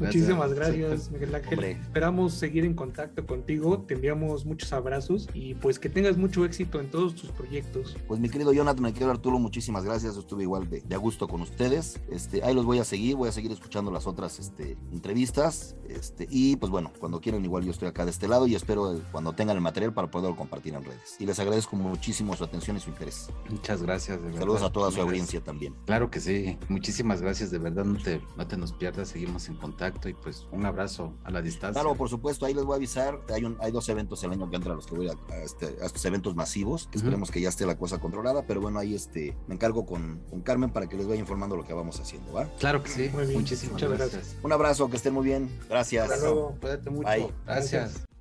Muchísimas 0.00 0.52
gracias, 0.52 1.10
Miguel 1.10 1.34
Ángel. 1.34 1.64
Esperamos 1.64 2.34
seguir 2.34 2.64
en 2.64 2.74
contacto 2.74 3.26
contigo. 3.26 3.78
Te 3.86 3.94
enviamos 3.94 4.44
muchos 4.44 4.72
abrazos 4.72 5.28
y 5.34 5.54
pues 5.54 5.78
que 5.78 5.88
tengas 5.88 6.16
mucho 6.16 6.44
éxito 6.44 6.80
en 6.80 6.90
todos 6.90 7.14
tus 7.14 7.30
proyectos. 7.30 7.96
Pues 8.06 8.20
mi 8.20 8.28
querido 8.28 8.52
Jonathan, 8.52 8.84
mi 8.84 8.92
querido 8.92 9.10
Arturo, 9.10 9.38
muchísimas 9.38 9.84
gracias. 9.84 10.16
Estuve 10.16 10.42
igual 10.42 10.68
de, 10.68 10.80
de, 10.82 10.94
a 10.94 10.98
gusto 10.98 11.28
con 11.28 11.40
ustedes. 11.40 12.00
Este, 12.10 12.42
ahí 12.42 12.54
los 12.54 12.64
voy 12.64 12.78
a 12.78 12.84
seguir, 12.84 13.16
voy 13.16 13.28
a 13.28 13.32
seguir 13.32 13.52
escuchando 13.52 13.90
las 13.90 14.06
otras 14.06 14.38
este, 14.38 14.76
entrevistas. 14.92 15.76
Este, 15.88 16.26
y 16.30 16.56
pues 16.56 16.70
bueno, 16.70 16.92
cuando 16.98 17.20
quieran, 17.20 17.44
igual 17.44 17.64
yo 17.64 17.70
estoy 17.70 17.88
acá 17.88 18.04
de 18.04 18.10
este 18.10 18.28
lado 18.28 18.46
y 18.46 18.54
espero 18.54 19.00
cuando 19.12 19.32
tengan 19.32 19.56
el 19.56 19.62
material 19.62 19.92
para 19.92 20.10
poderlo 20.10 20.36
compartir 20.36 20.74
en 20.74 20.84
redes. 20.84 21.16
Y 21.18 21.26
les 21.26 21.38
agradezco 21.38 21.76
muchísimo 21.76 22.36
su 22.36 22.44
atención 22.44 22.76
y 22.76 22.80
su 22.80 22.90
interés. 22.90 23.28
Muchas 23.50 23.82
gracias, 23.82 24.18
de 24.18 24.26
verdad. 24.26 24.40
Saludos 24.40 24.62
a 24.62 24.72
toda 24.72 24.90
su 24.90 25.00
audiencia 25.00 25.42
también. 25.42 25.74
Claro 25.86 26.10
que 26.10 26.20
sí. 26.20 26.58
Muchísimas 26.68 27.20
gracias, 27.20 27.50
de 27.50 27.58
verdad. 27.58 27.84
No 28.04 28.10
te, 28.10 28.26
no 28.36 28.46
te 28.46 28.56
nos 28.58 28.72
pierdas, 28.72 29.08
seguimos 29.08 29.48
en 29.48 29.54
contacto 29.54 30.10
y 30.10 30.14
pues 30.14 30.46
un 30.52 30.66
abrazo 30.66 31.14
a 31.24 31.30
la 31.30 31.40
distancia. 31.40 31.80
Claro, 31.80 31.96
por 31.96 32.10
supuesto, 32.10 32.44
ahí 32.44 32.52
les 32.52 32.64
voy 32.64 32.74
a 32.74 32.76
avisar. 32.76 33.18
Hay, 33.32 33.44
un, 33.44 33.56
hay 33.60 33.72
dos 33.72 33.88
eventos 33.88 34.22
el 34.24 34.32
año 34.32 34.50
que 34.50 34.56
entra 34.56 34.72
a 34.72 34.76
los 34.76 34.86
que 34.86 34.94
voy 34.94 35.08
a, 35.08 35.12
a, 35.32 35.36
este, 35.38 35.76
a 35.80 35.86
estos 35.86 36.04
eventos 36.04 36.34
masivos, 36.34 36.86
que 36.88 36.98
esperemos 36.98 37.30
que 37.30 37.40
ya 37.40 37.48
esté 37.48 37.64
la 37.64 37.78
cosa 37.78 37.98
controlada, 38.00 38.46
pero 38.46 38.60
bueno, 38.60 38.78
ahí 38.78 38.94
este, 38.94 39.34
me 39.46 39.54
encargo 39.54 39.86
con, 39.86 40.20
con 40.28 40.42
Carmen 40.42 40.70
para 40.70 40.86
que 40.86 40.96
les 40.96 41.06
vaya 41.06 41.20
informando 41.20 41.56
lo 41.56 41.64
que 41.64 41.72
vamos 41.72 41.98
haciendo, 41.98 42.32
¿va? 42.32 42.44
Claro 42.58 42.82
que 42.82 42.90
sí, 42.90 43.10
muy 43.12 43.24
bien. 43.24 43.40
muchísimas 43.40 43.72
Muchas 43.72 43.88
gracias. 43.88 44.12
gracias. 44.12 44.36
Un 44.42 44.52
abrazo, 44.52 44.90
que 44.90 44.96
estén 44.96 45.14
muy 45.14 45.24
bien. 45.24 45.48
Gracias. 45.68 46.10
Hasta 46.10 46.24
luego. 46.26 46.56
Cuídate 46.60 46.90
mucho. 46.90 47.08
Bye. 47.08 47.32
Gracias. 47.46 48.13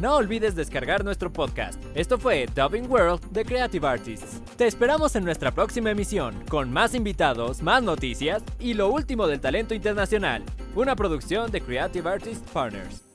No 0.00 0.16
olvides 0.16 0.54
descargar 0.54 1.04
nuestro 1.04 1.32
podcast. 1.32 1.82
Esto 1.94 2.18
fue 2.18 2.46
Dubbing 2.54 2.90
World 2.90 3.20
de 3.30 3.44
Creative 3.44 3.86
Artists. 3.86 4.40
Te 4.56 4.66
esperamos 4.66 5.16
en 5.16 5.24
nuestra 5.24 5.50
próxima 5.50 5.90
emisión, 5.90 6.34
con 6.48 6.72
más 6.72 6.94
invitados, 6.94 7.62
más 7.62 7.82
noticias 7.82 8.42
y 8.58 8.74
lo 8.74 8.90
último 8.90 9.26
del 9.26 9.40
talento 9.40 9.74
internacional. 9.74 10.42
Una 10.74 10.96
producción 10.96 11.50
de 11.50 11.60
Creative 11.60 12.08
Artists 12.08 12.48
Partners. 12.52 13.09